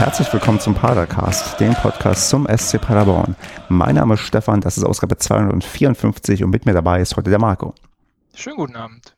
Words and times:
herzlich 0.00 0.32
willkommen 0.32 0.58
zum 0.58 0.74
Padercast, 0.74 1.60
dem 1.60 1.74
Podcast 1.74 2.30
zum 2.30 2.46
SC 2.48 2.80
Paderborn. 2.80 3.36
Mein 3.68 3.96
Name 3.96 4.14
ist 4.14 4.20
Stefan, 4.20 4.62
das 4.62 4.78
ist 4.78 4.84
Ausgabe 4.84 5.18
254 5.18 6.42
und 6.42 6.48
mit 6.48 6.64
mir 6.64 6.72
dabei 6.72 7.02
ist 7.02 7.18
heute 7.18 7.28
der 7.28 7.38
Marco. 7.38 7.74
Schönen 8.34 8.56
guten 8.56 8.76
Abend. 8.76 9.14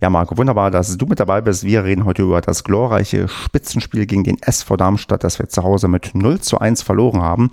Ja, 0.00 0.10
Marco, 0.10 0.36
wunderbar, 0.36 0.70
dass 0.70 0.96
du 0.96 1.06
mit 1.06 1.20
dabei 1.20 1.40
bist. 1.40 1.64
Wir 1.64 1.84
reden 1.84 2.04
heute 2.04 2.22
über 2.22 2.40
das 2.40 2.64
glorreiche 2.64 3.28
Spitzenspiel 3.28 4.06
gegen 4.06 4.24
den 4.24 4.42
SV 4.42 4.76
Darmstadt, 4.76 5.22
das 5.22 5.38
wir 5.38 5.48
zu 5.48 5.62
Hause 5.62 5.88
mit 5.88 6.14
0 6.14 6.40
zu 6.40 6.58
1 6.58 6.82
verloren 6.82 7.22
haben. 7.22 7.50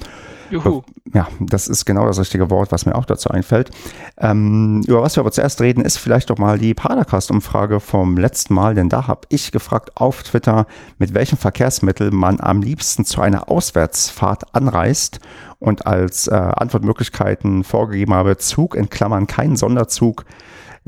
Juhu. 0.49 0.81
Ja, 1.13 1.27
das 1.39 1.67
ist 1.67 1.85
genau 1.85 2.05
das 2.05 2.19
richtige 2.19 2.49
Wort, 2.49 2.71
was 2.71 2.85
mir 2.85 2.95
auch 2.95 3.05
dazu 3.05 3.29
einfällt. 3.29 3.71
Ähm, 4.17 4.83
über 4.87 5.01
was 5.01 5.15
wir 5.15 5.21
aber 5.21 5.31
zuerst 5.31 5.61
reden, 5.61 5.83
ist 5.83 5.97
vielleicht 5.97 6.29
doch 6.29 6.37
mal 6.37 6.57
die 6.57 6.73
Padercast-Umfrage 6.73 7.79
vom 7.79 8.17
letzten 8.17 8.53
Mal, 8.53 8.75
denn 8.75 8.89
da 8.89 9.07
habe 9.07 9.21
ich 9.29 9.51
gefragt 9.51 9.91
auf 9.95 10.23
Twitter, 10.23 10.65
mit 10.97 11.13
welchem 11.13 11.37
Verkehrsmittel 11.37 12.11
man 12.11 12.39
am 12.39 12.61
liebsten 12.61 13.05
zu 13.05 13.21
einer 13.21 13.49
Auswärtsfahrt 13.49 14.55
anreist 14.55 15.19
und 15.59 15.85
als 15.85 16.27
äh, 16.27 16.35
Antwortmöglichkeiten 16.35 17.63
vorgegeben 17.63 18.13
habe, 18.13 18.37
Zug 18.37 18.75
in 18.75 18.89
Klammern 18.89 19.27
kein 19.27 19.55
Sonderzug, 19.55 20.25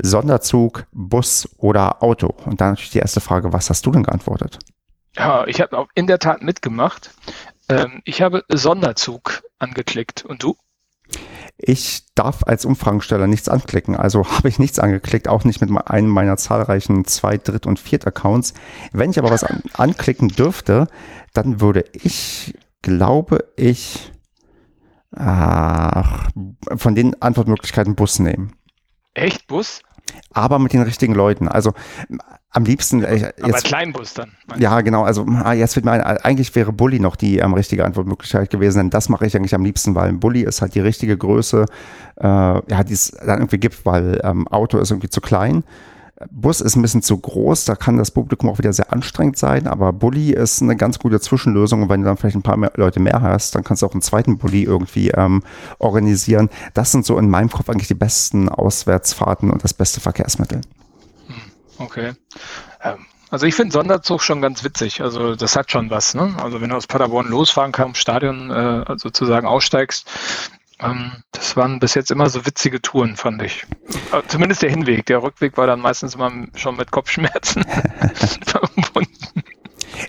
Sonderzug, 0.00 0.86
Bus 0.92 1.48
oder 1.58 2.02
Auto. 2.02 2.34
Und 2.44 2.60
dann 2.60 2.70
natürlich 2.70 2.90
die 2.90 2.98
erste 2.98 3.20
Frage, 3.20 3.52
was 3.52 3.70
hast 3.70 3.86
du 3.86 3.90
denn 3.90 4.02
geantwortet? 4.02 4.58
Ja, 5.16 5.46
ich 5.46 5.60
habe 5.60 5.86
in 5.94 6.06
der 6.06 6.18
Tat 6.18 6.42
mitgemacht. 6.42 7.10
Ähm, 7.68 8.00
ich 8.04 8.22
habe 8.22 8.44
Sonderzug 8.48 9.42
angeklickt. 9.58 10.24
Und 10.24 10.42
du? 10.42 10.56
Ich 11.58 12.06
darf 12.14 12.42
als 12.44 12.64
Umfragensteller 12.64 13.26
nichts 13.26 13.48
anklicken, 13.48 13.96
also 13.96 14.26
habe 14.30 14.48
ich 14.48 14.58
nichts 14.58 14.78
angeklickt, 14.78 15.28
auch 15.28 15.44
nicht 15.44 15.60
mit 15.60 15.70
einem 15.86 16.08
meiner 16.08 16.36
zahlreichen 16.36 17.04
Zweit-, 17.04 17.46
Dritt- 17.46 17.66
und 17.66 17.78
Viert-Accounts. 17.78 18.54
Wenn 18.92 19.10
ich 19.10 19.18
aber 19.18 19.30
was 19.30 19.44
an 19.44 19.62
anklicken 19.74 20.28
dürfte, 20.28 20.88
dann 21.34 21.60
würde 21.60 21.84
ich, 21.92 22.54
glaube 22.82 23.44
ich, 23.56 24.12
ach, 25.14 26.30
von 26.76 26.94
den 26.94 27.20
Antwortmöglichkeiten 27.20 27.94
Bus 27.94 28.18
nehmen. 28.18 28.54
Echt 29.14 29.46
Bus? 29.46 29.82
Aber 30.32 30.58
mit 30.58 30.72
den 30.72 30.82
richtigen 30.82 31.14
Leuten. 31.14 31.48
Also 31.48 31.72
am 32.52 32.64
liebsten. 32.64 33.02
Äh, 33.02 33.16
jetzt, 33.16 33.42
Aber 33.42 33.58
Kleinbus 33.58 34.14
dann. 34.14 34.32
Ja, 34.58 34.80
genau. 34.82 35.04
Also 35.04 35.26
ah, 35.42 35.52
jetzt 35.52 35.74
wird 35.76 35.84
mir 35.84 35.92
ein, 35.92 36.00
eigentlich 36.02 36.54
wäre 36.54 36.72
Bulli 36.72 37.00
noch 37.00 37.16
die 37.16 37.38
ähm, 37.38 37.54
richtige 37.54 37.84
Antwortmöglichkeit 37.84 38.50
gewesen, 38.50 38.78
denn 38.78 38.90
das 38.90 39.08
mache 39.08 39.26
ich 39.26 39.36
eigentlich 39.36 39.54
am 39.54 39.64
liebsten, 39.64 39.94
weil 39.94 40.08
ein 40.08 40.20
Bulli 40.20 40.42
ist 40.42 40.60
halt 40.60 40.74
die 40.74 40.80
richtige 40.80 41.16
Größe, 41.16 41.66
äh, 42.20 42.26
ja, 42.26 42.84
die 42.84 42.92
es 42.92 43.10
dann 43.10 43.38
irgendwie 43.38 43.58
gibt, 43.58 43.84
weil 43.86 44.20
ähm, 44.22 44.46
Auto 44.48 44.78
ist 44.78 44.90
irgendwie 44.90 45.08
zu 45.08 45.20
klein. 45.20 45.64
Bus 46.30 46.60
ist 46.60 46.76
ein 46.76 46.82
bisschen 46.82 47.02
zu 47.02 47.16
groß, 47.18 47.64
da 47.64 47.74
kann 47.74 47.96
das 47.96 48.10
Publikum 48.10 48.48
auch 48.48 48.58
wieder 48.58 48.72
sehr 48.72 48.92
anstrengend 48.92 49.38
sein, 49.38 49.66
aber 49.66 49.92
Bulli 49.92 50.32
ist 50.32 50.62
eine 50.62 50.76
ganz 50.76 50.98
gute 50.98 51.20
Zwischenlösung 51.20 51.82
und 51.82 51.88
wenn 51.88 52.00
du 52.02 52.06
dann 52.06 52.16
vielleicht 52.16 52.36
ein 52.36 52.42
paar 52.42 52.56
mehr 52.56 52.72
Leute 52.76 53.00
mehr 53.00 53.20
hast, 53.22 53.54
dann 53.54 53.64
kannst 53.64 53.82
du 53.82 53.86
auch 53.86 53.92
einen 53.92 54.02
zweiten 54.02 54.38
Bulli 54.38 54.62
irgendwie 54.62 55.10
ähm, 55.10 55.42
organisieren. 55.78 56.50
Das 56.74 56.92
sind 56.92 57.06
so 57.06 57.18
in 57.18 57.28
meinem 57.28 57.50
Kopf 57.50 57.68
eigentlich 57.68 57.88
die 57.88 57.94
besten 57.94 58.48
Auswärtsfahrten 58.48 59.50
und 59.50 59.64
das 59.64 59.74
beste 59.74 60.00
Verkehrsmittel. 60.00 60.60
Hm, 61.26 61.34
okay. 61.78 62.12
Ähm, 62.82 63.06
also 63.32 63.46
ich 63.46 63.54
finde 63.54 63.72
Sonderzug 63.72 64.22
schon 64.22 64.42
ganz 64.42 64.62
witzig. 64.62 65.00
Also 65.00 65.34
das 65.34 65.56
hat 65.56 65.70
schon 65.70 65.88
was. 65.88 66.14
Ne? 66.14 66.34
Also 66.42 66.60
wenn 66.60 66.68
du 66.68 66.76
aus 66.76 66.86
Paderborn 66.86 67.28
losfahren 67.28 67.72
kannst, 67.72 67.88
im 67.88 67.94
Stadion 67.94 68.50
äh, 68.50 68.84
sozusagen 68.98 69.46
aussteigst, 69.46 70.06
das 71.32 71.56
waren 71.56 71.78
bis 71.78 71.94
jetzt 71.94 72.10
immer 72.10 72.28
so 72.28 72.44
witzige 72.46 72.80
Touren, 72.82 73.16
fand 73.16 73.42
ich. 73.42 73.66
Zumindest 74.28 74.62
der 74.62 74.70
Hinweg. 74.70 75.06
Der 75.06 75.22
Rückweg 75.22 75.56
war 75.56 75.66
dann 75.66 75.80
meistens 75.80 76.14
immer 76.14 76.32
schon 76.54 76.76
mit 76.76 76.90
Kopfschmerzen 76.90 77.64
verbunden. 78.44 79.21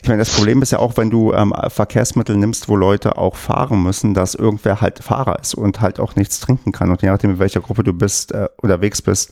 Ich 0.03 0.09
meine, 0.09 0.19
das 0.19 0.35
Problem 0.35 0.61
ist 0.61 0.71
ja 0.71 0.79
auch, 0.79 0.97
wenn 0.97 1.09
du 1.09 1.31
ähm, 1.31 1.53
Verkehrsmittel 1.69 2.35
nimmst, 2.35 2.67
wo 2.67 2.75
Leute 2.75 3.17
auch 3.17 3.37
fahren 3.37 3.83
müssen, 3.83 4.13
dass 4.13 4.35
irgendwer 4.35 4.81
halt 4.81 5.01
Fahrer 5.01 5.39
ist 5.39 5.53
und 5.55 5.79
halt 5.79 5.97
auch 6.01 6.17
nichts 6.17 6.41
trinken 6.41 6.73
kann. 6.73 6.91
Und 6.91 7.01
je 7.01 7.07
nachdem, 7.07 7.31
in 7.31 7.39
welcher 7.39 7.61
Gruppe 7.61 7.85
du 7.85 7.93
bist, 7.93 8.33
äh, 8.33 8.49
unterwegs 8.57 9.01
bist, 9.01 9.31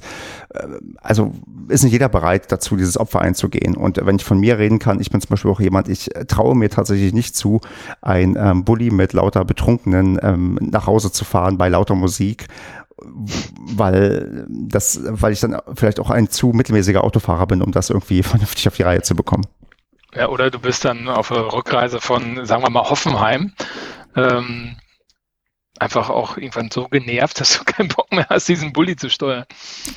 äh, 0.53 0.65
also 1.01 1.33
ist 1.67 1.83
nicht 1.83 1.91
jeder 1.91 2.07
bereit 2.07 2.53
dazu, 2.53 2.77
dieses 2.77 2.97
Opfer 2.97 3.19
einzugehen. 3.19 3.75
Und 3.75 3.99
wenn 4.01 4.15
ich 4.15 4.23
von 4.23 4.39
mir 4.39 4.59
reden 4.59 4.79
kann, 4.79 5.01
ich 5.01 5.09
bin 5.09 5.19
zum 5.19 5.31
Beispiel 5.31 5.51
auch 5.51 5.59
jemand, 5.59 5.89
ich 5.89 6.09
traue 6.29 6.55
mir 6.55 6.69
tatsächlich 6.69 7.11
nicht 7.11 7.35
zu, 7.35 7.59
ein 8.01 8.37
ähm, 8.39 8.63
Bulli 8.63 8.91
mit 8.91 9.11
lauter 9.11 9.43
Betrunkenen 9.43 10.19
ähm, 10.23 10.57
nach 10.61 10.87
Hause 10.87 11.11
zu 11.11 11.25
fahren 11.25 11.57
bei 11.57 11.67
lauter 11.67 11.95
Musik 11.95 12.47
weil 13.03 14.45
das, 14.47 15.01
weil 15.03 15.33
ich 15.33 15.39
dann 15.39 15.57
vielleicht 15.73 15.99
auch 15.99 16.11
ein 16.11 16.29
zu 16.29 16.49
mittelmäßiger 16.49 17.03
Autofahrer 17.03 17.47
bin, 17.47 17.63
um 17.63 17.71
das 17.71 17.89
irgendwie 17.89 18.21
vernünftig 18.23 18.67
auf 18.67 18.75
die 18.77 18.83
Reihe 18.83 19.01
zu 19.01 19.15
bekommen. 19.15 19.43
Ja, 20.15 20.27
oder 20.27 20.51
du 20.51 20.59
bist 20.59 20.83
dann 20.85 21.07
auf 21.07 21.29
der 21.29 21.53
Rückreise 21.53 22.01
von, 22.01 22.45
sagen 22.45 22.63
wir 22.63 22.69
mal, 22.69 22.89
Hoffenheim. 22.89 23.53
Ähm, 24.15 24.75
einfach 25.79 26.09
auch 26.09 26.37
irgendwann 26.37 26.69
so 26.71 26.87
genervt, 26.87 27.39
dass 27.39 27.57
du 27.57 27.63
keinen 27.63 27.89
Bock 27.89 28.11
mehr 28.11 28.27
hast, 28.29 28.47
diesen 28.47 28.73
Bulli 28.73 28.95
zu 28.95 29.09
steuern. 29.09 29.45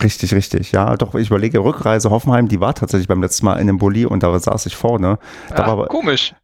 Richtig, 0.02 0.34
richtig. 0.34 0.72
Ja, 0.72 0.97
doch, 0.97 1.14
ich 1.14 1.28
überlege, 1.28 1.58
Rückreise 1.58 2.10
Hoffenheim, 2.10 2.48
die 2.48 2.60
war 2.60 2.75
tatsächlich 2.75 3.08
beim 3.08 3.22
letzten 3.22 3.44
Mal 3.47 3.60
in 3.60 3.66
dem 3.66 3.78
Bulli 3.78 4.06
und 4.06 4.22
da 4.22 4.38
saß 4.38 4.66
ich 4.66 4.76
vorne. 4.76 5.19
Da 5.50 5.66
ja, 5.66 5.76
war, 5.76 5.86
komisch. 5.86 6.34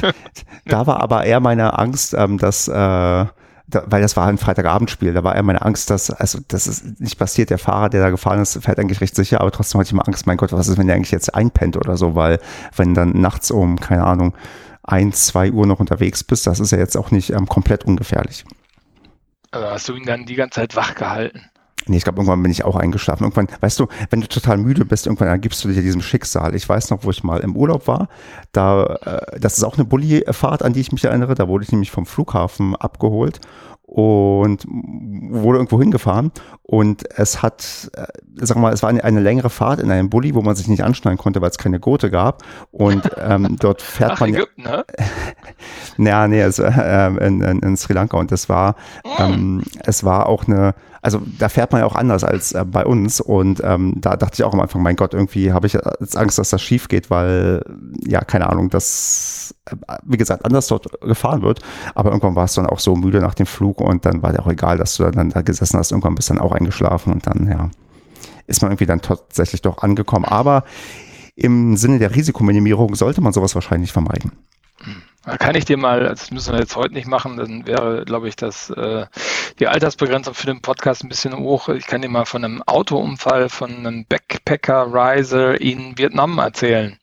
da 0.64 0.86
war 0.86 1.02
aber 1.02 1.24
eher 1.24 1.40
meine 1.40 1.78
Angst, 1.78 2.14
ähm, 2.14 2.38
dass 2.38 2.68
äh, 2.68 3.26
da, 3.66 3.82
weil 3.86 4.02
das 4.02 4.16
war 4.16 4.26
ein 4.26 4.38
Freitagabendspiel, 4.38 5.14
da 5.14 5.24
war 5.24 5.34
eher 5.34 5.42
meine 5.42 5.62
Angst, 5.62 5.90
dass, 5.90 6.10
also 6.10 6.38
das 6.48 6.66
ist 6.66 7.00
nicht 7.00 7.18
passiert, 7.18 7.50
der 7.50 7.58
Fahrer, 7.58 7.88
der 7.88 8.02
da 8.02 8.10
gefahren 8.10 8.40
ist, 8.40 8.62
fährt 8.62 8.78
eigentlich 8.78 9.00
recht 9.00 9.16
sicher, 9.16 9.40
aber 9.40 9.50
trotzdem 9.50 9.80
hatte 9.80 9.88
ich 9.88 9.92
immer 9.92 10.06
Angst, 10.06 10.26
mein 10.26 10.36
Gott, 10.36 10.52
was 10.52 10.68
ist, 10.68 10.76
wenn 10.76 10.86
der 10.86 10.96
eigentlich 10.96 11.10
jetzt 11.10 11.34
einpennt 11.34 11.76
oder 11.76 11.96
so, 11.96 12.14
weil 12.14 12.40
wenn 12.76 12.94
dann 12.94 13.20
nachts 13.20 13.50
um, 13.50 13.80
keine 13.80 14.04
Ahnung, 14.04 14.34
eins, 14.82 15.26
zwei 15.26 15.50
Uhr 15.50 15.66
noch 15.66 15.80
unterwegs 15.80 16.22
bist, 16.22 16.46
das 16.46 16.60
ist 16.60 16.72
ja 16.72 16.78
jetzt 16.78 16.96
auch 16.96 17.10
nicht 17.10 17.30
ähm, 17.30 17.46
komplett 17.46 17.84
ungefährlich. 17.84 18.44
Also 19.50 19.66
hast 19.68 19.88
du 19.88 19.94
ihn 19.94 20.04
dann 20.04 20.26
die 20.26 20.34
ganze 20.34 20.60
Zeit 20.60 20.76
wach 20.76 20.94
gehalten? 20.94 21.40
Nee, 21.86 21.98
ich 21.98 22.04
glaube, 22.04 22.18
irgendwann 22.18 22.42
bin 22.42 22.50
ich 22.50 22.64
auch 22.64 22.76
eingeschlafen. 22.76 23.24
Irgendwann, 23.24 23.48
weißt 23.60 23.78
du, 23.78 23.88
wenn 24.10 24.20
du 24.20 24.28
total 24.28 24.56
müde 24.56 24.84
bist, 24.84 25.06
irgendwann 25.06 25.28
ergibst 25.28 25.62
du 25.64 25.68
dir 25.68 25.82
diesem 25.82 26.00
Schicksal. 26.00 26.54
Ich 26.54 26.66
weiß 26.68 26.90
noch, 26.90 27.04
wo 27.04 27.10
ich 27.10 27.22
mal 27.22 27.40
im 27.40 27.56
Urlaub 27.56 27.86
war. 27.86 28.08
Da, 28.52 28.96
äh, 29.04 29.38
das 29.38 29.58
ist 29.58 29.64
auch 29.64 29.76
eine 29.76 29.84
Bulli-Fahrt, 29.84 30.62
an 30.62 30.72
die 30.72 30.80
ich 30.80 30.92
mich 30.92 31.04
erinnere. 31.04 31.34
Da 31.34 31.46
wurde 31.46 31.64
ich 31.64 31.72
nämlich 31.72 31.90
vom 31.90 32.06
Flughafen 32.06 32.74
abgeholt 32.74 33.40
und 33.86 34.64
wurde 34.66 35.58
irgendwo 35.58 35.78
hingefahren 35.78 36.32
und 36.62 37.04
es 37.16 37.42
hat, 37.42 37.90
äh, 37.94 38.06
sag 38.34 38.56
mal, 38.56 38.72
es 38.72 38.82
war 38.82 38.88
eine, 38.88 39.04
eine, 39.04 39.20
längere 39.20 39.50
Fahrt 39.50 39.78
in 39.78 39.90
einem 39.90 40.08
Bulli, 40.08 40.34
wo 40.34 40.42
man 40.42 40.56
sich 40.56 40.68
nicht 40.68 40.82
anschneiden 40.82 41.18
konnte, 41.18 41.42
weil 41.42 41.50
es 41.50 41.58
keine 41.58 41.78
Gurte 41.78 42.10
gab 42.10 42.42
und 42.72 43.08
ähm, 43.18 43.56
dort 43.60 43.82
fährt 43.82 44.12
Ach, 44.14 44.20
man 44.20 44.30
Ägypten, 44.30 44.62
ne? 44.62 44.84
ja, 45.98 46.26
nee, 46.26 46.42
also, 46.42 46.64
äh, 46.64 47.26
in, 47.26 47.42
in, 47.42 47.58
in, 47.60 47.76
Sri 47.76 47.92
Lanka 47.92 48.16
und 48.16 48.32
das 48.32 48.48
war, 48.48 48.74
mm. 49.04 49.08
ähm, 49.22 49.62
es 49.84 50.02
war 50.02 50.26
auch 50.26 50.48
eine, 50.48 50.74
also 51.04 51.20
da 51.38 51.50
fährt 51.50 51.70
man 51.70 51.82
ja 51.82 51.86
auch 51.86 51.96
anders 51.96 52.24
als 52.24 52.52
äh, 52.52 52.64
bei 52.64 52.84
uns. 52.86 53.20
Und 53.20 53.60
ähm, 53.62 53.94
da 53.96 54.16
dachte 54.16 54.36
ich 54.36 54.44
auch 54.44 54.54
am 54.54 54.60
Anfang, 54.60 54.82
mein 54.82 54.96
Gott, 54.96 55.12
irgendwie 55.12 55.52
habe 55.52 55.66
ich 55.66 55.74
jetzt 55.74 56.16
Angst, 56.16 56.38
dass 56.38 56.48
das 56.48 56.62
schief 56.62 56.88
geht, 56.88 57.10
weil, 57.10 57.62
ja, 58.06 58.22
keine 58.22 58.48
Ahnung, 58.48 58.70
das, 58.70 59.54
äh, 59.66 59.76
wie 60.04 60.16
gesagt, 60.16 60.46
anders 60.46 60.66
dort 60.66 60.88
gefahren 61.02 61.42
wird, 61.42 61.60
aber 61.94 62.10
irgendwann 62.10 62.36
warst 62.36 62.56
du 62.56 62.62
dann 62.62 62.70
auch 62.70 62.78
so 62.78 62.96
müde 62.96 63.20
nach 63.20 63.34
dem 63.34 63.44
Flug 63.44 63.82
und 63.82 64.06
dann 64.06 64.22
war 64.22 64.32
dir 64.32 64.40
auch 64.40 64.48
egal, 64.48 64.78
dass 64.78 64.96
du 64.96 65.04
dann 65.10 65.28
da 65.28 65.42
gesessen 65.42 65.78
hast, 65.78 65.92
irgendwann 65.92 66.14
bist 66.14 66.30
du 66.30 66.34
dann 66.34 66.42
auch 66.42 66.52
eingeschlafen 66.52 67.12
und 67.12 67.26
dann, 67.26 67.48
ja, 67.48 67.70
ist 68.46 68.62
man 68.62 68.70
irgendwie 68.70 68.86
dann 68.86 69.02
tatsächlich 69.02 69.60
doch 69.60 69.82
angekommen, 69.82 70.24
aber 70.24 70.64
im 71.36 71.76
Sinne 71.76 71.98
der 71.98 72.14
Risikominimierung 72.14 72.94
sollte 72.94 73.20
man 73.20 73.34
sowas 73.34 73.54
wahrscheinlich 73.54 73.92
vermeiden. 73.92 74.32
Da 74.78 74.88
kann 75.24 75.54
ich 75.54 75.64
dir 75.64 75.76
mal, 75.76 76.00
das 76.00 76.30
müssen 76.30 76.52
wir 76.52 76.60
jetzt 76.60 76.76
heute 76.76 76.94
nicht 76.94 77.06
machen, 77.06 77.36
dann 77.36 77.66
wäre, 77.66 78.04
glaube 78.04 78.28
ich, 78.28 78.36
das, 78.36 78.70
äh, 78.70 79.06
die 79.58 79.66
Altersbegrenzung 79.66 80.34
für 80.34 80.46
den 80.46 80.60
Podcast 80.60 81.02
ein 81.02 81.08
bisschen 81.08 81.36
hoch. 81.36 81.68
Ich 81.68 81.86
kann 81.86 82.02
dir 82.02 82.08
mal 82.08 82.26
von 82.26 82.44
einem 82.44 82.62
Autounfall 82.62 83.48
von 83.48 83.74
einem 83.74 84.04
Backpacker-Riser 84.06 85.60
in 85.60 85.96
Vietnam 85.96 86.38
erzählen. 86.38 86.98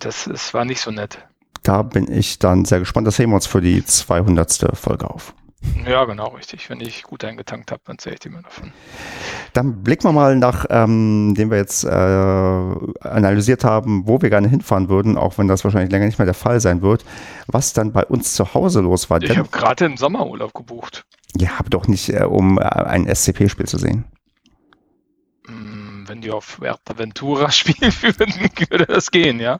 Das 0.00 0.26
ist, 0.26 0.54
war 0.54 0.64
nicht 0.64 0.80
so 0.80 0.90
nett. 0.90 1.18
Da 1.62 1.82
bin 1.82 2.10
ich 2.10 2.38
dann 2.38 2.64
sehr 2.64 2.78
gespannt. 2.78 3.06
Das 3.06 3.18
heben 3.18 3.32
wir 3.32 3.36
uns 3.36 3.46
für 3.46 3.60
die 3.60 3.84
200. 3.84 4.70
Folge 4.74 5.10
auf. 5.10 5.34
Ja, 5.86 6.04
genau, 6.04 6.28
richtig. 6.28 6.70
Wenn 6.70 6.80
ich 6.80 7.02
gut 7.02 7.24
eingetankt 7.24 7.72
habe, 7.72 7.82
dann 7.84 7.96
erzähle 7.96 8.14
ich 8.14 8.20
dir 8.20 8.30
mal 8.30 8.42
davon. 8.42 8.72
Dann 9.58 9.82
blicken 9.82 10.04
wir 10.04 10.12
mal 10.12 10.36
nach, 10.36 10.66
ähm, 10.70 11.34
dem 11.36 11.50
wir 11.50 11.56
jetzt 11.56 11.82
äh, 11.82 11.88
analysiert 11.88 13.64
haben, 13.64 14.06
wo 14.06 14.22
wir 14.22 14.30
gerne 14.30 14.46
hinfahren 14.46 14.88
würden, 14.88 15.18
auch 15.18 15.36
wenn 15.36 15.48
das 15.48 15.64
wahrscheinlich 15.64 15.90
länger 15.90 16.06
nicht 16.06 16.16
mehr 16.16 16.26
der 16.26 16.34
Fall 16.34 16.60
sein 16.60 16.80
wird, 16.80 17.04
was 17.48 17.72
dann 17.72 17.90
bei 17.90 18.04
uns 18.04 18.34
zu 18.34 18.54
Hause 18.54 18.82
los 18.82 19.10
war. 19.10 19.20
Ich 19.20 19.36
habe 19.36 19.48
gerade 19.48 19.86
einen 19.86 19.96
Sommerurlaub 19.96 20.54
gebucht. 20.54 21.06
Ja, 21.36 21.50
aber 21.58 21.70
doch 21.70 21.88
nicht, 21.88 22.08
äh, 22.08 22.22
um 22.22 22.58
äh, 22.58 22.62
ein 22.66 23.12
SCP-Spiel 23.12 23.66
zu 23.66 23.78
sehen. 23.78 24.04
Hm, 25.48 26.04
wenn 26.06 26.20
die 26.20 26.30
auf 26.30 26.60
Ventura 26.60 27.50
spielen 27.50 27.92
würden, 28.00 28.32
würde 28.70 28.86
das 28.86 29.10
gehen, 29.10 29.40
ja. 29.40 29.58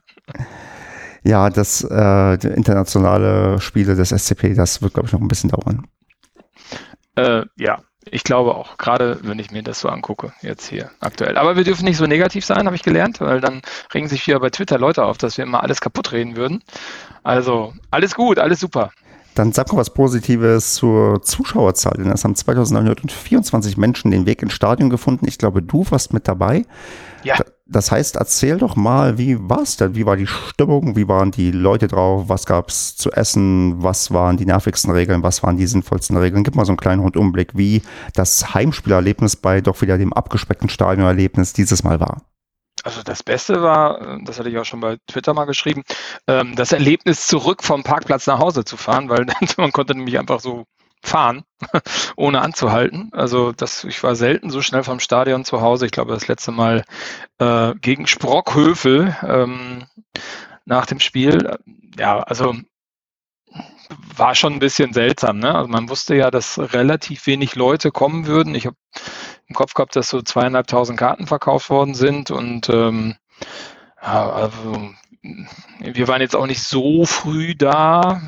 Ja, 1.25 1.51
das 1.51 1.83
äh, 1.83 2.35
internationale 2.55 3.61
Spiele 3.61 3.97
des 3.97 4.11
SCP, 4.11 4.55
das 4.55 4.81
wird, 4.81 4.95
glaube 4.95 5.09
ich, 5.09 5.13
noch 5.13 5.21
ein 5.21 5.27
bisschen 5.27 5.51
dauern. 5.51 5.89
Äh, 7.17 7.47
ja, 7.57 7.81
ich 8.11 8.25
glaube 8.25 8.55
auch, 8.55 8.79
gerade 8.79 9.19
wenn 9.23 9.39
ich 9.39 9.51
mir 9.51 9.63
das 9.63 9.81
so 9.81 9.89
angucke, 9.89 10.33
jetzt 10.43 10.69
hier 10.69 10.91
aktuell. 11.01 11.39
Aber 11.39 11.57
wir 11.57 11.65
dürfen 11.65 11.85
nicht 11.85 11.97
so 11.97 12.07
negativ 12.07 12.45
sein, 12.45 12.67
habe 12.67 12.77
ich 12.77 12.83
gelernt, 12.83 13.21
weil 13.21 13.41
dann 13.41 13.63
regen 13.95 14.09
sich 14.09 14.27
wieder 14.27 14.41
bei 14.41 14.51
Twitter 14.51 14.79
Leute 14.79 15.05
auf, 15.05 15.19
dass 15.19 15.37
wir 15.37 15.45
immer 15.45 15.63
alles 15.63 15.81
kaputt 15.81 16.13
reden 16.13 16.37
würden. 16.37 16.63
Also 17.23 17.73
alles 17.91 18.15
gut, 18.15 18.39
alles 18.39 18.61
super. 18.61 18.91
Dann 19.35 19.53
sag 19.53 19.73
mal 19.73 19.79
was 19.79 19.95
Positives 19.95 20.75
zur 20.75 21.23
Zuschauerzahl, 21.23 21.95
denn 21.97 22.11
es 22.11 22.25
haben 22.25 22.35
2924 22.35 23.77
Menschen 23.77 24.11
den 24.11 24.27
Weg 24.27 24.43
ins 24.43 24.53
Stadion 24.53 24.91
gefunden. 24.91 25.29
Ich 25.29 25.39
glaube, 25.39 25.63
du 25.63 25.87
warst 25.91 26.13
mit 26.13 26.27
dabei. 26.27 26.65
Ja. 27.23 27.37
Das 27.71 27.91
heißt, 27.91 28.17
erzähl 28.17 28.57
doch 28.57 28.77
mal, 28.77 29.19
wie 29.19 29.37
war 29.39 29.61
es 29.61 29.77
denn? 29.77 29.95
Wie 29.95 30.07
war 30.07 30.17
die 30.17 30.27
Stimmung? 30.27 30.97
Wie 30.97 31.07
waren 31.07 31.31
die 31.31 31.51
Leute 31.51 31.87
drauf? 31.87 32.25
Was 32.29 32.47
gab 32.47 32.71
es 32.71 32.97
zu 32.97 33.13
essen? 33.13 33.83
Was 33.83 34.11
waren 34.11 34.39
die 34.39 34.47
nervigsten 34.47 34.91
Regeln? 34.91 35.23
Was 35.23 35.43
waren 35.43 35.59
die 35.59 35.67
sinnvollsten 35.67 36.17
Regeln? 36.17 36.45
Gib 36.45 36.55
mal 36.55 36.65
so 36.65 36.73
einen 36.73 36.79
kleinen 36.79 37.03
Rundumblick, 37.03 37.51
wie 37.59 37.83
das 38.15 38.55
Heimspielerlebnis 38.55 39.37
bei 39.37 39.61
doch 39.61 39.83
wieder 39.83 39.99
dem 39.99 40.15
abgespeckten 40.15 40.71
Stadionerlebnis 40.71 41.53
dieses 41.53 41.85
Mal 41.85 42.01
war. 42.01 42.23
Also 42.85 43.03
das 43.03 43.23
Beste 43.23 43.61
war, 43.61 44.19
das 44.25 44.39
hatte 44.39 44.49
ich 44.49 44.57
auch 44.57 44.65
schon 44.65 44.81
bei 44.81 44.97
Twitter 45.07 45.35
mal 45.35 45.45
geschrieben, 45.45 45.83
ähm, 46.27 46.55
das 46.57 46.73
Erlebnis 46.73 47.27
zurück 47.27 47.63
vom 47.63 47.83
Parkplatz 47.83 48.27
nach 48.27 48.39
Hause 48.39 48.65
zu 48.65 48.79
fahren, 48.79 49.11
weil 49.11 49.27
man 49.59 49.73
konnte 49.73 49.95
nämlich 49.95 50.19
einfach 50.19 50.41
so 50.41 50.65
fahren, 51.03 51.45
ohne 52.17 52.41
anzuhalten. 52.43 53.11
Also 53.13 53.53
das, 53.53 53.85
ich 53.85 54.03
war 54.03 54.15
selten 54.17 54.51
so 54.51 54.63
schnell 54.63 54.85
vom 54.85 55.01
Stadion 55.01 55.45
zu 55.45 55.61
Hause. 55.61 55.87
Ich 55.87 55.93
glaube, 55.93 56.13
das 56.13 56.29
letzte 56.29 56.53
Mal 56.53 56.85
äh, 57.39 57.75
gegen 57.81 58.07
Sprockhövel 58.07 59.17
ähm, 59.23 59.87
nach 60.65 60.87
dem 60.87 61.01
Spiel. 61.01 61.57
Ja, 61.99 62.21
also 62.21 62.55
war 64.17 64.35
schon 64.35 64.55
ein 64.55 64.59
bisschen 64.59 64.93
seltsam. 64.93 65.39
Ne? 65.39 65.55
Also 65.55 65.69
man 65.69 65.89
wusste 65.89 66.15
ja, 66.15 66.31
dass 66.31 66.59
relativ 66.59 67.27
wenig 67.27 67.55
Leute 67.55 67.91
kommen 67.91 68.27
würden. 68.27 68.55
Ich 68.55 68.67
habe 68.67 68.77
im 69.47 69.55
Kopf 69.55 69.75
gehabt, 69.75 69.97
dass 69.97 70.11
so 70.11 70.21
zweieinhalbtausend 70.21 70.99
Karten 70.99 71.27
verkauft 71.27 71.71
worden 71.71 71.95
sind 71.95 72.31
und 72.31 72.69
ähm, 72.69 73.17
also, 74.01 74.91
wir 75.81 76.09
waren 76.09 76.21
jetzt 76.21 76.37
auch 76.37 76.47
nicht 76.47 76.63
so 76.63 77.05
früh 77.05 77.55
da 77.57 78.21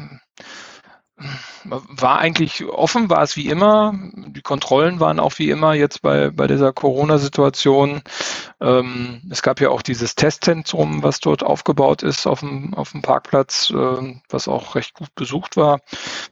war 1.64 2.18
eigentlich 2.18 2.64
offen, 2.64 3.10
war 3.10 3.22
es 3.22 3.36
wie 3.36 3.48
immer. 3.48 3.92
Die 4.14 4.42
Kontrollen 4.42 5.00
waren 5.00 5.20
auch 5.20 5.38
wie 5.38 5.50
immer 5.50 5.74
jetzt 5.74 6.02
bei, 6.02 6.30
bei 6.30 6.46
dieser 6.46 6.72
Corona-Situation. 6.72 8.02
Ähm, 8.60 9.22
es 9.30 9.42
gab 9.42 9.60
ja 9.60 9.70
auch 9.70 9.82
dieses 9.82 10.14
Testzentrum, 10.14 11.02
was 11.02 11.20
dort 11.20 11.42
aufgebaut 11.42 12.02
ist 12.02 12.26
auf 12.26 12.40
dem, 12.40 12.74
auf 12.74 12.92
dem 12.92 13.02
Parkplatz, 13.02 13.70
äh, 13.70 14.20
was 14.28 14.48
auch 14.48 14.74
recht 14.74 14.94
gut 14.94 15.14
besucht 15.14 15.56
war, 15.56 15.80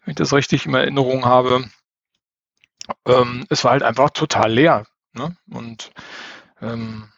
wenn 0.05 0.13
ich 0.13 0.17
das 0.17 0.33
richtig 0.33 0.67
in 0.67 0.75
Erinnerung 0.75 1.25
habe. 1.25 1.65
Ähm, 3.07 3.47
es 3.51 3.65
war 3.65 3.73
halt 3.73 3.83
einfach 3.83 4.11
total 4.11 4.53
leer. 4.53 4.87
Ne? 5.13 5.37
Und 5.51 5.91
ähm, 6.61 7.09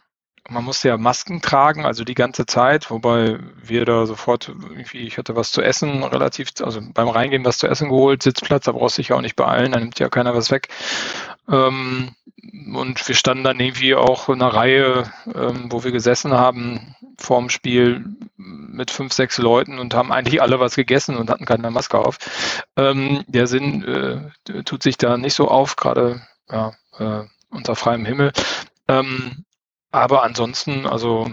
man 0.49 0.65
musste 0.65 0.89
ja 0.89 0.97
Masken 0.97 1.41
tragen, 1.41 1.85
also 1.85 2.05
die 2.05 2.15
ganze 2.15 2.47
Zeit, 2.47 2.91
wobei 2.91 3.39
wir 3.63 3.85
da 3.85 4.07
sofort 4.07 4.49
irgendwie, 4.49 4.99
ich 4.99 5.19
hatte 5.19 5.37
was 5.37 5.53
zu 5.53 5.63
essen, 5.63 6.03
relativ, 6.03 6.51
also 6.63 6.81
beim 6.95 7.09
Reingehen 7.09 7.45
was 7.45 7.59
zu 7.59 7.69
essen 7.69 7.89
geholt, 7.89 8.23
Sitzplatz, 8.23 8.65
da 8.65 8.73
brauchst 8.73 8.99
du 8.99 9.03
dich 9.03 9.09
ja 9.09 9.17
auch 9.17 9.21
nicht 9.21 9.37
beeilen, 9.37 9.73
da 9.73 9.79
nimmt 9.79 9.99
ja 9.99 10.09
keiner 10.09 10.35
was 10.35 10.51
weg. 10.51 10.69
Ähm, 11.49 12.15
und 12.75 13.07
wir 13.07 13.15
standen 13.15 13.45
dann 13.45 13.61
irgendwie 13.61 13.95
auch 13.95 14.29
in 14.29 14.41
einer 14.41 14.53
Reihe, 14.53 15.13
ähm, 15.35 15.67
wo 15.71 15.85
wir 15.85 15.93
gesessen 15.93 16.33
haben, 16.33 16.95
vorm 17.19 17.51
Spiel 17.51 18.05
mit 18.37 18.91
fünf, 18.91 19.13
sechs 19.13 19.39
Leuten 19.39 19.79
und 19.79 19.95
haben 19.95 20.11
eigentlich 20.11 20.41
alle 20.41 20.59
was 20.59 20.75
gegessen 20.75 21.17
und 21.17 21.31
hatten 21.31 21.45
keine 21.45 21.71
Maske 21.71 21.99
auf. 21.99 22.17
Ähm, 22.77 23.25
der 23.27 23.47
Sinn 23.47 23.85
äh, 23.85 24.63
tut 24.63 24.83
sich 24.83 24.97
da 24.97 25.17
nicht 25.17 25.35
so 25.35 25.49
auf, 25.49 25.77
gerade 25.77 26.23
ja, 26.51 26.73
äh, 26.99 27.25
unter 27.51 27.77
freiem 27.77 28.05
Himmel. 28.05 28.33
Ähm, 28.89 29.45
aber 29.91 30.23
ansonsten, 30.23 30.87
also 30.87 31.31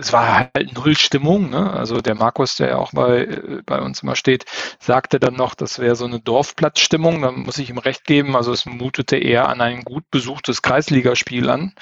es 0.00 0.12
war 0.12 0.50
halt 0.54 0.74
null 0.74 0.96
Stimmung. 0.96 1.50
Ne? 1.50 1.70
Also 1.70 2.00
der 2.00 2.14
Markus, 2.14 2.56
der 2.56 2.70
ja 2.70 2.76
auch 2.78 2.92
bei, 2.92 3.24
äh, 3.24 3.62
bei 3.64 3.80
uns 3.80 4.02
immer 4.02 4.16
steht, 4.16 4.44
sagte 4.80 5.20
dann 5.20 5.34
noch, 5.34 5.54
das 5.54 5.78
wäre 5.78 5.94
so 5.94 6.06
eine 6.06 6.20
Dorfplatzstimmung. 6.20 7.22
Da 7.22 7.30
muss 7.30 7.58
ich 7.58 7.70
ihm 7.70 7.78
recht 7.78 8.04
geben. 8.04 8.34
Also 8.34 8.52
es 8.52 8.66
mutete 8.66 9.16
eher 9.16 9.48
an 9.48 9.60
ein 9.60 9.82
gut 9.82 10.04
besuchtes 10.10 10.62
Kreisligaspiel 10.62 11.48
an, 11.50 11.74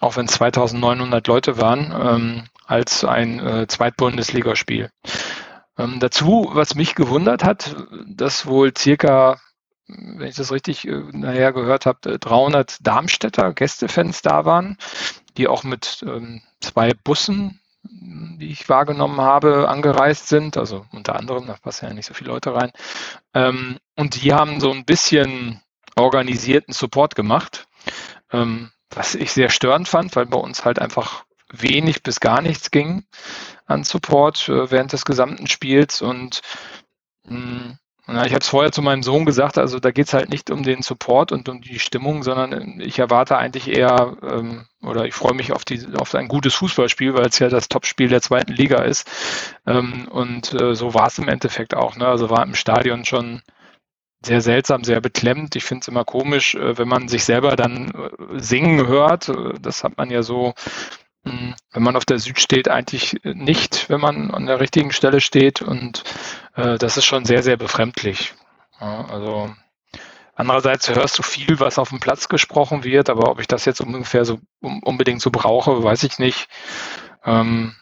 auch 0.00 0.16
wenn 0.16 0.28
2900 0.28 1.26
Leute 1.26 1.58
waren, 1.58 1.94
ähm, 1.98 2.44
als 2.66 3.04
ein 3.04 3.40
äh, 3.40 3.66
Zweitbundesligaspiel. 3.66 4.90
Ähm, 5.78 5.98
dazu, 6.00 6.50
was 6.52 6.74
mich 6.74 6.94
gewundert 6.94 7.44
hat, 7.44 7.76
dass 8.06 8.46
wohl 8.46 8.72
circa 8.76 9.40
wenn 9.92 10.28
ich 10.28 10.36
das 10.36 10.52
richtig 10.52 10.86
äh, 10.86 11.02
nachher 11.12 11.52
gehört 11.52 11.84
habe, 11.84 12.18
300 12.18 12.76
Darmstädter 12.80 13.52
Gästefans 13.52 14.22
da 14.22 14.44
waren 14.44 14.76
die 15.36 15.48
auch 15.48 15.64
mit 15.64 16.04
ähm, 16.06 16.42
zwei 16.60 16.92
Bussen, 16.92 17.60
die 17.82 18.50
ich 18.50 18.68
wahrgenommen 18.68 19.20
habe, 19.20 19.68
angereist 19.68 20.28
sind. 20.28 20.56
Also 20.56 20.86
unter 20.92 21.16
anderem, 21.16 21.46
da 21.46 21.54
passen 21.54 21.86
ja 21.86 21.94
nicht 21.94 22.06
so 22.06 22.14
viele 22.14 22.30
Leute 22.30 22.54
rein. 22.54 22.72
Ähm, 23.34 23.78
und 23.96 24.22
die 24.22 24.32
haben 24.32 24.60
so 24.60 24.70
ein 24.70 24.84
bisschen 24.84 25.60
organisierten 25.96 26.74
Support 26.74 27.14
gemacht, 27.14 27.66
ähm, 28.32 28.70
was 28.90 29.14
ich 29.14 29.32
sehr 29.32 29.50
störend 29.50 29.88
fand, 29.88 30.14
weil 30.16 30.26
bei 30.26 30.38
uns 30.38 30.64
halt 30.64 30.78
einfach 30.78 31.24
wenig 31.52 32.02
bis 32.02 32.20
gar 32.20 32.42
nichts 32.42 32.70
ging 32.70 33.04
an 33.66 33.84
Support 33.84 34.48
äh, 34.48 34.70
während 34.70 34.92
des 34.92 35.04
gesamten 35.04 35.46
Spiels 35.46 36.02
und 36.02 36.42
mh, 37.24 37.36
hm, 37.36 37.78
na, 38.06 38.26
ich 38.26 38.32
habe 38.32 38.40
es 38.40 38.48
vorher 38.48 38.72
zu 38.72 38.82
meinem 38.82 39.02
Sohn 39.02 39.24
gesagt, 39.24 39.58
also 39.58 39.78
da 39.78 39.90
geht 39.90 40.06
es 40.06 40.14
halt 40.14 40.30
nicht 40.30 40.50
um 40.50 40.62
den 40.62 40.82
Support 40.82 41.32
und 41.32 41.48
um 41.48 41.60
die 41.60 41.78
Stimmung, 41.78 42.22
sondern 42.22 42.80
ich 42.80 42.98
erwarte 42.98 43.36
eigentlich 43.36 43.68
eher 43.68 44.16
ähm, 44.22 44.66
oder 44.82 45.04
ich 45.04 45.14
freue 45.14 45.34
mich 45.34 45.52
auf, 45.52 45.64
die, 45.64 45.86
auf 45.96 46.14
ein 46.14 46.28
gutes 46.28 46.54
Fußballspiel, 46.54 47.14
weil 47.14 47.26
es 47.26 47.38
ja 47.38 47.48
das 47.48 47.68
Topspiel 47.68 48.08
der 48.08 48.22
zweiten 48.22 48.52
Liga 48.52 48.82
ist. 48.82 49.08
Ähm, 49.66 50.08
und 50.08 50.54
äh, 50.60 50.74
so 50.74 50.94
war 50.94 51.06
es 51.06 51.18
im 51.18 51.28
Endeffekt 51.28 51.74
auch. 51.74 51.96
Ne? 51.96 52.06
Also 52.06 52.30
war 52.30 52.42
im 52.42 52.54
Stadion 52.54 53.04
schon 53.04 53.42
sehr 54.22 54.40
seltsam, 54.40 54.84
sehr 54.84 55.00
beklemmt. 55.00 55.56
Ich 55.56 55.64
finde 55.64 55.82
es 55.82 55.88
immer 55.88 56.04
komisch, 56.04 56.54
äh, 56.54 56.76
wenn 56.78 56.88
man 56.88 57.08
sich 57.08 57.24
selber 57.24 57.56
dann 57.56 57.90
äh, 57.90 58.38
singen 58.38 58.86
hört. 58.86 59.28
Äh, 59.28 59.54
das 59.60 59.84
hat 59.84 59.96
man 59.96 60.10
ja 60.10 60.22
so 60.22 60.54
wenn 61.22 61.82
man 61.82 61.96
auf 61.96 62.04
der 62.04 62.18
Süd 62.18 62.40
steht, 62.40 62.68
eigentlich 62.68 63.20
nicht, 63.24 63.88
wenn 63.88 64.00
man 64.00 64.30
an 64.30 64.46
der 64.46 64.60
richtigen 64.60 64.92
Stelle 64.92 65.20
steht. 65.20 65.62
Und 65.62 66.02
äh, 66.54 66.78
das 66.78 66.96
ist 66.96 67.04
schon 67.04 67.24
sehr, 67.24 67.42
sehr 67.42 67.56
befremdlich. 67.56 68.34
Ja, 68.80 69.04
also 69.06 69.54
andererseits 70.34 70.88
hörst 70.88 71.18
du 71.18 71.22
viel, 71.22 71.60
was 71.60 71.78
auf 71.78 71.90
dem 71.90 72.00
Platz 72.00 72.28
gesprochen 72.28 72.84
wird, 72.84 73.10
aber 73.10 73.30
ob 73.30 73.40
ich 73.40 73.46
das 73.46 73.66
jetzt 73.66 73.80
ungefähr 73.80 74.24
so 74.24 74.40
um, 74.60 74.82
unbedingt 74.82 75.20
so 75.20 75.30
brauche, 75.30 75.82
weiß 75.82 76.04
ich 76.04 76.18
nicht. 76.18 76.48
Ähm, 77.24 77.74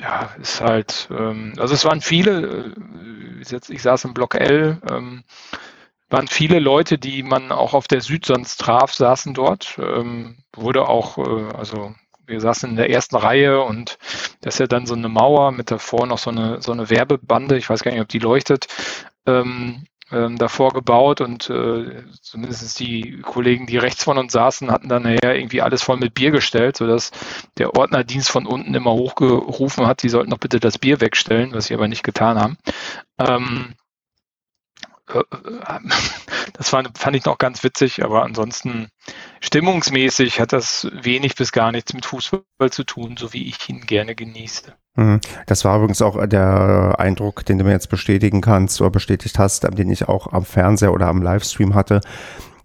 ja, 0.00 0.30
ist 0.40 0.60
halt, 0.60 1.08
ähm, 1.10 1.54
also 1.58 1.74
es 1.74 1.84
waren 1.84 2.00
viele, 2.00 2.74
äh, 2.76 3.72
ich 3.72 3.82
saß 3.82 4.04
im 4.04 4.14
Block 4.14 4.34
L, 4.34 4.80
ähm, 4.90 5.22
waren 6.10 6.26
viele 6.28 6.58
Leute, 6.58 6.98
die 6.98 7.22
man 7.22 7.52
auch 7.52 7.74
auf 7.74 7.88
der 7.88 8.00
Süd 8.00 8.26
sonst 8.26 8.58
traf, 8.58 8.92
saßen 8.92 9.34
dort. 9.34 9.78
Ähm, 9.78 10.38
wurde 10.52 10.88
auch, 10.88 11.18
äh, 11.18 11.54
also 11.56 11.94
wir 12.26 12.40
saßen 12.40 12.70
in 12.70 12.76
der 12.76 12.90
ersten 12.90 13.16
Reihe 13.16 13.62
und 13.62 13.98
das 14.40 14.54
ist 14.54 14.60
ja 14.60 14.66
dann 14.66 14.86
so 14.86 14.94
eine 14.94 15.08
Mauer 15.08 15.52
mit 15.52 15.70
davor 15.70 16.06
noch 16.06 16.18
so 16.18 16.30
eine, 16.30 16.60
so 16.62 16.72
eine 16.72 16.90
Werbebande, 16.90 17.56
ich 17.56 17.68
weiß 17.68 17.82
gar 17.82 17.92
nicht, 17.92 18.00
ob 18.00 18.08
die 18.08 18.18
leuchtet, 18.18 18.66
ähm, 19.26 19.86
ähm, 20.12 20.36
davor 20.36 20.72
gebaut 20.72 21.20
und 21.20 21.48
äh, 21.50 22.04
zumindest 22.20 22.78
die 22.78 23.20
Kollegen, 23.22 23.66
die 23.66 23.78
rechts 23.78 24.04
von 24.04 24.18
uns 24.18 24.32
saßen, 24.32 24.70
hatten 24.70 24.88
dann 24.88 25.02
nachher 25.02 25.36
irgendwie 25.36 25.62
alles 25.62 25.82
voll 25.82 25.96
mit 25.96 26.14
Bier 26.14 26.30
gestellt, 26.30 26.76
sodass 26.76 27.10
der 27.58 27.74
Ordnerdienst 27.74 28.30
von 28.30 28.46
unten 28.46 28.74
immer 28.74 28.92
hochgerufen 28.92 29.86
hat, 29.86 30.00
sie 30.00 30.08
sollten 30.08 30.30
doch 30.30 30.38
bitte 30.38 30.60
das 30.60 30.78
Bier 30.78 31.00
wegstellen, 31.00 31.52
was 31.52 31.66
sie 31.66 31.74
aber 31.74 31.88
nicht 31.88 32.04
getan 32.04 32.38
haben. 32.38 32.58
Ähm, 33.18 33.66
äh, 33.66 33.70
äh, 33.70 33.83
das 36.54 36.70
fand, 36.70 37.16
ich 37.16 37.24
noch 37.24 37.38
ganz 37.38 37.62
witzig, 37.62 38.02
aber 38.02 38.22
ansonsten 38.22 38.88
stimmungsmäßig 39.40 40.40
hat 40.40 40.52
das 40.52 40.88
wenig 40.92 41.34
bis 41.34 41.52
gar 41.52 41.72
nichts 41.72 41.92
mit 41.92 42.06
Fußball 42.06 42.70
zu 42.70 42.84
tun, 42.84 43.16
so 43.18 43.32
wie 43.32 43.48
ich 43.48 43.68
ihn 43.68 43.82
gerne 43.82 44.14
genieße. 44.14 44.74
Mhm. 44.96 45.20
Das 45.46 45.64
war 45.64 45.76
übrigens 45.76 46.00
auch 46.02 46.24
der 46.26 46.96
Eindruck, 46.98 47.44
den 47.44 47.58
du 47.58 47.64
mir 47.64 47.72
jetzt 47.72 47.90
bestätigen 47.90 48.40
kannst 48.40 48.80
oder 48.80 48.90
bestätigt 48.90 49.38
hast, 49.38 49.64
den 49.64 49.90
ich 49.90 50.08
auch 50.08 50.32
am 50.32 50.44
Fernseher 50.44 50.92
oder 50.92 51.08
am 51.08 51.22
Livestream 51.22 51.74
hatte 51.74 52.00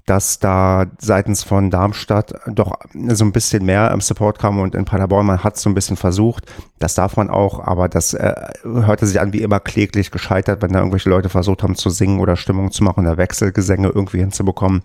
dass 0.10 0.40
da 0.40 0.88
seitens 0.98 1.44
von 1.44 1.70
Darmstadt 1.70 2.34
doch 2.48 2.80
so 3.10 3.24
ein 3.24 3.32
bisschen 3.32 3.64
mehr 3.64 3.92
im 3.92 4.02
Support 4.02 4.40
kam 4.40 4.60
und 4.60 4.74
in 4.74 4.86
Paderborn, 4.86 5.28
man 5.28 5.44
hat 5.44 5.58
so 5.58 5.70
ein 5.70 5.76
bisschen 5.76 5.98
versucht, 5.98 6.46
das 6.80 6.96
darf 6.96 7.16
man 7.16 7.30
auch, 7.30 7.60
aber 7.60 7.90
das 7.90 8.16
äh, 8.16 8.34
hörte 8.64 9.06
sich 9.06 9.22
an 9.22 9.34
wie 9.34 9.42
immer 9.42 9.60
kläglich 9.60 10.10
gescheitert, 10.10 10.64
wenn 10.64 10.74
da 10.74 10.80
irgendwelche 10.80 11.12
Leute 11.12 11.30
versucht 11.30 11.62
haben 11.62 11.76
zu 11.76 11.92
singen 11.92 12.20
oder 12.20 12.36
Stimmung 12.38 12.72
zu 12.72 12.84
machen 12.84 13.06
oder 13.06 13.18
Wechselgesänge 13.18 13.90
irgendwie 13.90 14.18
hinzubekommen. 14.18 14.82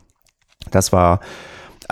Das 0.71 0.93
war 0.93 1.21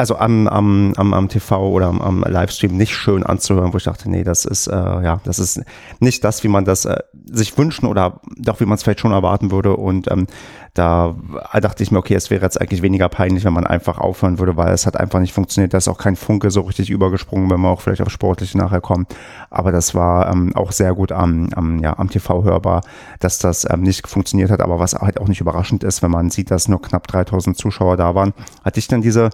also 0.02 0.16
am, 0.16 0.48
am, 0.48 0.94
am, 0.96 1.14
am 1.14 1.28
TV 1.28 1.70
oder 1.70 1.86
am, 1.86 2.02
am 2.02 2.24
Livestream 2.24 2.76
nicht 2.76 2.92
schön 2.92 3.22
anzuhören, 3.22 3.72
wo 3.72 3.76
ich 3.76 3.84
dachte, 3.84 4.10
nee, 4.10 4.24
das 4.24 4.44
ist, 4.44 4.66
äh, 4.66 4.74
ja, 4.74 5.20
das 5.22 5.38
ist 5.38 5.62
nicht 6.00 6.24
das, 6.24 6.42
wie 6.42 6.48
man 6.48 6.64
das 6.64 6.86
äh, 6.86 6.96
sich 7.30 7.56
wünschen 7.56 7.86
oder 7.86 8.20
doch, 8.36 8.58
wie 8.58 8.64
man 8.64 8.74
es 8.74 8.82
vielleicht 8.82 8.98
schon 8.98 9.12
erwarten 9.12 9.52
würde. 9.52 9.76
Und 9.76 10.10
ähm, 10.10 10.26
da 10.74 11.14
dachte 11.52 11.84
ich 11.84 11.92
mir, 11.92 12.00
okay, 12.00 12.14
es 12.14 12.30
wäre 12.30 12.42
jetzt 12.42 12.60
eigentlich 12.60 12.82
weniger 12.82 13.08
peinlich, 13.08 13.44
wenn 13.44 13.52
man 13.52 13.64
einfach 13.64 13.98
aufhören 13.98 14.40
würde, 14.40 14.56
weil 14.56 14.72
es 14.72 14.86
hat 14.86 14.98
einfach 14.98 15.20
nicht 15.20 15.34
funktioniert. 15.34 15.72
Da 15.72 15.78
ist 15.78 15.86
auch 15.86 15.98
kein 15.98 16.16
Funke 16.16 16.50
so 16.50 16.62
richtig 16.62 16.90
übergesprungen, 16.90 17.48
wenn 17.48 17.60
man 17.60 17.70
auch 17.70 17.80
vielleicht 17.80 18.02
auf 18.02 18.10
Sportliche 18.10 18.58
nachher 18.58 18.80
kommt. 18.80 19.14
Aber 19.50 19.70
das 19.70 19.94
war 19.94 20.32
ähm, 20.32 20.50
auch 20.56 20.72
sehr 20.72 20.94
gut 20.94 21.12
am, 21.12 21.50
am, 21.54 21.78
ja, 21.78 21.96
am 21.96 22.10
TV 22.10 22.42
hörbar, 22.42 22.80
dass 23.20 23.38
das 23.38 23.70
ähm, 23.70 23.82
nicht 23.82 24.08
funktioniert 24.08 24.50
hat. 24.50 24.62
Aber 24.62 24.80
was 24.80 24.94
halt 24.94 25.20
auch 25.20 25.28
nicht 25.28 25.40
überraschend 25.40 25.84
ist, 25.84 26.02
wenn 26.02 26.10
man 26.10 26.30
sieht, 26.30 26.50
dass 26.50 26.66
nur 26.66 26.82
knapp 26.82 27.06
3000 27.06 27.56
Zuschauer 27.56 27.96
da 27.96 28.16
waren, 28.16 28.34
hatte 28.64 28.80
ich 28.80 28.88
dann 28.88 29.00
diese 29.00 29.30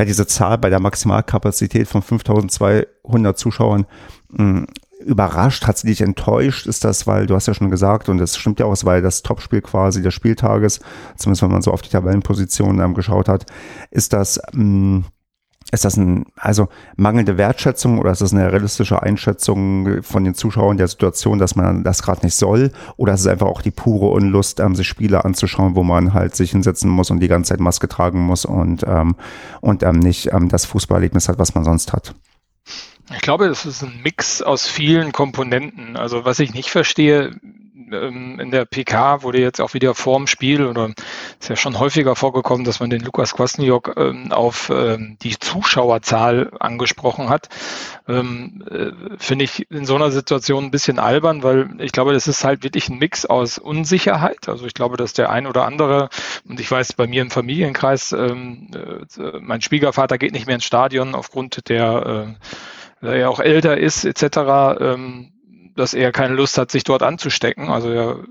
ja, 0.00 0.06
diese 0.06 0.26
Zahl 0.26 0.56
bei 0.56 0.70
der 0.70 0.80
Maximalkapazität 0.80 1.86
von 1.86 2.00
5200 2.00 3.38
Zuschauern 3.38 3.84
mh, 4.30 4.38
hm, 4.38 4.66
überrascht? 5.04 5.66
Hat 5.66 5.76
sie 5.76 5.88
dich 5.88 6.00
enttäuscht? 6.00 6.66
Ist 6.66 6.84
das, 6.84 7.06
weil 7.06 7.26
du 7.26 7.34
hast 7.34 7.48
ja 7.48 7.52
schon 7.52 7.70
gesagt, 7.70 8.08
und 8.08 8.16
das 8.16 8.38
stimmt 8.38 8.60
ja 8.60 8.66
auch, 8.66 8.74
weil 8.84 9.02
das 9.02 9.22
Topspiel 9.22 9.60
quasi 9.60 10.00
des 10.00 10.14
Spieltages, 10.14 10.80
zumindest 11.18 11.42
wenn 11.42 11.50
man 11.50 11.60
so 11.60 11.70
auf 11.70 11.82
die 11.82 11.90
Tabellenpositionen 11.90 12.80
ähm, 12.82 12.94
geschaut 12.94 13.28
hat, 13.28 13.44
ist 13.90 14.14
das, 14.14 14.40
mh, 14.52 14.62
hm, 14.62 15.04
ist 15.72 15.84
das 15.84 15.96
ein, 15.96 16.24
also 16.36 16.68
mangelnde 16.96 17.38
Wertschätzung 17.38 17.98
oder 17.98 18.10
ist 18.10 18.20
das 18.20 18.32
eine 18.32 18.50
realistische 18.50 19.02
Einschätzung 19.02 20.02
von 20.02 20.24
den 20.24 20.34
Zuschauern 20.34 20.76
der 20.76 20.88
Situation, 20.88 21.38
dass 21.38 21.56
man 21.56 21.84
das 21.84 22.02
gerade 22.02 22.24
nicht 22.24 22.34
soll? 22.34 22.72
Oder 22.96 23.14
ist 23.14 23.20
es 23.20 23.26
einfach 23.26 23.46
auch 23.46 23.62
die 23.62 23.70
pure 23.70 24.08
Unlust, 24.08 24.60
ähm, 24.60 24.74
sich 24.74 24.88
Spiele 24.88 25.24
anzuschauen, 25.24 25.76
wo 25.76 25.82
man 25.82 26.12
halt 26.12 26.34
sich 26.34 26.50
hinsetzen 26.50 26.90
muss 26.90 27.10
und 27.10 27.20
die 27.20 27.28
ganze 27.28 27.50
Zeit 27.50 27.60
Maske 27.60 27.88
tragen 27.88 28.20
muss 28.20 28.44
und, 28.44 28.84
ähm, 28.86 29.16
und 29.60 29.82
ähm, 29.82 30.00
nicht 30.00 30.32
ähm, 30.32 30.48
das 30.48 30.64
Fußballerlebnis 30.64 31.28
hat, 31.28 31.38
was 31.38 31.54
man 31.54 31.64
sonst 31.64 31.92
hat? 31.92 32.14
Ich 33.12 33.22
glaube, 33.22 33.46
es 33.46 33.66
ist 33.66 33.82
ein 33.82 34.00
Mix 34.04 34.40
aus 34.40 34.66
vielen 34.66 35.10
Komponenten. 35.12 35.96
Also 35.96 36.24
was 36.24 36.38
ich 36.38 36.54
nicht 36.54 36.70
verstehe, 36.70 37.32
in 37.88 38.50
der 38.50 38.64
PK 38.64 39.22
wurde 39.22 39.40
jetzt 39.40 39.60
auch 39.60 39.74
wieder 39.74 39.94
vorm 39.94 40.26
Spiel 40.26 40.66
oder 40.66 40.90
ist 41.38 41.48
ja 41.48 41.56
schon 41.56 41.78
häufiger 41.78 42.16
vorgekommen, 42.16 42.64
dass 42.64 42.80
man 42.80 42.90
den 42.90 43.00
Lukas 43.00 43.34
Kwasniok 43.34 43.94
ähm, 43.96 44.32
auf 44.32 44.70
ähm, 44.74 45.16
die 45.22 45.38
Zuschauerzahl 45.38 46.50
angesprochen 46.58 47.28
hat. 47.28 47.48
Ähm, 48.08 48.64
äh, 48.70 49.16
Finde 49.18 49.44
ich 49.44 49.70
in 49.70 49.86
so 49.86 49.94
einer 49.94 50.10
Situation 50.10 50.64
ein 50.64 50.70
bisschen 50.70 50.98
albern, 50.98 51.42
weil 51.42 51.70
ich 51.78 51.92
glaube, 51.92 52.12
das 52.12 52.28
ist 52.28 52.44
halt 52.44 52.62
wirklich 52.62 52.88
ein 52.88 52.98
Mix 52.98 53.24
aus 53.26 53.58
Unsicherheit. 53.58 54.48
Also 54.48 54.66
ich 54.66 54.74
glaube, 54.74 54.96
dass 54.96 55.12
der 55.12 55.30
ein 55.30 55.46
oder 55.46 55.64
andere, 55.64 56.08
und 56.48 56.60
ich 56.60 56.70
weiß 56.70 56.92
bei 56.94 57.06
mir 57.06 57.22
im 57.22 57.30
Familienkreis, 57.30 58.12
ähm, 58.12 58.70
äh, 58.74 59.38
mein 59.40 59.62
Schwiegervater 59.62 60.18
geht 60.18 60.32
nicht 60.32 60.46
mehr 60.46 60.56
ins 60.56 60.64
Stadion 60.64 61.14
aufgrund 61.14 61.68
der 61.68 62.28
äh, 62.28 62.34
er 63.02 63.30
auch 63.30 63.40
älter 63.40 63.78
ist 63.78 64.04
etc., 64.04 64.36
ähm, 64.80 65.32
dass 65.76 65.94
er 65.94 66.12
keine 66.12 66.34
Lust 66.34 66.58
hat, 66.58 66.70
sich 66.70 66.84
dort 66.84 67.02
anzustecken. 67.02 67.68
Also 67.68 67.90
er 67.90 68.24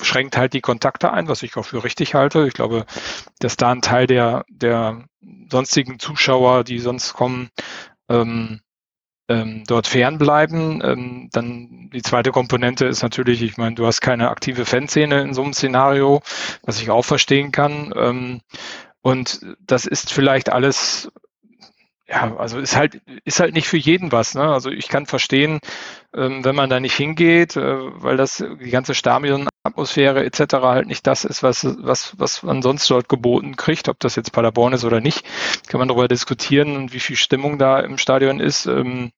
schränkt 0.00 0.36
halt 0.36 0.52
die 0.52 0.60
Kontakte 0.60 1.12
ein, 1.12 1.28
was 1.28 1.42
ich 1.42 1.56
auch 1.56 1.64
für 1.64 1.84
richtig 1.84 2.14
halte. 2.14 2.46
Ich 2.46 2.54
glaube, 2.54 2.86
dass 3.38 3.56
da 3.56 3.70
ein 3.70 3.82
Teil 3.82 4.06
der, 4.06 4.44
der 4.48 5.04
sonstigen 5.50 5.98
Zuschauer, 5.98 6.64
die 6.64 6.78
sonst 6.78 7.14
kommen, 7.14 7.50
ähm, 8.08 8.60
ähm, 9.28 9.64
dort 9.66 9.86
fernbleiben. 9.86 10.82
Ähm, 10.84 11.28
dann 11.32 11.90
die 11.92 12.02
zweite 12.02 12.32
Komponente 12.32 12.86
ist 12.86 13.02
natürlich, 13.02 13.42
ich 13.42 13.56
meine, 13.56 13.74
du 13.74 13.86
hast 13.86 14.00
keine 14.00 14.30
aktive 14.30 14.64
Fanszene 14.64 15.22
in 15.22 15.34
so 15.34 15.42
einem 15.42 15.52
Szenario, 15.52 16.22
was 16.62 16.80
ich 16.80 16.90
auch 16.90 17.04
verstehen 17.04 17.52
kann. 17.52 17.92
Ähm, 17.96 18.40
und 19.00 19.40
das 19.60 19.86
ist 19.86 20.12
vielleicht 20.12 20.50
alles 20.50 21.10
ja, 22.12 22.36
also 22.36 22.58
ist 22.58 22.76
halt, 22.76 23.00
ist 23.24 23.40
halt 23.40 23.54
nicht 23.54 23.68
für 23.68 23.78
jeden 23.78 24.12
was. 24.12 24.34
Ne? 24.34 24.42
Also 24.42 24.70
ich 24.70 24.88
kann 24.88 25.06
verstehen, 25.06 25.60
ähm, 26.14 26.44
wenn 26.44 26.54
man 26.54 26.68
da 26.68 26.78
nicht 26.78 26.94
hingeht, 26.94 27.56
äh, 27.56 28.02
weil 28.02 28.18
das 28.18 28.36
die 28.36 28.70
ganze 28.70 28.94
Stadionatmosphäre 28.94 30.22
etc. 30.22 30.56
halt 30.60 30.88
nicht 30.88 31.06
das 31.06 31.24
ist, 31.24 31.42
was, 31.42 31.66
was, 31.80 32.12
was 32.18 32.42
man 32.42 32.60
sonst 32.60 32.90
dort 32.90 33.08
geboten 33.08 33.56
kriegt, 33.56 33.88
ob 33.88 33.98
das 33.98 34.16
jetzt 34.16 34.32
Paderborn 34.32 34.74
ist 34.74 34.84
oder 34.84 35.00
nicht, 35.00 35.24
kann 35.68 35.78
man 35.78 35.88
darüber 35.88 36.06
diskutieren, 36.06 36.92
wie 36.92 37.00
viel 37.00 37.16
Stimmung 37.16 37.58
da 37.58 37.80
im 37.80 37.96
Stadion 37.96 38.40
ist. 38.40 38.66
Ähm, 38.66 39.10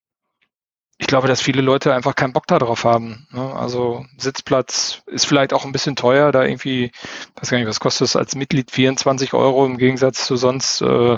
ich 0.97 1.07
glaube, 1.07 1.27
dass 1.27 1.41
viele 1.41 1.61
Leute 1.61 1.93
einfach 1.93 2.15
keinen 2.15 2.31
Bock 2.31 2.47
darauf 2.47 2.85
haben. 2.85 3.27
Ne? 3.31 3.53
Also 3.53 4.05
Sitzplatz 4.17 5.01
ist 5.07 5.25
vielleicht 5.25 5.51
auch 5.51 5.65
ein 5.65 5.73
bisschen 5.73 5.97
teuer, 5.97 6.31
da 6.31 6.45
irgendwie, 6.45 6.91
weiß 7.35 7.49
gar 7.49 7.57
nicht, 7.57 7.67
was 7.67 7.81
kostet 7.81 8.07
es 8.07 8.15
als 8.15 8.35
Mitglied 8.35 8.71
24 8.71 9.33
Euro 9.33 9.65
im 9.65 9.77
Gegensatz 9.77 10.25
zu 10.25 10.37
sonst, 10.37 10.81
äh, 10.81 11.17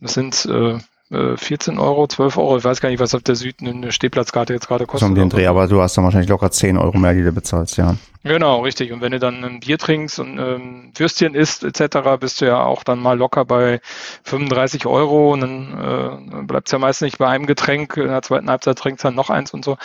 das 0.00 0.14
sind 0.14 0.46
äh, 0.46 0.78
14 1.10 1.76
äh, 1.76 1.78
Euro, 1.78 2.06
12 2.06 2.36
Euro. 2.36 2.58
Ich 2.58 2.64
weiß 2.64 2.80
gar 2.80 2.90
nicht, 2.90 3.00
was 3.00 3.14
auf 3.14 3.22
der 3.22 3.34
Süd 3.34 3.56
eine 3.60 3.92
Stehplatzkarte 3.92 4.52
jetzt 4.52 4.68
gerade 4.68 4.86
kostet. 4.86 5.08
Um 5.08 5.14
den 5.14 5.30
Dreh, 5.30 5.46
aber 5.46 5.66
du 5.66 5.80
hast 5.80 5.96
dann 5.96 6.04
wahrscheinlich 6.04 6.28
locker 6.28 6.50
10 6.50 6.76
Euro 6.76 6.98
mehr, 6.98 7.14
die 7.14 7.22
du 7.22 7.32
bezahlst, 7.32 7.78
ja. 7.78 7.96
Genau, 8.24 8.60
richtig. 8.60 8.92
Und 8.92 9.00
wenn 9.00 9.12
du 9.12 9.18
dann 9.18 9.42
ein 9.42 9.60
Bier 9.60 9.78
trinkst 9.78 10.18
und 10.18 10.38
ähm, 10.38 10.92
Würstchen 10.94 11.34
isst 11.34 11.64
etc., 11.64 12.18
bist 12.20 12.40
du 12.40 12.46
ja 12.46 12.62
auch 12.62 12.82
dann 12.82 12.98
mal 12.98 13.16
locker 13.16 13.44
bei 13.46 13.80
35 14.24 14.84
Euro 14.86 15.32
und 15.32 15.40
dann 15.40 16.40
äh, 16.40 16.42
bleibt 16.42 16.68
es 16.68 16.72
ja 16.72 16.78
meist 16.78 17.00
nicht 17.00 17.18
bei 17.18 17.28
einem 17.28 17.46
Getränk. 17.46 17.96
In 17.96 18.08
der 18.08 18.22
zweiten 18.22 18.50
Halbzeit 18.50 18.78
trinkst 18.78 19.04
dann 19.04 19.14
noch 19.14 19.30
eins 19.30 19.54
und 19.54 19.64
so. 19.64 19.78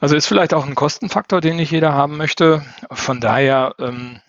Also 0.00 0.16
ist 0.16 0.26
vielleicht 0.26 0.52
auch 0.52 0.66
ein 0.66 0.74
Kostenfaktor, 0.74 1.40
den 1.40 1.56
nicht 1.56 1.70
jeder 1.70 1.94
haben 1.94 2.18
möchte. 2.18 2.62
Von 2.90 3.20
daher 3.20 3.74
ähm, 3.78 4.20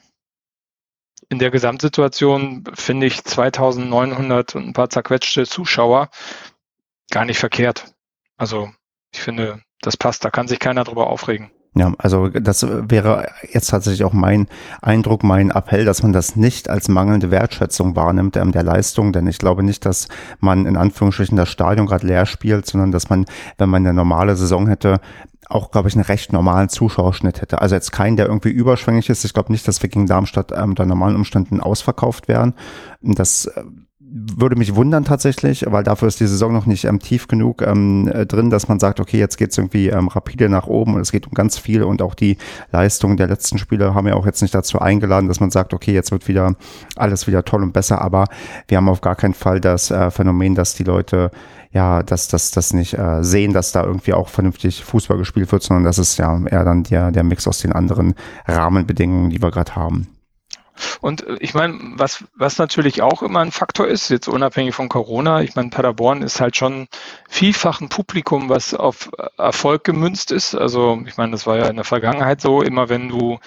in 1.29 1.39
der 1.39 1.51
Gesamtsituation 1.51 2.63
finde 2.73 3.07
ich 3.07 3.23
2900 3.23 4.55
und 4.55 4.67
ein 4.67 4.73
paar 4.73 4.89
zerquetschte 4.89 5.45
Zuschauer 5.45 6.09
gar 7.11 7.25
nicht 7.25 7.39
verkehrt. 7.39 7.93
Also 8.37 8.69
ich 9.11 9.21
finde, 9.21 9.61
das 9.81 9.97
passt, 9.97 10.25
da 10.25 10.29
kann 10.29 10.47
sich 10.47 10.59
keiner 10.59 10.83
drüber 10.83 11.07
aufregen. 11.07 11.51
Ja, 11.77 11.93
also 11.97 12.29
das 12.29 12.65
wäre 12.65 13.27
jetzt 13.51 13.69
tatsächlich 13.69 14.05
auch 14.05 14.13
mein 14.13 14.47
Eindruck, 14.81 15.23
mein 15.23 15.51
Appell, 15.51 15.83
dass 15.83 16.03
man 16.03 16.13
das 16.13 16.37
nicht 16.37 16.69
als 16.69 16.87
mangelnde 16.87 17.31
Wertschätzung 17.31 17.97
wahrnimmt 17.97 18.35
der 18.35 18.63
Leistung, 18.63 19.11
denn 19.11 19.27
ich 19.27 19.39
glaube 19.39 19.61
nicht, 19.61 19.85
dass 19.85 20.07
man 20.39 20.65
in 20.65 20.77
Anführungsstrichen 20.77 21.35
das 21.35 21.49
Stadion 21.49 21.85
gerade 21.85 22.07
leer 22.07 22.25
spielt, 22.25 22.65
sondern 22.65 22.93
dass 22.93 23.09
man, 23.09 23.25
wenn 23.57 23.67
man 23.67 23.85
eine 23.85 23.93
normale 23.93 24.37
Saison 24.37 24.67
hätte, 24.67 25.01
auch, 25.49 25.71
glaube 25.71 25.87
ich, 25.87 25.95
einen 25.95 26.03
recht 26.03 26.33
normalen 26.33 26.69
Zuschauerschnitt 26.69 27.41
hätte. 27.41 27.61
Also 27.61 27.75
jetzt 27.75 27.91
keinen, 27.91 28.17
der 28.17 28.27
irgendwie 28.27 28.49
überschwänglich 28.49 29.09
ist. 29.09 29.25
Ich 29.25 29.33
glaube 29.33 29.51
nicht, 29.51 29.67
dass 29.67 29.81
wir 29.81 29.89
gegen 29.89 30.07
Darmstadt 30.07 30.51
ähm, 30.51 30.71
unter 30.71 30.85
normalen 30.85 31.15
Umständen 31.15 31.59
ausverkauft 31.59 32.27
wären. 32.27 32.53
Das 33.01 33.45
äh, 33.45 33.63
würde 34.07 34.55
mich 34.55 34.75
wundern 34.75 35.03
tatsächlich, 35.03 35.65
weil 35.67 35.83
dafür 35.83 36.07
ist 36.07 36.19
die 36.19 36.27
Saison 36.27 36.53
noch 36.53 36.65
nicht 36.65 36.85
ähm, 36.85 36.99
tief 36.99 37.27
genug 37.27 37.61
ähm, 37.61 38.07
äh, 38.07 38.25
drin, 38.25 38.49
dass 38.49 38.67
man 38.67 38.79
sagt, 38.79 38.99
okay, 38.99 39.17
jetzt 39.17 39.37
geht's 39.37 39.57
irgendwie 39.57 39.89
ähm, 39.89 40.07
rapide 40.07 40.47
nach 40.47 40.67
oben 40.67 40.93
und 40.95 41.01
es 41.01 41.11
geht 41.11 41.27
um 41.27 41.33
ganz 41.33 41.57
viel 41.57 41.83
und 41.83 42.01
auch 42.01 42.15
die 42.15 42.37
Leistungen 42.71 43.17
der 43.17 43.27
letzten 43.27 43.57
Spiele 43.57 43.93
haben 43.93 44.07
ja 44.07 44.13
auch 44.13 44.25
jetzt 44.25 44.41
nicht 44.41 44.55
dazu 44.55 44.79
eingeladen, 44.79 45.27
dass 45.27 45.41
man 45.41 45.51
sagt, 45.51 45.73
okay, 45.73 45.91
jetzt 45.93 46.11
wird 46.11 46.27
wieder 46.27 46.55
alles 46.95 47.27
wieder 47.27 47.43
toll 47.43 47.61
und 47.63 47.73
besser, 47.73 48.01
aber 48.01 48.25
wir 48.67 48.77
haben 48.77 48.89
auf 48.89 49.01
gar 49.01 49.15
keinen 49.15 49.33
Fall 49.33 49.59
das 49.59 49.91
äh, 49.91 50.09
Phänomen, 50.11 50.55
dass 50.55 50.75
die 50.75 50.83
Leute 50.85 51.31
ja, 51.75 52.03
dass 52.03 52.29
das 52.29 52.51
das 52.51 52.73
nicht 52.73 52.97
äh, 52.97 53.21
sehen, 53.21 53.51
dass 53.51 53.73
da 53.73 53.83
irgendwie 53.83 54.13
auch 54.13 54.29
vernünftig 54.29 54.85
Fußball 54.85 55.17
gespielt 55.17 55.51
wird, 55.51 55.61
sondern 55.61 55.83
das 55.83 55.99
ist 55.99 56.17
ja 56.17 56.39
eher 56.45 56.63
dann 56.63 56.83
der, 56.83 57.11
der 57.11 57.23
Mix 57.25 57.49
aus 57.49 57.59
den 57.59 57.73
anderen 57.73 58.15
Rahmenbedingungen, 58.47 59.29
die 59.29 59.41
wir 59.41 59.51
gerade 59.51 59.75
haben. 59.75 60.07
Und 61.01 61.27
äh, 61.27 61.35
ich 61.41 61.53
meine, 61.53 61.77
was, 61.97 62.23
was 62.33 62.57
natürlich 62.59 63.01
auch 63.01 63.21
immer 63.21 63.41
ein 63.41 63.51
Faktor 63.51 63.89
ist, 63.89 64.07
jetzt 64.07 64.29
unabhängig 64.29 64.73
von 64.73 64.87
Corona, 64.87 65.41
ich 65.41 65.55
meine, 65.55 65.69
Paderborn 65.69 66.21
ist 66.21 66.39
halt 66.39 66.55
schon 66.55 66.87
vielfach 67.27 67.81
ein 67.81 67.89
Publikum, 67.89 68.47
was 68.47 68.73
auf 68.73 69.11
Erfolg 69.37 69.83
gemünzt 69.83 70.31
ist. 70.31 70.55
Also 70.55 71.01
ich 71.05 71.17
meine, 71.17 71.33
das 71.33 71.45
war 71.45 71.57
ja 71.57 71.67
in 71.67 71.75
der 71.75 71.83
Vergangenheit 71.83 72.39
so, 72.39 72.61
immer 72.61 72.87
wenn 72.87 73.09
du 73.09 73.37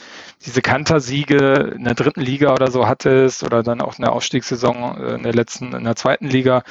diese 0.44 0.61
Kantersiege 0.61 1.73
in 1.75 1.85
der 1.85 1.94
dritten 1.94 2.20
Liga 2.20 2.52
oder 2.52 2.70
so 2.70 2.87
hattest 2.87 3.42
oder 3.42 3.62
dann 3.62 3.80
auch 3.80 3.99
in 3.99 4.04
der 4.04 4.12
Aufstiegssaison 4.12 5.00
äh, 5.00 5.14
in 5.14 5.23
der 5.23 5.35
letzten, 5.35 5.73
in 5.73 5.85
der 5.85 5.97
zweiten 5.97 6.26
Liga, 6.26 6.62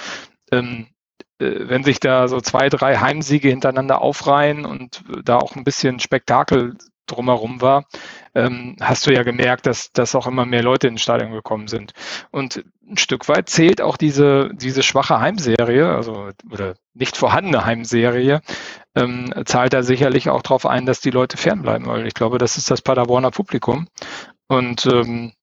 ähm, 0.51 0.85
äh, 0.85 0.96
wenn 1.39 1.83
sich 1.83 1.99
da 1.99 2.27
so 2.27 2.41
zwei, 2.41 2.69
drei 2.69 2.97
Heimsiege 2.97 3.49
hintereinander 3.49 4.01
aufreihen 4.01 4.65
und 4.65 5.03
da 5.23 5.37
auch 5.37 5.55
ein 5.55 5.63
bisschen 5.63 5.99
Spektakel 5.99 6.77
drumherum 7.07 7.61
war, 7.61 7.85
ähm, 8.35 8.75
hast 8.81 9.07
du 9.07 9.13
ja 9.13 9.23
gemerkt, 9.23 9.65
dass, 9.65 9.91
dass 9.91 10.13
auch 10.13 10.27
immer 10.27 10.45
mehr 10.45 10.61
Leute 10.61 10.87
ins 10.87 11.01
Stadion 11.01 11.31
gekommen 11.31 11.67
sind. 11.67 11.93
Und 12.31 12.63
ein 12.87 12.97
Stück 12.97 13.27
weit 13.29 13.49
zählt 13.49 13.81
auch 13.81 13.97
diese, 13.97 14.49
diese 14.53 14.83
schwache 14.83 15.19
Heimserie, 15.19 15.89
also 15.89 16.29
oder 16.51 16.75
nicht 16.93 17.17
vorhandene 17.17 17.65
Heimserie, 17.65 18.41
ähm, 18.95 19.33
zahlt 19.45 19.73
da 19.73 19.83
sicherlich 19.83 20.29
auch 20.29 20.41
darauf 20.41 20.65
ein, 20.65 20.85
dass 20.85 20.99
die 20.99 21.11
Leute 21.11 21.37
fernbleiben, 21.37 21.87
weil 21.87 22.07
ich 22.07 22.13
glaube, 22.13 22.37
das 22.37 22.57
ist 22.57 22.69
das 22.69 22.81
Paderborner 22.81 23.31
Publikum. 23.31 23.87
Und 24.47 24.85
ähm, 24.85 25.33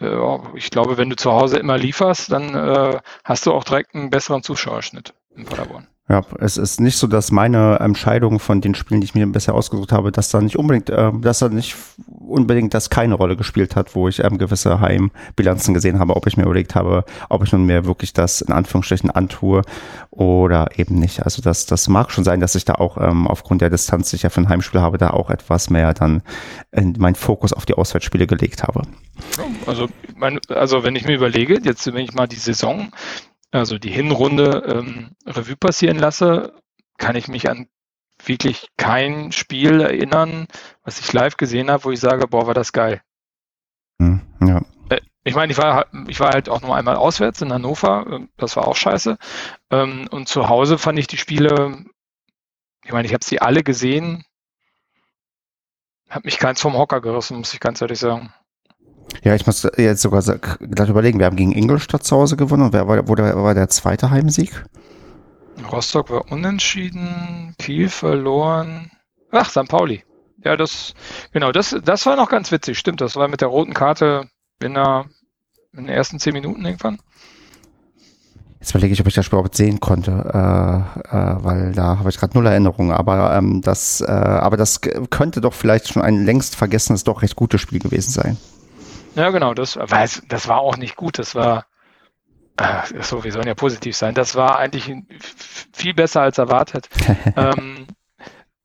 äh, 0.00 0.38
ich 0.54 0.70
glaube, 0.70 0.98
wenn 0.98 1.10
du 1.10 1.16
zu 1.16 1.32
Hause 1.32 1.58
immer 1.58 1.78
lieferst, 1.78 2.32
dann 2.32 2.54
äh, 2.54 3.00
hast 3.24 3.46
du 3.46 3.52
auch 3.52 3.64
direkt 3.64 3.94
einen 3.94 4.10
besseren 4.10 4.42
Zuschauerschnitt 4.42 5.14
in 5.36 5.44
Paderborn. 5.44 5.86
Ja, 6.08 6.22
es 6.38 6.56
ist 6.56 6.80
nicht 6.80 6.98
so, 6.98 7.08
dass 7.08 7.32
meine 7.32 7.80
Entscheidung 7.80 8.38
von 8.38 8.60
den 8.60 8.76
Spielen, 8.76 9.00
die 9.00 9.06
ich 9.06 9.16
mir 9.16 9.26
bisher 9.26 9.54
ausgesucht 9.54 9.90
habe, 9.90 10.12
dass 10.12 10.30
da 10.30 10.40
nicht 10.40 10.56
unbedingt, 10.56 10.88
äh, 10.88 11.10
dass 11.20 11.40
da 11.40 11.48
nicht 11.48 11.74
unbedingt 12.06 12.74
das 12.74 12.90
keine 12.90 13.14
Rolle 13.14 13.36
gespielt 13.36 13.74
hat, 13.74 13.96
wo 13.96 14.06
ich 14.06 14.22
ähm, 14.22 14.38
gewisse 14.38 14.78
Heimbilanzen 14.80 15.74
gesehen 15.74 15.98
habe, 15.98 16.14
ob 16.14 16.28
ich 16.28 16.36
mir 16.36 16.44
überlegt 16.44 16.76
habe, 16.76 17.04
ob 17.28 17.42
ich 17.42 17.50
nun 17.50 17.66
mir 17.66 17.86
wirklich 17.86 18.12
das 18.12 18.40
in 18.40 18.52
Anführungsstrichen 18.52 19.10
antue 19.10 19.62
oder 20.12 20.68
eben 20.76 20.94
nicht. 20.94 21.24
Also 21.24 21.42
das, 21.42 21.66
das 21.66 21.88
mag 21.88 22.12
schon 22.12 22.22
sein, 22.22 22.38
dass 22.38 22.54
ich 22.54 22.64
da 22.64 22.74
auch 22.74 22.98
ähm, 22.98 23.26
aufgrund 23.26 23.60
der 23.60 23.70
Distanz, 23.70 24.10
die 24.10 24.16
ich 24.16 24.22
ja 24.22 24.30
für 24.30 24.40
ein 24.40 24.48
Heimspiel 24.48 24.80
habe, 24.80 24.98
da 24.98 25.10
auch 25.10 25.28
etwas 25.28 25.70
mehr 25.70 25.92
dann 25.92 26.22
in 26.70 26.94
meinen 26.98 27.16
Fokus 27.16 27.52
auf 27.52 27.66
die 27.66 27.74
Auswärtsspiele 27.74 28.28
gelegt 28.28 28.62
habe. 28.62 28.82
Also, 29.66 29.88
also 30.50 30.84
wenn 30.84 30.94
ich 30.94 31.04
mir 31.04 31.16
überlege, 31.16 31.58
jetzt 31.64 31.84
wenn 31.92 32.04
ich 32.04 32.14
mal 32.14 32.28
die 32.28 32.36
Saison 32.36 32.92
also 33.56 33.78
die 33.78 33.90
Hinrunde 33.90 34.62
ähm, 34.66 35.16
Revue 35.26 35.56
passieren 35.56 35.98
lasse, 35.98 36.52
kann 36.98 37.16
ich 37.16 37.28
mich 37.28 37.48
an 37.48 37.68
wirklich 38.24 38.68
kein 38.76 39.32
Spiel 39.32 39.80
erinnern, 39.80 40.46
was 40.82 41.00
ich 41.00 41.12
live 41.12 41.36
gesehen 41.36 41.70
habe, 41.70 41.84
wo 41.84 41.90
ich 41.90 42.00
sage, 42.00 42.26
boah, 42.26 42.46
war 42.46 42.54
das 42.54 42.72
geil. 42.72 43.02
Hm, 44.00 44.20
ja. 44.40 44.62
Äh, 44.88 45.00
ich 45.24 45.34
meine, 45.34 45.52
ich 45.52 45.58
war, 45.58 45.86
ich 46.08 46.20
war 46.20 46.30
halt 46.30 46.48
auch 46.48 46.62
nur 46.62 46.74
einmal 46.74 46.96
auswärts 46.96 47.42
in 47.42 47.52
Hannover, 47.52 48.06
äh, 48.08 48.26
das 48.36 48.56
war 48.56 48.66
auch 48.66 48.76
scheiße. 48.76 49.18
Ähm, 49.70 50.08
und 50.10 50.28
zu 50.28 50.48
Hause 50.48 50.78
fand 50.78 50.98
ich 50.98 51.06
die 51.06 51.18
Spiele, 51.18 51.84
ich 52.84 52.92
meine, 52.92 53.06
ich 53.06 53.14
habe 53.14 53.24
sie 53.24 53.40
alle 53.40 53.62
gesehen, 53.62 54.24
habe 56.08 56.26
mich 56.26 56.38
keins 56.38 56.60
vom 56.60 56.74
Hocker 56.74 57.00
gerissen, 57.00 57.38
muss 57.38 57.52
ich 57.52 57.60
ganz 57.60 57.80
ehrlich 57.80 57.98
sagen. 57.98 58.32
Ja, 59.22 59.34
ich 59.34 59.46
muss 59.46 59.68
jetzt 59.76 60.02
sogar 60.02 60.22
gleich 60.22 60.88
überlegen, 60.88 61.18
wir 61.18 61.26
haben 61.26 61.36
gegen 61.36 61.52
Ingolstadt 61.52 62.04
zu 62.04 62.16
Hause 62.16 62.36
gewonnen 62.36 62.64
und 62.64 62.72
wer 62.72 62.86
war, 62.86 63.08
wo 63.08 63.14
der, 63.14 63.36
war 63.42 63.54
der 63.54 63.68
zweite 63.68 64.10
Heimsieg? 64.10 64.64
Rostock 65.72 66.10
war 66.10 66.30
unentschieden, 66.30 67.54
Kiel 67.58 67.88
verloren. 67.88 68.90
Ach, 69.30 69.50
St. 69.50 69.68
Pauli. 69.68 70.04
Ja, 70.44 70.56
das, 70.56 70.94
genau, 71.32 71.50
das, 71.50 71.74
das 71.84 72.06
war 72.06 72.16
noch 72.16 72.28
ganz 72.28 72.52
witzig, 72.52 72.78
stimmt. 72.78 73.00
Das 73.00 73.16
war 73.16 73.26
mit 73.28 73.40
der 73.40 73.48
roten 73.48 73.74
Karte 73.74 74.28
in, 74.62 74.74
der, 74.74 75.06
in 75.72 75.86
den 75.86 75.88
ersten 75.88 76.20
zehn 76.20 76.34
Minuten 76.34 76.64
irgendwann. 76.64 76.98
Jetzt 78.60 78.70
überlege 78.70 78.92
ich, 78.94 79.00
ob 79.00 79.06
ich 79.06 79.14
das 79.14 79.24
Spiel 79.24 79.38
überhaupt 79.38 79.56
sehen 79.56 79.80
konnte, 79.80 80.10
äh, 80.10 81.16
äh, 81.16 81.44
weil 81.44 81.72
da 81.72 81.98
habe 81.98 82.08
ich 82.10 82.18
gerade 82.18 82.36
null 82.36 82.46
Erinnerungen. 82.46 82.92
Aber 82.92 83.34
ähm, 83.36 83.60
das, 83.60 84.00
äh, 84.00 84.10
aber 84.10 84.56
das 84.56 84.80
könnte 85.10 85.40
doch 85.40 85.54
vielleicht 85.54 85.88
schon 85.88 86.02
ein 86.02 86.24
längst 86.24 86.56
vergessenes, 86.56 87.04
doch 87.04 87.22
recht 87.22 87.36
gutes 87.36 87.60
Spiel 87.60 87.78
gewesen 87.78 88.10
sein. 88.10 88.36
Ja, 89.16 89.30
genau, 89.30 89.54
das 89.54 89.76
war, 89.76 90.06
das 90.28 90.48
war 90.48 90.58
auch 90.60 90.76
nicht 90.76 90.94
gut. 90.94 91.18
Das 91.18 91.34
war, 91.34 91.64
äh, 92.58 92.82
so, 93.02 93.24
wir 93.24 93.32
sollen 93.32 93.46
ja 93.46 93.54
positiv 93.54 93.96
sein. 93.96 94.14
Das 94.14 94.34
war 94.34 94.58
eigentlich 94.58 94.92
viel 95.72 95.94
besser 95.94 96.20
als 96.20 96.36
erwartet. 96.36 96.88
ähm, 97.36 97.86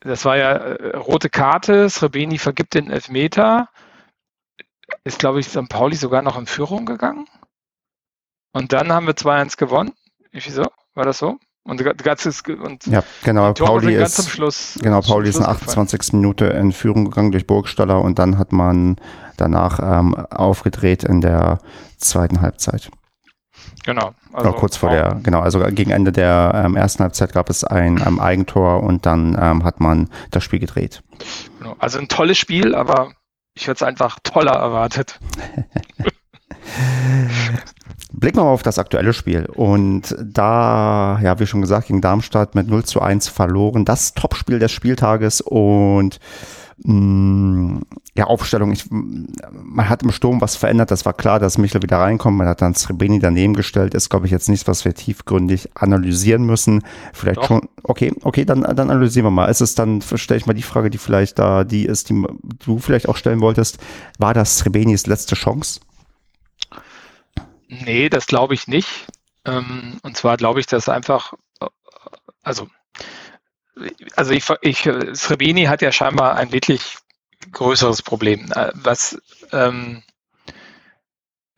das 0.01 0.25
war 0.25 0.35
ja 0.35 0.51
äh, 0.51 0.97
rote 0.97 1.29
Karte, 1.29 1.89
Srebeni 1.89 2.37
vergibt 2.37 2.73
den 2.73 2.91
Elfmeter. 2.91 3.69
Ist, 5.05 5.19
glaube 5.19 5.39
ich, 5.39 5.47
St. 5.47 5.69
Pauli 5.69 5.95
sogar 5.95 6.21
noch 6.21 6.37
in 6.37 6.47
Führung 6.47 6.85
gegangen. 6.85 7.27
Und 8.51 8.73
dann 8.73 8.91
haben 8.91 9.07
wir 9.07 9.13
2-1 9.13 9.57
gewonnen. 9.57 9.93
Wieso? 10.31 10.65
War 10.95 11.05
das 11.05 11.17
so? 11.17 11.39
Und, 11.63 11.77
ganz 12.03 12.25
und 12.47 12.87
ja, 12.87 13.03
genau. 13.23 13.53
Pauli 13.53 13.95
ist, 13.95 14.29
Schluss, 14.29 14.79
genau, 14.81 15.01
Pauli 15.01 15.29
ist 15.29 15.35
in 15.35 15.43
der 15.43 15.51
28. 15.51 15.99
Gefallen. 15.99 16.21
Minute 16.21 16.45
in 16.45 16.71
Führung 16.71 17.05
gegangen 17.05 17.31
durch 17.31 17.45
Burgstaller 17.45 18.01
und 18.01 18.17
dann 18.17 18.39
hat 18.39 18.51
man 18.51 18.95
danach 19.37 19.79
ähm, 19.79 20.15
aufgedreht 20.15 21.03
in 21.03 21.21
der 21.21 21.59
zweiten 21.97 22.41
Halbzeit. 22.41 22.89
Genau. 23.85 24.13
Also 24.33 24.49
Oder 24.49 24.57
kurz 24.57 24.77
vor 24.77 24.89
der, 24.89 25.19
genau, 25.23 25.39
also 25.41 25.59
gegen 25.59 25.91
Ende 25.91 26.11
der 26.11 26.63
ähm, 26.65 26.75
ersten 26.75 27.03
Halbzeit 27.03 27.33
gab 27.33 27.49
es 27.49 27.63
ein 27.63 28.03
ähm, 28.05 28.19
Eigentor 28.19 28.81
und 28.81 29.05
dann 29.05 29.37
ähm, 29.39 29.63
hat 29.63 29.79
man 29.79 30.09
das 30.31 30.43
Spiel 30.43 30.59
gedreht. 30.59 31.03
Genau. 31.59 31.75
Also 31.77 31.99
ein 31.99 32.07
tolles 32.07 32.37
Spiel, 32.39 32.73
aber 32.73 33.11
ich 33.53 33.63
hätte 33.63 33.83
es 33.83 33.83
einfach 33.83 34.19
toller 34.23 34.53
erwartet. 34.53 35.19
Blicken 38.13 38.39
wir 38.39 38.43
mal 38.43 38.51
auf 38.51 38.63
das 38.63 38.77
aktuelle 38.77 39.13
Spiel. 39.13 39.45
Und 39.45 40.15
da, 40.21 41.19
ja, 41.23 41.39
wie 41.39 41.47
schon 41.47 41.61
gesagt, 41.61 41.87
gegen 41.87 42.01
Darmstadt 42.01 42.55
mit 42.55 42.67
0 42.67 42.83
zu 42.83 43.01
1 43.01 43.29
verloren. 43.29 43.85
Das 43.85 44.13
Topspiel 44.13 44.59
des 44.59 44.71
Spieltages 44.71 45.39
und 45.41 46.19
mh, 46.83 46.93
mm, 46.93 47.81
ja, 48.13 48.25
Aufstellung. 48.25 48.73
Ich, 48.73 48.85
man 48.89 49.87
hat 49.87 50.03
im 50.03 50.11
Sturm 50.11 50.41
was 50.41 50.57
verändert. 50.57 50.91
Das 50.91 51.05
war 51.05 51.13
klar, 51.13 51.39
dass 51.39 51.57
Michel 51.57 51.81
wieder 51.81 51.99
reinkommt. 51.99 52.37
Man 52.37 52.47
hat 52.47 52.61
dann 52.61 52.75
Srebeni 52.75 53.19
daneben 53.19 53.53
gestellt. 53.53 53.93
Ist, 53.93 54.09
glaube 54.09 54.25
ich, 54.25 54.31
jetzt 54.33 54.49
nichts, 54.49 54.67
was 54.67 54.83
wir 54.83 54.93
tiefgründig 54.93 55.69
analysieren 55.75 56.45
müssen. 56.45 56.83
Vielleicht 57.13 57.37
Doch. 57.37 57.47
schon. 57.47 57.69
Okay, 57.83 58.13
okay, 58.23 58.43
dann, 58.43 58.63
dann 58.63 58.89
analysieren 58.89 59.27
wir 59.27 59.31
mal. 59.31 59.45
Ist 59.45 59.61
es 59.61 59.75
dann, 59.75 60.01
stelle 60.01 60.37
ich 60.37 60.45
mal 60.45 60.53
die 60.53 60.61
Frage, 60.63 60.89
die 60.89 60.97
vielleicht 60.97 61.39
da, 61.39 61.63
die 61.63 61.85
ist, 61.85 62.09
die 62.09 62.25
du 62.65 62.79
vielleicht 62.79 63.07
auch 63.07 63.15
stellen 63.15 63.39
wolltest. 63.39 63.77
War 64.19 64.33
das 64.33 64.57
Srebenis 64.57 65.07
letzte 65.07 65.35
Chance? 65.35 65.79
Nee, 67.71 68.09
das 68.09 68.27
glaube 68.27 68.53
ich 68.53 68.67
nicht. 68.67 69.07
Ähm, 69.45 69.97
und 70.03 70.17
zwar 70.17 70.35
glaube 70.35 70.59
ich, 70.59 70.65
dass 70.65 70.89
einfach, 70.89 71.33
äh, 71.61 71.67
also, 72.43 72.67
also 74.17 74.33
ich, 74.33 74.43
ich, 74.61 74.89
Srebeni 75.13 75.63
hat 75.63 75.81
ja 75.81 75.93
scheinbar 75.93 76.35
ein 76.35 76.51
wirklich 76.51 76.97
größeres 77.53 78.01
Problem. 78.01 78.51
Äh, 78.51 78.71
was, 78.73 79.21
ähm, 79.53 80.03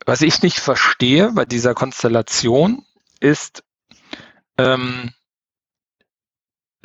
was 0.06 0.22
ich 0.22 0.40
nicht 0.40 0.60
verstehe 0.60 1.32
bei 1.32 1.44
dieser 1.46 1.74
Konstellation 1.74 2.86
ist, 3.18 3.64
ähm, 4.56 5.12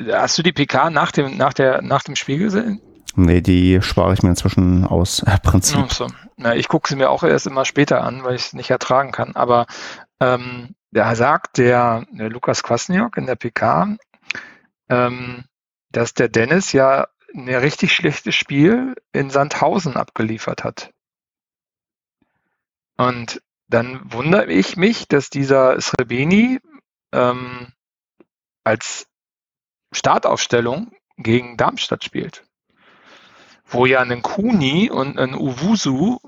hast 0.04 0.38
du 0.38 0.42
die 0.42 0.52
PK 0.52 0.90
nach 0.90 1.12
dem, 1.12 1.36
nach 1.36 1.52
der, 1.52 1.82
nach 1.82 2.02
dem 2.02 2.16
Spiel 2.16 2.38
gesehen? 2.38 2.82
Nee, 3.16 3.40
die 3.40 3.82
spare 3.82 4.12
ich 4.14 4.22
mir 4.22 4.30
inzwischen 4.30 4.84
aus 4.84 5.22
äh, 5.26 5.38
Prinzip. 5.42 5.78
Ach 5.78 5.90
so. 5.90 6.06
Na, 6.36 6.54
ich 6.54 6.68
gucke 6.68 6.88
sie 6.88 6.96
mir 6.96 7.10
auch 7.10 7.22
erst 7.22 7.46
immer 7.46 7.64
später 7.64 8.02
an, 8.02 8.24
weil 8.24 8.34
ich 8.34 8.46
es 8.46 8.52
nicht 8.52 8.70
ertragen 8.70 9.12
kann. 9.12 9.36
Aber 9.36 9.66
ähm, 10.20 10.74
da 10.90 11.14
sagt 11.14 11.58
der, 11.58 12.06
der 12.10 12.30
Lukas 12.30 12.62
Kwasniok 12.62 13.16
in 13.16 13.26
der 13.26 13.36
PK, 13.36 13.96
ähm, 14.88 15.44
dass 15.90 16.14
der 16.14 16.28
Dennis 16.28 16.72
ja 16.72 17.08
ein 17.34 17.48
richtig 17.48 17.92
schlechtes 17.92 18.34
Spiel 18.34 18.94
in 19.12 19.30
Sandhausen 19.30 19.96
abgeliefert 19.96 20.64
hat. 20.64 20.90
Und 22.96 23.40
dann 23.68 24.00
wundere 24.12 24.46
ich 24.46 24.76
mich, 24.76 25.06
dass 25.06 25.30
dieser 25.30 25.80
Srebeni 25.80 26.58
ähm, 27.12 27.72
als 28.64 29.06
Startaufstellung 29.92 30.92
gegen 31.16 31.56
Darmstadt 31.56 32.04
spielt 32.04 32.44
wo 33.70 33.86
ja 33.86 34.00
ein 34.00 34.22
Kuni 34.22 34.90
und 34.90 35.18
ein 35.18 35.34
Uwusu 35.34 36.18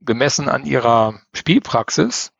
gemessen 0.00 0.48
an 0.48 0.64
ihrer 0.64 1.20
Spielpraxis 1.34 2.32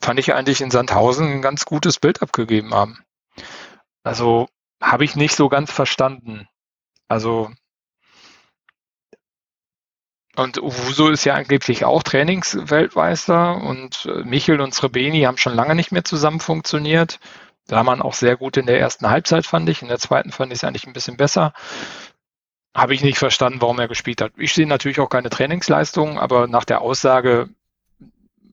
fand 0.00 0.18
ich 0.18 0.34
eigentlich 0.34 0.60
in 0.60 0.70
Sandhausen 0.70 1.26
ein 1.30 1.42
ganz 1.42 1.64
gutes 1.64 1.98
Bild 1.98 2.22
abgegeben 2.22 2.74
haben. 2.74 2.98
Also 4.02 4.48
habe 4.82 5.04
ich 5.04 5.16
nicht 5.16 5.34
so 5.34 5.48
ganz 5.48 5.70
verstanden. 5.70 6.48
Also 7.08 7.50
und 10.36 10.60
Uwuso 10.60 11.08
ist 11.08 11.24
ja 11.24 11.34
angeblich 11.34 11.86
auch 11.86 12.02
Trainingsweltmeister 12.02 13.56
und 13.56 14.04
äh, 14.04 14.22
Michel 14.24 14.60
und 14.60 14.74
Srebeni 14.74 15.22
haben 15.22 15.38
schon 15.38 15.54
lange 15.54 15.74
nicht 15.74 15.92
mehr 15.92 16.04
zusammen 16.04 16.40
funktioniert. 16.40 17.20
Da 17.68 17.82
man 17.82 18.02
auch 18.02 18.12
sehr 18.12 18.36
gut 18.36 18.58
in 18.58 18.66
der 18.66 18.78
ersten 18.78 19.08
Halbzeit, 19.08 19.46
fand 19.46 19.68
ich. 19.70 19.80
In 19.80 19.88
der 19.88 19.98
zweiten 19.98 20.30
fand 20.30 20.52
ich 20.52 20.58
es 20.58 20.64
eigentlich 20.64 20.86
ein 20.86 20.92
bisschen 20.92 21.16
besser 21.16 21.54
habe 22.76 22.94
ich 22.94 23.02
nicht 23.02 23.18
verstanden, 23.18 23.60
warum 23.62 23.78
er 23.78 23.88
gespielt 23.88 24.20
hat. 24.20 24.32
Ich 24.36 24.52
sehe 24.52 24.66
natürlich 24.66 25.00
auch 25.00 25.08
keine 25.08 25.30
Trainingsleistung, 25.30 26.18
aber 26.18 26.46
nach 26.46 26.64
der 26.64 26.82
Aussage 26.82 27.48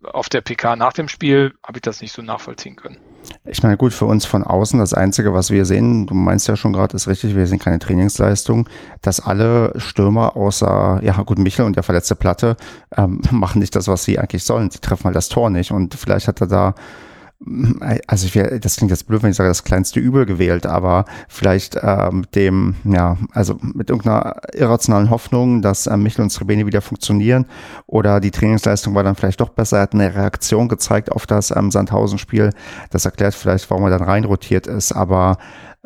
auf 0.03 0.29
der 0.29 0.41
PK 0.41 0.75
nach 0.75 0.93
dem 0.93 1.07
Spiel 1.07 1.53
habe 1.65 1.77
ich 1.77 1.81
das 1.81 2.01
nicht 2.01 2.13
so 2.13 2.21
nachvollziehen 2.21 2.75
können. 2.75 2.97
Ich 3.45 3.63
meine, 3.63 3.77
gut, 3.77 3.93
für 3.93 4.05
uns 4.05 4.25
von 4.25 4.43
außen, 4.43 4.79
das 4.79 4.93
Einzige, 4.93 5.33
was 5.33 5.49
wir 5.49 5.63
sehen, 5.65 6.07
du 6.07 6.13
meinst 6.13 6.47
ja 6.47 6.57
schon 6.57 6.73
gerade, 6.73 6.95
ist 6.95 7.07
richtig, 7.07 7.35
wir 7.35 7.47
sehen 7.47 7.59
keine 7.59 7.79
Trainingsleistung, 7.79 8.67
dass 9.01 9.21
alle 9.21 9.73
Stürmer 9.77 10.35
außer, 10.35 10.99
ja 11.03 11.21
gut, 11.23 11.37
Michel 11.37 11.65
und 11.65 11.75
der 11.75 11.83
verletzte 11.83 12.15
Platte 12.15 12.57
ähm, 12.97 13.21
machen 13.31 13.59
nicht 13.59 13.75
das, 13.75 13.87
was 13.87 14.03
sie 14.03 14.19
eigentlich 14.19 14.43
sollen. 14.43 14.71
Sie 14.71 14.79
treffen 14.79 15.05
halt 15.05 15.15
das 15.15 15.29
Tor 15.29 15.49
nicht 15.49 15.71
und 15.71 15.95
vielleicht 15.95 16.27
hat 16.27 16.41
er 16.41 16.47
da 16.47 16.75
also 18.07 18.25
ich 18.25 18.35
wäre, 18.35 18.59
das 18.59 18.77
klingt 18.77 18.91
jetzt 18.91 19.07
blöd, 19.07 19.21
wenn 19.23 19.31
ich 19.31 19.35
sage, 19.35 19.49
das 19.49 19.63
kleinste 19.63 19.99
Übel 19.99 20.25
gewählt, 20.25 20.65
aber 20.65 21.05
vielleicht 21.27 21.75
äh, 21.75 22.09
mit 22.11 22.35
dem, 22.35 22.75
ja, 22.83 23.17
also 23.33 23.57
mit 23.61 23.89
irgendeiner 23.89 24.35
irrationalen 24.53 25.09
Hoffnung, 25.09 25.61
dass 25.61 25.87
äh, 25.87 25.97
Michel 25.97 26.21
und 26.21 26.31
Srebeni 26.31 26.65
wieder 26.65 26.81
funktionieren 26.81 27.45
oder 27.85 28.19
die 28.19 28.31
Trainingsleistung 28.31 28.95
war 28.95 29.03
dann 29.03 29.15
vielleicht 29.15 29.41
doch 29.41 29.49
besser, 29.49 29.77
er 29.77 29.83
hat 29.83 29.93
eine 29.93 30.15
Reaktion 30.15 30.69
gezeigt 30.69 31.11
auf 31.11 31.25
das 31.25 31.51
ähm, 31.51 31.71
Sandhausen-Spiel. 31.71 32.51
Das 32.91 33.05
erklärt 33.05 33.35
vielleicht, 33.35 33.69
warum 33.69 33.83
er 33.83 33.89
dann 33.89 34.03
reinrotiert 34.03 34.67
ist, 34.67 34.93
aber 34.93 35.37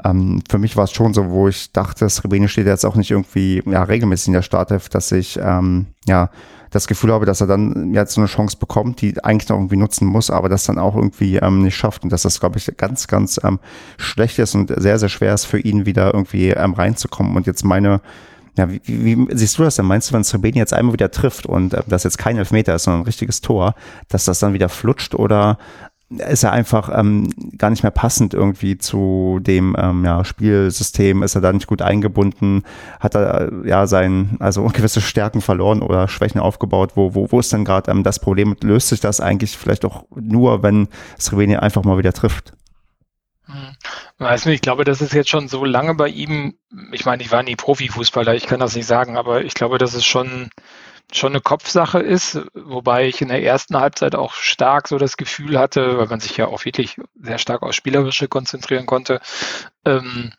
ähm, 0.03 0.43
für 0.49 0.59
mich 0.59 0.77
war 0.77 0.83
es 0.83 0.91
schon 0.91 1.13
so, 1.13 1.29
wo 1.29 1.47
ich 1.47 1.71
dachte, 1.71 2.07
Srebeni 2.07 2.47
steht 2.47 2.67
jetzt 2.67 2.85
auch 2.85 2.95
nicht 2.95 3.11
irgendwie 3.11 3.63
ja, 3.65 3.83
regelmäßig 3.83 4.27
in 4.27 4.33
der 4.33 4.41
Startelf, 4.43 4.89
dass 4.89 5.11
ich 5.11 5.39
ähm, 5.41 5.87
ja 6.05 6.29
das 6.77 6.87
Gefühl 6.87 7.11
habe, 7.11 7.25
dass 7.25 7.41
er 7.41 7.47
dann 7.47 7.93
jetzt 7.93 8.13
so 8.13 8.21
eine 8.21 8.27
Chance 8.27 8.57
bekommt, 8.57 9.01
die 9.01 9.23
eigentlich 9.23 9.49
noch 9.49 9.57
irgendwie 9.57 9.77
nutzen 9.77 10.07
muss, 10.07 10.29
aber 10.29 10.49
das 10.49 10.65
dann 10.65 10.79
auch 10.79 10.95
irgendwie 10.95 11.37
ähm, 11.37 11.63
nicht 11.63 11.75
schafft 11.75 12.03
und 12.03 12.11
dass 12.11 12.21
das, 12.21 12.39
glaube 12.39 12.57
ich, 12.57 12.71
ganz, 12.77 13.07
ganz 13.07 13.39
ähm, 13.43 13.59
schlecht 13.97 14.39
ist 14.39 14.55
und 14.55 14.73
sehr, 14.75 14.99
sehr 14.99 15.09
schwer 15.09 15.33
ist 15.33 15.45
für 15.45 15.59
ihn 15.59 15.85
wieder 15.85 16.13
irgendwie 16.13 16.49
ähm, 16.49 16.73
reinzukommen. 16.73 17.35
Und 17.35 17.47
jetzt 17.47 17.63
meine 17.63 18.01
ja, 18.57 18.69
wie, 18.69 18.81
wie 18.85 19.27
siehst 19.35 19.57
du 19.59 19.63
das 19.63 19.75
denn? 19.75 19.85
Meinst 19.85 20.09
du, 20.09 20.13
wenn 20.15 20.23
Srebeni 20.23 20.57
jetzt 20.57 20.73
einmal 20.73 20.93
wieder 20.93 21.11
trifft 21.11 21.45
und 21.45 21.73
äh, 21.73 21.83
das 21.87 22.03
jetzt 22.03 22.17
kein 22.17 22.37
Elfmeter 22.37 22.75
ist, 22.75 22.83
sondern 22.83 23.01
ein 23.01 23.05
richtiges 23.05 23.41
Tor, 23.41 23.75
dass 24.09 24.25
das 24.25 24.39
dann 24.39 24.53
wieder 24.53 24.67
flutscht 24.67 25.13
oder 25.13 25.59
ist 26.09 26.43
er 26.43 26.53
einfach 26.53 26.89
ähm, 26.97 27.29
gar 27.57 27.69
nicht 27.69 27.83
mehr 27.83 27.91
passend 27.91 28.33
irgendwie 28.33 28.77
zu 28.77 29.39
dem 29.41 29.75
ähm, 29.77 30.05
ja, 30.05 30.23
Spielsystem, 30.23 31.21
ist 31.21 31.35
er 31.35 31.41
da 31.41 31.51
nicht 31.51 31.67
gut 31.67 31.81
eingebunden, 31.81 32.63
hat 32.99 33.15
er 33.15 33.51
äh, 33.51 33.67
ja 33.67 33.87
sein, 33.87 34.37
also 34.39 34.63
gewisse 34.73 35.01
Stärken 35.01 35.41
verloren 35.41 35.81
oder 35.81 36.07
Schwächen 36.07 36.39
aufgebaut, 36.39 36.91
wo, 36.95 37.13
wo, 37.13 37.31
wo 37.31 37.39
ist 37.39 37.51
denn 37.51 37.65
gerade 37.65 37.91
ähm, 37.91 38.03
das 38.03 38.19
Problem? 38.19 38.55
Löst 38.61 38.87
sich 38.89 39.01
das 39.01 39.19
eigentlich 39.19 39.57
vielleicht 39.57 39.83
auch 39.83 40.05
nur, 40.15 40.63
wenn 40.63 40.87
Srebeni 41.19 41.57
einfach 41.57 41.83
mal 41.83 41.97
wieder 41.97 42.13
trifft? 42.13 42.53
Hm. 43.45 43.75
Weiß 44.17 44.45
nicht, 44.45 44.55
ich 44.55 44.61
glaube, 44.61 44.83
das 44.83 45.01
ist 45.01 45.13
jetzt 45.13 45.29
schon 45.29 45.47
so 45.47 45.63
lange 45.63 45.93
bei 45.93 46.07
ihm. 46.07 46.55
Ich 46.91 47.05
meine, 47.05 47.21
ich 47.21 47.31
war 47.31 47.43
nie 47.43 47.55
Profifußballer, 47.55 48.33
ich 48.33 48.47
kann 48.47 48.59
das 48.59 48.75
nicht 48.75 48.87
sagen, 48.87 49.17
aber 49.17 49.43
ich 49.43 49.53
glaube, 49.53 49.77
dass 49.77 49.93
es 49.93 50.05
schon 50.05 50.49
schon 51.11 51.31
eine 51.31 51.41
Kopfsache 51.41 51.99
ist, 51.99 52.41
wobei 52.53 53.07
ich 53.07 53.21
in 53.21 53.29
der 53.29 53.41
ersten 53.43 53.77
Halbzeit 53.77 54.15
auch 54.15 54.33
stark 54.33 54.87
so 54.87 54.97
das 54.97 55.17
Gefühl 55.17 55.57
hatte, 55.57 55.97
weil 55.97 56.07
man 56.07 56.19
sich 56.19 56.35
ja 56.35 56.47
auch 56.47 56.65
wirklich 56.65 56.99
sehr 57.15 57.37
stark 57.37 57.63
aufs 57.63 57.77
Spielerische 57.77 58.27
konzentrieren 58.27 58.85
konnte, 58.85 59.21
ähm, 59.85 60.33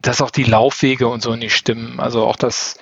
dass 0.00 0.20
auch 0.20 0.30
die 0.30 0.44
Laufwege 0.44 1.08
und 1.08 1.22
so 1.22 1.36
nicht 1.36 1.54
stimmen. 1.54 2.00
Also 2.00 2.26
auch 2.26 2.36
das 2.36 2.76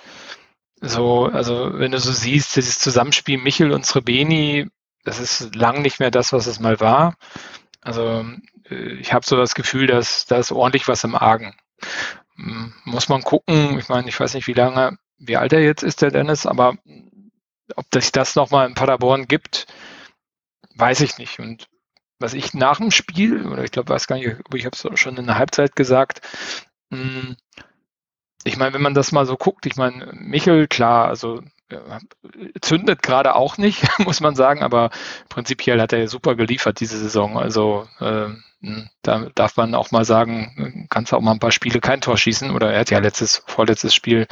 so, 0.81 1.27
also 1.27 1.71
wenn 1.75 1.93
du 1.93 1.99
so 1.99 2.13
siehst, 2.13 2.57
dieses 2.57 2.79
Zusammenspiel 2.79 3.39
Michel 3.39 3.73
und 3.73 3.87
Srebeni, 3.87 4.69
das 5.05 5.21
ist 5.21 5.55
lang 5.55 5.83
nicht 5.83 6.01
mehr 6.01 6.11
das, 6.11 6.33
was 6.33 6.47
es 6.47 6.61
mal 6.61 6.81
war. 6.81 7.17
Also 7.81 8.25
äh, 8.71 8.95
ich 8.95 9.13
habe 9.13 9.25
so 9.25 9.37
das 9.37 9.55
Gefühl, 9.55 9.87
dass 9.87 10.27
da 10.27 10.37
ist 10.37 10.53
ordentlich 10.53 10.89
was 10.89 11.05
im 11.05 11.15
Argen. 11.15 11.55
Hm, 12.37 12.75
muss 12.85 13.09
man 13.09 13.23
gucken. 13.23 13.79
Ich 13.79 13.89
meine, 13.89 14.09
ich 14.09 14.19
weiß 14.19 14.35
nicht, 14.35 14.47
wie 14.47 14.55
lange 14.55 14.99
wie 15.19 15.37
alt 15.37 15.53
er 15.53 15.63
jetzt 15.63 15.83
ist, 15.83 16.03
der 16.03 16.11
Dennis, 16.11 16.47
aber 16.47 16.77
ob 17.75 17.87
sich 17.93 18.13
das 18.13 18.37
nochmal 18.37 18.69
in 18.69 18.75
Paderborn 18.75 19.27
gibt, 19.27 19.67
weiß 20.77 21.01
ich 21.01 21.19
nicht. 21.19 21.39
Und 21.41 21.69
was 22.19 22.35
ich 22.35 22.55
nach 22.55 22.79
dem 22.79 22.91
Spiel, 22.91 23.47
oder 23.47 23.65
ich 23.65 23.71
glaube, 23.71 23.91
weiß 23.91 24.07
gar 24.07 24.17
nicht, 24.17 24.37
ich 24.55 24.67
habe 24.67 24.77
es 24.77 25.01
schon 25.01 25.17
in 25.17 25.27
der 25.27 25.39
Halbzeit 25.39 25.77
gesagt, 25.77 26.21
hm, 26.91 27.37
ich 28.45 28.57
meine, 28.57 28.75
wenn 28.75 28.83
man 28.83 28.95
das 28.95 29.11
mal 29.11 29.27
so 29.27 29.37
guckt, 29.37 29.67
ich 29.67 29.77
meine, 29.77 30.13
Michel, 30.13 30.69
klar, 30.69 31.09
also 31.09 31.43
zündet 32.61 33.03
gerade 33.03 33.35
auch 33.35 33.59
nicht, 33.59 33.83
muss 33.99 34.21
man 34.21 34.37
sagen, 34.37 34.63
aber 34.63 34.91
prinzipiell 35.29 35.81
hat 35.81 35.93
er 35.93 36.09
super 36.09 36.37
geliefert 36.37 36.81
diese 36.81 36.99
Saison. 36.99 37.37
Also 37.37 37.89
äh, 37.99 38.29
da 39.03 39.29
darf 39.35 39.57
man 39.57 39.75
auch 39.75 39.91
mal 39.91 40.05
sagen, 40.05 40.87
kannst 40.91 41.13
auch 41.13 41.21
mal 41.21 41.33
ein 41.33 41.39
paar 41.39 41.53
Spiele 41.53 41.81
kein 41.81 42.01
Tor 42.01 42.17
schießen. 42.17 42.51
Oder 42.51 42.73
er 42.73 42.81
hat 42.81 42.91
ja 42.91 42.99
letztes, 42.99 43.43
vorletztes 43.47 43.95
Spiel, 43.95 44.27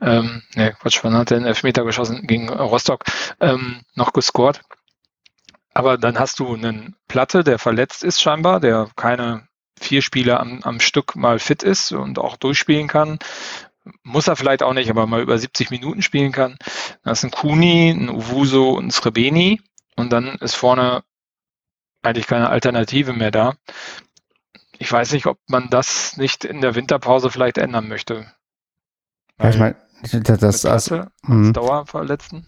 ähm, 0.00 0.42
ne, 0.54 0.74
Quatsch, 0.80 1.00
wann 1.02 1.14
hat 1.14 1.30
er 1.30 1.38
einen 1.38 1.46
Elfmeter 1.46 1.84
geschossen 1.84 2.26
gegen 2.26 2.48
Rostock, 2.48 3.04
ähm, 3.40 3.82
noch 3.94 4.12
gescored. 4.12 4.60
Aber 5.74 5.98
dann 5.98 6.18
hast 6.18 6.40
du 6.40 6.54
einen 6.54 6.96
Platte, 7.06 7.44
der 7.44 7.58
verletzt 7.58 8.02
ist 8.02 8.20
scheinbar, 8.20 8.60
der 8.60 8.90
keine 8.96 9.46
vier 9.78 10.02
Spiele 10.02 10.40
am, 10.40 10.60
am 10.62 10.80
Stück 10.80 11.14
mal 11.14 11.38
fit 11.38 11.62
ist 11.62 11.92
und 11.92 12.18
auch 12.18 12.36
durchspielen 12.36 12.88
kann. 12.88 13.18
Muss 14.02 14.28
er 14.28 14.36
vielleicht 14.36 14.62
auch 14.62 14.74
nicht, 14.74 14.90
aber 14.90 15.06
mal 15.06 15.22
über 15.22 15.38
70 15.38 15.70
Minuten 15.70 16.02
spielen 16.02 16.32
kann. 16.32 16.58
Hast 17.04 17.22
du 17.22 17.26
einen 17.26 17.32
Kuni, 17.32 17.90
einen 17.90 18.08
Uvuso 18.10 18.70
und 18.70 18.84
einen 18.84 18.90
Srebeni. 18.90 19.60
Und 19.96 20.12
dann 20.12 20.36
ist 20.36 20.54
vorne 20.54 21.02
eigentlich 22.02 22.26
keine 22.26 22.50
Alternative 22.50 23.12
mehr 23.12 23.30
da. 23.30 23.54
Ich 24.78 24.90
weiß 24.90 25.12
nicht, 25.12 25.26
ob 25.26 25.38
man 25.48 25.70
das 25.70 26.16
nicht 26.16 26.44
in 26.44 26.60
der 26.60 26.74
Winterpause 26.74 27.30
vielleicht 27.30 27.58
ändern 27.58 27.88
möchte. 27.88 28.26
Ja, 29.40 29.50
ich 29.50 29.58
meine, 29.58 29.76
das, 30.02 30.40
das 30.40 30.64
als, 30.64 30.92
als 30.92 31.52
Dauerverletzten. 31.52 32.46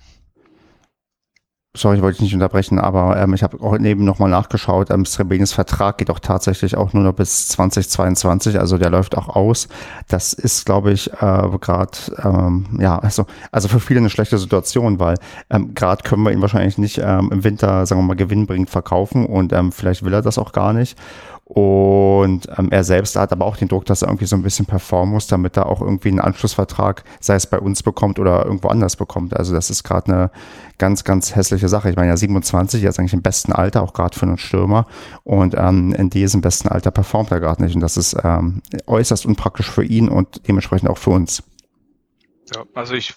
Sorry, 1.76 1.98
ich 1.98 2.02
wollte 2.02 2.16
dich 2.16 2.24
nicht 2.24 2.34
unterbrechen, 2.34 2.80
aber 2.80 3.16
ähm, 3.16 3.32
ich 3.32 3.44
habe 3.44 3.60
auch 3.60 3.78
neben 3.78 4.04
nochmal 4.04 4.28
nachgeschaut. 4.28 4.90
Ähm, 4.90 5.06
Srebenis 5.06 5.52
Vertrag 5.52 5.98
geht 5.98 6.10
auch 6.10 6.18
tatsächlich 6.18 6.76
auch 6.76 6.92
nur 6.94 7.04
noch 7.04 7.12
bis 7.12 7.46
2022, 7.46 8.58
also 8.58 8.76
der 8.76 8.90
läuft 8.90 9.16
auch 9.16 9.28
aus. 9.28 9.68
Das 10.08 10.32
ist, 10.32 10.66
glaube 10.66 10.90
ich, 10.90 11.12
äh, 11.12 11.48
gerade 11.60 11.96
ähm, 12.24 12.66
ja, 12.80 12.98
also 12.98 13.24
also 13.52 13.68
für 13.68 13.78
viele 13.78 14.00
eine 14.00 14.10
schlechte 14.10 14.36
Situation, 14.36 14.98
weil 14.98 15.14
ähm, 15.48 15.72
gerade 15.72 16.02
können 16.02 16.24
wir 16.24 16.32
ihn 16.32 16.40
wahrscheinlich 16.40 16.76
nicht 16.76 16.98
ähm, 16.98 17.30
im 17.30 17.44
Winter, 17.44 17.86
sagen 17.86 18.00
wir 18.00 18.06
mal, 18.06 18.16
gewinnbringend 18.16 18.68
verkaufen 18.68 19.24
und 19.24 19.52
ähm, 19.52 19.70
vielleicht 19.70 20.04
will 20.04 20.12
er 20.12 20.22
das 20.22 20.38
auch 20.38 20.50
gar 20.50 20.72
nicht. 20.72 20.98
Und 21.52 22.46
ähm, 22.56 22.70
er 22.70 22.84
selbst 22.84 23.16
hat 23.16 23.32
aber 23.32 23.44
auch 23.44 23.56
den 23.56 23.66
Druck, 23.66 23.84
dass 23.84 24.02
er 24.02 24.08
irgendwie 24.08 24.26
so 24.26 24.36
ein 24.36 24.42
bisschen 24.42 24.66
performen 24.66 25.12
muss, 25.12 25.26
damit 25.26 25.56
er 25.56 25.66
auch 25.66 25.80
irgendwie 25.80 26.10
einen 26.10 26.20
Anschlussvertrag, 26.20 27.02
sei 27.18 27.34
es 27.34 27.48
bei 27.48 27.58
uns 27.58 27.82
bekommt 27.82 28.20
oder 28.20 28.44
irgendwo 28.44 28.68
anders 28.68 28.94
bekommt. 28.94 29.36
Also 29.36 29.52
das 29.52 29.68
ist 29.68 29.82
gerade 29.82 30.12
eine 30.12 30.30
ganz, 30.78 31.02
ganz 31.02 31.34
hässliche 31.34 31.68
Sache. 31.68 31.90
Ich 31.90 31.96
meine, 31.96 32.10
ja, 32.10 32.16
27, 32.16 32.84
er 32.84 32.90
ist 32.90 33.00
eigentlich 33.00 33.14
im 33.14 33.22
besten 33.22 33.52
Alter, 33.52 33.82
auch 33.82 33.94
gerade 33.94 34.16
für 34.16 34.26
einen 34.26 34.38
Stürmer. 34.38 34.86
Und 35.24 35.56
ähm, 35.58 35.92
in 35.92 36.08
diesem 36.08 36.40
besten 36.40 36.68
Alter 36.68 36.92
performt 36.92 37.32
er 37.32 37.40
gerade 37.40 37.64
nicht. 37.64 37.74
Und 37.74 37.80
das 37.80 37.96
ist 37.96 38.16
ähm, 38.22 38.62
äußerst 38.86 39.26
unpraktisch 39.26 39.68
für 39.68 39.82
ihn 39.82 40.08
und 40.08 40.46
dementsprechend 40.46 40.88
auch 40.88 40.98
für 40.98 41.10
uns. 41.10 41.42
Ja, 42.54 42.62
also 42.74 42.94
ich 42.94 43.14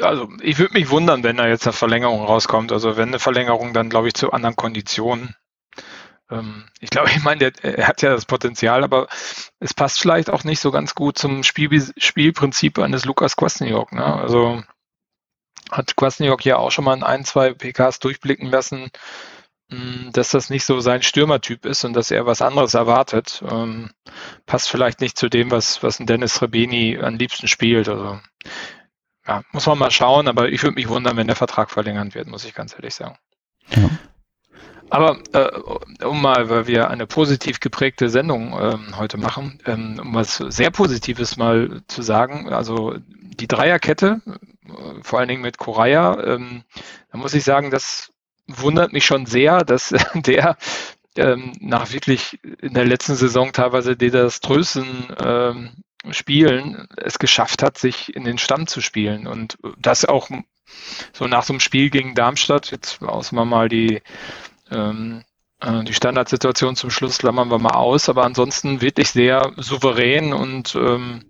also 0.00 0.26
ich 0.40 0.58
würde 0.58 0.72
mich 0.72 0.88
wundern, 0.88 1.22
wenn 1.22 1.36
da 1.36 1.46
jetzt 1.46 1.66
eine 1.66 1.74
Verlängerung 1.74 2.24
rauskommt. 2.24 2.72
Also 2.72 2.96
wenn 2.96 3.08
eine 3.08 3.18
Verlängerung, 3.18 3.74
dann 3.74 3.90
glaube 3.90 4.08
ich 4.08 4.14
zu 4.14 4.30
anderen 4.30 4.56
Konditionen. 4.56 5.34
Ähm, 6.32 6.64
ich 6.80 6.90
glaube, 6.90 7.10
ich 7.10 7.22
meine, 7.22 7.52
er 7.62 7.86
hat 7.86 8.02
ja 8.02 8.10
das 8.10 8.26
Potenzial, 8.26 8.82
aber 8.84 9.08
es 9.60 9.74
passt 9.74 10.00
vielleicht 10.00 10.30
auch 10.30 10.44
nicht 10.44 10.60
so 10.60 10.70
ganz 10.70 10.94
gut 10.94 11.18
zum 11.18 11.42
Spiel, 11.42 11.92
Spielprinzip 11.96 12.78
eines 12.78 13.04
Lukas 13.04 13.36
Kwasniok. 13.36 13.92
Ne? 13.92 14.04
Also 14.04 14.62
hat 15.70 15.96
Kwasniok 15.96 16.44
ja 16.44 16.56
auch 16.56 16.70
schon 16.70 16.84
mal 16.84 16.96
in 16.96 17.02
ein, 17.02 17.24
zwei 17.24 17.52
PKs 17.52 17.98
durchblicken 18.00 18.48
lassen, 18.48 18.90
hm, 19.70 20.10
dass 20.12 20.30
das 20.30 20.50
nicht 20.50 20.64
so 20.64 20.80
sein 20.80 21.02
Stürmertyp 21.02 21.64
ist 21.64 21.84
und 21.84 21.94
dass 21.94 22.10
er 22.10 22.26
was 22.26 22.42
anderes 22.42 22.74
erwartet. 22.74 23.42
Ähm, 23.50 23.90
passt 24.46 24.70
vielleicht 24.70 25.00
nicht 25.00 25.16
zu 25.16 25.28
dem, 25.28 25.50
was, 25.50 25.82
was 25.82 26.00
ein 26.00 26.06
Dennis 26.06 26.42
Rebeni 26.42 26.98
am 26.98 27.16
liebsten 27.16 27.48
spielt. 27.48 27.88
Also 27.88 28.20
ja, 29.26 29.42
muss 29.52 29.66
man 29.66 29.78
mal 29.78 29.90
schauen, 29.90 30.28
aber 30.28 30.48
ich 30.48 30.62
würde 30.62 30.74
mich 30.74 30.88
wundern, 30.88 31.16
wenn 31.16 31.28
der 31.28 31.36
Vertrag 31.36 31.70
verlängert 31.70 32.14
wird, 32.14 32.28
muss 32.28 32.44
ich 32.44 32.54
ganz 32.54 32.74
ehrlich 32.74 32.94
sagen. 32.94 33.16
Ja. 33.70 33.88
Aber 34.90 35.18
äh, 35.32 36.04
um 36.04 36.20
mal, 36.20 36.48
weil 36.50 36.66
wir 36.66 36.90
eine 36.90 37.06
positiv 37.06 37.60
geprägte 37.60 38.08
Sendung 38.08 38.56
ähm, 38.60 38.96
heute 38.98 39.16
machen, 39.16 39.58
ähm, 39.66 40.00
um 40.02 40.14
was 40.14 40.36
sehr 40.36 40.70
Positives 40.70 41.36
mal 41.36 41.82
zu 41.86 42.02
sagen, 42.02 42.52
also 42.52 42.96
die 42.98 43.48
Dreierkette, 43.48 44.20
äh, 44.26 45.02
vor 45.02 45.18
allen 45.18 45.28
Dingen 45.28 45.42
mit 45.42 45.58
Koraya, 45.58 46.22
ähm, 46.22 46.64
da 47.10 47.18
muss 47.18 47.34
ich 47.34 47.44
sagen, 47.44 47.70
das 47.70 48.12
wundert 48.46 48.92
mich 48.92 49.06
schon 49.06 49.26
sehr, 49.26 49.64
dass 49.64 49.94
der 50.14 50.56
ähm, 51.16 51.52
nach 51.60 51.92
wirklich 51.92 52.40
in 52.60 52.74
der 52.74 52.84
letzten 52.84 53.16
Saison 53.16 53.52
teilweise 53.52 53.96
desaströsen 53.96 55.14
ähm, 55.22 55.70
Spielen 56.10 56.88
es 56.96 57.18
geschafft 57.18 57.62
hat, 57.62 57.78
sich 57.78 58.14
in 58.16 58.24
den 58.24 58.38
Stamm 58.38 58.66
zu 58.66 58.80
spielen. 58.80 59.26
Und 59.26 59.58
das 59.78 60.04
auch 60.04 60.30
so 61.12 61.26
nach 61.26 61.44
so 61.44 61.52
einem 61.52 61.60
Spiel 61.60 61.90
gegen 61.90 62.14
Darmstadt, 62.14 62.70
jetzt 62.70 63.02
außen 63.02 63.36
wir 63.36 63.44
mal 63.44 63.68
die 63.68 64.02
ähm, 64.72 65.22
äh, 65.60 65.84
die 65.84 65.94
Standardsituation 65.94 66.76
zum 66.76 66.90
Schluss 66.90 67.18
klammern 67.18 67.50
wir 67.50 67.58
mal 67.58 67.74
aus, 67.74 68.08
aber 68.08 68.24
ansonsten 68.24 68.80
wirklich 68.80 69.10
sehr 69.10 69.52
souverän 69.56 70.32
und 70.32 70.74
ähm, 70.74 71.24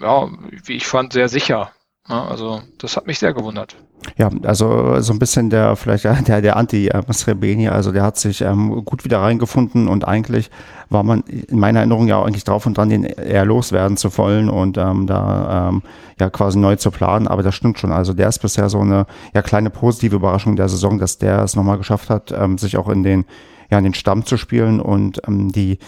ja, 0.00 0.28
wie 0.64 0.76
ich 0.76 0.86
fand, 0.86 1.12
sehr 1.12 1.28
sicher. 1.28 1.72
Also 2.08 2.60
das 2.78 2.96
hat 2.96 3.06
mich 3.06 3.18
sehr 3.18 3.34
gewundert. 3.34 3.76
Ja, 4.16 4.30
also 4.44 5.00
so 5.00 5.12
ein 5.12 5.18
bisschen 5.18 5.50
der 5.50 5.74
vielleicht 5.74 6.04
der 6.04 6.40
der 6.40 6.56
Anti 6.56 6.88
äh, 6.88 7.68
also 7.68 7.92
der 7.92 8.02
hat 8.02 8.16
sich 8.16 8.40
ähm, 8.42 8.84
gut 8.84 9.04
wieder 9.04 9.20
reingefunden 9.20 9.88
und 9.88 10.06
eigentlich 10.06 10.50
war 10.88 11.02
man 11.02 11.22
in 11.22 11.58
meiner 11.58 11.80
Erinnerung 11.80 12.06
ja 12.06 12.16
auch 12.16 12.26
eigentlich 12.26 12.44
drauf 12.44 12.66
und 12.66 12.78
dran, 12.78 12.88
den 12.88 13.02
eher 13.02 13.44
loswerden 13.44 13.96
zu 13.96 14.16
wollen 14.16 14.48
und 14.48 14.78
ähm, 14.78 15.06
da 15.08 15.68
ähm, 15.70 15.82
ja 16.20 16.30
quasi 16.30 16.58
neu 16.58 16.76
zu 16.76 16.92
planen. 16.92 17.26
Aber 17.26 17.42
das 17.42 17.54
stimmt 17.56 17.80
schon. 17.80 17.90
Also 17.90 18.12
der 18.12 18.28
ist 18.28 18.38
bisher 18.38 18.68
so 18.68 18.80
eine 18.80 19.06
ja 19.34 19.42
kleine 19.42 19.70
positive 19.70 20.14
Überraschung 20.14 20.54
der 20.54 20.68
Saison, 20.68 20.98
dass 20.98 21.18
der 21.18 21.42
es 21.42 21.56
nochmal 21.56 21.78
geschafft 21.78 22.08
hat, 22.08 22.32
ähm, 22.32 22.58
sich 22.58 22.76
auch 22.76 22.88
in 22.88 23.02
den 23.02 23.24
ja 23.70 23.78
in 23.78 23.84
den 23.84 23.94
Stamm 23.94 24.24
zu 24.24 24.36
spielen 24.36 24.80
und 24.80 25.20
ähm, 25.26 25.50
die 25.50 25.80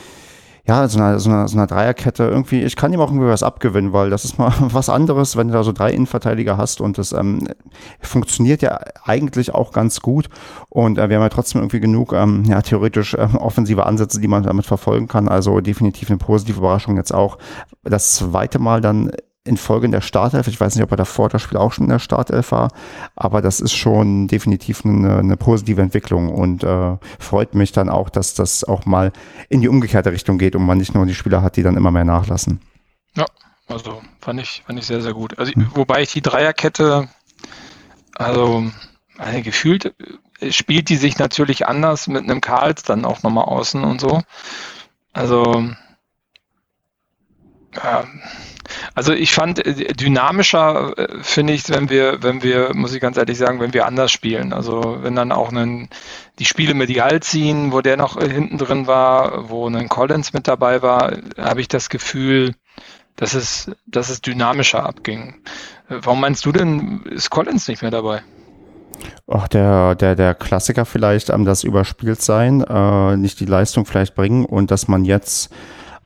ja, 0.68 0.86
so 0.86 0.98
einer, 0.98 1.18
so, 1.18 1.30
einer, 1.30 1.48
so 1.48 1.56
einer 1.56 1.66
Dreierkette 1.66 2.24
irgendwie, 2.24 2.62
ich 2.62 2.76
kann 2.76 2.92
ihm 2.92 3.00
auch 3.00 3.10
irgendwie 3.10 3.28
was 3.28 3.42
abgewinnen, 3.42 3.94
weil 3.94 4.10
das 4.10 4.26
ist 4.26 4.38
mal 4.38 4.52
was 4.60 4.90
anderes, 4.90 5.34
wenn 5.34 5.48
du 5.48 5.54
da 5.54 5.64
so 5.64 5.72
drei 5.72 5.92
Innenverteidiger 5.92 6.58
hast 6.58 6.82
und 6.82 6.98
das 6.98 7.12
ähm, 7.12 7.48
funktioniert 8.00 8.60
ja 8.60 8.78
eigentlich 9.04 9.54
auch 9.54 9.72
ganz 9.72 10.00
gut. 10.00 10.28
Und 10.68 10.98
äh, 10.98 11.08
wir 11.08 11.16
haben 11.16 11.22
ja 11.22 11.30
trotzdem 11.30 11.62
irgendwie 11.62 11.80
genug, 11.80 12.12
ähm, 12.12 12.44
ja, 12.44 12.60
theoretisch 12.60 13.14
äh, 13.14 13.28
offensive 13.38 13.86
Ansätze, 13.86 14.20
die 14.20 14.28
man 14.28 14.42
damit 14.42 14.66
verfolgen 14.66 15.08
kann, 15.08 15.26
also 15.26 15.60
definitiv 15.62 16.10
eine 16.10 16.18
positive 16.18 16.58
Überraschung 16.58 16.96
jetzt 16.96 17.14
auch. 17.14 17.38
Das 17.82 18.16
zweite 18.16 18.58
Mal 18.58 18.82
dann 18.82 19.10
in 19.48 19.56
Folge 19.56 19.86
in 19.86 19.92
der 19.92 20.00
Startelf. 20.00 20.46
Ich 20.46 20.60
weiß 20.60 20.74
nicht, 20.74 20.84
ob 20.84 20.90
er 20.90 20.96
davor 20.96 21.28
das 21.28 21.42
Spiel 21.42 21.58
auch 21.58 21.72
schon 21.72 21.84
in 21.84 21.90
der 21.90 21.98
Startelf 21.98 22.52
war, 22.52 22.70
aber 23.16 23.42
das 23.42 23.60
ist 23.60 23.74
schon 23.74 24.28
definitiv 24.28 24.84
eine, 24.84 25.18
eine 25.18 25.36
positive 25.36 25.80
Entwicklung 25.80 26.28
und 26.28 26.62
äh, 26.62 26.96
freut 27.18 27.54
mich 27.54 27.72
dann 27.72 27.88
auch, 27.88 28.10
dass 28.10 28.34
das 28.34 28.62
auch 28.64 28.84
mal 28.86 29.12
in 29.48 29.60
die 29.60 29.68
umgekehrte 29.68 30.12
Richtung 30.12 30.38
geht 30.38 30.54
und 30.54 30.64
man 30.64 30.78
nicht 30.78 30.94
nur 30.94 31.06
die 31.06 31.14
Spieler 31.14 31.42
hat, 31.42 31.56
die 31.56 31.62
dann 31.62 31.76
immer 31.76 31.90
mehr 31.90 32.04
nachlassen. 32.04 32.60
Ja, 33.16 33.24
also 33.66 34.02
fand 34.20 34.40
ich, 34.40 34.62
fand 34.66 34.78
ich 34.78 34.86
sehr, 34.86 35.00
sehr 35.00 35.14
gut. 35.14 35.38
Also, 35.38 35.52
hm. 35.52 35.70
wobei 35.74 36.02
ich 36.02 36.12
die 36.12 36.22
Dreierkette, 36.22 37.08
also, 38.14 38.70
also 39.16 39.42
gefühlt 39.42 39.94
äh, 40.40 40.52
spielt 40.52 40.88
die 40.88 40.96
sich 40.96 41.18
natürlich 41.18 41.66
anders 41.66 42.06
mit 42.06 42.24
einem 42.24 42.40
Karls 42.40 42.82
dann 42.82 43.04
auch 43.04 43.22
nochmal 43.22 43.44
außen 43.44 43.82
und 43.82 44.00
so. 44.00 44.22
Also, 45.12 45.70
ähm, 47.84 48.22
also 48.94 49.12
ich 49.12 49.32
fand 49.32 49.64
äh, 49.64 49.92
dynamischer 49.92 50.94
äh, 50.96 51.22
finde 51.22 51.52
ich, 51.52 51.68
wenn 51.68 51.90
wir, 51.90 52.22
wenn 52.22 52.42
wir, 52.42 52.74
muss 52.74 52.94
ich 52.94 53.00
ganz 53.00 53.16
ehrlich 53.16 53.38
sagen, 53.38 53.60
wenn 53.60 53.74
wir 53.74 53.86
anders 53.86 54.10
spielen. 54.10 54.52
Also 54.52 54.98
wenn 55.02 55.14
dann 55.14 55.32
auch 55.32 55.50
einen, 55.50 55.88
die 56.38 56.44
Spiele 56.44 56.74
mit 56.74 56.88
Medial 56.88 57.20
ziehen, 57.20 57.72
wo 57.72 57.80
der 57.80 57.96
noch 57.96 58.20
hinten 58.20 58.58
drin 58.58 58.86
war, 58.86 59.50
wo 59.50 59.68
ein 59.68 59.88
Collins 59.88 60.32
mit 60.32 60.48
dabei 60.48 60.82
war, 60.82 61.12
habe 61.36 61.60
ich 61.60 61.68
das 61.68 61.90
Gefühl, 61.90 62.54
dass 63.16 63.34
es, 63.34 63.70
dass 63.86 64.08
es 64.08 64.22
dynamischer 64.22 64.84
abging. 64.86 65.34
Warum 65.88 66.20
meinst 66.20 66.44
du 66.46 66.52
denn, 66.52 67.02
ist 67.10 67.30
Collins 67.30 67.68
nicht 67.68 67.82
mehr 67.82 67.90
dabei? 67.90 68.22
Ach, 69.26 69.48
der, 69.48 69.94
der, 69.94 70.14
der 70.14 70.34
Klassiker 70.34 70.84
vielleicht, 70.84 71.30
ähm, 71.30 71.44
das 71.44 71.64
überspielt 71.64 72.22
sein, 72.22 72.62
äh, 72.62 73.16
nicht 73.16 73.40
die 73.40 73.44
Leistung 73.44 73.84
vielleicht 73.84 74.14
bringen 74.14 74.44
und 74.44 74.70
dass 74.70 74.88
man 74.88 75.04
jetzt 75.04 75.52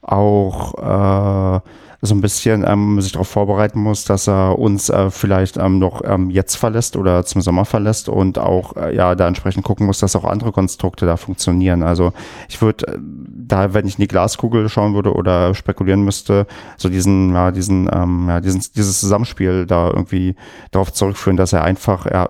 auch 0.03 0.75
äh, 0.79 1.61
so 2.05 2.17
ein 2.17 2.21
bisschen 2.21 2.65
ähm, 2.67 3.01
sich 3.01 3.13
darauf 3.13 3.29
vorbereiten 3.29 3.81
muss, 3.81 4.05
dass 4.05 4.29
er 4.29 4.59
uns 4.59 4.91
äh, 4.91 5.09
vielleicht 5.11 5.57
ähm, 5.57 5.79
noch 5.79 6.03
ähm, 6.05 6.31
jetzt 6.31 6.57
verlässt 6.57 6.97
oder 6.97 7.25
zum 7.25 7.43
Sommer 7.43 7.65
verlässt 7.65 8.09
und 8.09 8.39
auch 8.39 8.77
äh, 8.77 8.95
ja 8.95 9.15
da 9.15 9.29
entsprechend 9.29 9.63
gucken 9.63 9.87
muss, 9.87 10.01
dass 10.01 10.17
auch 10.17 10.25
andere 10.25 10.51
Konstrukte 10.51 11.07
da 11.07 11.17
funktionieren. 11.17 11.85
Also 11.85 12.13
ich 12.49 12.61
würde 12.61 12.89
äh, 12.89 12.99
da, 12.99 13.73
wenn 13.73 13.87
ich 13.87 13.99
in 13.99 14.03
die 14.03 14.09
Glaskugel 14.09 14.69
schauen 14.69 14.95
würde 14.95 15.15
oder 15.15 15.55
spekulieren 15.55 16.03
müsste, 16.03 16.49
so 16.77 16.89
diesen, 16.89 17.35
ja, 17.35 17.53
diesen, 17.53 17.89
ähm, 17.93 18.27
ja, 18.29 18.41
diesen, 18.41 18.65
dieses 18.75 18.99
Zusammenspiel 18.99 19.67
da 19.67 19.89
irgendwie 19.89 20.35
darauf 20.73 20.93
zurückführen, 20.93 21.37
dass 21.37 21.53
er 21.53 21.63
einfach, 21.63 22.07
ja, 22.07 22.29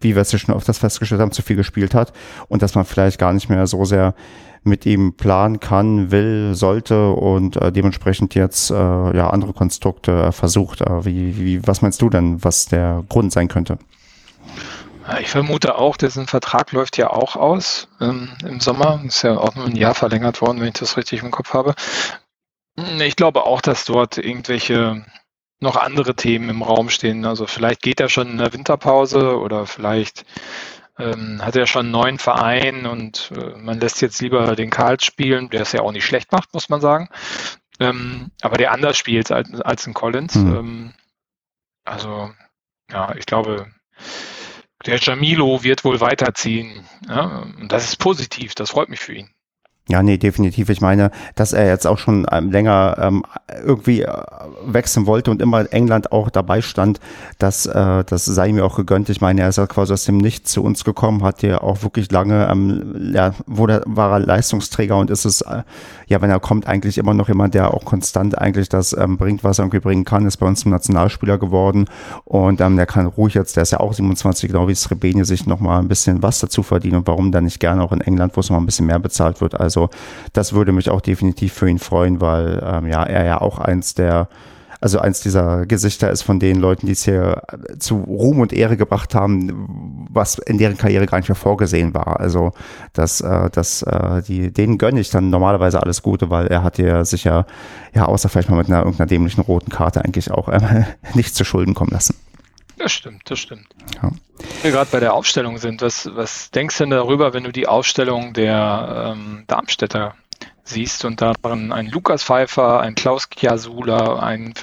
wie 0.00 0.16
wir 0.16 0.22
es 0.22 0.32
ja 0.32 0.38
schon 0.40 0.54
öfters 0.56 0.78
festgestellt 0.78 1.20
haben, 1.20 1.30
zu 1.30 1.42
viel 1.42 1.54
gespielt 1.54 1.94
hat 1.94 2.12
und 2.48 2.60
dass 2.60 2.74
man 2.74 2.84
vielleicht 2.84 3.20
gar 3.20 3.32
nicht 3.32 3.48
mehr 3.48 3.68
so 3.68 3.84
sehr 3.84 4.14
mit 4.64 4.86
ihm 4.86 5.14
planen 5.16 5.60
kann, 5.60 6.10
will, 6.10 6.54
sollte 6.54 7.10
und 7.10 7.56
äh, 7.56 7.72
dementsprechend 7.72 8.34
jetzt 8.34 8.70
äh, 8.70 8.74
ja 8.74 9.30
andere 9.30 9.52
Konstrukte 9.52 10.12
äh, 10.12 10.32
versucht. 10.32 10.80
Äh, 10.80 11.04
wie, 11.04 11.36
wie, 11.38 11.66
was 11.66 11.82
meinst 11.82 12.00
du 12.02 12.10
denn, 12.10 12.42
was 12.44 12.66
der 12.66 13.04
Grund 13.08 13.32
sein 13.32 13.48
könnte? 13.48 13.78
Ich 15.20 15.28
vermute 15.28 15.76
auch, 15.76 15.96
dessen 15.96 16.26
Vertrag 16.26 16.70
läuft 16.72 16.96
ja 16.96 17.10
auch 17.10 17.34
aus 17.34 17.88
ähm, 18.00 18.28
im 18.46 18.60
Sommer. 18.60 19.02
Ist 19.04 19.22
ja 19.22 19.36
auch 19.36 19.54
nur 19.56 19.66
ein 19.66 19.76
Jahr 19.76 19.94
verlängert 19.94 20.40
worden, 20.40 20.60
wenn 20.60 20.68
ich 20.68 20.74
das 20.74 20.96
richtig 20.96 21.22
im 21.22 21.32
Kopf 21.32 21.52
habe. 21.54 21.74
Ich 23.00 23.16
glaube 23.16 23.44
auch, 23.44 23.60
dass 23.60 23.84
dort 23.84 24.16
irgendwelche 24.16 25.04
noch 25.60 25.76
andere 25.76 26.14
Themen 26.14 26.48
im 26.48 26.62
Raum 26.62 26.88
stehen. 26.88 27.24
Also 27.24 27.46
vielleicht 27.46 27.82
geht 27.82 28.00
er 28.00 28.08
schon 28.08 28.28
in 28.28 28.38
der 28.38 28.52
Winterpause 28.52 29.38
oder 29.38 29.66
vielleicht 29.66 30.24
ähm, 30.98 31.40
hat 31.42 31.56
er 31.56 31.66
schon 31.66 31.86
einen 31.86 31.92
neuen 31.92 32.18
Verein 32.18 32.86
und 32.86 33.32
äh, 33.36 33.56
man 33.56 33.80
lässt 33.80 34.02
jetzt 34.02 34.20
lieber 34.20 34.54
den 34.56 34.70
Karls 34.70 35.04
spielen, 35.04 35.50
der 35.50 35.62
es 35.62 35.72
ja 35.72 35.80
auch 35.80 35.92
nicht 35.92 36.04
schlecht 36.04 36.32
macht, 36.32 36.52
muss 36.52 36.68
man 36.68 36.80
sagen. 36.80 37.08
Ähm, 37.80 38.30
aber 38.42 38.58
der 38.58 38.72
anders 38.72 38.96
spielt 38.96 39.32
als, 39.32 39.60
als 39.60 39.86
ein 39.86 39.94
Collins. 39.94 40.34
Mhm. 40.34 40.54
Ähm, 40.54 40.94
also, 41.84 42.30
ja, 42.90 43.14
ich 43.16 43.26
glaube, 43.26 43.66
der 44.86 44.98
Jamilo 44.98 45.62
wird 45.62 45.84
wohl 45.84 46.00
weiterziehen. 46.00 46.86
Ja? 47.08 47.44
Und 47.58 47.72
das 47.72 47.84
ist 47.84 47.96
positiv, 47.96 48.54
das 48.54 48.70
freut 48.70 48.88
mich 48.88 49.00
für 49.00 49.14
ihn. 49.14 49.30
Ja, 49.88 50.00
nee, 50.00 50.16
definitiv. 50.16 50.68
Ich 50.68 50.80
meine, 50.80 51.10
dass 51.34 51.52
er 51.52 51.66
jetzt 51.66 51.88
auch 51.88 51.98
schon 51.98 52.24
ähm, 52.30 52.52
länger 52.52 52.96
ähm, 53.00 53.24
irgendwie 53.64 54.02
äh, 54.02 54.12
wechseln 54.64 55.06
wollte 55.06 55.32
und 55.32 55.42
immer 55.42 55.72
England 55.72 56.12
auch 56.12 56.30
dabei 56.30 56.62
stand, 56.62 57.00
das, 57.40 57.66
äh, 57.66 58.04
das 58.04 58.24
sei 58.24 58.46
ihm 58.46 58.60
auch 58.60 58.76
gegönnt. 58.76 59.08
Ich 59.08 59.20
meine, 59.20 59.40
er 59.40 59.48
ist 59.48 59.58
ja 59.58 59.66
quasi 59.66 59.92
aus 59.92 60.04
dem 60.04 60.18
Nichts 60.18 60.52
zu 60.52 60.62
uns 60.62 60.84
gekommen, 60.84 61.24
hat 61.24 61.42
ja 61.42 61.60
auch 61.60 61.82
wirklich 61.82 62.12
lange, 62.12 62.48
ähm, 62.48 63.12
ja, 63.12 63.32
wurde, 63.46 63.82
war 63.84 64.12
er 64.12 64.20
Leistungsträger 64.20 64.96
und 64.96 65.10
ist 65.10 65.24
es, 65.24 65.40
äh, 65.40 65.64
ja, 66.06 66.22
wenn 66.22 66.30
er 66.30 66.38
kommt, 66.38 66.68
eigentlich 66.68 66.96
immer 66.96 67.12
noch 67.12 67.26
jemand, 67.26 67.54
der 67.54 67.74
auch 67.74 67.84
konstant 67.84 68.38
eigentlich 68.38 68.68
das 68.68 68.96
ähm, 68.96 69.16
bringt, 69.16 69.42
was 69.42 69.58
er 69.58 69.64
irgendwie 69.64 69.80
bringen 69.80 70.04
kann, 70.04 70.26
ist 70.26 70.36
bei 70.36 70.46
uns 70.46 70.60
zum 70.60 70.70
Nationalspieler 70.70 71.38
geworden 71.38 71.86
und 72.24 72.60
ähm, 72.60 72.76
der 72.76 72.86
kann 72.86 73.06
ruhig 73.06 73.34
jetzt, 73.34 73.56
der 73.56 73.64
ist 73.64 73.72
ja 73.72 73.80
auch 73.80 73.92
27, 73.92 74.48
genau 74.48 74.68
wie 74.68 74.76
Srebeni, 74.76 75.24
sich 75.24 75.44
nochmal 75.44 75.80
ein 75.80 75.88
bisschen 75.88 76.22
was 76.22 76.38
dazu 76.38 76.62
verdienen 76.62 76.98
und 76.98 77.08
warum 77.08 77.32
dann 77.32 77.44
nicht 77.44 77.58
gerne 77.58 77.82
auch 77.82 77.90
in 77.90 78.00
England, 78.00 78.36
wo 78.36 78.40
es 78.40 78.48
mal 78.48 78.58
ein 78.58 78.66
bisschen 78.66 78.86
mehr 78.86 79.00
bezahlt 79.00 79.40
wird, 79.40 79.58
als 79.58 79.71
also 79.72 79.88
das 80.32 80.52
würde 80.52 80.72
mich 80.72 80.90
auch 80.90 81.00
definitiv 81.00 81.54
für 81.54 81.68
ihn 81.68 81.78
freuen, 81.78 82.20
weil 82.20 82.62
ähm, 82.64 82.86
ja, 82.86 83.02
er 83.04 83.24
ja 83.24 83.40
auch 83.40 83.58
eins 83.58 83.94
der 83.94 84.28
also 84.82 84.98
eins 84.98 85.20
dieser 85.20 85.64
Gesichter 85.64 86.10
ist 86.10 86.22
von 86.22 86.40
den 86.40 86.58
Leuten, 86.58 86.86
die 86.86 86.92
es 86.92 87.04
hier 87.04 87.42
zu 87.78 87.98
Ruhm 87.98 88.40
und 88.40 88.52
Ehre 88.52 88.76
gebracht 88.76 89.14
haben, 89.14 90.08
was 90.10 90.38
in 90.38 90.58
deren 90.58 90.76
Karriere 90.76 91.06
gar 91.06 91.18
nicht 91.18 91.28
mehr 91.28 91.36
vorgesehen 91.36 91.94
war. 91.94 92.18
Also 92.18 92.50
das, 92.92 93.20
äh, 93.20 93.48
das, 93.50 93.82
äh, 93.82 94.22
die, 94.22 94.52
denen 94.52 94.78
gönne 94.78 94.98
ich 94.98 95.10
dann 95.10 95.30
normalerweise 95.30 95.80
alles 95.80 96.02
Gute, 96.02 96.30
weil 96.30 96.48
er 96.48 96.64
hat 96.64 96.78
ja 96.78 97.04
sicher, 97.04 97.46
ja, 97.94 98.06
außer 98.06 98.28
vielleicht 98.28 98.50
mal 98.50 98.56
mit 98.56 98.66
einer 98.66 98.80
irgendeiner 98.80 99.06
dämlichen 99.06 99.42
roten 99.42 99.70
Karte 99.70 100.04
eigentlich 100.04 100.32
auch 100.32 100.48
äh, 100.48 100.82
nicht 101.14 101.36
zu 101.36 101.44
Schulden 101.44 101.74
kommen 101.74 101.92
lassen. 101.92 102.16
Das 102.76 102.92
stimmt, 102.92 103.30
das 103.30 103.38
stimmt. 103.38 103.68
Ja. 103.94 104.10
Wenn 104.38 104.62
wir 104.62 104.70
gerade 104.72 104.90
bei 104.90 105.00
der 105.00 105.14
Aufstellung 105.14 105.58
sind, 105.58 105.82
was, 105.82 106.08
was 106.14 106.50
denkst 106.50 106.78
du 106.78 106.84
denn 106.84 106.90
darüber, 106.90 107.32
wenn 107.34 107.44
du 107.44 107.52
die 107.52 107.66
Aufstellung 107.66 108.32
der 108.32 109.14
ähm, 109.14 109.44
Darmstädter 109.46 110.14
siehst 110.64 111.04
und 111.04 111.20
darin 111.20 111.72
ein 111.72 111.86
Lukas 111.86 112.22
Pfeiffer, 112.24 112.80
ein 112.80 112.94
Klaus 112.94 113.30
Kiasula, 113.30 114.18
ein 114.18 114.54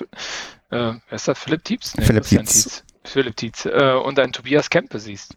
äh, 0.71 0.93
wer 0.93 1.01
ist 1.11 1.27
das, 1.27 1.39
Philipp 1.39 1.63
Tietz? 1.63 1.95
Nee, 1.97 2.05
Philipp 2.05 2.25
Tietz. 2.25 2.83
Philipp 3.03 3.37
Tietz 3.37 3.65
äh, 3.65 3.93
und 3.93 4.19
ein 4.19 4.31
Tobias 4.31 4.69
Kempe 4.69 4.99
siehst. 4.99 5.35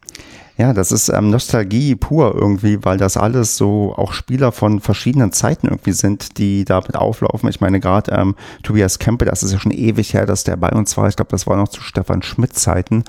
Ja, 0.59 0.75
das 0.75 0.92
ist 0.92 1.09
ähm, 1.09 1.31
Nostalgie 1.31 1.94
pur 1.94 2.35
irgendwie, 2.35 2.85
weil 2.85 2.98
das 2.98 3.16
alles 3.16 3.57
so 3.57 3.94
auch 3.96 4.12
Spieler 4.12 4.53
von 4.53 4.81
verschiedenen 4.81 5.33
Zeiten 5.33 5.66
irgendwie 5.68 5.92
sind, 5.92 6.37
die 6.38 6.64
damit 6.64 6.94
auflaufen. 6.94 7.48
Ich 7.48 7.61
meine, 7.61 7.81
gerade 7.81 8.12
ähm, 8.12 8.35
Tobias 8.62 8.98
Kempe, 8.98 9.25
das 9.25 9.42
ist 9.42 9.53
ja 9.53 9.59
schon 9.59 9.72
ewig 9.72 10.12
her, 10.12 10.27
dass 10.27 10.44
der 10.44 10.57
bei 10.57 10.68
uns 10.68 10.96
war. 10.96 11.09
Ich 11.09 11.16
glaube, 11.16 11.31
das 11.31 11.46
war 11.46 11.57
noch 11.57 11.68
zu 11.68 11.81
Stefan 11.81 12.22
Schmidt 12.22 12.55
Zeiten, 12.55 13.05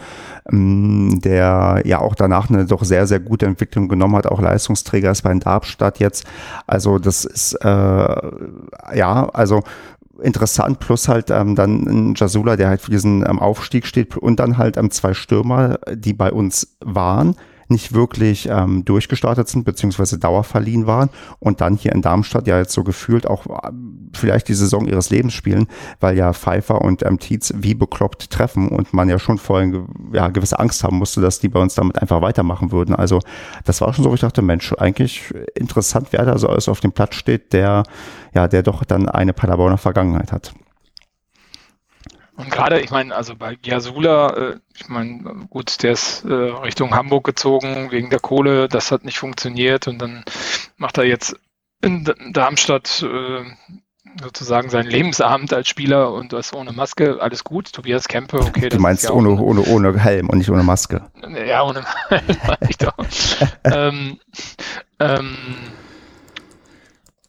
ähm, 0.50 1.20
der 1.22 1.82
ja 1.86 2.00
auch 2.00 2.16
danach 2.16 2.50
eine 2.50 2.66
doch 2.66 2.84
sehr, 2.84 3.08
sehr 3.08 3.20
gute 3.20 3.46
Entwicklung 3.46 3.90
genommen 3.90 4.16
hat, 4.16 4.28
auch 4.28 4.40
Leistungsträger 4.40 5.12
ist 5.12 5.24
bei 5.24 5.34
Darmstadt 5.34 6.00
jetzt. 6.00 6.26
Also 6.66 6.98
das 6.98 7.26
ist, 7.26 7.56
äh, 7.56 7.68
ja, 7.68 9.30
also 9.34 9.64
interessant, 10.22 10.80
plus 10.80 11.08
halt 11.08 11.30
ähm, 11.32 11.56
dann 11.56 11.84
ein 11.88 12.14
Jasula, 12.16 12.56
der 12.56 12.70
halt 12.70 12.82
für 12.82 12.92
diesen 12.92 13.26
ähm, 13.28 13.40
Aufstieg 13.40 13.86
steht 13.86 14.16
und 14.18 14.40
dann 14.40 14.58
halt 14.58 14.78
ähm, 14.78 14.92
zwei 14.92 15.14
Stürmer, 15.14 15.80
die 15.92 16.14
bei 16.14 16.32
uns 16.32 16.76
waren, 16.80 17.36
nicht 17.68 17.94
wirklich 17.94 18.48
ähm, 18.50 18.86
durchgestartet 18.86 19.48
sind, 19.48 19.66
beziehungsweise 19.66 20.18
dauerverliehen 20.18 20.88
waren 20.88 21.10
und 21.40 21.62
dann 21.62 21.76
hier 21.76 21.94
in 21.94 22.02
Darmstadt 22.02 22.48
ja 22.48 22.58
jetzt 22.58 22.74
so 22.74 22.84
gefühlt 22.84 23.28
auch 23.28 23.46
äh, 23.48 23.72
vielleicht 24.14 24.48
die 24.48 24.54
Saison 24.54 24.88
ihres 24.88 25.10
Lebens 25.10 25.34
spielen, 25.34 25.68
weil 26.00 26.18
ja 26.18 26.34
Pfeiffer 26.34 26.82
und 26.82 27.04
ähm, 27.06 27.20
Tietz 27.20 27.54
wie 27.56 27.74
bekloppt 27.74 28.30
treffen 28.30 28.70
und 28.70 28.94
man 28.94 29.10
ja 29.10 29.20
schon 29.20 29.38
vorhin 29.38 29.88
ja, 30.12 30.30
gewisse 30.30 30.60
Angst 30.60 30.84
haben 30.84 30.98
musste, 30.98 31.22
dass 31.22 31.40
die 31.40 31.50
bei 31.50 31.60
uns 31.60 31.76
damit 31.76 32.02
einfach 32.02 32.22
weitermachen 32.22 32.72
würden. 32.72 32.96
Also 32.96 33.20
das 33.66 33.82
war 33.82 33.94
schon 33.94 34.04
so, 34.04 34.14
ich 34.14 34.22
dachte, 34.22 34.42
Mensch, 34.42 34.74
eigentlich 34.74 35.34
interessant, 35.56 36.08
wer 36.12 36.26
da 36.26 36.38
so 36.38 36.48
alles 36.48 36.70
auf 36.70 36.80
dem 36.80 36.92
Platz 36.92 37.16
steht, 37.16 37.54
der 37.54 37.84
ja, 38.34 38.48
der 38.48 38.64
doch 38.64 38.84
dann 38.84 39.08
eine 39.10 39.34
Paderborner 39.34 39.78
Vergangenheit 39.78 40.32
hat. 40.32 40.54
Und 42.36 42.50
gerade, 42.50 42.80
ich 42.80 42.90
meine, 42.90 43.16
also 43.16 43.36
bei 43.36 43.56
Giasula, 43.56 44.30
äh, 44.36 44.60
ich 44.76 44.88
meine, 44.90 45.46
gut, 45.50 45.84
der 45.84 45.92
ist 45.92 46.26
äh, 46.26 46.34
Richtung 46.34 46.96
Hamburg 46.96 47.26
gezogen 47.26 47.92
wegen 47.92 48.10
der 48.10 48.20
Kohle, 48.20 48.68
das 48.68 48.92
hat 48.92 49.06
nicht 49.06 49.20
funktioniert 49.20 49.88
und 49.88 50.00
dann 50.00 50.24
macht 50.78 50.98
er 50.98 51.04
jetzt 51.04 51.36
in 51.82 52.12
Darmstadt 52.32 53.04
äh, 53.04 53.44
sozusagen 54.22 54.70
seinen 54.70 54.90
Lebensabend 54.90 55.54
als 55.54 55.68
Spieler 55.68 56.12
und 56.12 56.34
das 56.34 56.54
ohne 56.54 56.72
Maske, 56.72 57.18
alles 57.20 57.44
gut. 57.44 57.72
Tobias 57.72 58.08
Kempe, 58.08 58.40
okay. 58.40 58.70
Du 58.70 58.80
meinst 58.80 59.04
ja 59.04 59.12
ohne, 59.12 59.30
ohne, 59.30 59.62
ohne 59.62 60.00
Helm 60.00 60.30
und 60.30 60.38
nicht 60.38 60.50
ohne 60.50 60.64
Maske. 60.64 61.10
Ja, 61.48 61.64
ohne 61.64 61.84
Helm, 62.10 62.24
ich 62.70 62.78
doch. 62.78 62.96
ähm, 63.64 64.20
ähm, 65.00 65.38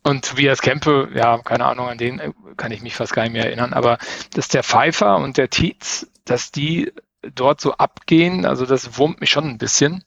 und 0.05 0.25
Tobias 0.25 0.61
Kempe, 0.61 1.09
ja, 1.15 1.39
keine 1.39 1.65
Ahnung, 1.65 1.89
an 1.89 1.99
den 1.99 2.35
kann 2.57 2.73
ich 2.73 2.83
mich 2.83 2.95
fast 2.95 3.13
gar 3.13 3.23
nicht 3.23 3.33
mehr 3.33 3.47
erinnern, 3.47 3.73
aber 3.73 3.99
dass 4.35 4.49
der 4.49 4.63
Pfeiffer 4.63 5.17
und 5.17 5.37
der 5.37 5.51
Tietz, 5.51 6.07
dass 6.25 6.53
die 6.53 6.93
dort 7.35 7.61
so 7.61 7.73
abgehen, 7.73 8.45
also 8.45 8.67
das 8.67 8.99
wurmt 8.99 9.21
mich 9.21 9.31
schon 9.31 9.49
ein 9.49 9.59
bisschen. 9.59 10.05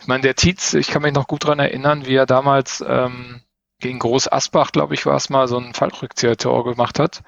Ich 0.00 0.06
meine, 0.06 0.22
der 0.22 0.36
Tietz, 0.36 0.74
ich 0.74 0.88
kann 0.88 1.02
mich 1.02 1.14
noch 1.14 1.26
gut 1.26 1.44
daran 1.44 1.58
erinnern, 1.58 2.06
wie 2.06 2.14
er 2.14 2.26
damals 2.26 2.84
ähm, 2.86 3.40
gegen 3.80 3.98
Groß 3.98 4.30
Asbach, 4.30 4.72
glaube 4.72 4.94
ich, 4.94 5.06
war 5.06 5.16
es 5.16 5.30
mal, 5.30 5.48
so 5.48 5.58
ein 5.58 5.74
Fallrückzieher-Tor 5.74 6.64
gemacht 6.64 6.98
hat. 6.98 7.22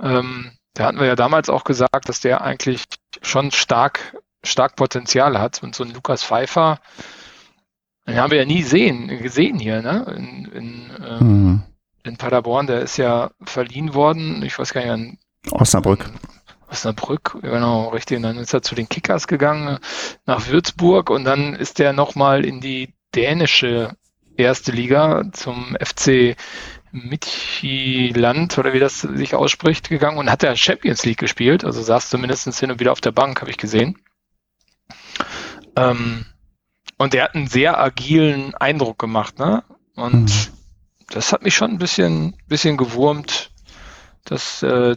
Ähm, 0.00 0.52
da 0.74 0.86
hatten 0.86 0.98
wir 0.98 1.06
ja 1.06 1.16
damals 1.16 1.50
auch 1.50 1.64
gesagt, 1.64 2.08
dass 2.08 2.20
der 2.20 2.42
eigentlich 2.42 2.84
schon 3.22 3.50
stark, 3.50 4.16
stark 4.42 4.76
Potenzial 4.76 5.38
hat. 5.38 5.62
Und 5.62 5.74
so 5.74 5.84
ein 5.84 5.92
Lukas 5.92 6.24
Pfeiffer, 6.24 6.80
den 8.06 8.16
haben 8.16 8.30
wir 8.30 8.38
ja 8.38 8.44
nie 8.44 8.62
sehen, 8.62 9.08
gesehen 9.08 9.58
hier, 9.58 9.82
ne? 9.82 10.14
In, 10.16 10.44
in, 10.52 10.90
ähm, 11.06 11.18
mhm. 11.20 11.62
in 12.02 12.16
Paderborn, 12.16 12.66
der 12.66 12.80
ist 12.80 12.96
ja 12.96 13.30
verliehen 13.42 13.94
worden, 13.94 14.42
ich 14.42 14.58
weiß 14.58 14.72
gar 14.72 14.80
nicht, 14.80 14.90
an 14.90 15.18
Osnabrück. 15.50 16.10
Osnabrück, 16.70 17.38
genau, 17.42 17.88
richtig. 17.88 18.16
Und 18.16 18.22
dann 18.22 18.38
ist 18.38 18.54
er 18.54 18.62
zu 18.62 18.74
den 18.74 18.88
Kickers 18.88 19.26
gegangen 19.26 19.78
nach 20.26 20.48
Würzburg 20.48 21.10
und 21.10 21.24
dann 21.24 21.54
ist 21.54 21.80
er 21.80 21.92
nochmal 21.92 22.44
in 22.44 22.60
die 22.60 22.94
dänische 23.14 23.96
erste 24.36 24.72
Liga 24.72 25.24
zum 25.32 25.76
FC 25.80 26.36
Midtjylland 26.92 28.58
oder 28.58 28.72
wie 28.72 28.78
das 28.78 29.00
sich 29.00 29.34
ausspricht 29.34 29.88
gegangen 29.88 30.18
und 30.18 30.30
hat 30.30 30.42
ja 30.42 30.56
Champions 30.56 31.04
League 31.04 31.18
gespielt, 31.18 31.64
also 31.64 31.82
saß 31.82 32.08
zumindest 32.10 32.58
hin 32.58 32.70
und 32.70 32.80
wieder 32.80 32.92
auf 32.92 33.00
der 33.00 33.12
Bank, 33.12 33.40
habe 33.40 33.50
ich 33.50 33.58
gesehen. 33.58 33.98
Ähm, 35.76 36.26
und 37.00 37.14
der 37.14 37.24
hat 37.24 37.34
einen 37.34 37.46
sehr 37.46 37.80
agilen 37.80 38.54
Eindruck 38.54 38.98
gemacht, 38.98 39.38
ne? 39.38 39.64
Und 39.96 40.24
mhm. 40.24 40.52
das 41.08 41.32
hat 41.32 41.42
mich 41.42 41.54
schon 41.54 41.70
ein 41.70 41.78
bisschen, 41.78 42.36
bisschen 42.46 42.76
gewurmt, 42.76 43.52
dass 44.26 44.62
äh, 44.62 44.96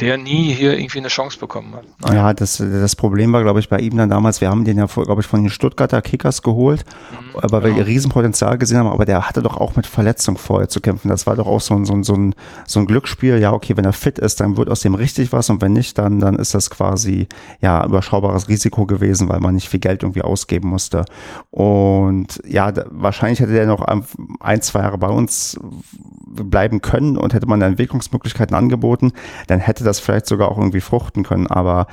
der 0.00 0.18
nie 0.18 0.52
hier 0.52 0.76
irgendwie 0.76 0.98
eine 0.98 1.08
Chance 1.08 1.38
bekommen 1.38 1.74
hat. 1.74 1.84
Nein. 2.00 2.14
Ja, 2.14 2.34
das, 2.34 2.58
das 2.58 2.96
Problem 2.96 3.32
war, 3.32 3.42
glaube 3.42 3.60
ich, 3.60 3.68
bei 3.68 3.78
ihm 3.78 3.96
dann 3.96 4.10
damals, 4.10 4.40
wir 4.40 4.50
haben 4.50 4.64
den 4.64 4.76
ja, 4.76 4.86
glaube 4.86 5.20
ich, 5.20 5.26
von 5.26 5.42
den 5.42 5.50
Stuttgarter 5.50 6.02
Kickers 6.02 6.42
geholt, 6.42 6.84
mhm, 7.12 7.38
weil 7.50 7.62
genau. 7.62 7.76
wir 7.76 7.86
Riesenpotenzial 7.86 8.58
gesehen 8.58 8.78
haben, 8.78 8.88
aber 8.88 9.04
der 9.04 9.28
hatte 9.28 9.40
doch 9.40 9.56
auch 9.56 9.76
mit 9.76 9.86
Verletzung 9.86 10.36
vorher 10.36 10.68
zu 10.68 10.80
kämpfen. 10.80 11.08
Das 11.08 11.26
war 11.26 11.36
doch 11.36 11.46
auch 11.46 11.60
so 11.60 11.74
ein, 11.74 11.84
so 11.84 11.92
ein, 11.92 12.02
so 12.02 12.14
ein, 12.14 12.34
so 12.66 12.80
ein 12.80 12.86
Glücksspiel. 12.86 13.38
Ja, 13.38 13.52
okay, 13.52 13.76
wenn 13.76 13.84
er 13.84 13.92
fit 13.92 14.18
ist, 14.18 14.40
dann 14.40 14.56
wird 14.56 14.68
aus 14.68 14.80
dem 14.80 14.94
richtig 14.94 15.32
was 15.32 15.48
und 15.48 15.62
wenn 15.62 15.72
nicht, 15.72 15.96
dann, 15.96 16.18
dann 16.18 16.36
ist 16.36 16.54
das 16.54 16.70
quasi, 16.70 17.28
ja, 17.60 17.84
überschaubares 17.84 18.48
Risiko 18.48 18.86
gewesen, 18.86 19.28
weil 19.28 19.40
man 19.40 19.54
nicht 19.54 19.68
viel 19.68 19.80
Geld 19.80 20.02
irgendwie 20.02 20.22
ausgeben 20.22 20.68
musste. 20.68 21.04
Und 21.50 22.42
ja, 22.46 22.72
da, 22.72 22.84
wahrscheinlich 22.90 23.38
hätte 23.38 23.52
der 23.52 23.66
noch 23.66 23.82
ein, 24.40 24.62
zwei 24.62 24.80
Jahre 24.80 24.98
bei 24.98 25.08
uns 25.08 25.56
bleiben 26.26 26.80
können 26.80 27.16
und 27.16 27.32
hätte 27.32 27.46
man 27.46 27.62
Entwicklungsmöglichkeiten 27.62 28.56
angeboten, 28.56 29.12
dann 29.46 29.60
hätte 29.60 29.83
das 29.84 30.00
vielleicht 30.00 30.26
sogar 30.26 30.50
auch 30.50 30.58
irgendwie 30.58 30.80
fruchten 30.80 31.22
können. 31.22 31.46
Aber 31.46 31.86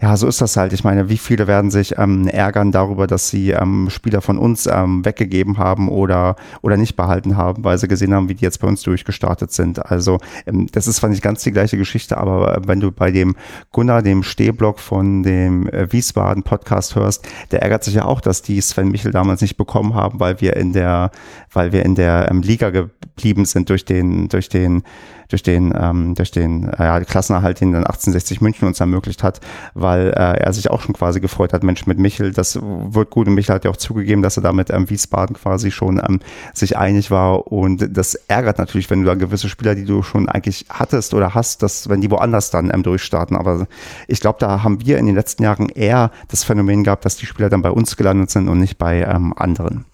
ja, 0.00 0.14
so 0.16 0.26
ist 0.26 0.42
das 0.42 0.58
halt. 0.58 0.74
Ich 0.74 0.84
meine, 0.84 1.08
wie 1.08 1.16
viele 1.16 1.46
werden 1.46 1.70
sich 1.70 1.96
ähm, 1.96 2.28
ärgern 2.28 2.70
darüber, 2.70 3.06
dass 3.06 3.30
sie 3.30 3.50
ähm, 3.50 3.88
Spieler 3.88 4.20
von 4.20 4.36
uns 4.36 4.66
ähm, 4.66 5.04
weggegeben 5.06 5.56
haben 5.56 5.88
oder, 5.88 6.36
oder 6.60 6.76
nicht 6.76 6.96
behalten 6.96 7.36
haben, 7.36 7.64
weil 7.64 7.78
sie 7.78 7.88
gesehen 7.88 8.12
haben, 8.12 8.28
wie 8.28 8.34
die 8.34 8.44
jetzt 8.44 8.60
bei 8.60 8.68
uns 8.68 8.82
durchgestartet 8.82 9.52
sind. 9.52 9.86
Also 9.86 10.18
ähm, 10.46 10.66
das 10.70 10.86
ist 10.86 10.96
zwar 10.96 11.08
nicht 11.08 11.22
ganz 11.22 11.42
die 11.44 11.52
gleiche 11.52 11.78
Geschichte, 11.78 12.18
aber 12.18 12.60
wenn 12.66 12.80
du 12.80 12.92
bei 12.92 13.10
dem 13.10 13.36
Gunnar, 13.72 14.02
dem 14.02 14.22
Stehblock 14.22 14.80
von 14.80 15.22
dem 15.22 15.66
äh, 15.68 15.90
Wiesbaden 15.90 16.42
Podcast 16.42 16.94
hörst, 16.94 17.26
der 17.50 17.62
ärgert 17.62 17.82
sich 17.82 17.94
ja 17.94 18.04
auch, 18.04 18.20
dass 18.20 18.42
die 18.42 18.60
Sven 18.60 18.90
Michel 18.90 19.12
damals 19.12 19.40
nicht 19.40 19.56
bekommen 19.56 19.94
haben, 19.94 20.20
weil 20.20 20.42
wir 20.42 20.56
in 20.56 20.74
der, 20.74 21.10
weil 21.50 21.72
wir 21.72 21.86
in 21.86 21.94
der 21.94 22.30
ähm, 22.30 22.42
Liga 22.42 22.68
geblieben 22.68 23.46
sind 23.46 23.70
durch 23.70 23.86
den, 23.86 24.28
durch 24.28 24.50
den 24.50 24.82
durch 25.28 25.42
den, 25.42 25.74
ähm, 25.78 26.14
durch 26.14 26.30
den 26.30 26.68
äh, 26.68 27.04
Klassenerhalt, 27.04 27.60
den 27.60 27.72
dann 27.72 27.84
1860 27.84 28.40
München 28.40 28.66
uns 28.68 28.80
ermöglicht 28.80 29.22
hat, 29.22 29.40
weil 29.74 30.08
äh, 30.08 30.38
er 30.40 30.52
sich 30.52 30.70
auch 30.70 30.80
schon 30.80 30.94
quasi 30.94 31.20
gefreut 31.20 31.52
hat, 31.52 31.62
Mensch, 31.62 31.86
mit 31.86 31.98
Michel, 31.98 32.32
das 32.32 32.58
wird 32.60 33.10
gut. 33.10 33.28
Und 33.28 33.34
Michel 33.34 33.54
hat 33.54 33.64
ja 33.64 33.70
auch 33.70 33.76
zugegeben, 33.76 34.22
dass 34.22 34.36
er 34.36 34.42
damit 34.42 34.70
ähm, 34.70 34.88
Wiesbaden 34.88 35.36
quasi 35.36 35.70
schon 35.70 35.98
ähm, 35.98 36.20
sich 36.54 36.76
einig 36.76 37.10
war. 37.10 37.50
Und 37.50 37.96
das 37.96 38.14
ärgert 38.14 38.58
natürlich, 38.58 38.90
wenn 38.90 39.00
du 39.00 39.06
da 39.06 39.14
gewisse 39.14 39.48
Spieler, 39.48 39.74
die 39.74 39.84
du 39.84 40.02
schon 40.02 40.28
eigentlich 40.28 40.66
hattest 40.70 41.14
oder 41.14 41.34
hast, 41.34 41.62
dass 41.62 41.88
wenn 41.88 42.00
die 42.00 42.10
woanders 42.10 42.50
dann 42.50 42.72
ähm, 42.72 42.82
durchstarten. 42.82 43.36
Aber 43.36 43.66
ich 44.08 44.20
glaube, 44.20 44.38
da 44.40 44.62
haben 44.62 44.84
wir 44.84 44.98
in 44.98 45.06
den 45.06 45.14
letzten 45.14 45.42
Jahren 45.42 45.68
eher 45.68 46.10
das 46.28 46.44
Phänomen 46.44 46.84
gehabt, 46.84 47.04
dass 47.04 47.16
die 47.16 47.26
Spieler 47.26 47.48
dann 47.48 47.62
bei 47.62 47.70
uns 47.70 47.96
gelandet 47.96 48.30
sind 48.30 48.48
und 48.48 48.58
nicht 48.58 48.78
bei 48.78 49.02
ähm, 49.02 49.32
anderen. 49.36 49.84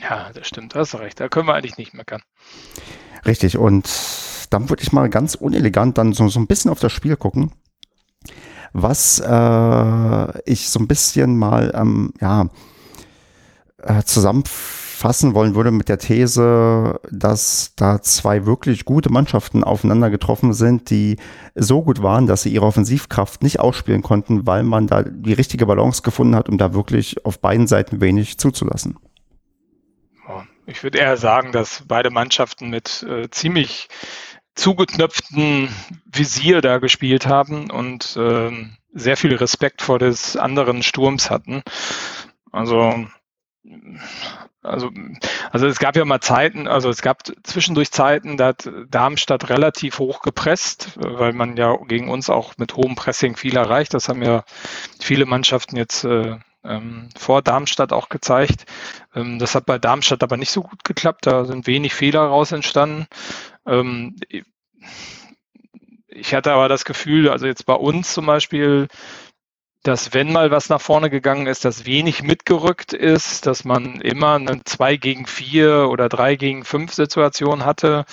Ja, 0.00 0.30
das 0.34 0.48
stimmt, 0.48 0.74
hast 0.74 0.94
recht. 0.96 1.20
Da 1.20 1.28
können 1.28 1.46
wir 1.46 1.54
eigentlich 1.54 1.78
nicht 1.78 1.94
meckern. 1.94 2.22
Richtig. 3.24 3.56
Und 3.56 3.86
dann 4.52 4.68
würde 4.68 4.82
ich 4.82 4.92
mal 4.92 5.08
ganz 5.08 5.34
unelegant 5.34 5.98
dann 5.98 6.12
so, 6.12 6.28
so 6.28 6.38
ein 6.38 6.46
bisschen 6.46 6.70
auf 6.70 6.80
das 6.80 6.92
Spiel 6.92 7.16
gucken. 7.16 7.52
Was 8.72 9.20
äh, 9.20 10.50
ich 10.50 10.68
so 10.68 10.80
ein 10.80 10.88
bisschen 10.88 11.38
mal 11.38 11.72
ähm, 11.74 12.12
ja, 12.20 12.48
äh, 13.78 14.02
zusammenfassen 14.02 15.34
wollen 15.34 15.54
würde 15.54 15.70
mit 15.70 15.88
der 15.88 15.98
These, 15.98 17.00
dass 17.10 17.72
da 17.76 18.00
zwei 18.00 18.46
wirklich 18.46 18.84
gute 18.84 19.10
Mannschaften 19.10 19.64
aufeinander 19.64 20.08
getroffen 20.10 20.54
sind, 20.54 20.88
die 20.90 21.16
so 21.54 21.82
gut 21.82 22.02
waren, 22.02 22.26
dass 22.26 22.42
sie 22.42 22.52
ihre 22.52 22.66
Offensivkraft 22.66 23.42
nicht 23.42 23.60
ausspielen 23.60 24.02
konnten, 24.02 24.46
weil 24.46 24.62
man 24.62 24.86
da 24.86 25.02
die 25.02 25.34
richtige 25.34 25.66
Balance 25.66 26.02
gefunden 26.02 26.34
hat, 26.34 26.48
um 26.48 26.56
da 26.56 26.72
wirklich 26.72 27.26
auf 27.26 27.40
beiden 27.40 27.66
Seiten 27.66 28.00
wenig 28.00 28.38
zuzulassen. 28.38 28.96
Ich 30.66 30.82
würde 30.84 30.98
eher 30.98 31.16
sagen, 31.16 31.52
dass 31.52 31.82
beide 31.86 32.10
Mannschaften 32.10 32.70
mit 32.70 33.04
äh, 33.08 33.28
ziemlich 33.30 33.88
zugeknöpften 34.54 35.68
Visier 36.04 36.60
da 36.60 36.78
gespielt 36.78 37.26
haben 37.26 37.70
und 37.70 38.16
äh, 38.16 38.50
sehr 38.92 39.16
viel 39.16 39.34
Respekt 39.34 39.82
vor 39.82 39.98
des 39.98 40.36
anderen 40.36 40.82
Sturms 40.82 41.30
hatten. 41.30 41.62
Also 42.50 43.06
also, 44.62 44.90
also 45.50 45.66
es 45.66 45.78
gab 45.78 45.96
ja 45.96 46.04
mal 46.04 46.20
Zeiten, 46.20 46.68
also 46.68 46.88
es 46.88 47.02
gab 47.02 47.22
zwischendurch 47.42 47.90
Zeiten, 47.90 48.36
da 48.36 48.48
hat 48.48 48.70
Darmstadt 48.88 49.50
relativ 49.50 49.98
hoch 49.98 50.22
gepresst, 50.22 50.92
weil 50.96 51.32
man 51.32 51.56
ja 51.56 51.76
gegen 51.88 52.08
uns 52.08 52.30
auch 52.30 52.54
mit 52.58 52.76
hohem 52.76 52.94
Pressing 52.94 53.36
viel 53.36 53.56
erreicht. 53.56 53.94
Das 53.94 54.08
haben 54.08 54.22
ja 54.22 54.44
viele 55.00 55.26
Mannschaften 55.26 55.76
jetzt 55.76 56.04
äh, 56.04 56.36
ähm, 56.64 57.08
vor 57.16 57.42
Darmstadt 57.42 57.92
auch 57.92 58.08
gezeigt. 58.08 58.66
Ähm, 59.14 59.38
das 59.40 59.54
hat 59.54 59.66
bei 59.66 59.78
Darmstadt 59.78 60.22
aber 60.22 60.36
nicht 60.36 60.52
so 60.52 60.62
gut 60.62 60.84
geklappt. 60.84 61.26
Da 61.26 61.44
sind 61.44 61.66
wenig 61.66 61.94
Fehler 61.94 62.22
raus 62.22 62.52
entstanden. 62.52 63.06
Ähm, 63.66 64.16
ich 66.08 66.34
hatte 66.34 66.52
aber 66.52 66.68
das 66.68 66.84
Gefühl, 66.84 67.28
also 67.28 67.46
jetzt 67.46 67.66
bei 67.66 67.74
uns 67.74 68.12
zum 68.12 68.26
Beispiel, 68.26 68.88
dass 69.82 70.14
wenn 70.14 70.32
mal 70.32 70.50
was 70.50 70.68
nach 70.68 70.80
vorne 70.80 71.10
gegangen 71.10 71.46
ist, 71.46 71.64
dass 71.64 71.86
wenig 71.86 72.22
mitgerückt 72.22 72.92
ist, 72.92 73.46
dass 73.46 73.64
man 73.64 74.00
immer 74.00 74.34
eine 74.34 74.62
2 74.64 74.96
gegen 74.96 75.26
4 75.26 75.88
oder 75.88 76.08
3 76.08 76.36
gegen 76.36 76.64
5 76.64 76.92
Situation 76.92 77.64
hatte, 77.64 78.04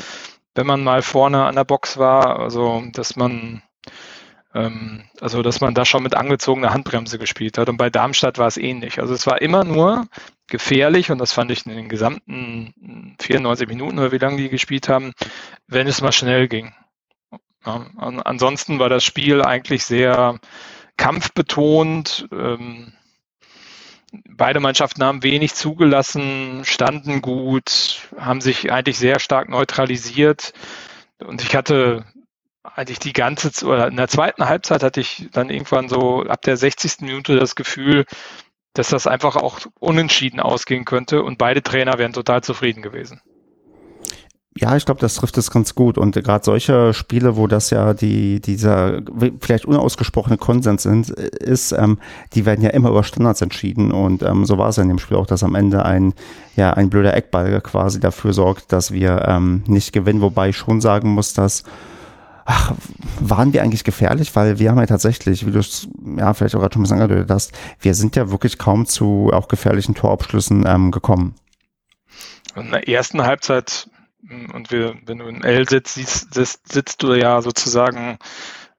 wenn 0.56 0.66
man 0.66 0.84
mal 0.84 1.02
vorne 1.02 1.46
an 1.46 1.56
der 1.56 1.66
Box 1.66 1.98
war. 1.98 2.40
Also, 2.40 2.84
dass 2.94 3.16
man 3.16 3.62
also, 4.52 5.44
dass 5.44 5.62
man 5.62 5.76
da 5.76 5.86
schon 5.86 6.02
mit 6.02 6.16
angezogener 6.16 6.74
Handbremse 6.74 7.20
gespielt 7.20 7.58
hat. 7.58 7.70
Und 7.70 7.78
bei 7.78 7.92
Darmstadt 7.92 8.40
war 8.40 8.48
es 8.48 8.58
ähnlich. 8.58 9.00
Also, 9.00 9.14
es 9.14 9.28
war 9.28 9.42
immer 9.42 9.64
nur 9.64 10.08
gefährlich 10.48 11.12
und 11.12 11.20
das 11.20 11.34
fand 11.34 11.52
ich 11.52 11.66
in 11.66 11.76
den 11.76 11.90
gesamten 11.90 13.16
94 13.20 13.68
Minuten 13.68 14.00
oder 14.00 14.12
wie 14.12 14.18
lange 14.18 14.38
die 14.38 14.50
gespielt 14.50 14.90
haben, 14.90 15.14
wenn 15.68 15.88
es 15.88 16.02
mal 16.02 16.12
schnell 16.12 16.48
ging. 16.48 16.74
Ansonsten 17.64 18.80
war 18.80 18.90
das 18.90 19.04
Spiel 19.04 19.44
eigentlich 19.44 19.84
sehr 19.84 20.40
kampfbetont. 20.98 22.28
Ähm, 22.32 22.94
beide 24.28 24.60
Mannschaften 24.60 25.04
haben 25.04 25.24
wenig 25.24 25.54
zugelassen, 25.54 26.62
standen 26.64 27.22
gut, 27.22 28.08
haben 28.18 28.42
sich 28.42 28.72
eigentlich 28.72 28.98
sehr 28.98 29.20
stark 29.20 29.50
neutralisiert. 29.50 30.54
Und 31.20 31.44
ich 31.44 31.56
hatte 31.56 32.06
eigentlich 32.76 33.00
die 33.00 33.14
ganze, 33.14 33.66
oder 33.66 33.88
in 33.88 33.98
der 33.98 34.08
zweiten 34.08 34.46
Halbzeit 34.46 34.84
hatte 34.84 35.02
ich 35.02 35.30
dann 35.32 35.50
irgendwann 35.50 35.90
so 35.90 36.24
ab 36.24 36.42
der 36.42 36.58
60. 36.58 37.02
Minute 37.02 37.38
das 37.38 37.56
Gefühl, 37.56 38.06
dass 38.74 38.90
das 38.90 39.08
einfach 39.08 39.36
auch 39.36 39.60
unentschieden 39.80 40.40
ausgehen 40.40 40.86
könnte 40.86 41.24
und 41.24 41.38
beide 41.38 41.64
Trainer 41.64 41.98
wären 41.98 42.14
total 42.14 42.44
zufrieden 42.44 42.82
gewesen. 42.82 43.22
Ja, 44.58 44.76
ich 44.76 44.84
glaube, 44.84 45.00
das 45.00 45.16
trifft 45.16 45.38
es 45.38 45.52
ganz 45.52 45.74
gut. 45.74 45.98
Und 45.98 46.16
gerade 46.16 46.44
solche 46.44 46.94
Spiele, 46.94 47.38
wo 47.38 47.48
das 47.48 47.70
ja 47.70 47.94
die, 47.94 48.42
dieser 48.42 49.02
vielleicht 49.40 49.66
unausgesprochene 49.66 50.38
Konsens 50.38 50.84
sind, 50.84 51.10
ist, 51.10 51.72
ähm, 51.72 52.00
die 52.34 52.46
werden 52.46 52.62
ja 52.62 52.72
immer 52.72 52.90
über 52.90 53.04
Standards 53.04 53.42
entschieden. 53.42 53.92
Und 53.92 54.22
ähm, 54.22 54.46
so 54.46 54.58
war 54.58 54.70
es 54.70 54.76
ja 54.76 54.84
in 54.84 54.90
dem 54.90 55.00
Spiel 55.00 55.18
auch, 55.18 55.28
dass 55.28 55.44
am 55.44 55.56
Ende 55.56 55.86
ein, 55.86 56.14
ja, 56.58 56.72
ein 56.74 56.90
blöder 56.90 57.16
Eckball 57.16 57.62
quasi 57.62 58.02
dafür 58.02 58.34
sorgt, 58.34 58.74
dass 58.74 58.92
wir 58.92 59.24
ähm, 59.28 59.64
nicht 59.68 59.94
gewinnen. 59.94 60.22
Wobei 60.22 60.50
ich 60.50 60.58
schon 60.58 60.82
sagen 60.82 61.10
muss, 61.10 61.34
dass 61.34 61.64
ach, 62.50 62.74
waren 63.20 63.54
wir 63.54 63.62
eigentlich 63.62 63.84
gefährlich? 63.84 64.36
Weil 64.36 64.58
wir 64.58 64.72
haben 64.72 64.80
ja 64.80 64.88
tatsächlich, 64.88 65.46
wie 65.46 65.52
du 65.52 65.60
es 65.60 65.88
ja 66.18 66.34
vielleicht 66.34 66.56
auch 66.56 66.60
gerade 66.60 66.74
schon 66.74 66.82
bisschen 66.82 67.00
angedeutet 67.00 67.30
hast, 67.30 67.54
wir 67.80 67.94
sind 67.94 68.16
ja 68.16 68.32
wirklich 68.32 68.58
kaum 68.58 68.88
zu 68.88 69.30
auch 69.32 69.48
gefährlichen 69.48 69.94
Torabschlüssen 69.94 70.66
ähm, 70.66 70.90
gekommen. 70.90 71.36
In 72.56 72.72
der 72.72 72.90
ersten 72.90 73.22
Halbzeit, 73.24 73.88
und 74.54 74.72
wir, 74.72 74.96
wenn 75.06 75.20
du 75.20 75.28
in 75.28 75.44
L 75.44 75.70
sitzt, 75.70 75.94
sitzt, 76.34 76.72
sitzt 76.72 77.04
du 77.04 77.14
ja 77.14 77.42
sozusagen, 77.44 78.18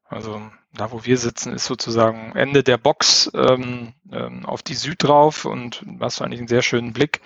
also 0.08 0.42
da 0.74 0.90
wo 0.90 1.04
wir 1.04 1.16
sitzen, 1.16 1.52
ist 1.52 1.66
sozusagen 1.66 2.32
Ende 2.34 2.64
der 2.64 2.76
Box 2.76 3.30
ähm, 3.34 3.92
ähm, 4.12 4.44
auf 4.46 4.62
die 4.62 4.74
Süd 4.74 5.04
drauf 5.04 5.44
und 5.44 5.84
hast 6.00 6.18
du 6.18 6.24
eigentlich 6.24 6.40
einen 6.40 6.48
sehr 6.48 6.62
schönen 6.62 6.92
Blick. 6.92 7.20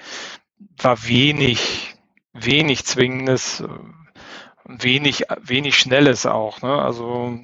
War 0.77 1.07
wenig, 1.09 1.95
wenig 2.35 2.85
Zwingendes, 2.85 3.65
wenig, 4.65 5.25
wenig 5.41 5.79
Schnelles 5.79 6.27
auch. 6.27 6.63
Ne? 6.63 6.73
Also 6.73 7.39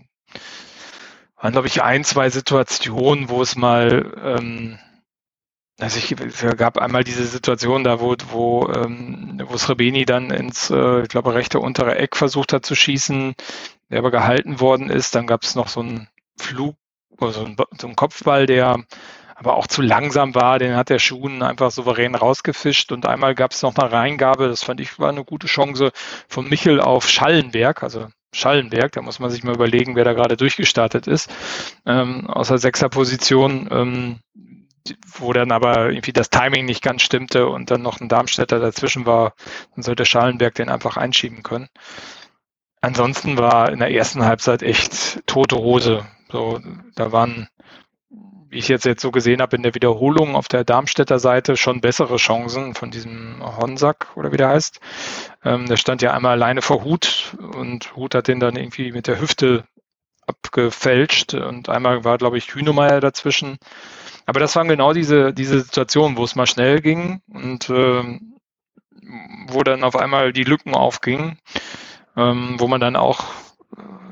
waren, 1.37 1.53
glaube 1.53 1.69
ich, 1.69 1.83
ein, 1.83 2.05
zwei 2.05 2.31
Situationen, 2.31 3.29
wo 3.29 3.41
es 3.43 3.57
mal, 3.57 4.13
ähm, 4.23 4.79
also 5.79 5.99
ich, 5.99 6.13
es 6.21 6.57
gab 6.57 6.77
einmal 6.77 7.05
diese 7.05 7.25
Situation 7.25 7.85
da, 7.85 8.01
wo, 8.01 8.15
wo, 8.31 8.69
ähm, 8.69 9.41
wo 9.47 9.57
Srebeni 9.57 10.05
dann 10.05 10.31
ins, 10.31 10.71
äh, 10.71 11.03
ich 11.03 11.09
glaube, 11.09 11.35
rechte 11.35 11.59
untere 11.61 11.97
Eck 11.97 12.17
versucht 12.17 12.53
hat 12.53 12.67
zu 12.67 12.75
schießen, 12.75 13.35
der 13.89 13.99
aber 13.99 14.11
gehalten 14.11 14.61
worden 14.61 14.91
ist. 14.91 15.15
Dann 15.15 15.27
gab 15.27 15.43
es 15.43 15.55
noch 15.55 15.69
so 15.69 15.81
einen 15.81 16.09
Flug, 16.37 16.77
also 17.19 17.47
so 17.79 17.87
einen 17.87 17.97
Kopfball, 17.97 18.47
der 18.47 18.85
aber 19.41 19.57
auch 19.57 19.67
zu 19.67 19.81
langsam 19.81 20.35
war. 20.35 20.59
Den 20.59 20.77
hat 20.77 20.91
der 20.91 20.99
Schuhen 20.99 21.43
einfach 21.43 21.71
souverän 21.71 22.15
rausgefischt. 22.15 22.93
Und 22.93 23.07
einmal 23.07 23.35
gab 23.35 23.53
es 23.53 23.63
noch 23.63 23.75
eine 23.75 23.91
Reingabe, 23.91 24.49
das 24.49 24.63
fand 24.63 24.81
ich 24.81 24.99
war 24.99 25.09
eine 25.09 25.25
gute 25.25 25.47
Chance 25.47 25.93
von 26.29 26.49
Michel 26.49 26.81
auf 26.81 27.09
Schallenberg, 27.09 27.83
also 27.83 28.09
Schallenberg, 28.33 28.93
da 28.93 29.03
muss 29.03 29.19
man 29.19 29.31
sich 29.31 29.43
mal 29.43 29.55
überlegen, 29.55 29.97
wer 29.97 30.05
da 30.05 30.13
gerade 30.13 30.37
durchgestartet 30.37 31.09
ist, 31.09 31.35
ähm, 31.85 32.29
aus 32.29 32.49
der 32.49 32.59
Sechserposition, 32.59 33.69
ähm, 33.73 34.21
wo 35.19 35.33
dann 35.33 35.51
aber 35.51 35.91
irgendwie 35.91 36.13
das 36.13 36.31
Timing 36.31 36.65
nicht 36.67 36.83
ganz 36.83 37.03
stimmte 37.03 37.49
und 37.49 37.71
dann 37.71 37.83
noch 37.83 38.01
ein 38.01 38.09
Darmstädter 38.09 38.61
dazwischen 38.61 39.05
war, 39.07 39.33
dann 39.75 39.83
sollte 39.83 40.05
Schallenberg 40.05 40.55
den 40.55 40.69
einfach 40.69 40.97
einschieben 40.97 41.43
können. 41.43 41.69
Ansonsten 42.83 43.37
war 43.37 43.73
in 43.73 43.81
der 43.81 43.91
ersten 43.91 44.25
Halbzeit 44.25 44.63
echt 44.63 45.27
tote 45.27 45.57
Hose. 45.57 46.07
So, 46.31 46.61
da 46.95 47.11
waren 47.11 47.49
wie 48.51 48.59
ich 48.59 48.69
jetzt, 48.69 48.85
jetzt 48.85 49.01
so 49.01 49.13
gesehen 49.13 49.41
habe, 49.41 49.55
in 49.55 49.63
der 49.63 49.77
Wiederholung 49.77 50.35
auf 50.35 50.49
der 50.49 50.65
Darmstädter 50.65 51.21
Seite 51.21 51.57
schon 51.57 51.81
bessere 51.81 52.17
Chancen 52.17 52.75
von 52.75 52.91
diesem 52.91 53.41
Honsack 53.41 54.09
oder 54.17 54.33
wie 54.33 54.37
der 54.37 54.49
heißt. 54.49 54.81
Ähm, 55.45 55.67
der 55.67 55.77
stand 55.77 56.03
ja 56.03 56.13
einmal 56.13 56.33
alleine 56.33 56.61
vor 56.61 56.83
Hut 56.83 57.37
und 57.39 57.95
Hut 57.95 58.17
hat 58.17 58.27
den 58.27 58.41
dann 58.41 58.57
irgendwie 58.57 58.91
mit 58.91 59.07
der 59.07 59.21
Hüfte 59.21 59.65
abgefälscht 60.27 61.35
und 61.35 61.69
einmal 61.69 62.05
war, 62.05 62.19
glaube 62.19 62.39
ich, 62.39 62.53
Hünemeyer 62.53 63.01
dazwischen. 63.01 63.59
Aber 64.27 64.41
das 64.41 64.57
waren 64.57 64.69
genau 64.69 64.93
diese, 64.93 65.33
diese 65.33 65.61
Situationen, 65.61 66.17
wo 66.17 66.25
es 66.25 66.35
mal 66.35 66.47
schnell 66.47 66.81
ging 66.81 67.23
und 67.29 67.71
ähm, 67.71 68.35
wo 69.47 69.63
dann 69.63 69.85
auf 69.85 69.95
einmal 69.95 70.33
die 70.33 70.45
Lücken 70.45 70.75
aufgingen, 70.75 71.39
ähm, 72.17 72.57
wo 72.59 72.67
man 72.67 72.81
dann 72.81 72.97
auch 72.97 73.25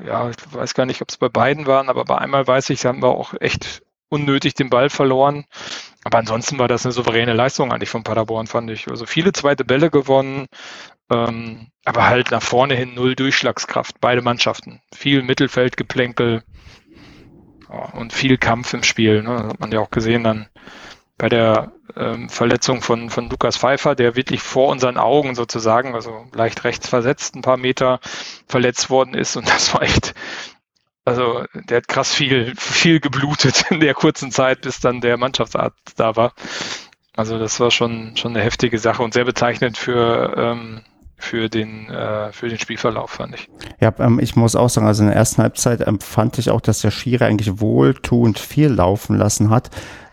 ja, 0.05 0.29
ich 0.29 0.37
weiß 0.53 0.75
gar 0.75 0.85
nicht, 0.85 1.01
ob 1.01 1.09
es 1.09 1.17
bei 1.17 1.27
beiden 1.27 1.67
waren, 1.67 1.89
aber 1.89 2.05
bei 2.05 2.17
einmal 2.17 2.47
weiß 2.47 2.69
ich, 2.69 2.85
haben 2.85 3.01
wir 3.01 3.09
auch 3.09 3.33
echt 3.41 3.81
unnötig 4.09 4.53
den 4.55 4.69
Ball 4.69 4.89
verloren. 4.89 5.45
Aber 6.03 6.17
ansonsten 6.17 6.59
war 6.59 6.67
das 6.67 6.85
eine 6.85 6.91
souveräne 6.91 7.33
Leistung 7.33 7.71
eigentlich 7.71 7.89
von 7.89 8.03
Paderborn, 8.03 8.47
fand 8.47 8.69
ich. 8.71 8.89
Also 8.89 9.05
viele 9.05 9.31
zweite 9.33 9.65
Bälle 9.65 9.89
gewonnen, 9.89 10.47
ähm, 11.11 11.67
aber 11.85 12.07
halt 12.07 12.31
nach 12.31 12.43
vorne 12.43 12.75
hin 12.75 12.93
null 12.95 13.15
Durchschlagskraft, 13.15 13.99
beide 13.99 14.21
Mannschaften. 14.21 14.81
Viel 14.93 15.23
Mittelfeldgeplänkel 15.23 16.43
und 17.93 18.13
viel 18.13 18.37
Kampf 18.37 18.73
im 18.73 18.83
Spiel. 18.83 19.21
Ne? 19.21 19.35
Das 19.35 19.47
hat 19.49 19.59
man 19.59 19.71
ja 19.71 19.79
auch 19.79 19.91
gesehen 19.91 20.23
dann 20.23 20.47
bei 21.17 21.29
der 21.29 21.73
ähm, 21.97 22.29
Verletzung 22.29 22.81
von, 22.81 23.09
von 23.09 23.29
Lukas 23.29 23.57
Pfeiffer, 23.57 23.93
der 23.93 24.15
wirklich 24.15 24.41
vor 24.41 24.69
unseren 24.69 24.97
Augen 24.97 25.35
sozusagen, 25.35 25.93
also 25.93 26.25
leicht 26.33 26.63
rechts 26.63 26.87
versetzt, 26.87 27.35
ein 27.35 27.41
paar 27.41 27.57
Meter 27.57 27.99
verletzt 28.47 28.89
worden 28.89 29.13
ist. 29.13 29.35
Und 29.35 29.47
das 29.49 29.73
war 29.73 29.83
echt 29.83 30.15
also 31.09 31.43
der 31.53 31.77
hat 31.77 31.87
krass 31.87 32.13
viel, 32.13 32.53
viel 32.55 32.99
geblutet 32.99 33.65
in 33.71 33.79
der 33.79 33.93
kurzen 33.93 34.31
Zeit, 34.31 34.61
bis 34.61 34.79
dann 34.79 35.01
der 35.01 35.17
Mannschaftsarzt 35.17 35.99
da 35.99 36.15
war. 36.15 36.33
Also 37.15 37.39
das 37.39 37.59
war 37.59 37.71
schon, 37.71 38.15
schon 38.15 38.35
eine 38.35 38.43
heftige 38.43 38.77
Sache 38.77 39.03
und 39.03 39.13
sehr 39.13 39.25
bezeichnend 39.25 39.77
für, 39.77 40.33
ähm, 40.37 40.81
für 41.17 41.49
den, 41.49 41.89
äh, 41.89 42.31
für 42.31 42.47
den 42.47 42.59
Spielverlauf, 42.59 43.09
fand 43.11 43.35
ich. 43.35 43.49
Ja, 43.81 43.93
ähm, 43.99 44.19
ich 44.19 44.35
muss 44.35 44.55
auch 44.55 44.69
sagen, 44.69 44.87
also 44.87 45.03
in 45.03 45.09
der 45.09 45.17
ersten 45.17 45.41
Halbzeit 45.41 45.85
ähm, 45.85 45.99
fand 45.99 46.37
ich 46.37 46.49
auch, 46.49 46.61
dass 46.61 46.81
der 46.81 46.91
Schiri 46.91 47.25
eigentlich 47.25 47.59
wohltuend 47.59 48.39
viel 48.39 48.69
laufen 48.69 49.17
lassen 49.17 49.49
hat 49.49 49.69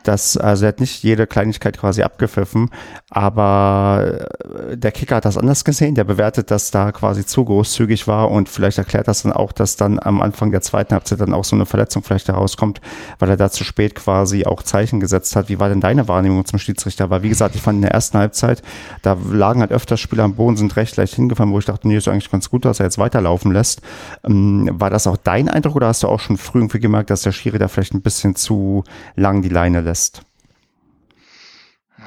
dass, 0.09 0.37
also 0.37 0.65
er 0.65 0.69
hat 0.69 0.81
nicht 0.81 1.03
jede 1.03 1.27
Kleinigkeit 1.27 1.79
quasi 1.79 2.03
abgepfiffen, 2.03 2.71
aber 3.11 4.27
äh, 4.71 4.77
der 4.77 4.93
Kicker 4.93 5.17
hat 5.17 5.25
das 5.25 5.39
anders 5.39 5.65
gesehen. 5.65 5.95
Der 5.95 6.05
bewertet, 6.05 6.51
dass 6.51 6.71
da 6.71 6.93
quasi 6.93 7.25
zu 7.27 7.45
großzügig 7.45 8.07
war 8.07 8.31
und 8.31 8.49
vielleicht 8.49 8.79
erklärt 8.79 9.09
das 9.09 9.23
dann 9.23 9.33
auch, 9.33 9.53
dass 9.53 9.77
dann 9.77 9.99
am 9.99 10.21
Anfang 10.23 10.51
der 10.51 10.61
zweiten 10.61 10.95
Halbzeit 10.95 11.21
dann 11.21 11.35
auch 11.35 11.45
so 11.45 11.57
eine 11.57 11.67
Verletzung 11.67 12.03
vielleicht 12.03 12.29
herauskommt, 12.29 12.81
weil 13.19 13.31
er 13.31 13.37
da 13.37 13.51
zu 13.51 13.65
spät 13.65 13.95
quasi 13.95 14.47
auch 14.47 14.63
Zeichen 14.63 15.01
gesetzt 15.01 15.35
hat. 15.37 15.49
Wie 15.49 15.59
war 15.59 15.69
denn 15.69 15.81
deine 15.81 16.09
Wahrnehmung 16.09 16.45
zum 16.45 16.59
Schiedsrichter? 16.59 17.11
Weil 17.11 17.23
wie 17.23 17.29
gesagt, 17.29 17.55
ich 17.55 17.63
fand 17.63 17.77
in 17.77 17.83
der 17.83 17.93
ersten 17.93 18.19
Halbzeit, 18.19 18.63
da 19.03 19.17
lagen 19.31 19.61
halt 19.61 19.73
öfter 19.73 19.97
Spieler 19.97 20.25
am 20.25 20.35
Boden, 20.35 20.57
sind 20.57 20.77
recht 20.77 20.97
leicht 20.97 21.15
hingefallen, 21.15 21.53
wo 21.53 21.59
ich 21.59 21.65
dachte, 21.65 21.89
nee, 21.89 21.97
ist 21.97 22.09
eigentlich 22.09 22.31
ganz 22.31 22.51
gut, 22.51 22.65
dass 22.65 22.81
er 22.81 22.87
jetzt 22.87 22.99
weiterlaufen 22.99 23.53
lässt. 23.53 23.81
Ähm, 24.25 24.71
war 24.73 24.91
das 24.91 25.07
auch 25.07 25.17
dein 25.17 25.49
Eindruck 25.49 25.77
oder 25.77 25.89
hast 25.89 26.03
du 26.03 26.09
auch 26.09 26.21
schon 26.21 26.37
früh 26.37 26.59
irgendwie 26.59 26.81
gemerkt, 26.81 27.11
dass 27.11 27.23
der 27.23 27.33
Schiri 27.33 27.59
da 27.59 27.69
vielleicht 27.69 27.95
ein 27.95 28.03
bisschen 28.03 28.37
zu 28.37 28.85
lang 29.15 29.43
die 29.43 29.49
Leine 29.49 29.81
lässt? 29.81 29.96
Lässt? 29.97 30.23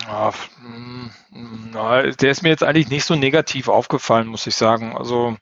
Ja, 0.08 0.32
na, 1.32 2.04
der 2.04 2.32
ist 2.32 2.44
mir 2.44 2.50
jetzt 2.50 2.64
eigentlich 2.64 2.90
nicht 2.90 3.06
so 3.06 3.16
negativ 3.16 3.68
aufgefallen, 3.68 4.28
muss 4.28 4.46
ich 4.46 4.54
sagen. 4.54 4.96
Also 4.96 5.36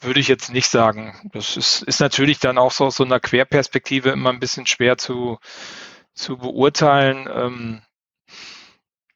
würde 0.00 0.20
ich 0.20 0.28
jetzt 0.28 0.52
nicht 0.52 0.68
sagen. 0.68 1.14
Das 1.32 1.56
ist, 1.56 1.82
ist 1.82 2.00
natürlich 2.00 2.38
dann 2.38 2.58
auch 2.58 2.70
so 2.70 2.86
aus 2.86 2.96
so 2.96 3.04
einer 3.04 3.18
Querperspektive 3.18 4.10
immer 4.10 4.30
ein 4.30 4.38
bisschen 4.38 4.66
schwer 4.66 4.96
zu, 4.96 5.38
zu 6.14 6.36
beurteilen. 6.36 7.28
Ähm, 7.32 7.82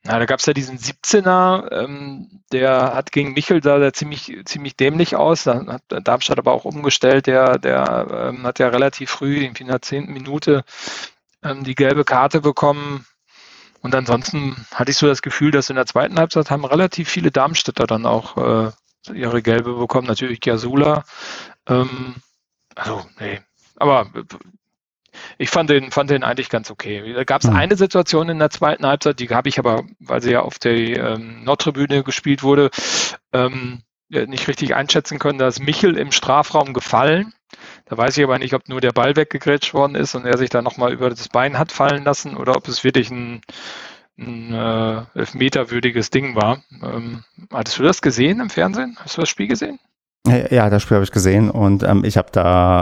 na, 0.03 0.19
da 0.19 0.25
gab 0.27 0.41
es 0.41 0.47
ja 0.47 0.53
diesen 0.53 0.79
17er, 0.79 1.71
ähm, 1.71 2.43
der 2.51 2.95
hat 2.95 3.13
gegen 3.13 3.35
Michel 3.35 3.61
da 3.61 3.93
ziemlich, 3.93 4.37
ziemlich 4.45 4.77
dämlich 4.77 5.15
aus. 5.15 5.45
Da 5.45 5.65
hat 5.67 5.85
Darmstadt 5.89 6.41
aber 6.41 6.53
auch 6.53 6.65
umgestellt. 6.65 7.29
Der, 7.29 7.59
der 7.59 8.33
ähm, 8.35 8.43
hat 8.43 8.59
ja 8.59 8.67
relativ 8.67 9.11
früh, 9.11 9.45
irgendwie 9.45 9.63
in 9.63 9.69
der 9.69 9.83
zehnten 9.83 10.13
Minute, 10.13 10.65
ähm, 11.43 11.65
die 11.65 11.75
gelbe 11.75 12.05
Karte 12.05 12.41
bekommen. 12.41 13.07
Und 13.81 13.95
ansonsten 13.95 14.57
hatte 14.73 14.91
ich 14.93 14.97
so 14.97 15.07
das 15.07 15.23
Gefühl, 15.23 15.51
dass 15.51 15.71
in 15.71 15.77
der 15.77 15.87
zweiten 15.87 16.19
Halbzeit 16.19 16.51
haben 16.51 16.65
relativ 16.65 17.09
viele 17.09 17.31
Darmstädter 17.31 17.87
dann 17.87 18.07
auch 18.07 18.37
äh, 18.37 18.71
ihre 19.13 19.43
gelbe 19.43 19.75
bekommen. 19.75 20.07
Natürlich 20.07 20.41
Giasula. 20.41 21.05
Ähm, 21.67 22.15
also, 22.77 23.05
nee. 23.19 23.41
Aber 23.77 24.07
ich 25.39 25.51
fand 25.51 25.69
den, 25.69 25.91
fand 25.91 26.11
den 26.11 26.23
eigentlich 26.23 26.49
ganz 26.49 26.71
okay. 26.71 27.13
Da 27.13 27.25
gab 27.25 27.43
es 27.43 27.51
mhm. 27.51 27.57
eine 27.57 27.77
Situation 27.77 28.29
in 28.29 28.39
der 28.39 28.51
zweiten 28.51 28.87
Halbzeit, 28.87 29.19
die 29.19 29.29
habe 29.29 29.49
ich 29.49 29.59
aber, 29.59 29.85
weil 29.99 30.23
sie 30.23 30.31
ja 30.31 30.41
auf 30.41 30.59
der 30.59 30.75
ähm, 30.75 31.45
Nordtribüne 31.45 32.03
gespielt 32.05 32.43
wurde, 32.43 32.71
ähm, 33.33 33.83
nicht 34.09 34.47
richtig 34.47 34.75
einschätzen 34.75 35.19
können. 35.19 35.39
Da 35.39 35.49
ist 35.49 35.61
Michel 35.61 35.97
im 35.97 36.13
Strafraum 36.13 36.75
gefallen 36.75 37.33
da 37.87 37.97
weiß 37.97 38.17
ich 38.17 38.25
aber 38.25 38.39
nicht, 38.39 38.55
ob 38.55 38.69
nur 38.69 38.81
der 38.81 38.93
Ball 38.93 39.17
weggegrätscht 39.17 39.75
worden 39.75 39.95
ist 39.95 40.15
und 40.15 40.25
er 40.25 40.39
sich 40.39 40.51
da 40.51 40.63
nochmal 40.63 40.93
über 40.93 41.11
das 41.11 41.29
Bein 41.29 41.59
hat 41.59 41.73
fallen 41.73 42.05
lassen 42.05 42.37
oder 42.37 42.57
ob 42.57 42.69
es 42.69 42.85
wirklich 42.85 43.11
ein, 43.11 43.41
ein 44.19 44.53
äh, 44.53 45.19
elfmeterwürdiges 45.19 46.11
Ding 46.11 46.35
war. 46.35 46.63
Ähm, 46.83 47.25
hattest 47.53 47.79
du 47.79 47.83
das 47.83 48.03
gesehen 48.03 48.41
im 48.41 48.51
Fernsehen? 48.51 48.97
Hast 49.01 49.17
du 49.17 49.23
das 49.23 49.29
Spiel 49.29 49.49
gesehen? 49.49 49.79
Ja, 50.25 50.71
das 50.71 50.83
Spiel 50.83 50.95
habe 50.95 51.05
ich 51.05 51.11
gesehen 51.11 51.51
und 51.51 51.83
ähm, 51.83 52.05
ich 52.05 52.17
habe 52.17 52.29
da 52.31 52.81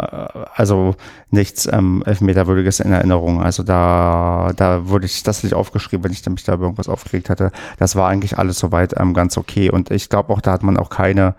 also 0.54 0.94
nichts 1.30 1.66
ähm, 1.72 2.02
Elfmeterwürdiges 2.04 2.80
in 2.80 2.92
Erinnerung. 2.92 3.42
Also 3.42 3.62
da, 3.62 4.52
da 4.54 4.88
wurde 4.88 5.06
ich 5.06 5.22
das 5.22 5.42
nicht 5.42 5.54
aufgeschrieben, 5.54 6.04
wenn 6.04 6.12
ich 6.12 6.26
mich 6.28 6.44
da 6.44 6.52
über 6.52 6.64
irgendwas 6.64 6.90
aufgeregt 6.90 7.30
hatte. 7.30 7.50
Das 7.78 7.96
war 7.96 8.08
eigentlich 8.08 8.36
alles 8.36 8.58
soweit 8.58 8.94
ähm, 9.00 9.14
ganz 9.14 9.38
okay 9.38 9.70
und 9.70 9.90
ich 9.90 10.10
glaube 10.10 10.34
auch, 10.34 10.42
da 10.42 10.52
hat 10.52 10.62
man 10.62 10.76
auch 10.76 10.90
keine 10.90 11.34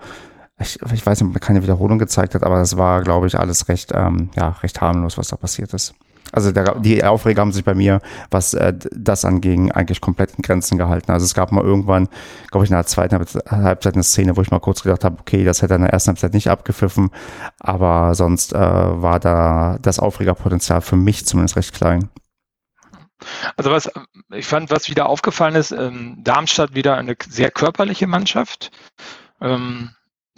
ich, 0.62 0.80
ich 0.93 1.05
weiß 1.05 1.20
nicht, 1.20 1.28
ob 1.28 1.34
man 1.34 1.39
keine 1.39 1.64
Wiederholung 1.64 1.99
gezeigt 1.99 2.36
hat, 2.36 2.43
aber 2.43 2.57
das 2.57 2.78
war, 2.78 3.01
glaube 3.01 3.28
ich, 3.28 3.38
alles 3.38 3.68
recht, 3.68 3.91
ähm, 3.93 4.30
ja, 4.36 4.49
recht 4.64 4.82
harmlos, 4.82 5.18
was 5.18 5.30
da 5.30 5.36
passiert 5.36 5.74
ist. 5.74 5.93
Also 6.32 6.51
der, 6.51 6.80
die 6.80 7.03
Aufreger 7.03 7.41
haben 7.41 7.51
sich 7.51 7.64
bei 7.64 7.74
mir, 7.74 8.01
was 8.30 8.53
äh, 8.53 8.74
das 8.91 9.26
anging, 9.26 9.72
eigentlich 9.72 9.99
komplett 9.99 10.36
in 10.38 10.43
Grenzen 10.43 10.78
gehalten. 10.78 11.12
Also 11.12 11.26
es 11.26 11.34
gab 11.34 11.51
mal 11.51 11.64
irgendwann, 11.64 12.07
glaube 12.51 12.64
ich, 12.64 12.72
in 12.72 12.76
der 12.76 12.86
zweiten 12.86 13.16
Halbzeit 13.49 13.95
eine 13.95 14.03
Szene, 14.03 14.38
wo 14.38 14.41
ich 14.41 14.51
mal 14.51 14.59
kurz 14.59 14.84
gedacht 14.84 15.03
habe, 15.03 15.18
okay, 15.20 15.43
das 15.43 15.62
hätte 15.62 15.76
in 15.76 15.82
der 15.82 15.91
ersten 15.91 16.09
Halbzeit 16.09 16.34
nicht 16.34 16.49
abgepfiffen, 16.49 17.09
aber 17.59 18.16
sonst 18.16 18.53
äh, 18.53 18.57
war 18.57 19.20
da 19.20 19.78
das 19.82 19.99
Aufregerpotenzial 19.99 20.82
für 20.82 20.95
mich 20.95 21.26
zumindest 21.26 21.57
recht 21.57 21.74
klein. 21.74 22.09
Also 23.55 23.72
was 23.72 23.91
ich 24.34 24.47
fand, 24.47 24.72
was 24.72 24.89
wieder 24.89 25.07
aufgefallen 25.07 25.55
ist, 25.55 25.72
ähm, 25.72 26.18
Darmstadt 26.24 26.74
wieder 26.74 26.95
eine 26.95 27.16
sehr 27.28 27.51
körperliche 27.51 28.07
Mannschaft. 28.07 28.72
Ähm, 29.41 29.91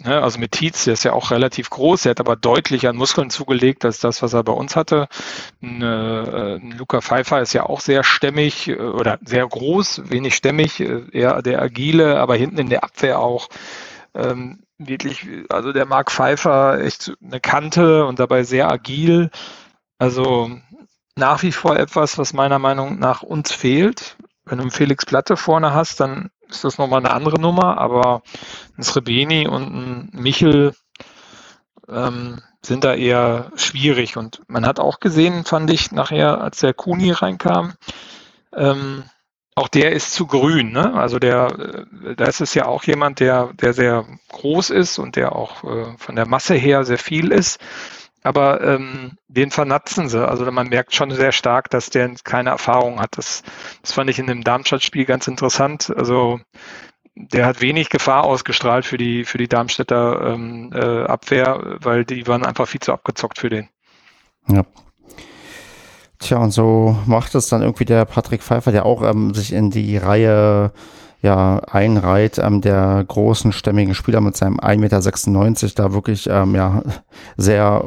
also 0.04 0.38
mit 0.38 0.52
Tietz, 0.52 0.84
der 0.84 0.94
ist 0.94 1.04
ja 1.04 1.12
auch 1.12 1.30
relativ 1.30 1.70
groß, 1.70 2.06
er 2.06 2.10
hat 2.10 2.20
aber 2.20 2.36
deutlich 2.36 2.86
an 2.86 2.96
Muskeln 2.96 3.30
zugelegt 3.30 3.84
als 3.84 4.00
das, 4.00 4.22
was 4.22 4.34
er 4.34 4.44
bei 4.44 4.52
uns 4.52 4.76
hatte. 4.76 5.08
Ein, 5.62 5.82
äh, 5.82 6.56
Luca 6.76 7.00
Pfeiffer 7.00 7.40
ist 7.40 7.52
ja 7.52 7.64
auch 7.64 7.80
sehr 7.80 8.04
stämmig 8.04 8.68
äh, 8.68 8.76
oder 8.76 9.18
sehr 9.24 9.46
groß, 9.46 10.10
wenig 10.10 10.34
stämmig, 10.34 10.80
äh, 10.80 11.02
eher 11.12 11.42
der 11.42 11.62
agile, 11.62 12.20
aber 12.20 12.36
hinten 12.36 12.58
in 12.58 12.68
der 12.68 12.84
Abwehr 12.84 13.18
auch 13.18 13.48
ähm, 14.14 14.60
wirklich, 14.78 15.26
also 15.48 15.72
der 15.72 15.86
Mark 15.86 16.10
Pfeiffer 16.10 16.80
echt 16.80 17.12
eine 17.22 17.40
Kante 17.40 18.06
und 18.06 18.18
dabei 18.18 18.42
sehr 18.42 18.70
agil. 18.70 19.30
Also 19.98 20.50
nach 21.16 21.42
wie 21.42 21.52
vor 21.52 21.76
etwas, 21.76 22.18
was 22.18 22.32
meiner 22.32 22.58
Meinung 22.58 22.98
nach 22.98 23.22
uns 23.22 23.52
fehlt. 23.52 24.16
Wenn 24.44 24.58
du 24.58 24.62
einen 24.62 24.70
Felix 24.70 25.06
Platte 25.06 25.36
vorne 25.36 25.72
hast, 25.72 26.00
dann 26.00 26.30
ist 26.54 26.64
das 26.64 26.78
nochmal 26.78 27.00
eine 27.00 27.10
andere 27.10 27.40
Nummer, 27.40 27.78
aber 27.78 28.22
ein 28.76 28.82
Srebeni 28.82 29.46
und 29.46 29.74
ein 29.74 30.10
Michel, 30.12 30.74
ähm, 31.88 32.40
sind 32.62 32.84
da 32.84 32.94
eher 32.94 33.52
schwierig. 33.56 34.16
Und 34.16 34.42
man 34.48 34.66
hat 34.66 34.80
auch 34.80 35.00
gesehen, 35.00 35.44
fand 35.44 35.70
ich 35.70 35.92
nachher, 35.92 36.40
als 36.40 36.60
der 36.60 36.74
Kuni 36.74 37.10
reinkam, 37.10 37.74
ähm, 38.54 39.04
auch 39.54 39.68
der 39.68 39.92
ist 39.92 40.12
zu 40.12 40.26
grün. 40.26 40.72
Ne? 40.72 40.94
Also 40.94 41.18
der, 41.18 41.86
äh, 42.04 42.16
da 42.16 42.24
ist 42.24 42.40
es 42.40 42.54
ja 42.54 42.66
auch 42.66 42.84
jemand, 42.84 43.20
der, 43.20 43.52
der 43.54 43.72
sehr 43.72 44.04
groß 44.30 44.70
ist 44.70 44.98
und 44.98 45.16
der 45.16 45.34
auch 45.34 45.62
äh, 45.64 45.96
von 45.98 46.16
der 46.16 46.26
Masse 46.26 46.54
her 46.54 46.84
sehr 46.84 46.98
viel 46.98 47.30
ist. 47.32 47.60
Aber 48.24 48.62
ähm, 48.62 49.18
den 49.28 49.50
vernatzen 49.50 50.08
sie. 50.08 50.26
Also 50.26 50.50
man 50.50 50.68
merkt 50.68 50.94
schon 50.94 51.10
sehr 51.10 51.30
stark, 51.30 51.68
dass 51.70 51.90
der 51.90 52.10
keine 52.24 52.50
Erfahrung 52.50 53.00
hat. 53.00 53.18
Das, 53.18 53.42
das 53.82 53.92
fand 53.92 54.08
ich 54.08 54.18
in 54.18 54.26
dem 54.26 54.42
Darmstadt-Spiel 54.42 55.04
ganz 55.04 55.28
interessant. 55.28 55.92
Also 55.94 56.40
der 57.14 57.46
hat 57.46 57.60
wenig 57.60 57.90
Gefahr 57.90 58.24
ausgestrahlt 58.24 58.86
für 58.86 58.96
die, 58.96 59.24
für 59.24 59.36
die 59.36 59.46
Darmstädter 59.46 60.32
ähm, 60.32 60.72
äh, 60.74 61.04
Abwehr, 61.04 61.76
weil 61.80 62.06
die 62.06 62.26
waren 62.26 62.44
einfach 62.44 62.66
viel 62.66 62.80
zu 62.80 62.92
abgezockt 62.92 63.38
für 63.38 63.50
den. 63.50 63.68
Ja. 64.48 64.64
Tja, 66.18 66.38
und 66.38 66.50
so 66.50 66.96
macht 67.06 67.34
es 67.34 67.48
dann 67.48 67.60
irgendwie 67.60 67.84
der 67.84 68.06
Patrick 68.06 68.42
Pfeiffer, 68.42 68.72
der 68.72 68.86
auch 68.86 69.02
ähm, 69.02 69.34
sich 69.34 69.52
in 69.52 69.70
die 69.70 69.98
Reihe 69.98 70.72
ja, 71.24 71.56
einreiht, 71.70 72.36
ähm, 72.36 72.60
der 72.60 73.02
großen, 73.08 73.52
stämmigen 73.52 73.94
Spieler 73.94 74.20
mit 74.20 74.36
seinem 74.36 74.60
1,96 74.60 75.62
Meter 75.62 75.74
da 75.74 75.94
wirklich 75.94 76.28
ähm, 76.28 76.54
ja, 76.54 76.82
sehr 77.38 77.82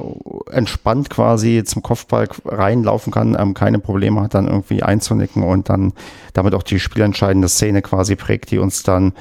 entspannt 0.50 1.12
quasi 1.12 1.64
zum 1.64 1.84
Kopfball 1.84 2.28
reinlaufen 2.46 3.14
kann, 3.14 3.38
ähm, 3.40 3.54
keine 3.54 3.78
Probleme 3.78 4.22
hat, 4.22 4.34
dann 4.34 4.48
irgendwie 4.48 4.82
einzunicken 4.82 5.44
und 5.44 5.70
dann 5.70 5.94
damit 6.34 6.56
auch 6.56 6.64
die 6.64 6.80
spielentscheidende 6.80 7.48
Szene 7.48 7.84
quasi 7.84 8.16
prägt, 8.16 8.50
die 8.50 8.58
uns 8.58 8.82
dann 8.82 9.14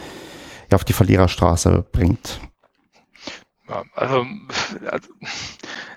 ja, 0.70 0.76
auf 0.76 0.84
die 0.84 0.94
Verliererstraße 0.94 1.84
bringt. 1.92 2.40
Also, 3.94 4.24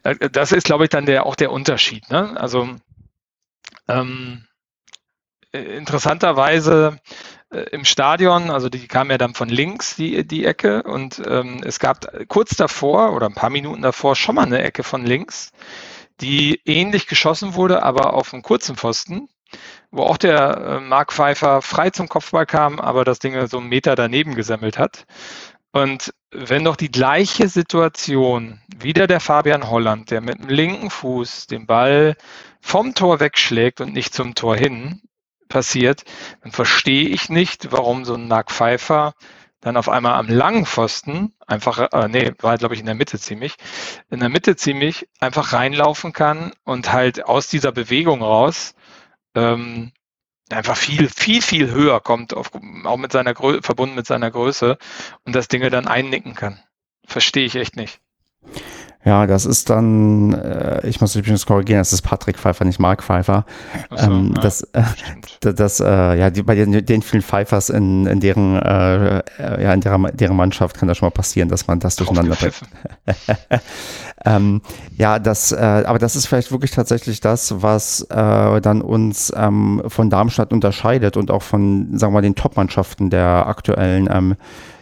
also 0.04 0.28
das 0.30 0.52
ist, 0.52 0.66
glaube 0.66 0.84
ich, 0.84 0.90
dann 0.90 1.06
der, 1.06 1.26
auch 1.26 1.36
der 1.36 1.54
Unterschied. 1.54 2.10
Ne? 2.10 2.36
Also 2.36 2.68
ähm, 3.88 4.44
interessanterweise 5.54 7.00
äh, 7.52 7.62
im 7.72 7.86
Stadion, 7.86 8.50
also 8.50 8.70
die 8.70 8.88
kam 8.88 9.12
ja 9.12 9.18
dann 9.18 9.34
von 9.34 9.50
links, 9.50 9.96
die, 9.96 10.26
die 10.26 10.46
Ecke, 10.46 10.84
und 10.84 11.22
ähm, 11.26 11.62
es 11.64 11.80
gab 11.80 12.28
kurz 12.28 12.56
davor 12.56 13.14
oder 13.14 13.28
ein 13.28 13.34
paar 13.34 13.50
Minuten 13.50 13.82
davor 13.82 14.16
schon 14.16 14.36
mal 14.36 14.46
eine 14.46 14.62
Ecke 14.62 14.84
von 14.84 15.06
links, 15.06 15.52
die 16.22 16.62
ähnlich 16.66 17.08
geschossen 17.08 17.56
wurde, 17.56 17.84
aber 17.84 18.14
auf 18.14 18.34
einem 18.34 18.44
kurzen 18.44 18.76
Pfosten, 18.76 19.30
wo 19.92 20.04
auch 20.04 20.18
der 20.18 20.58
äh, 20.58 20.80
Mark 20.80 21.14
Pfeiffer 21.14 21.62
frei 21.62 21.90
zum 21.90 22.08
Kopfball 22.10 22.46
kam, 22.46 22.80
aber 22.80 23.04
das 23.04 23.20
Ding 23.20 23.48
so 23.48 23.58
einen 23.58 23.70
Meter 23.70 23.96
daneben 23.96 24.36
gesammelt 24.36 24.78
hat. 24.78 25.06
Und 25.72 26.14
wenn 26.32 26.64
doch 26.64 26.76
die 26.76 26.92
gleiche 26.92 27.48
Situation, 27.48 28.62
wieder 28.76 29.08
der 29.08 29.20
Fabian 29.20 29.70
Holland, 29.70 30.12
der 30.12 30.22
mit 30.22 30.40
dem 30.40 30.50
linken 30.50 30.90
Fuß 30.90 31.48
den 31.48 31.66
Ball 31.68 32.16
vom 32.62 32.96
Tor 32.96 33.20
wegschlägt 33.20 33.82
und 33.82 33.94
nicht 33.94 34.14
zum 34.14 34.36
Tor 34.36 34.56
hin, 34.56 35.02
passiert, 35.50 36.04
dann 36.42 36.52
verstehe 36.52 37.10
ich 37.10 37.30
nicht, 37.30 37.72
warum 37.72 38.06
so 38.06 38.14
ein 38.14 38.28
Mark 38.28 38.52
Pfeiffer 38.52 39.14
dann 39.62 39.76
auf 39.76 39.90
einmal 39.90 40.14
am 40.14 40.30
langen 40.30 40.66
Pfosten 40.66 41.34
einfach, 41.46 41.92
äh, 41.92 42.08
nee, 42.08 42.32
war 42.40 42.58
glaube 42.58 42.76
ich 42.76 42.80
in 42.80 42.86
der 42.86 42.96
Mitte 42.96 43.20
ziemlich, 43.20 43.56
in 44.10 44.22
der 44.22 44.30
Mitte 44.30 44.56
ziemlich 44.56 45.10
einfach 45.20 45.52
reinlaufen 45.54 46.14
kann 46.14 46.54
und 46.64 46.94
halt 46.94 47.26
aus 47.26 47.48
dieser 47.48 47.72
Bewegung 47.72 48.22
raus 48.22 48.74
ähm, 49.36 49.92
einfach 50.50 50.78
viel, 50.78 51.10
viel, 51.10 51.42
viel 51.42 51.72
höher 51.72 52.00
kommt, 52.00 52.34
auf, 52.34 52.52
auch 52.86 52.98
mit 52.98 53.12
seiner 53.12 53.34
Größe, 53.34 53.62
verbunden 53.62 53.96
mit 53.96 54.08
seiner 54.08 54.32
Größe 54.32 54.78
und 55.26 55.36
das 55.36 55.48
Dinge 55.48 55.70
dann 55.70 55.88
einnicken 55.88 56.36
kann. 56.36 56.60
Verstehe 57.06 57.46
ich 57.46 57.56
echt 57.56 57.76
nicht. 57.76 58.00
Ja, 59.06 59.28
das 59.28 59.46
ist 59.46 59.70
dann, 59.70 60.34
äh, 60.34 60.86
ich 60.86 61.00
muss 61.00 61.16
übrigens 61.16 61.46
korrigieren, 61.46 61.80
das 61.80 61.94
ist 61.94 62.02
Patrick 62.02 62.38
Pfeiffer, 62.38 62.66
nicht 62.66 62.80
Mark 62.80 63.02
Pfeiffer. 63.02 63.46
So, 63.92 63.96
ähm, 63.96 64.34
ja, 64.36 64.42
das, 64.42 64.62
äh, 64.74 64.84
das, 65.40 65.80
äh, 65.80 66.20
ja, 66.20 66.30
die, 66.30 66.44
bei 66.44 66.56
den, 66.56 66.86
den 66.86 67.02
vielen 67.02 67.24
Pfeifers 67.24 67.70
in, 67.70 68.06
in 68.08 68.20
deren, 68.20 68.58
äh, 68.58 69.20
äh, 69.20 69.64
ja, 69.64 69.74
in 69.74 69.80
deren, 69.80 70.10
deren 70.18 70.36
Mannschaft 70.36 70.78
kann 70.78 70.90
das 70.90 70.98
schon 70.98 71.08
mal 71.08 71.12
passieren, 71.12 71.48
dass 71.48 71.66
man 71.66 71.80
das 71.80 71.96
durcheinander 71.96 72.36
bringt. 72.36 72.62
ähm, 74.26 74.62
ja, 74.98 75.18
das, 75.18 75.54
äh, 75.54 75.84
aber 75.86 75.98
das 75.98 76.18
ist 76.18 76.26
vielleicht 76.26 76.52
wirklich 76.52 76.72
tatsächlich 76.72 77.22
das, 77.22 77.62
was 77.62 78.02
äh, 78.10 78.60
dann 78.60 78.82
uns 78.82 79.32
ähm, 79.34 79.82
von 79.88 80.10
Darmstadt 80.10 80.52
unterscheidet 80.52 81.16
und 81.16 81.32
auch 81.32 81.44
von, 81.44 81.98
sagen 81.98 82.12
wir 82.12 82.16
mal, 82.16 82.22
den 82.22 82.36
Top-Mannschaften 82.36 83.10
der 83.10 83.48
aktuellen 83.48 84.10
ähm, 84.12 84.36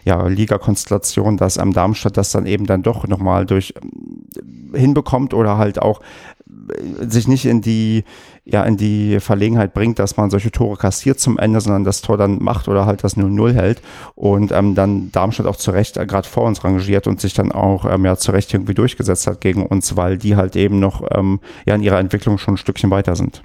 ja, 0.04 0.26
Liga-Konstellation, 0.26 1.36
dass 1.36 1.58
am 1.58 1.72
Darmstadt 1.72 2.16
das 2.16 2.32
dann 2.32 2.46
eben 2.46 2.66
dann 2.66 2.82
doch 2.82 3.06
nochmal 3.06 3.46
durch 3.46 3.74
ähm, 3.82 4.74
hinbekommt 4.74 5.34
oder 5.34 5.58
halt 5.58 5.80
auch 5.80 6.00
äh, 6.48 7.06
sich 7.06 7.28
nicht 7.28 7.46
in 7.46 7.60
die, 7.60 8.04
ja, 8.44 8.64
in 8.64 8.76
die 8.76 9.20
Verlegenheit 9.20 9.74
bringt, 9.74 9.98
dass 9.98 10.16
man 10.16 10.30
solche 10.30 10.50
Tore 10.50 10.76
kassiert 10.76 11.20
zum 11.20 11.38
Ende, 11.38 11.60
sondern 11.60 11.84
das 11.84 12.02
Tor 12.02 12.16
dann 12.16 12.42
macht 12.42 12.68
oder 12.68 12.86
halt 12.86 13.04
das 13.04 13.16
0-0 13.16 13.52
hält 13.52 13.82
und 14.14 14.52
ähm, 14.52 14.74
dann 14.74 15.12
Darmstadt 15.12 15.46
auch 15.46 15.56
zu 15.56 15.70
Recht 15.70 15.96
äh, 15.96 16.06
gerade 16.06 16.28
vor 16.28 16.44
uns 16.44 16.64
rangiert 16.64 17.06
und 17.06 17.20
sich 17.20 17.34
dann 17.34 17.52
auch 17.52 17.84
ähm, 17.84 18.04
ja 18.04 18.16
zu 18.16 18.32
Recht 18.32 18.52
irgendwie 18.52 18.74
durchgesetzt 18.74 19.26
hat 19.26 19.40
gegen 19.40 19.66
uns, 19.66 19.96
weil 19.96 20.18
die 20.18 20.36
halt 20.36 20.56
eben 20.56 20.78
noch 20.80 21.02
ähm, 21.10 21.40
ja 21.66 21.74
in 21.74 21.82
ihrer 21.82 21.98
Entwicklung 21.98 22.38
schon 22.38 22.54
ein 22.54 22.58
Stückchen 22.58 22.90
weiter 22.90 23.16
sind. 23.16 23.42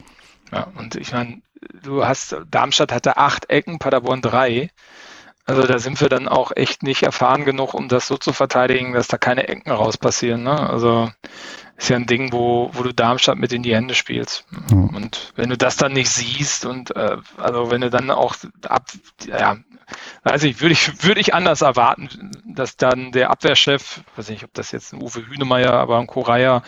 Ja, 0.52 0.68
und 0.78 0.96
ich 0.96 1.12
meine, 1.12 1.42
du 1.82 2.06
hast, 2.06 2.36
Darmstadt 2.50 2.92
hatte 2.92 3.18
acht 3.18 3.50
Ecken, 3.50 3.80
Paderborn 3.80 4.22
drei. 4.22 4.70
Also 5.46 5.64
da 5.64 5.78
sind 5.78 6.00
wir 6.00 6.10
dann 6.10 6.28
auch 6.28 6.52
echt 6.56 6.84
nicht 6.84 7.04
erfahren 7.04 7.44
genug, 7.44 7.74
um 7.74 7.90
das 7.90 8.08
so 8.08 8.18
zu 8.18 8.32
verteidigen, 8.32 8.94
dass 8.94 9.08
da 9.08 9.18
keine 9.18 9.48
Ecken 9.48 9.72
raus 9.72 9.98
passieren. 9.98 10.44
Ne? 10.44 10.58
Also 10.70 11.10
ist 11.78 11.90
ja 11.90 11.98
ein 11.98 12.06
Ding, 12.06 12.32
wo, 12.32 12.70
wo 12.74 12.84
du 12.84 12.94
Darmstadt 12.94 13.38
mit 13.38 13.52
in 13.52 13.64
die 13.64 13.76
Hände 13.76 13.94
spielst. 13.94 14.46
Mhm. 14.72 14.96
Und 14.96 15.34
wenn 15.36 15.50
du 15.50 15.58
das 15.58 15.76
dann 15.76 15.92
nicht 15.92 16.10
siehst 16.10 16.66
und 16.66 16.96
äh, 16.96 17.18
also 17.38 17.72
wenn 17.72 17.82
du 17.82 17.90
dann 17.90 18.10
auch 18.10 18.36
ab, 18.68 18.86
ja, 19.28 19.58
weiß 20.24 20.44
ich, 20.44 20.62
würde 20.62 20.74
ich, 20.74 21.04
würde 21.04 21.20
ich 21.20 21.34
anders 21.34 21.62
erwarten, 21.62 22.32
dass 22.46 22.78
dann 22.78 23.12
der 23.12 23.32
Abwehrchef, 23.32 24.02
weiß 24.16 24.30
nicht, 24.30 24.44
ob 24.44 24.54
das 24.54 24.72
jetzt 24.72 24.94
ein 24.94 25.02
Uwe 25.02 25.28
Hünemeyer, 25.28 25.74
aber 25.74 26.00
ein 26.00 26.08
Koraya, 26.08 26.64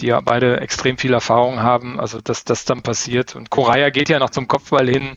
die 0.00 0.06
ja 0.08 0.20
beide 0.20 0.60
extrem 0.60 0.98
viel 0.98 1.14
Erfahrung 1.14 1.62
haben, 1.62 1.98
also 1.98 2.20
dass 2.20 2.44
das 2.44 2.64
dann 2.64 2.82
passiert. 2.82 3.36
Und 3.36 3.50
Koraya 3.50 3.90
geht 3.90 4.08
ja 4.08 4.18
noch 4.18 4.30
zum 4.30 4.48
Kopfball 4.48 4.88
hin, 4.88 5.16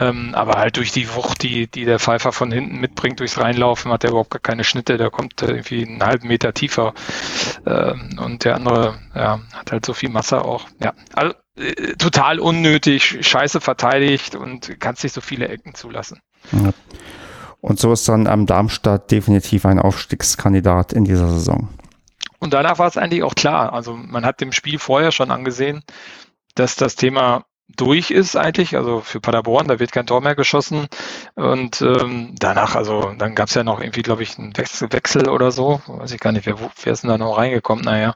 ähm, 0.00 0.34
aber 0.34 0.58
halt 0.58 0.76
durch 0.76 0.92
die 0.92 1.14
Wucht, 1.14 1.42
die, 1.42 1.66
die 1.66 1.84
der 1.84 1.98
Pfeifer 1.98 2.32
von 2.32 2.52
hinten 2.52 2.78
mitbringt 2.78 3.20
durchs 3.20 3.38
Reinlaufen, 3.38 3.90
hat 3.90 4.04
er 4.04 4.10
überhaupt 4.10 4.30
gar 4.30 4.40
keine 4.40 4.64
Schnitte. 4.64 4.96
Der 4.96 5.10
kommt 5.10 5.40
irgendwie 5.42 5.86
einen 5.86 6.02
halben 6.02 6.28
Meter 6.28 6.54
tiefer. 6.54 6.94
Ähm, 7.66 8.18
und 8.22 8.44
der 8.44 8.56
andere 8.56 8.98
ja, 9.14 9.40
hat 9.52 9.72
halt 9.72 9.84
so 9.84 9.94
viel 9.94 10.10
Masse 10.10 10.44
auch. 10.44 10.66
Ja, 10.82 10.94
also, 11.14 11.34
äh, 11.56 11.94
total 11.96 12.38
unnötig, 12.38 13.18
scheiße 13.20 13.60
verteidigt 13.60 14.34
und 14.34 14.78
kannst 14.80 15.02
nicht 15.02 15.12
so 15.12 15.20
viele 15.20 15.48
Ecken 15.48 15.74
zulassen. 15.74 16.20
Ja. 16.52 16.70
Und 17.60 17.80
so 17.80 17.92
ist 17.92 18.08
dann 18.08 18.28
am 18.28 18.46
Darmstadt 18.46 19.10
definitiv 19.10 19.66
ein 19.66 19.80
Aufstiegskandidat 19.80 20.92
in 20.92 21.04
dieser 21.04 21.28
Saison. 21.28 21.68
Und 22.38 22.52
danach 22.54 22.78
war 22.78 22.86
es 22.86 22.96
eigentlich 22.96 23.24
auch 23.24 23.34
klar. 23.34 23.72
Also 23.72 23.94
man 23.94 24.24
hat 24.24 24.40
dem 24.40 24.52
Spiel 24.52 24.78
vorher 24.78 25.10
schon 25.10 25.32
angesehen, 25.32 25.82
dass 26.54 26.76
das 26.76 26.94
Thema 26.94 27.44
durch 27.80 28.10
ist 28.10 28.36
eigentlich, 28.36 28.76
also 28.76 29.00
für 29.00 29.20
Paderborn, 29.20 29.68
da 29.68 29.78
wird 29.78 29.92
kein 29.92 30.06
Tor 30.06 30.20
mehr 30.20 30.34
geschossen. 30.34 30.86
Und 31.34 31.80
ähm, 31.80 32.34
danach, 32.38 32.74
also 32.76 33.12
dann 33.16 33.34
gab 33.34 33.48
es 33.48 33.54
ja 33.54 33.64
noch 33.64 33.80
irgendwie, 33.80 34.02
glaube 34.02 34.22
ich, 34.22 34.38
einen 34.38 34.56
Wechsel, 34.56 34.92
Wechsel 34.92 35.28
oder 35.28 35.50
so. 35.50 35.80
Weiß 35.86 36.12
ich 36.12 36.20
gar 36.20 36.32
nicht, 36.32 36.46
wer, 36.46 36.56
wer 36.58 36.92
ist 36.92 37.02
denn 37.02 37.10
da 37.10 37.18
noch 37.18 37.38
reingekommen? 37.38 37.84
Naja. 37.84 38.14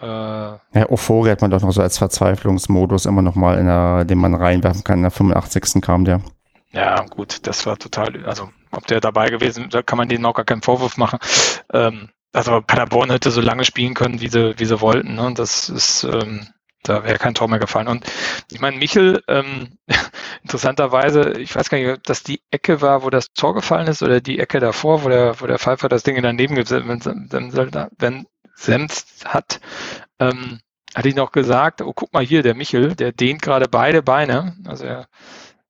Äh, 0.00 0.06
ja, 0.06 0.90
Euphorie 0.90 1.30
hat 1.30 1.42
man 1.42 1.50
doch 1.50 1.60
noch 1.60 1.72
so 1.72 1.82
als 1.82 1.98
Verzweiflungsmodus 1.98 3.06
immer 3.06 3.22
noch 3.22 3.34
mal, 3.34 3.58
in 3.58 3.66
der, 3.66 4.04
den 4.04 4.18
man 4.18 4.34
reinwerfen 4.34 4.84
kann. 4.84 4.98
In 4.98 5.02
der 5.02 5.10
85. 5.10 5.82
kam 5.82 6.04
der. 6.04 6.20
Ja, 6.72 7.04
gut, 7.04 7.46
das 7.46 7.66
war 7.66 7.78
total, 7.78 8.24
also 8.26 8.50
ob 8.72 8.86
der 8.88 9.00
dabei 9.00 9.28
gewesen, 9.28 9.68
da 9.70 9.82
kann 9.82 9.96
man 9.96 10.08
denen 10.08 10.26
auch 10.26 10.34
gar 10.34 10.44
keinen 10.44 10.62
Vorwurf 10.62 10.96
machen. 10.96 11.20
Ähm, 11.72 12.08
also 12.32 12.60
Paderborn 12.60 13.10
hätte 13.10 13.30
so 13.30 13.40
lange 13.40 13.64
spielen 13.64 13.94
können, 13.94 14.20
wie 14.20 14.28
sie, 14.28 14.58
wie 14.58 14.64
sie 14.64 14.80
wollten. 14.80 15.14
Ne? 15.14 15.32
Das 15.36 15.68
ist, 15.68 16.02
ähm, 16.02 16.48
da 16.84 17.04
wäre 17.04 17.18
kein 17.18 17.34
Tor 17.34 17.48
mehr 17.48 17.58
gefallen. 17.58 17.88
Und 17.88 18.04
ich 18.52 18.60
meine, 18.60 18.76
Michel, 18.76 19.22
ähm, 19.26 19.78
interessanterweise, 20.42 21.32
ich 21.38 21.54
weiß 21.56 21.68
gar 21.68 21.78
nicht, 21.78 21.88
ob 21.88 22.02
das 22.04 22.22
die 22.22 22.42
Ecke 22.50 22.80
war, 22.80 23.02
wo 23.02 23.10
das 23.10 23.32
Tor 23.32 23.54
gefallen 23.54 23.88
ist, 23.88 24.02
oder 24.02 24.20
die 24.20 24.38
Ecke 24.38 24.60
davor, 24.60 25.02
wo 25.04 25.08
der, 25.08 25.40
wo 25.40 25.46
der 25.46 25.58
Pfeifer 25.58 25.88
das 25.88 26.02
Ding 26.02 26.20
daneben 26.22 26.56
Senst 28.56 29.24
hat, 29.26 29.60
ähm, 30.20 30.60
hatte 30.94 31.08
ich 31.08 31.16
noch 31.16 31.32
gesagt, 31.32 31.82
oh, 31.82 31.92
guck 31.92 32.12
mal 32.12 32.24
hier, 32.24 32.42
der 32.42 32.54
Michel, 32.54 32.94
der 32.94 33.12
dehnt 33.12 33.42
gerade 33.42 33.68
beide 33.68 34.02
Beine. 34.02 34.56
Also 34.66 34.84
er, 34.84 35.08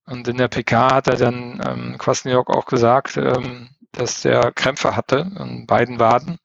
und 0.06 0.28
in 0.28 0.36
der 0.36 0.48
PK 0.48 0.94
hat 0.94 1.06
er 1.08 1.16
dann 1.16 1.62
ähm, 1.66 1.98
Kwasniok 1.98 2.50
auch 2.50 2.66
gesagt, 2.66 3.16
ähm, 3.16 3.70
dass 3.92 4.22
der 4.22 4.52
Krämpfe 4.52 4.96
hatte 4.96 5.30
an 5.36 5.66
beiden 5.66 5.98
Waden. 5.98 6.38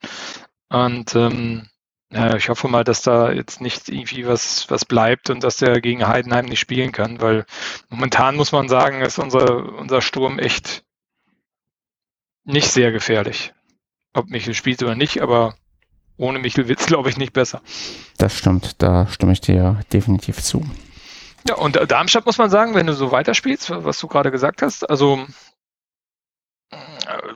Und 0.70 1.14
ähm, 1.16 1.68
ja, 2.12 2.36
ich 2.36 2.50
hoffe 2.50 2.68
mal, 2.68 2.84
dass 2.84 3.04
da 3.04 3.32
jetzt 3.32 3.62
nicht 3.62 3.88
irgendwie 3.88 4.26
was, 4.26 4.70
was 4.70 4.84
bleibt 4.84 5.30
und 5.30 5.44
dass 5.44 5.58
der 5.58 5.80
gegen 5.80 6.08
Heidenheim 6.08 6.46
nicht 6.46 6.60
spielen 6.60 6.92
kann, 6.92 7.22
weil 7.22 7.46
momentan 7.90 8.36
muss 8.36 8.52
man 8.52 8.68
sagen, 8.68 9.02
ist 9.02 9.20
unser, 9.20 9.78
unser 9.78 10.02
Sturm 10.02 10.40
echt 10.40 10.84
nicht 12.46 12.72
sehr 12.72 12.92
gefährlich. 12.92 13.54
Ob 14.14 14.30
Michel 14.30 14.56
spielt 14.56 14.82
oder 14.82 14.96
nicht, 14.96 15.22
aber 15.22 15.56
ohne 16.18 16.40
Michel 16.40 16.68
wird 16.68 16.80
es, 16.80 16.86
glaube 16.88 17.10
ich, 17.10 17.18
nicht 17.18 17.34
besser. 17.34 17.62
Das 18.18 18.36
stimmt, 18.36 18.82
da 18.82 19.08
stimme 19.08 19.34
ich 19.34 19.42
dir 19.42 19.80
definitiv 19.94 20.42
zu. 20.42 20.66
Ja, 21.48 21.56
und 21.56 21.80
Darmstadt 21.90 22.26
muss 22.26 22.38
man 22.38 22.50
sagen, 22.50 22.74
wenn 22.74 22.88
du 22.88 22.94
so 22.94 23.12
weiterspielst, 23.12 23.70
was 23.70 24.00
du 24.00 24.08
gerade 24.08 24.32
gesagt 24.32 24.62
hast, 24.62 24.90
also 24.90 25.26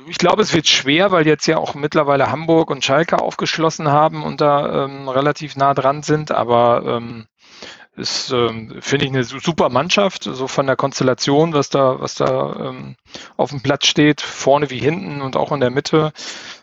ich 0.08 0.18
glaube, 0.18 0.42
es 0.42 0.54
wird 0.54 0.68
schwer, 0.68 1.12
weil 1.12 1.28
jetzt 1.28 1.48
ja 1.48 1.58
auch 1.58 1.76
mittlerweile 1.76 2.32
Hamburg 2.32 2.70
und 2.70 2.84
Schalke 2.84 3.20
aufgeschlossen 3.20 3.90
haben 3.90 4.24
und 4.24 4.42
da 4.42 4.86
ähm, 4.86 5.10
relativ 5.10 5.56
nah 5.56 5.74
dran 5.74 6.04
sind, 6.04 6.32
aber 6.32 6.84
ähm, 6.86 7.26
ist, 7.96 8.32
ähm, 8.32 8.78
finde 8.80 9.06
ich, 9.06 9.12
eine 9.12 9.24
super 9.24 9.70
Mannschaft, 9.70 10.24
so 10.24 10.48
von 10.48 10.66
der 10.66 10.76
Konstellation, 10.76 11.54
was 11.54 11.70
da, 11.70 12.00
was 12.00 12.16
da 12.16 12.70
ähm, 12.70 12.96
auf 13.38 13.52
dem 13.52 13.62
Platz 13.62 13.86
steht, 13.86 14.22
vorne 14.22 14.70
wie 14.70 14.80
hinten 14.80 15.22
und 15.22 15.36
auch 15.36 15.52
in 15.52 15.60
der 15.60 15.70
Mitte. 15.70 16.12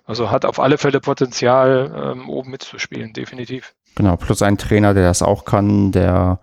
Also 0.07 0.31
hat 0.31 0.45
auf 0.45 0.59
alle 0.59 0.77
Fälle 0.77 1.01
Potenzial, 1.01 2.15
ähm, 2.17 2.29
oben 2.29 2.51
mitzuspielen, 2.51 3.13
definitiv. 3.13 3.75
Genau, 3.95 4.17
plus 4.17 4.43
ein 4.43 4.59
Trainer, 4.59 4.93
der 4.93 5.05
das 5.05 5.23
auch 5.23 5.45
kann, 5.45 5.93
der, 5.93 6.41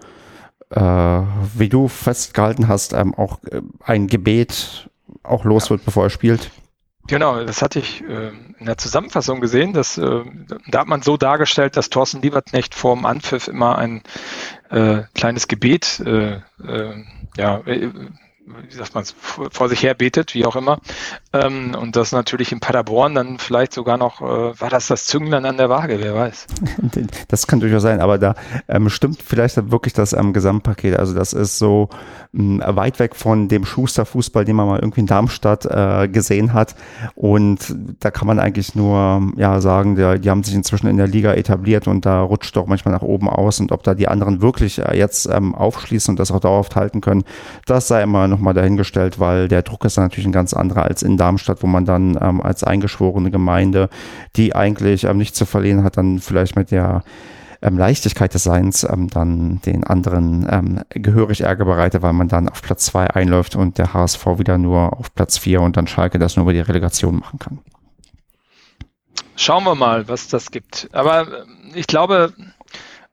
äh, 0.69 0.81
wie 0.81 1.69
du 1.69 1.89
festgehalten 1.89 2.69
hast, 2.69 2.93
ähm, 2.93 3.13
auch 3.13 3.39
äh, 3.43 3.61
ein 3.83 4.07
Gebet 4.07 4.89
auch 5.23 5.43
los 5.43 5.65
ja. 5.65 5.71
wird, 5.71 5.83
bevor 5.83 6.05
er 6.05 6.09
spielt. 6.09 6.49
Genau, 7.07 7.41
das 7.43 7.61
hatte 7.61 7.79
ich 7.79 8.03
äh, 8.03 8.31
in 8.59 8.65
der 8.65 8.77
Zusammenfassung 8.77 9.39
gesehen. 9.39 9.73
Dass, 9.73 9.97
äh, 9.97 10.23
da 10.67 10.79
hat 10.79 10.87
man 10.87 11.01
so 11.01 11.15
dargestellt, 11.15 11.77
dass 11.77 11.89
Thorsten 11.89 12.21
Lieberknecht 12.21 12.75
vorm 12.75 13.05
Anpfiff 13.05 13.47
immer 13.47 13.77
ein 13.77 14.03
äh, 14.69 15.03
kleines 15.15 15.47
Gebet 15.47 16.01
äh, 16.01 16.41
äh, 16.63 17.03
ja, 17.37 17.59
äh, 17.65 17.91
wie 18.47 18.75
sagt 18.75 18.95
man 18.95 19.03
vor 19.51 19.67
sich 19.67 19.83
her 19.83 19.93
betet, 19.93 20.33
wie 20.33 20.45
auch 20.45 20.55
immer. 20.55 20.79
Ähm, 21.33 21.75
und 21.79 21.95
das 21.95 22.13
natürlich 22.13 22.51
in 22.51 22.59
Paderborn 22.59 23.13
dann 23.13 23.39
vielleicht 23.39 23.73
sogar 23.73 23.97
noch, 23.97 24.21
äh, 24.21 24.59
war 24.59 24.69
das 24.69 24.87
das 24.87 25.05
Zünglein 25.05 25.45
an 25.45 25.57
der 25.57 25.69
Waage, 25.69 25.99
wer 25.99 26.15
weiß. 26.15 26.47
Das 27.27 27.47
kann 27.47 27.59
durchaus 27.59 27.81
sein, 27.81 27.99
aber 27.99 28.17
da 28.17 28.35
ähm, 28.67 28.89
stimmt 28.89 29.21
vielleicht 29.21 29.71
wirklich 29.71 29.93
das 29.93 30.13
ähm, 30.13 30.33
Gesamtpaket. 30.33 30.97
Also 30.97 31.13
das 31.13 31.33
ist 31.33 31.57
so 31.57 31.89
ähm, 32.33 32.61
weit 32.65 32.99
weg 32.99 33.15
von 33.15 33.49
dem 33.49 33.65
Schusterfußball, 33.65 34.45
den 34.45 34.55
man 34.55 34.67
mal 34.67 34.79
irgendwie 34.79 35.01
in 35.01 35.07
Darmstadt 35.07 35.65
äh, 35.65 36.07
gesehen 36.07 36.53
hat. 36.53 36.75
Und 37.15 37.75
da 37.99 38.11
kann 38.11 38.27
man 38.27 38.39
eigentlich 38.39 38.75
nur 38.75 39.33
ja 39.35 39.59
sagen, 39.61 39.95
der, 39.95 40.17
die 40.17 40.29
haben 40.29 40.43
sich 40.43 40.55
inzwischen 40.55 40.87
in 40.87 40.97
der 40.97 41.07
Liga 41.07 41.33
etabliert 41.33 41.87
und 41.87 42.05
da 42.05 42.21
rutscht 42.21 42.55
doch 42.55 42.65
manchmal 42.65 42.93
nach 42.93 43.01
oben 43.01 43.29
aus. 43.29 43.59
Und 43.59 43.71
ob 43.71 43.83
da 43.83 43.93
die 43.93 44.07
anderen 44.07 44.41
wirklich 44.41 44.79
äh, 44.79 44.97
jetzt 44.97 45.27
ähm, 45.27 45.53
aufschließen 45.53 46.13
und 46.13 46.19
das 46.19 46.31
auch 46.31 46.39
dauerhaft 46.39 46.75
halten 46.75 47.01
können, 47.01 47.23
das 47.65 47.87
sei 47.87 48.03
immer 48.03 48.27
noch 48.27 48.36
nochmal 48.37 48.53
dahingestellt, 48.53 49.19
weil 49.19 49.47
der 49.47 49.63
Druck 49.63 49.83
ist 49.85 49.97
natürlich 49.97 50.25
ein 50.25 50.31
ganz 50.31 50.53
anderer 50.53 50.83
als 50.83 51.03
in 51.03 51.17
Darmstadt, 51.17 51.63
wo 51.63 51.67
man 51.67 51.85
dann 51.85 52.17
ähm, 52.21 52.41
als 52.41 52.63
eingeschworene 52.63 53.31
Gemeinde, 53.31 53.89
die 54.35 54.55
eigentlich 54.55 55.03
ähm, 55.03 55.17
nichts 55.17 55.37
zu 55.37 55.45
verlieren 55.45 55.83
hat, 55.83 55.97
dann 55.97 56.19
vielleicht 56.19 56.55
mit 56.55 56.71
der 56.71 57.03
ähm, 57.61 57.77
Leichtigkeit 57.77 58.33
des 58.33 58.43
Seins 58.43 58.83
ähm, 58.83 59.09
dann 59.09 59.59
den 59.61 59.83
anderen 59.83 60.47
ähm, 60.49 60.81
gehörig 60.89 61.41
Ärger 61.41 61.65
bereitet, 61.65 62.03
weil 62.03 62.13
man 62.13 62.27
dann 62.27 62.49
auf 62.49 62.61
Platz 62.61 62.85
zwei 62.85 63.07
einläuft 63.07 63.55
und 63.55 63.77
der 63.77 63.93
HSV 63.93 64.25
wieder 64.37 64.57
nur 64.57 64.97
auf 64.97 65.13
Platz 65.13 65.37
vier 65.37 65.61
und 65.61 65.75
dann 65.75 65.87
Schalke 65.87 66.19
das 66.19 66.35
nur 66.35 66.43
über 66.43 66.53
die 66.53 66.59
Relegation 66.59 67.17
machen 67.17 67.39
kann. 67.39 67.59
Schauen 69.35 69.63
wir 69.65 69.75
mal, 69.75 70.07
was 70.07 70.27
das 70.27 70.51
gibt. 70.51 70.89
Aber 70.93 71.21
äh, 71.21 71.45
ich 71.73 71.87
glaube, 71.87 72.33
ähm, 72.37 72.53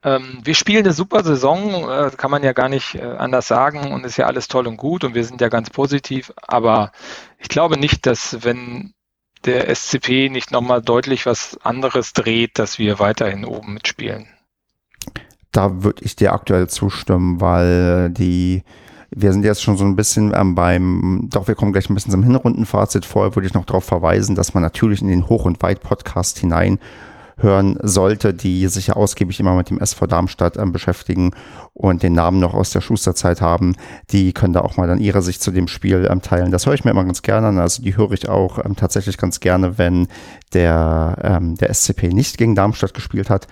wir 0.04 0.54
spielen 0.54 0.84
eine 0.84 0.92
super 0.92 1.24
Saison, 1.24 1.88
äh, 1.90 2.10
kann 2.16 2.30
man 2.30 2.42
ja 2.42 2.52
gar 2.52 2.68
nicht 2.68 2.94
äh, 2.94 3.02
anders 3.02 3.48
sagen 3.48 3.92
und 3.92 4.04
ist 4.04 4.18
ja 4.18 4.26
alles 4.26 4.48
toll 4.48 4.66
und 4.66 4.76
gut 4.76 5.02
und 5.02 5.14
wir 5.14 5.24
sind 5.24 5.40
ja 5.40 5.48
ganz 5.48 5.70
positiv, 5.70 6.32
aber 6.36 6.92
ich 7.38 7.48
glaube 7.48 7.78
nicht, 7.78 8.04
dass 8.04 8.44
wenn 8.44 8.92
der 9.46 9.74
SCP 9.74 10.28
nicht 10.30 10.50
nochmal 10.50 10.82
deutlich 10.82 11.26
was 11.26 11.58
anderes 11.62 12.12
dreht, 12.12 12.58
dass 12.58 12.78
wir 12.78 12.98
weiterhin 12.98 13.44
oben 13.44 13.74
mitspielen. 13.74 14.26
Da 15.52 15.82
würde 15.82 16.02
ich 16.04 16.16
dir 16.16 16.32
aktuell 16.32 16.68
zustimmen, 16.68 17.40
weil 17.40 18.10
die 18.10 18.62
wir 19.16 19.32
sind 19.32 19.44
jetzt 19.44 19.62
schon 19.62 19.76
so 19.76 19.84
ein 19.84 19.96
bisschen 19.96 20.32
ähm, 20.34 20.54
beim, 20.56 21.28
doch 21.30 21.46
wir 21.46 21.54
kommen 21.54 21.72
gleich 21.72 21.88
ein 21.88 21.94
bisschen 21.94 22.10
zum 22.10 22.24
Hinrundenfazit. 22.24 23.04
Vorher 23.04 23.34
würde 23.36 23.46
ich 23.46 23.54
noch 23.54 23.64
darauf 23.64 23.84
verweisen, 23.84 24.34
dass 24.34 24.54
man 24.54 24.62
natürlich 24.62 25.02
in 25.02 25.08
den 25.08 25.28
Hoch- 25.28 25.44
und 25.44 25.62
Weit-Podcast 25.62 26.38
hinein 26.38 26.80
hören 27.36 27.78
sollte, 27.82 28.34
die 28.34 28.66
sich 28.68 28.88
ja 28.88 28.94
ausgiebig 28.94 29.40
immer 29.40 29.54
mit 29.54 29.70
dem 29.70 29.80
SV 29.80 30.06
Darmstadt 30.06 30.56
ähm, 30.56 30.72
beschäftigen 30.72 31.32
und 31.72 32.02
den 32.02 32.12
Namen 32.12 32.38
noch 32.40 32.54
aus 32.54 32.70
der 32.70 32.80
Schusterzeit 32.80 33.40
haben, 33.40 33.76
die 34.10 34.32
können 34.32 34.52
da 34.52 34.60
auch 34.60 34.76
mal 34.76 34.86
dann 34.86 35.00
ihre 35.00 35.22
Sicht 35.22 35.42
zu 35.42 35.50
dem 35.50 35.68
Spiel 35.68 36.08
ähm, 36.10 36.22
teilen. 36.22 36.50
Das 36.50 36.66
höre 36.66 36.74
ich 36.74 36.84
mir 36.84 36.92
immer 36.92 37.04
ganz 37.04 37.22
gerne 37.22 37.48
an. 37.48 37.58
Also 37.58 37.82
die 37.82 37.96
höre 37.96 38.12
ich 38.12 38.28
auch 38.28 38.64
ähm, 38.64 38.76
tatsächlich 38.76 39.18
ganz 39.18 39.40
gerne, 39.40 39.78
wenn 39.78 40.08
der, 40.52 41.16
ähm, 41.22 41.56
der 41.56 41.72
SCP 41.72 42.08
nicht 42.08 42.38
gegen 42.38 42.54
Darmstadt 42.54 42.94
gespielt 42.94 43.30
hat. 43.30 43.48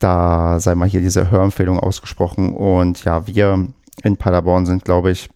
Da 0.00 0.60
sei 0.60 0.74
mal 0.74 0.88
hier 0.88 1.00
diese 1.00 1.30
Hörempfehlung 1.30 1.78
ausgesprochen. 1.78 2.54
Und 2.54 3.04
ja, 3.04 3.26
wir 3.26 3.68
in 4.02 4.16
Paderborn 4.16 4.66
sind, 4.66 4.84
glaube 4.84 5.10
ich, 5.10 5.28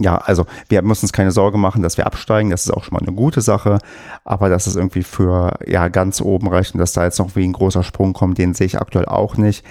ja, 0.00 0.18
also 0.18 0.46
wir 0.68 0.82
müssen 0.82 1.06
uns 1.06 1.12
keine 1.12 1.32
Sorge 1.32 1.58
machen, 1.58 1.82
dass 1.82 1.96
wir 1.96 2.06
absteigen. 2.06 2.50
Das 2.50 2.64
ist 2.64 2.70
auch 2.70 2.84
schon 2.84 2.94
mal 2.94 3.02
eine 3.02 3.14
gute 3.14 3.40
Sache. 3.40 3.78
Aber 4.24 4.48
dass 4.48 4.66
es 4.66 4.76
irgendwie 4.76 5.02
für 5.02 5.58
ja 5.66 5.88
ganz 5.88 6.20
oben 6.20 6.48
reicht 6.48 6.74
und 6.74 6.80
dass 6.80 6.92
da 6.92 7.04
jetzt 7.04 7.18
noch 7.18 7.34
wie 7.34 7.44
ein 7.44 7.52
großer 7.52 7.82
Sprung 7.82 8.12
kommt, 8.12 8.38
den 8.38 8.54
sehe 8.54 8.66
ich 8.66 8.80
aktuell 8.80 9.06
auch 9.06 9.36
nicht 9.36 9.64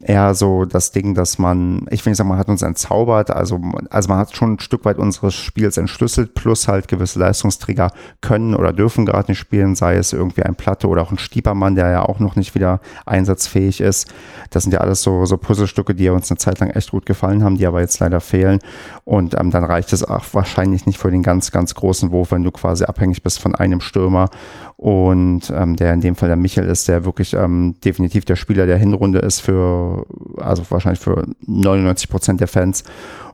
eher 0.00 0.34
so 0.34 0.66
das 0.66 0.90
Ding, 0.90 1.14
dass 1.14 1.38
man, 1.38 1.86
ich 1.90 2.04
will 2.04 2.10
nicht 2.10 2.18
sagen, 2.18 2.28
man 2.28 2.38
hat 2.38 2.48
uns 2.48 2.62
entzaubert, 2.62 3.30
also, 3.30 3.60
also 3.88 4.08
man 4.08 4.18
hat 4.18 4.36
schon 4.36 4.54
ein 4.54 4.58
Stück 4.58 4.84
weit 4.84 4.98
unseres 4.98 5.34
Spiels 5.34 5.78
entschlüsselt, 5.78 6.34
plus 6.34 6.68
halt 6.68 6.88
gewisse 6.88 7.18
Leistungsträger 7.18 7.90
können 8.20 8.54
oder 8.54 8.72
dürfen 8.72 9.06
gerade 9.06 9.30
nicht 9.30 9.38
spielen, 9.38 9.74
sei 9.74 9.96
es 9.96 10.12
irgendwie 10.12 10.42
ein 10.42 10.54
Platte 10.54 10.88
oder 10.88 11.02
auch 11.02 11.12
ein 11.12 11.18
Stiepermann, 11.18 11.76
der 11.76 11.90
ja 11.90 12.02
auch 12.02 12.20
noch 12.20 12.36
nicht 12.36 12.54
wieder 12.54 12.80
einsatzfähig 13.06 13.80
ist. 13.80 14.12
Das 14.50 14.64
sind 14.64 14.72
ja 14.72 14.80
alles 14.80 15.02
so, 15.02 15.24
so 15.24 15.38
Puzzlestücke, 15.38 15.94
die 15.94 16.10
uns 16.10 16.30
eine 16.30 16.38
Zeit 16.38 16.60
lang 16.60 16.70
echt 16.70 16.90
gut 16.90 17.06
gefallen 17.06 17.42
haben, 17.42 17.56
die 17.56 17.66
aber 17.66 17.80
jetzt 17.80 17.98
leider 17.98 18.20
fehlen. 18.20 18.58
Und 19.04 19.38
ähm, 19.38 19.50
dann 19.50 19.64
reicht 19.64 19.92
es 19.94 20.04
auch 20.04 20.24
wahrscheinlich 20.32 20.84
nicht 20.84 20.98
für 20.98 21.10
den 21.10 21.22
ganz, 21.22 21.52
ganz 21.52 21.74
großen 21.74 22.10
Wurf, 22.10 22.32
wenn 22.32 22.42
du 22.42 22.50
quasi 22.50 22.84
abhängig 22.84 23.22
bist 23.22 23.40
von 23.40 23.54
einem 23.54 23.80
Stürmer 23.80 24.28
und 24.76 25.50
ähm, 25.50 25.76
der 25.76 25.94
in 25.94 26.02
dem 26.02 26.16
Fall 26.16 26.28
der 26.28 26.36
Michael 26.36 26.68
ist, 26.68 26.86
der 26.86 27.06
wirklich 27.06 27.32
ähm, 27.32 27.76
definitiv 27.82 28.26
der 28.26 28.36
Spieler 28.36 28.66
der 28.66 28.76
Hinrunde 28.76 29.20
ist 29.20 29.40
für, 29.40 30.06
also 30.36 30.64
wahrscheinlich 30.68 31.00
für 31.00 31.26
99 31.46 32.10
Prozent 32.10 32.40
der 32.40 32.48
Fans. 32.48 32.84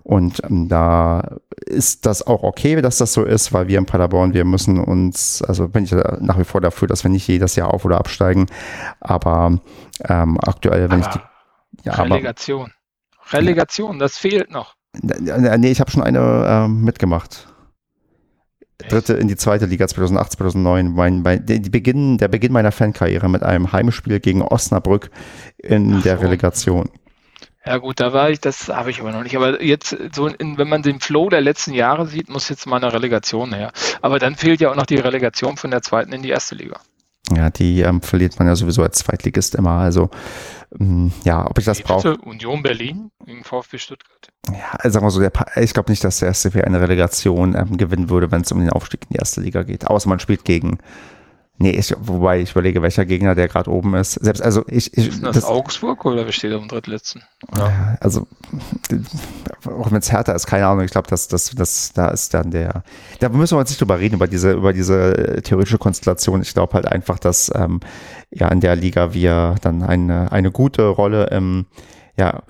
Und 0.05 0.40
ähm, 0.45 0.68
da 0.68 1.38
ist 1.66 2.07
das 2.07 2.24
auch 2.24 2.45
okay, 2.45 2.80
dass 2.80 2.99
das 2.99 3.12
so 3.12 3.24
ist, 3.24 3.53
weil 3.53 3.66
wir 3.66 3.78
in 3.78 3.86
Paderborn, 3.86 4.34
wir 4.34 4.45
müssen 4.45 4.78
uns, 4.78 5.43
also 5.43 5.68
bin 5.68 5.84
ich 5.84 5.93
nach 6.20 6.38
wie 6.38 6.45
vor 6.45 6.61
dafür, 6.61 6.86
dass 6.86 7.03
wir 7.05 7.11
nicht 7.11 7.26
jedes 7.26 7.57
Jahr 7.57 7.74
auf- 7.74 7.84
oder 7.84 7.99
absteigen. 7.99 8.47
Aber 9.01 9.59
ähm, 10.09 10.38
aktuell, 10.40 10.90
wenn 10.90 11.03
aber 11.03 11.14
ich 11.14 11.20
die. 11.20 11.88
Ja, 11.88 11.95
Relegation. 11.95 12.70
Aber, 13.18 13.38
Relegation, 13.38 13.99
das 13.99 14.16
fehlt 14.16 14.53
noch. 14.53 14.74
Nee, 15.01 15.70
ich 15.70 15.80
habe 15.80 15.90
schon 15.90 16.03
eine 16.03 16.66
äh, 16.66 16.68
mitgemacht 16.68 17.51
dritte 18.79 19.14
in 19.14 19.29
die 19.29 19.37
zweite 19.37 19.66
Liga 19.66 19.87
2008, 19.87 20.33
2009. 20.33 20.95
Mein, 20.95 21.23
mein, 21.23 21.45
die 21.47 21.70
Beginn, 21.70 22.18
der 22.18 22.29
Beginn 22.29 22.53
meiner 22.53 22.73
Fankarriere 22.73 23.29
mit 23.29 23.43
einem 23.43 23.73
Heimspiel 23.73 24.20
gegen 24.20 24.43
Osnabrück 24.43 25.11
in 25.59 25.97
Ach 25.99 26.03
der 26.03 26.16
so. 26.16 26.23
Relegation. 26.25 26.91
Ja 27.64 27.77
gut, 27.79 28.01
da 28.01 28.12
war 28.12 28.29
ich, 28.31 28.41
das 28.41 28.68
habe 28.68 28.91
ich 28.91 29.01
aber 29.01 29.12
noch 29.12 29.23
nicht. 29.23 29.37
Aber 29.37 29.62
jetzt, 29.62 29.97
so 30.12 30.27
in, 30.27 30.59
wenn 30.59 30.68
man 30.68 30.83
den 30.83 30.99
Flow 30.99 31.29
der 31.29 31.41
letzten 31.41 31.75
Jahre 31.75 32.07
sieht, 32.07 32.29
muss 32.29 32.49
jetzt 32.49 32.66
mal 32.66 32.77
eine 32.77 32.93
Relegation 32.93 33.55
her. 33.55 33.73
Aber 34.01 34.18
dann 34.18 34.35
fehlt 34.35 34.61
ja 34.61 34.70
auch 34.70 34.75
noch 34.75 34.87
die 34.87 34.97
Relegation 34.97 35.57
von 35.57 35.70
der 35.70 35.83
zweiten 35.83 36.12
in 36.12 36.23
die 36.23 36.31
erste 36.31 36.57
Liga. 36.57 36.81
Ja, 37.31 37.51
die 37.51 37.81
ähm, 37.81 38.03
verliert 38.03 38.39
man 38.39 38.49
ja 38.49 38.57
sowieso 38.57 38.83
als 38.83 38.99
Zweitligist 38.99 39.55
immer. 39.55 39.79
Also 39.79 40.11
ähm, 40.79 41.12
ja, 41.25 41.49
ob 41.49 41.59
ich 41.59 41.64
das 41.64 41.81
brauche. 41.81 42.16
Union 42.18 42.62
Berlin 42.62 43.11
gegen 43.25 43.45
VfB 43.45 43.79
Stuttgart. 43.79 44.29
Ja, 44.49 44.73
also 44.73 44.95
sagen 44.95 45.07
wir 45.07 45.11
so, 45.11 45.20
der, 45.20 45.33
ich 45.57 45.73
glaube 45.73 45.91
nicht, 45.91 46.03
dass 46.03 46.18
der 46.18 46.35
SCP 46.35 46.62
eine 46.62 46.81
Relegation 46.81 47.55
ähm, 47.55 47.77
gewinnen 47.77 48.11
würde, 48.11 48.31
wenn 48.33 48.43
es 48.43 48.53
um 48.53 48.59
den 48.59 48.70
Aufstieg 48.70 49.03
in 49.03 49.14
die 49.14 49.18
erste 49.18 49.41
Liga 49.41 49.62
geht. 49.62 49.87
Außer 49.87 50.09
man 50.09 50.18
spielt 50.18 50.45
gegen 50.45 50.79
Nee, 51.59 51.70
ich, 51.70 51.94
wobei 52.00 52.40
ich 52.40 52.53
überlege, 52.53 52.82
welcher 52.82 53.05
Gegner 53.05 53.34
der 53.34 53.46
gerade 53.46 53.70
oben 53.70 53.94
ist. 53.94 54.14
Selbst, 54.14 54.42
also 54.42 54.64
ich, 54.66 54.96
ich 54.96 55.09
ist 55.09 55.22
das, 55.22 55.36
das 55.36 55.44
Augsburg 55.44 56.05
oder 56.05 56.24
wer 56.24 56.32
steht 56.32 56.53
am 56.53 56.66
drittletzten? 56.66 57.22
Ja. 57.57 57.96
Also 58.00 58.26
auch 59.66 59.90
wenn 59.92 59.98
es 59.98 60.11
härter 60.11 60.34
ist, 60.34 60.46
keine 60.46 60.66
Ahnung. 60.66 60.84
Ich 60.84 60.90
glaube, 60.90 61.09
dass 61.09 61.28
das, 61.28 61.50
das, 61.50 61.92
da 61.92 62.09
ist 62.09 62.34
dann 62.34 62.50
der. 62.50 62.82
Da 63.20 63.28
müssen 63.28 63.57
wir 63.57 63.61
jetzt 63.61 63.70
nicht 63.70 63.80
drüber 63.80 64.00
reden 64.00 64.16
über 64.16 64.26
diese, 64.26 64.53
über 64.53 64.72
diese 64.72 65.16
äh, 65.16 65.42
theoretische 65.42 65.78
Konstellation. 65.78 66.42
Ich 66.42 66.55
glaube 66.55 66.72
halt 66.72 66.86
einfach, 66.86 67.18
dass 67.18 67.53
ähm, 67.55 67.80
ja 68.30 68.48
in 68.48 68.61
der 68.61 68.74
Liga 68.74 69.12
wir 69.12 69.55
dann 69.61 69.82
eine 69.82 70.32
eine 70.32 70.50
gute 70.50 70.88
Rolle 70.88 71.26
im 71.26 71.66
ja 72.16 72.42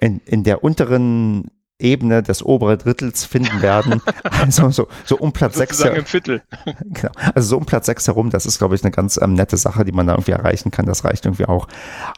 in, 0.00 0.20
in 0.24 0.44
der 0.44 0.64
unteren 0.64 1.50
Ebene 1.80 2.22
des 2.22 2.44
oberen 2.44 2.78
Drittels 2.78 3.24
finden 3.24 3.62
werden. 3.62 4.02
Also 4.40 4.70
so, 4.70 4.88
so 5.04 5.16
um 5.16 5.32
Platz 5.32 5.56
6. 5.56 5.80
im 5.80 6.04
Viertel. 6.04 6.42
Genau. 6.80 7.12
Also 7.34 7.48
so 7.50 7.56
um 7.58 7.66
Platz 7.66 7.86
6 7.86 8.06
herum, 8.06 8.30
das 8.30 8.46
ist, 8.46 8.58
glaube 8.58 8.74
ich, 8.74 8.82
eine 8.82 8.90
ganz 8.90 9.18
ähm, 9.20 9.34
nette 9.34 9.56
Sache, 9.56 9.84
die 9.84 9.92
man 9.92 10.06
da 10.06 10.14
irgendwie 10.14 10.32
erreichen 10.32 10.70
kann. 10.70 10.86
Das 10.86 11.04
reicht 11.04 11.26
irgendwie 11.26 11.46
auch. 11.46 11.68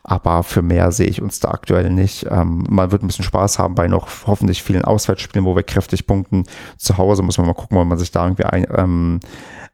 Aber 0.04 0.42
für 0.42 0.62
mehr 0.62 0.92
sehe 0.92 1.06
ich 1.06 1.20
uns 1.20 1.40
da 1.40 1.50
aktuell 1.50 1.90
nicht. 1.90 2.26
Ähm, 2.30 2.64
man 2.68 2.92
wird 2.92 3.02
ein 3.02 3.08
bisschen 3.08 3.24
Spaß 3.24 3.58
haben 3.58 3.74
bei 3.74 3.88
noch 3.88 4.08
hoffentlich 4.26 4.62
vielen 4.62 4.84
Auswärtsspielen, 4.84 5.44
wo 5.44 5.56
wir 5.56 5.62
kräftig 5.62 6.06
punkten. 6.06 6.44
Zu 6.76 6.98
Hause 6.98 7.22
muss 7.22 7.38
man 7.38 7.46
mal 7.46 7.54
gucken, 7.54 7.78
ob 7.78 7.86
man 7.86 7.98
sich 7.98 8.10
da 8.10 8.24
irgendwie 8.24 8.44
ein, 8.44 8.66
ähm, 8.74 9.20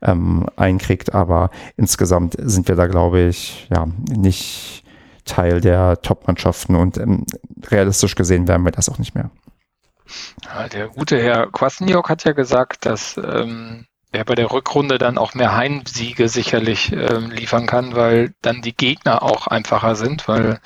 ähm, 0.02 0.46
einkriegt. 0.56 1.14
Aber 1.14 1.50
insgesamt 1.76 2.36
sind 2.38 2.68
wir 2.68 2.76
da, 2.76 2.86
glaube 2.86 3.20
ich, 3.20 3.68
ja, 3.70 3.86
nicht 4.10 4.84
Teil 5.28 5.60
der 5.60 6.00
Top-Mannschaften 6.02 6.74
und 6.74 6.98
ähm, 6.98 7.24
realistisch 7.70 8.14
gesehen 8.14 8.48
werden 8.48 8.64
wir 8.64 8.72
das 8.72 8.88
auch 8.88 8.98
nicht 8.98 9.14
mehr. 9.14 9.30
Der 10.72 10.88
gute 10.88 11.20
Herr 11.20 11.50
Kwasniok 11.50 12.08
hat 12.08 12.24
ja 12.24 12.32
gesagt, 12.32 12.86
dass 12.86 13.16
ähm, 13.16 13.86
er 14.12 14.24
bei 14.24 14.34
der 14.34 14.50
Rückrunde 14.50 14.98
dann 14.98 15.18
auch 15.18 15.34
mehr 15.34 15.54
Heimsiege 15.54 16.28
sicherlich 16.28 16.92
ähm, 16.92 17.30
liefern 17.30 17.66
kann, 17.66 17.94
weil 17.94 18.34
dann 18.40 18.62
die 18.62 18.74
Gegner 18.74 19.22
auch 19.22 19.46
einfacher 19.46 19.96
sind, 19.96 20.28
weil 20.28 20.60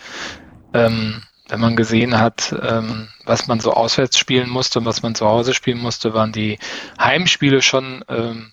ähm, 0.74 1.22
wenn 1.48 1.60
man 1.60 1.76
gesehen 1.76 2.18
hat, 2.18 2.54
ähm, 2.62 3.08
was 3.24 3.48
man 3.48 3.60
so 3.60 3.72
auswärts 3.72 4.16
spielen 4.16 4.48
musste 4.48 4.78
und 4.78 4.84
was 4.84 5.02
man 5.02 5.14
zu 5.14 5.26
Hause 5.26 5.54
spielen 5.54 5.78
musste, 5.78 6.14
waren 6.14 6.32
die 6.32 6.58
Heimspiele 6.98 7.62
schon 7.62 8.04
ähm, 8.08 8.52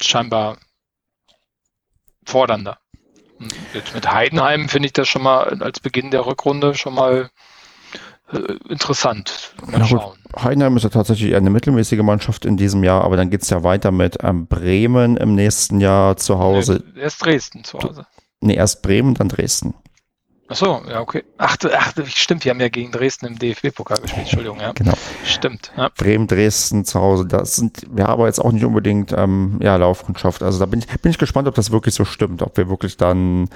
scheinbar 0.00 0.58
fordernder. 2.24 2.78
Und 3.38 3.94
mit 3.94 4.10
Heidenheim 4.10 4.68
finde 4.68 4.86
ich 4.86 4.92
das 4.92 5.08
schon 5.08 5.22
mal 5.22 5.62
als 5.62 5.80
Beginn 5.80 6.10
der 6.10 6.26
Rückrunde 6.26 6.74
schon 6.74 6.94
mal 6.94 7.30
äh, 8.32 8.56
interessant. 8.68 9.54
Mal 9.66 9.84
schauen. 9.84 10.16
Heidenheim 10.40 10.76
ist 10.76 10.84
ja 10.84 10.88
tatsächlich 10.88 11.34
eine 11.34 11.50
mittelmäßige 11.50 12.00
Mannschaft 12.00 12.44
in 12.44 12.56
diesem 12.56 12.84
Jahr, 12.84 13.04
aber 13.04 13.16
dann 13.16 13.30
geht 13.30 13.42
es 13.42 13.50
ja 13.50 13.62
weiter 13.62 13.90
mit 13.90 14.18
ähm, 14.22 14.46
Bremen 14.46 15.16
im 15.16 15.34
nächsten 15.34 15.80
Jahr 15.80 16.16
zu 16.16 16.38
Hause. 16.38 16.82
Erst 16.96 17.24
Dresden 17.24 17.64
zu 17.64 17.78
Hause. 17.78 18.06
Nee, 18.40 18.54
erst 18.54 18.82
Bremen, 18.82 19.14
dann 19.14 19.28
Dresden. 19.28 19.74
Ach 20.48 20.56
so, 20.56 20.82
ja, 20.86 21.00
okay. 21.00 21.24
Ach, 21.38 21.56
ach 21.72 21.92
stimmt, 22.08 22.44
wir 22.44 22.50
haben 22.50 22.60
ja 22.60 22.68
gegen 22.68 22.92
Dresden 22.92 23.26
im 23.26 23.38
DFB-Pokal 23.38 23.98
gespielt, 23.98 24.24
Entschuldigung, 24.24 24.60
ja. 24.60 24.72
Genau. 24.72 24.92
Stimmt. 25.24 25.72
Ja. 25.78 25.88
Bremen, 25.96 26.26
Dresden 26.26 26.84
zu 26.84 27.00
Hause, 27.00 27.26
das 27.26 27.56
sind 27.56 27.86
wir 27.90 28.08
aber 28.08 28.26
jetzt 28.26 28.38
auch 28.38 28.52
nicht 28.52 28.64
unbedingt 28.64 29.12
ähm, 29.16 29.58
ja, 29.62 29.76
Laufkundschaft. 29.76 30.42
Also 30.42 30.58
da 30.58 30.66
bin 30.66 30.80
ich, 30.80 30.86
bin 31.00 31.10
ich 31.10 31.16
gespannt, 31.16 31.48
ob 31.48 31.54
das 31.54 31.70
wirklich 31.70 31.94
so 31.94 32.04
stimmt, 32.04 32.42
ob 32.42 32.56
wir 32.58 32.68
wirklich 32.68 32.98
dann 32.98 33.48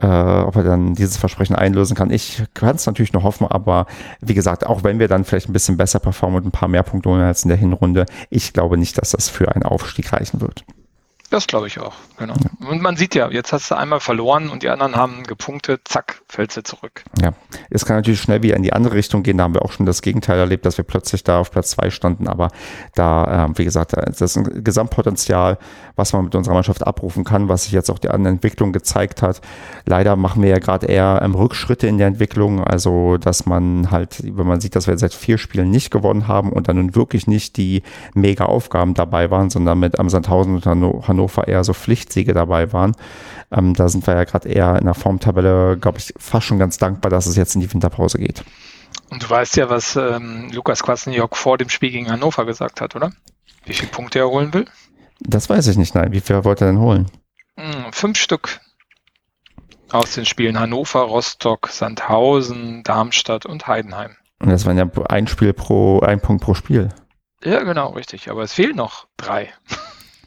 äh, 0.00 0.06
ob 0.06 0.56
er 0.56 0.62
dann 0.62 0.94
dieses 0.94 1.16
Versprechen 1.16 1.56
einlösen 1.56 1.96
kann. 1.96 2.10
Ich 2.10 2.44
kann 2.54 2.76
es 2.76 2.86
natürlich 2.86 3.12
noch 3.12 3.22
hoffen, 3.22 3.46
aber 3.46 3.86
wie 4.20 4.34
gesagt, 4.34 4.66
auch 4.66 4.84
wenn 4.84 4.98
wir 4.98 5.08
dann 5.08 5.24
vielleicht 5.24 5.48
ein 5.48 5.52
bisschen 5.52 5.76
besser 5.76 6.00
performen 6.00 6.38
und 6.38 6.46
ein 6.46 6.52
paar 6.52 6.68
mehr 6.68 6.82
Punkte 6.82 7.08
holen 7.08 7.22
als 7.22 7.44
in 7.44 7.48
der 7.48 7.58
Hinrunde, 7.58 8.06
ich 8.30 8.52
glaube 8.52 8.76
nicht, 8.76 8.98
dass 8.98 9.10
das 9.10 9.28
für 9.28 9.54
einen 9.54 9.62
Aufstieg 9.62 10.12
reichen 10.12 10.40
wird. 10.40 10.64
Das 11.30 11.48
glaube 11.48 11.66
ich 11.66 11.80
auch, 11.80 11.94
genau. 12.18 12.34
Und 12.68 12.80
man 12.82 12.96
sieht 12.96 13.16
ja, 13.16 13.28
jetzt 13.30 13.52
hast 13.52 13.70
du 13.70 13.74
einmal 13.74 13.98
verloren 13.98 14.48
und 14.48 14.62
die 14.62 14.68
anderen 14.68 14.94
haben 14.94 15.24
gepunktet, 15.24 15.82
zack, 15.84 16.22
fällst 16.28 16.56
du 16.56 16.62
zurück. 16.62 17.02
Ja, 17.20 17.32
es 17.68 17.84
kann 17.84 17.96
natürlich 17.96 18.20
schnell 18.20 18.42
wieder 18.42 18.56
in 18.56 18.62
die 18.62 18.72
andere 18.72 18.94
Richtung 18.94 19.24
gehen. 19.24 19.38
Da 19.38 19.44
haben 19.44 19.54
wir 19.54 19.62
auch 19.62 19.72
schon 19.72 19.86
das 19.86 20.02
Gegenteil 20.02 20.38
erlebt, 20.38 20.64
dass 20.66 20.78
wir 20.78 20.84
plötzlich 20.84 21.24
da 21.24 21.40
auf 21.40 21.50
Platz 21.50 21.70
zwei 21.70 21.90
standen. 21.90 22.28
Aber 22.28 22.50
da, 22.94 23.46
äh, 23.46 23.58
wie 23.58 23.64
gesagt, 23.64 23.92
das 23.92 24.20
ist 24.20 24.36
ein 24.36 24.62
Gesamtpotenzial, 24.62 25.58
was 25.96 26.12
man 26.12 26.24
mit 26.24 26.34
unserer 26.36 26.54
Mannschaft 26.54 26.86
abrufen 26.86 27.24
kann, 27.24 27.48
was 27.48 27.64
sich 27.64 27.72
jetzt 27.72 27.90
auch 27.90 27.98
die 27.98 28.10
andere 28.10 28.32
Entwicklung 28.32 28.72
gezeigt 28.72 29.22
hat. 29.22 29.40
Leider 29.84 30.14
machen 30.14 30.42
wir 30.42 30.50
ja 30.50 30.58
gerade 30.58 30.86
eher 30.86 31.20
ähm, 31.24 31.34
Rückschritte 31.34 31.88
in 31.88 31.98
der 31.98 32.06
Entwicklung. 32.06 32.62
Also, 32.62 33.16
dass 33.16 33.46
man 33.46 33.90
halt, 33.90 34.22
wenn 34.22 34.46
man 34.46 34.60
sieht, 34.60 34.76
dass 34.76 34.86
wir 34.86 34.96
seit 34.96 35.12
vier 35.12 35.38
Spielen 35.38 35.70
nicht 35.70 35.90
gewonnen 35.90 36.28
haben 36.28 36.52
und 36.52 36.68
dann 36.68 36.76
nun 36.76 36.94
wirklich 36.94 37.26
nicht 37.26 37.56
die 37.56 37.82
mega 38.14 38.44
Aufgaben 38.44 38.94
dabei 38.94 39.30
waren, 39.32 39.50
sondern 39.50 39.80
mit 39.80 39.98
am 39.98 40.08
Sandhausen 40.08 40.54
und 40.54 40.66
Hannover 40.66 41.15
Hannover 41.16 41.48
eher 41.48 41.64
so 41.64 41.72
Pflichtsiege 41.72 42.34
dabei 42.34 42.72
waren. 42.72 42.94
Ähm, 43.50 43.74
da 43.74 43.88
sind 43.88 44.06
wir 44.06 44.14
ja 44.14 44.24
gerade 44.24 44.48
eher 44.48 44.78
in 44.78 44.84
der 44.84 44.94
Formtabelle, 44.94 45.76
glaube 45.78 45.98
ich, 45.98 46.12
fast 46.18 46.46
schon 46.46 46.58
ganz 46.58 46.78
dankbar, 46.78 47.10
dass 47.10 47.26
es 47.26 47.36
jetzt 47.36 47.54
in 47.54 47.60
die 47.60 47.72
Winterpause 47.72 48.18
geht. 48.18 48.44
Und 49.10 49.22
du 49.22 49.30
weißt 49.30 49.56
ja, 49.56 49.70
was 49.70 49.96
ähm, 49.96 50.50
Lukas 50.52 50.82
Kwasniok 50.82 51.36
vor 51.36 51.58
dem 51.58 51.68
Spiel 51.68 51.90
gegen 51.90 52.10
Hannover 52.10 52.44
gesagt 52.44 52.80
hat, 52.80 52.96
oder? 52.96 53.12
Wie 53.64 53.74
viele 53.74 53.90
Punkte 53.90 54.18
er 54.18 54.28
holen 54.28 54.52
will? 54.52 54.66
Das 55.20 55.48
weiß 55.48 55.66
ich 55.68 55.76
nicht, 55.76 55.94
nein. 55.94 56.12
Wie 56.12 56.20
viel 56.20 56.44
wollte 56.44 56.64
er 56.64 56.72
denn 56.72 56.80
holen? 56.80 57.10
Hm, 57.56 57.92
fünf 57.92 58.18
Stück 58.18 58.60
aus 59.90 60.14
den 60.14 60.26
Spielen 60.26 60.58
Hannover, 60.58 61.02
Rostock, 61.02 61.68
Sandhausen, 61.68 62.82
Darmstadt 62.82 63.46
und 63.46 63.66
Heidenheim. 63.66 64.16
Und 64.40 64.50
das 64.50 64.66
waren 64.66 64.76
ja 64.76 64.90
ein 65.08 65.26
Spiel 65.26 65.52
pro, 65.52 66.00
ein 66.00 66.20
Punkt 66.20 66.42
pro 66.42 66.54
Spiel. 66.54 66.90
Ja, 67.42 67.62
genau, 67.62 67.90
richtig. 67.90 68.30
Aber 68.30 68.42
es 68.42 68.52
fehlen 68.52 68.76
noch 68.76 69.06
drei. 69.16 69.50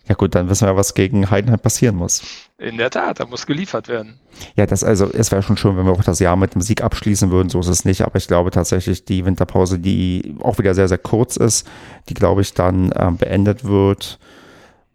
Ja 0.10 0.16
gut, 0.16 0.34
dann 0.34 0.50
wissen 0.50 0.68
wir, 0.68 0.76
was 0.76 0.96
gegen 0.96 1.30
Heidenheim 1.30 1.60
passieren 1.60 1.96
muss. 1.96 2.24
In 2.58 2.78
der 2.78 2.90
Tat, 2.90 3.20
da 3.20 3.28
muss 3.28 3.46
geliefert 3.46 3.88
werden. 3.88 4.20
Ja, 4.56 4.66
das 4.66 4.84
also, 4.84 5.06
es 5.12 5.32
wäre 5.32 5.44
schon 5.44 5.56
schön, 5.56 5.78
wenn 5.78 5.86
wir 5.86 5.92
auch 5.92 6.04
das 6.04 6.20
Jahr 6.20 6.36
mit 6.36 6.56
einem 6.56 6.64
Sieg 6.64 6.82
abschließen 6.84 7.30
würden. 7.30 7.50
So 7.50 7.60
ist 7.60 7.68
es 7.68 7.86
nicht. 7.86 8.02
Aber 8.02 8.16
ich 8.16 8.28
glaube 8.28 8.50
tatsächlich, 8.50 9.06
die 9.06 9.24
Winterpause, 9.24 9.78
die 9.78 10.36
auch 10.42 10.58
wieder 10.58 10.74
sehr, 10.74 10.88
sehr 10.88 10.98
kurz 10.98 11.38
ist, 11.38 11.68
die 12.10 12.16
glaube 12.16 12.42
ich 12.42 12.56
dann 12.56 12.92
äh, 12.92 13.12
beendet 13.12 13.66
wird. 13.66 14.18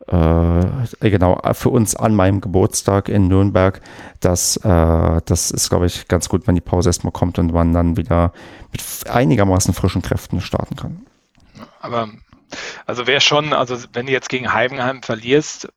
Äh, 0.09 0.67
genau, 1.09 1.41
für 1.53 1.71
uns 1.71 1.95
an 1.95 2.17
meinem 2.17 2.41
Geburtstag 2.41 3.09
in 3.09 3.29
Nürnberg. 3.29 3.81
Das, 4.19 4.57
äh, 4.57 5.21
das 5.25 5.53
ist, 5.53 5.71
glaube 5.71 5.87
ich, 5.87 6.09
ganz 6.09 6.29
gut, 6.29 6.49
wenn 6.49 6.57
die 6.57 6.61
Pause 6.61 6.89
erstmal 6.89 7.13
kommt 7.13 7.39
und 7.39 7.53
man 7.53 7.73
dann 7.73 7.97
wieder 7.97 8.33
mit 8.73 8.83
einigermaßen 9.09 9.73
frischen 9.75 10.03
Kräften 10.03 10.41
starten 10.41 10.75
kann. 10.75 11.07
Aber 11.81 12.09
also 12.87 13.07
wäre 13.07 13.21
schon, 13.21 13.53
also 13.53 13.79
wenn 13.93 14.07
du 14.07 14.13
jetzt 14.13 14.29
gegen 14.29 14.53
Heidenheim 14.53 15.03
verlierst, 15.03 15.69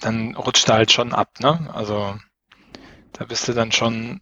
dann 0.00 0.36
rutscht 0.36 0.68
er 0.68 0.76
halt 0.76 0.92
schon 0.92 1.12
ab, 1.12 1.40
ne? 1.40 1.70
Also 1.74 2.18
da 3.12 3.24
bist 3.24 3.48
du 3.48 3.52
dann 3.52 3.72
schon 3.72 4.20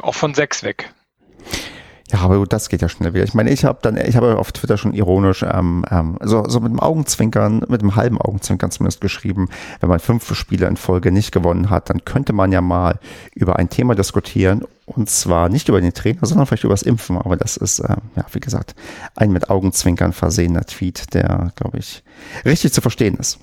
auch 0.00 0.14
von 0.14 0.34
sechs 0.34 0.62
weg. 0.62 0.94
Ja, 2.12 2.20
aber 2.20 2.44
das 2.46 2.68
geht 2.68 2.82
ja 2.82 2.88
schnell 2.90 3.14
wieder. 3.14 3.24
Ich 3.24 3.32
meine, 3.32 3.50
ich 3.50 3.64
habe 3.64 3.78
dann, 3.80 3.96
ich 3.96 4.14
habe 4.16 4.36
auf 4.38 4.52
Twitter 4.52 4.76
schon 4.76 4.92
ironisch, 4.92 5.42
ähm, 5.42 5.86
ähm, 5.90 6.18
so, 6.22 6.44
so 6.46 6.60
mit 6.60 6.70
dem 6.70 6.80
Augenzwinkern, 6.80 7.64
mit 7.68 7.80
dem 7.80 7.96
halben 7.96 8.20
Augenzwinkern 8.20 8.70
zumindest 8.70 9.00
geschrieben, 9.00 9.48
wenn 9.80 9.88
man 9.88 10.00
fünf 10.00 10.34
Spiele 10.34 10.66
in 10.66 10.76
Folge 10.76 11.10
nicht 11.12 11.32
gewonnen 11.32 11.70
hat, 11.70 11.88
dann 11.88 12.04
könnte 12.04 12.34
man 12.34 12.52
ja 12.52 12.60
mal 12.60 12.98
über 13.34 13.56
ein 13.56 13.70
Thema 13.70 13.94
diskutieren 13.94 14.64
und 14.84 15.08
zwar 15.08 15.48
nicht 15.48 15.70
über 15.70 15.80
den 15.80 15.94
Trainer, 15.94 16.20
sondern 16.22 16.46
vielleicht 16.46 16.64
über 16.64 16.74
das 16.74 16.82
Impfen. 16.82 17.16
Aber 17.16 17.36
das 17.36 17.56
ist, 17.56 17.78
äh, 17.78 17.96
ja, 18.16 18.26
wie 18.32 18.40
gesagt, 18.40 18.74
ein 19.16 19.32
mit 19.32 19.48
Augenzwinkern 19.48 20.12
versehener 20.12 20.66
Tweet, 20.66 21.14
der, 21.14 21.52
glaube 21.56 21.78
ich, 21.78 22.04
richtig 22.44 22.74
zu 22.74 22.82
verstehen 22.82 23.16
ist. 23.16 23.38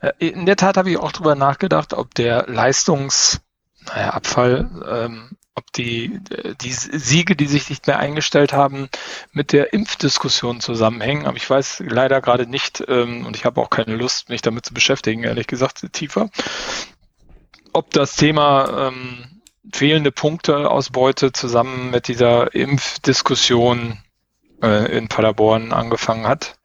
Äh, 0.00 0.12
in 0.18 0.44
der 0.44 0.56
Tat 0.56 0.76
habe 0.76 0.90
ich 0.90 0.98
auch 0.98 1.12
drüber 1.12 1.36
nachgedacht, 1.36 1.94
ob 1.94 2.14
der 2.14 2.46
Leistungs, 2.48 3.40
naja, 3.86 4.10
Abfall 4.10 4.70
ähm, 4.86 5.30
ob 5.54 5.70
die, 5.72 6.20
die 6.62 6.72
Siege, 6.72 7.36
die 7.36 7.46
sich 7.46 7.68
nicht 7.68 7.86
mehr 7.86 7.98
eingestellt 7.98 8.52
haben, 8.52 8.88
mit 9.32 9.52
der 9.52 9.72
Impfdiskussion 9.72 10.60
zusammenhängen. 10.60 11.26
Aber 11.26 11.36
ich 11.36 11.48
weiß 11.48 11.82
leider 11.86 12.20
gerade 12.20 12.46
nicht, 12.46 12.82
ähm, 12.88 13.26
und 13.26 13.36
ich 13.36 13.44
habe 13.44 13.60
auch 13.60 13.70
keine 13.70 13.96
Lust, 13.96 14.28
mich 14.28 14.42
damit 14.42 14.64
zu 14.64 14.74
beschäftigen, 14.74 15.24
ehrlich 15.24 15.46
gesagt, 15.46 15.92
tiefer, 15.92 16.30
ob 17.72 17.90
das 17.90 18.16
Thema 18.16 18.88
ähm, 18.88 19.40
fehlende 19.72 20.10
Punkteausbeute 20.10 21.32
zusammen 21.32 21.90
mit 21.90 22.08
dieser 22.08 22.54
Impfdiskussion 22.54 23.98
äh, 24.62 24.96
in 24.96 25.08
Paderborn 25.08 25.72
angefangen 25.72 26.26
hat. 26.26 26.58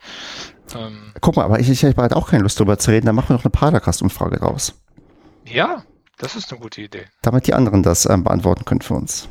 Ähm, 0.75 1.13
Guck 1.21 1.35
mal, 1.35 1.43
aber 1.43 1.59
ich, 1.59 1.69
ich 1.69 1.83
habe 1.83 2.01
halt 2.01 2.13
auch 2.13 2.29
keine 2.29 2.43
Lust 2.43 2.59
darüber 2.59 2.79
zu 2.79 2.91
reden, 2.91 3.05
dann 3.05 3.15
machen 3.15 3.29
wir 3.29 3.35
noch 3.35 3.43
eine 3.43 3.51
Padercast-Umfrage 3.51 4.39
raus. 4.39 4.81
Ja, 5.45 5.83
das 6.17 6.35
ist 6.35 6.51
eine 6.51 6.59
gute 6.59 6.81
Idee. 6.81 7.05
Damit 7.21 7.47
die 7.47 7.53
anderen 7.53 7.83
das 7.83 8.05
ähm, 8.05 8.23
beantworten 8.23 8.65
können 8.65 8.81
für 8.81 8.95
uns. 8.95 9.29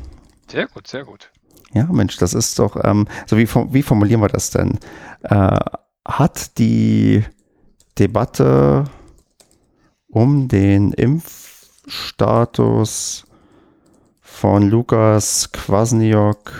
Sehr 0.49 0.67
gut, 0.67 0.87
sehr 0.87 1.03
gut. 1.03 1.29
Ja, 1.73 1.83
Mensch, 1.85 2.15
das 2.17 2.33
ist 2.33 2.57
doch, 2.59 2.77
ähm, 2.83 3.07
so 3.25 3.37
wie, 3.37 3.47
wie 3.73 3.83
formulieren 3.83 4.21
wir 4.21 4.29
das 4.29 4.51
denn? 4.51 4.79
Äh, 5.23 5.59
hat 6.05 6.57
die 6.57 7.25
Debatte 7.99 8.85
um 10.07 10.47
den 10.47 10.93
Impfstatus 10.93 13.25
von 14.21 14.69
Lukas 14.69 15.51
Kwasniok 15.51 16.53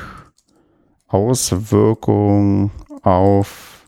Auswirkung 1.08 2.72
auf 3.02 3.86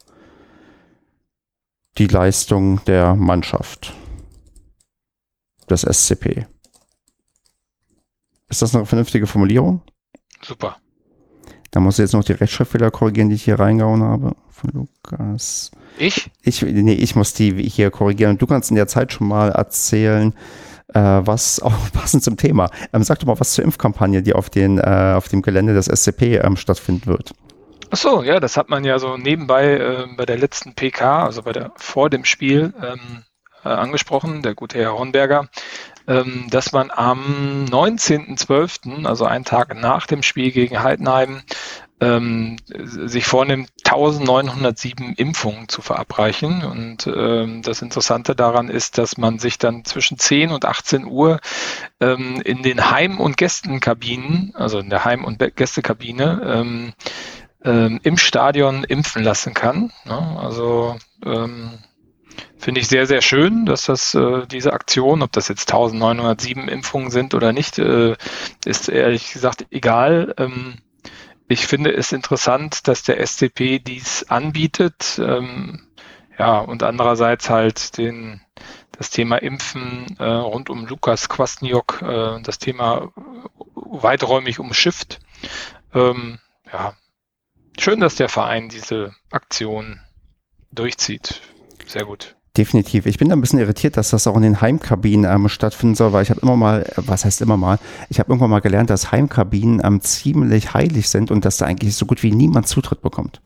die 1.97 2.07
Leistung 2.07 2.81
der 2.85 3.15
Mannschaft? 3.15 3.93
Des 5.69 5.81
SCP. 5.81 6.45
Ist 8.49 8.61
das 8.61 8.75
eine 8.75 8.85
vernünftige 8.85 9.27
Formulierung? 9.27 9.81
Super. 10.41 10.77
Da 11.71 11.79
muss 11.79 11.99
ich 11.99 12.03
jetzt 12.03 12.13
noch 12.13 12.23
die 12.23 12.33
Rechtschreibfehler 12.33 12.89
korrigieren, 12.89 13.29
die 13.29 13.35
ich 13.35 13.43
hier 13.43 13.59
reingehauen 13.59 14.01
habe. 14.01 14.35
Von 14.49 14.71
Lukas. 14.73 15.71
Ich? 15.97 16.31
Ich, 16.41 16.61
nee, 16.63 16.93
ich 16.93 17.15
muss 17.15 17.33
die 17.33 17.51
hier 17.69 17.91
korrigieren. 17.91 18.31
Und 18.31 18.41
du 18.41 18.47
kannst 18.47 18.71
in 18.71 18.75
der 18.75 18.87
Zeit 18.87 19.13
schon 19.13 19.27
mal 19.27 19.49
erzählen, 19.51 20.33
äh, 20.93 20.99
was 20.99 21.61
auch 21.61 21.73
passend 21.93 22.23
zum 22.23 22.37
Thema. 22.37 22.69
Ähm, 22.91 23.03
sag 23.03 23.19
doch 23.19 23.27
mal 23.27 23.39
was 23.39 23.53
zur 23.53 23.63
Impfkampagne, 23.63 24.23
die 24.23 24.33
auf, 24.33 24.49
den, 24.49 24.79
äh, 24.79 25.13
auf 25.15 25.27
dem 25.29 25.43
Gelände 25.43 25.73
des 25.73 25.85
SCP 25.85 26.37
ähm, 26.37 26.57
stattfinden 26.57 27.05
wird. 27.05 27.33
Ach 27.91 27.97
so, 27.97 28.23
ja, 28.23 28.39
das 28.39 28.57
hat 28.57 28.69
man 28.69 28.83
ja 28.83 28.99
so 28.99 29.17
nebenbei 29.17 29.77
äh, 29.77 30.07
bei 30.15 30.25
der 30.25 30.37
letzten 30.37 30.73
PK, 30.73 31.25
also 31.25 31.43
bei 31.43 31.53
der 31.53 31.71
vor 31.75 32.09
dem 32.09 32.23
Spiel 32.23 32.73
ähm, 32.81 33.23
äh, 33.63 33.69
angesprochen, 33.69 34.41
der 34.41 34.55
gute 34.55 34.79
Herr 34.79 34.93
Hornberger, 34.93 35.49
ähm, 36.07 36.47
dass 36.49 36.71
man 36.71 36.91
am 36.91 37.65
19.12., 37.69 39.05
also 39.05 39.25
einen 39.25 39.45
Tag 39.45 39.75
nach 39.75 40.07
dem 40.07 40.23
Spiel 40.23 40.51
gegen 40.51 40.81
Heidenheim, 40.81 41.41
ähm, 42.01 42.57
sich 42.73 43.25
vornimmt, 43.25 43.69
1907 43.83 45.13
Impfungen 45.15 45.67
zu 45.67 45.81
verabreichen. 45.81 46.63
Und 46.63 47.07
ähm, 47.07 47.61
das 47.61 47.81
Interessante 47.81 48.35
daran 48.35 48.69
ist, 48.69 48.97
dass 48.97 49.17
man 49.17 49.39
sich 49.39 49.57
dann 49.57 49.83
zwischen 49.85 50.17
10 50.17 50.51
und 50.51 50.65
18 50.65 51.05
Uhr 51.05 51.39
ähm, 51.99 52.41
in 52.43 52.63
den 52.63 52.89
Heim- 52.91 53.19
und 53.19 53.37
Gästenkabinen, 53.37 54.53
also 54.55 54.79
in 54.79 54.89
der 54.89 55.05
Heim- 55.05 55.25
und 55.25 55.39
Gästekabine, 55.55 56.41
ähm, 56.45 56.93
ähm, 57.65 57.99
im 58.03 58.17
Stadion 58.17 58.83
impfen 58.85 59.23
lassen 59.23 59.53
kann. 59.53 59.91
Ne? 60.05 60.37
Also 60.39 60.95
ähm, 61.25 61.79
finde 62.57 62.81
ich 62.81 62.87
sehr, 62.87 63.07
sehr 63.07 63.21
schön, 63.21 63.65
dass 63.65 63.85
das 63.85 64.13
äh, 64.15 64.45
diese 64.47 64.73
Aktion, 64.73 65.21
ob 65.21 65.31
das 65.31 65.47
jetzt 65.47 65.71
1907 65.71 66.67
Impfungen 66.67 67.11
sind 67.11 67.33
oder 67.33 67.53
nicht, 67.53 67.79
äh, 67.79 68.15
ist 68.65 68.89
ehrlich 68.89 69.33
gesagt 69.33 69.65
egal. 69.71 70.33
Ähm, 70.37 70.79
ich 71.47 71.65
finde 71.65 71.91
es 71.91 72.11
interessant, 72.11 72.87
dass 72.87 73.03
der 73.03 73.25
SCP 73.25 73.79
dies 73.79 74.23
anbietet. 74.29 75.19
Ähm, 75.23 75.87
ja, 76.37 76.59
und 76.59 76.83
andererseits 76.83 77.49
halt 77.49 77.97
den, 77.97 78.41
das 78.91 79.09
Thema 79.09 79.37
Impfen 79.37 80.15
äh, 80.19 80.23
rund 80.23 80.69
um 80.69 80.85
Lukas 80.85 81.27
Kwasniok, 81.27 82.01
äh, 82.01 82.41
das 82.41 82.59
Thema 82.59 83.11
weiträumig 83.73 84.59
umschifft. 84.59 85.19
Ähm, 85.93 86.39
ja, 86.71 86.93
schön, 87.79 87.99
dass 87.99 88.15
der 88.15 88.29
Verein 88.29 88.69
diese 88.69 89.15
Aktion 89.31 89.99
durchzieht. 90.71 91.41
Sehr 91.89 92.05
gut. 92.05 92.35
Definitiv. 92.55 93.07
Ich 93.07 93.17
bin 93.17 93.29
da 93.29 93.35
ein 93.35 93.41
bisschen 93.41 93.57
irritiert, 93.57 93.97
dass 93.97 94.11
das 94.11 94.27
auch 94.27 94.35
in 94.35 94.43
den 94.43 94.61
Heimkabinen 94.61 95.31
ähm, 95.31 95.49
stattfinden 95.49 95.95
soll, 95.95 96.13
weil 96.13 96.21
ich 96.21 96.29
habe 96.29 96.39
immer 96.41 96.55
mal, 96.55 96.85
was 96.97 97.25
heißt 97.25 97.41
immer 97.41 97.57
mal, 97.57 97.79
ich 98.09 98.19
habe 98.19 98.29
irgendwann 98.29 98.51
mal 98.51 98.61
gelernt, 98.61 98.91
dass 98.91 99.11
Heimkabinen 99.11 99.81
ähm, 99.83 99.99
ziemlich 100.01 100.75
heilig 100.75 101.09
sind 101.09 101.31
und 101.31 101.45
dass 101.45 101.57
da 101.57 101.65
eigentlich 101.65 101.95
so 101.95 102.05
gut 102.05 102.21
wie 102.21 102.31
niemand 102.31 102.67
Zutritt 102.67 103.01
bekommt. 103.01 103.41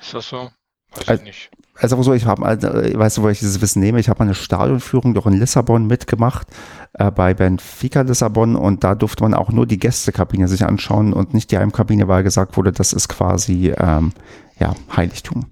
Ist 0.00 0.12
das 0.12 0.28
so? 0.28 0.50
Weiß 0.96 1.08
also, 1.08 1.22
ich 1.22 1.26
nicht. 1.28 1.50
Also 1.76 2.02
so, 2.02 2.12
ich 2.14 2.26
habe, 2.26 2.44
also, 2.44 2.68
weißt 2.68 3.18
du, 3.18 3.22
wo 3.22 3.28
ich 3.28 3.38
dieses 3.38 3.60
Wissen 3.60 3.80
nehme? 3.80 4.00
Ich 4.00 4.08
habe 4.08 4.20
eine 4.20 4.34
Stadionführung 4.34 5.14
doch 5.14 5.26
in 5.26 5.34
Lissabon 5.34 5.86
mitgemacht, 5.86 6.48
äh, 6.94 7.12
bei 7.12 7.32
Benfica 7.32 8.00
Lissabon 8.00 8.56
und 8.56 8.82
da 8.82 8.96
durfte 8.96 9.22
man 9.22 9.34
auch 9.34 9.50
nur 9.50 9.66
die 9.66 9.78
Gästekabine 9.78 10.48
sich 10.48 10.64
anschauen 10.64 11.12
und 11.12 11.32
nicht 11.32 11.52
die 11.52 11.58
Heimkabine, 11.58 12.08
weil 12.08 12.24
gesagt 12.24 12.56
wurde, 12.56 12.72
das 12.72 12.92
ist 12.92 13.08
quasi 13.08 13.72
ähm, 13.78 14.12
ja, 14.58 14.74
Heiligtum. 14.96 15.51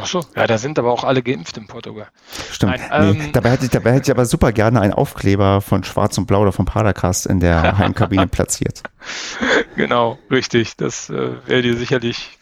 Ach 0.00 0.06
so, 0.06 0.24
ja, 0.36 0.46
da 0.46 0.58
sind 0.58 0.78
aber 0.78 0.92
auch 0.92 1.04
alle 1.04 1.22
geimpft 1.22 1.56
in 1.56 1.66
Portugal. 1.66 2.08
Stimmt. 2.50 2.78
Nein, 2.90 3.12
nee, 3.16 3.20
ähm, 3.22 3.32
dabei, 3.32 3.50
hätte 3.50 3.64
ich, 3.64 3.70
dabei 3.70 3.92
hätte 3.92 4.04
ich 4.04 4.10
aber 4.10 4.26
super 4.26 4.52
gerne 4.52 4.80
einen 4.80 4.92
Aufkleber 4.92 5.60
von 5.60 5.84
Schwarz 5.84 6.18
und 6.18 6.26
Blau 6.26 6.42
oder 6.42 6.52
von 6.52 6.64
Padercast 6.64 7.26
in 7.26 7.40
der 7.40 7.78
Heimkabine 7.78 8.26
platziert. 8.26 8.82
Genau, 9.76 10.18
richtig. 10.30 10.76
Das 10.76 11.10
äh, 11.10 11.30
wäre 11.46 11.62
dir 11.62 11.76
sicherlich 11.76 12.38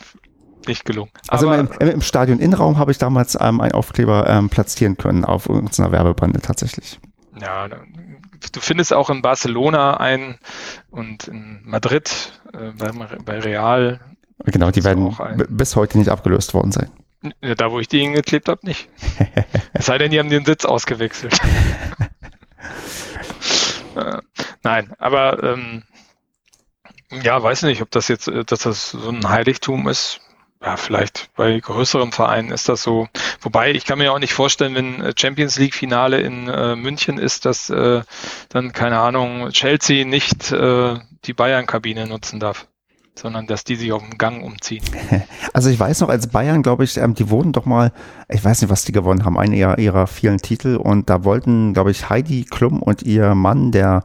nicht 0.67 0.85
gelungen. 0.85 1.11
Also 1.29 1.51
aber, 1.51 1.81
im, 1.81 1.89
im 1.89 2.01
Stadion 2.01 2.39
Innenraum 2.39 2.79
habe 2.79 2.91
ich 2.91 2.99
damals 2.99 3.37
ähm, 3.41 3.61
einen 3.61 3.73
Aufkleber 3.73 4.29
ähm, 4.29 4.49
platzieren 4.49 4.97
können 4.97 5.25
auf 5.25 5.49
irgendeiner 5.49 5.93
Werbebande 5.93 6.41
tatsächlich. 6.41 6.99
Ja, 7.41 7.69
du 7.69 8.61
findest 8.61 8.93
auch 8.93 9.11
in 9.11 9.23
Barcelona 9.23 9.99
ein 9.99 10.39
und 10.91 11.29
in 11.29 11.61
Madrid 11.65 12.33
äh, 12.53 12.73
bei, 12.79 12.91
bei 13.25 13.39
Real. 13.41 14.01
Genau, 14.45 14.71
die 14.71 14.85
werden 14.85 15.17
bis 15.49 15.77
heute 15.77 15.99
nicht 15.99 16.11
abgelöst 16.11 16.55
worden 16.55 16.73
sein. 16.73 16.91
Ja, 17.41 17.55
da, 17.55 17.71
wo 17.71 17.81
ich 17.81 17.89
die 17.89 18.01
hingeklebt 18.01 18.49
habe, 18.49 18.67
nicht. 18.67 18.89
es 19.73 19.87
sei 19.87 19.99
denn, 19.99 20.11
die 20.11 20.19
haben 20.19 20.31
den 20.31 20.45
Sitz 20.45 20.65
ausgewechselt. 20.65 21.39
äh, 23.97 24.19
nein, 24.63 24.93
aber 24.99 25.43
ähm, 25.43 25.83
ja, 27.23 27.43
weiß 27.43 27.63
nicht, 27.63 27.83
ob 27.83 27.91
das 27.91 28.09
jetzt, 28.09 28.29
äh, 28.29 28.45
dass 28.45 28.61
das 28.61 28.91
so 28.91 29.09
ein 29.09 29.29
Heiligtum 29.29 29.89
ist. 29.89 30.21
Ja, 30.63 30.77
vielleicht 30.77 31.31
bei 31.37 31.59
größeren 31.61 32.13
Vereinen 32.13 32.51
ist 32.51 32.69
das 32.69 32.83
so. 32.83 33.09
Wobei, 33.41 33.73
ich 33.73 33.85
kann 33.85 33.99
mir 33.99 34.13
auch 34.13 34.19
nicht 34.19 34.33
vorstellen, 34.33 34.75
wenn 34.75 35.01
äh, 35.03 35.13
Champions 35.17 35.59
League 35.59 35.75
Finale 35.75 36.21
in 36.21 36.49
äh, 36.49 36.77
München 36.77 37.19
ist, 37.19 37.45
dass 37.45 37.71
äh, 37.71 38.03
dann, 38.49 38.73
keine 38.73 38.99
Ahnung, 38.99 39.51
Chelsea 39.51 40.05
nicht 40.05 40.53
äh, 40.53 40.99
die 41.25 41.35
Bayern-Kabine 41.35 42.07
nutzen 42.07 42.41
darf 42.41 42.67
sondern 43.19 43.47
dass 43.47 43.65
die 43.65 43.77
sich 43.77 43.93
auf 43.93 44.03
dem 44.03 44.19
Gang 44.19 44.43
umziehen. 44.43 44.85
Also 45.53 45.71
ich 45.71 45.81
weiß 45.81 46.01
noch, 46.01 46.11
als 46.11 46.27
Bayern, 46.27 46.63
glaube 46.63 46.85
ich, 46.85 46.99
ähm, 46.99 47.15
die 47.15 47.31
wurden 47.31 47.53
doch 47.53 47.65
mal, 47.65 47.91
ich 48.29 48.45
weiß 48.45 48.61
nicht, 48.61 48.71
was 48.71 48.85
die 48.85 48.93
gewonnen 48.93 49.25
haben, 49.25 49.39
einen 49.39 49.55
ihrer, 49.55 49.79
ihrer 49.79 50.07
vielen 50.07 50.37
Titel 50.37 50.77
und 50.77 51.09
da 51.09 51.25
wollten, 51.25 51.73
glaube 51.73 51.91
ich, 51.91 52.11
Heidi 52.11 52.45
Klum 52.45 52.83
und 52.83 53.03
ihr 53.03 53.35
Mann, 53.35 53.73
der 53.73 54.05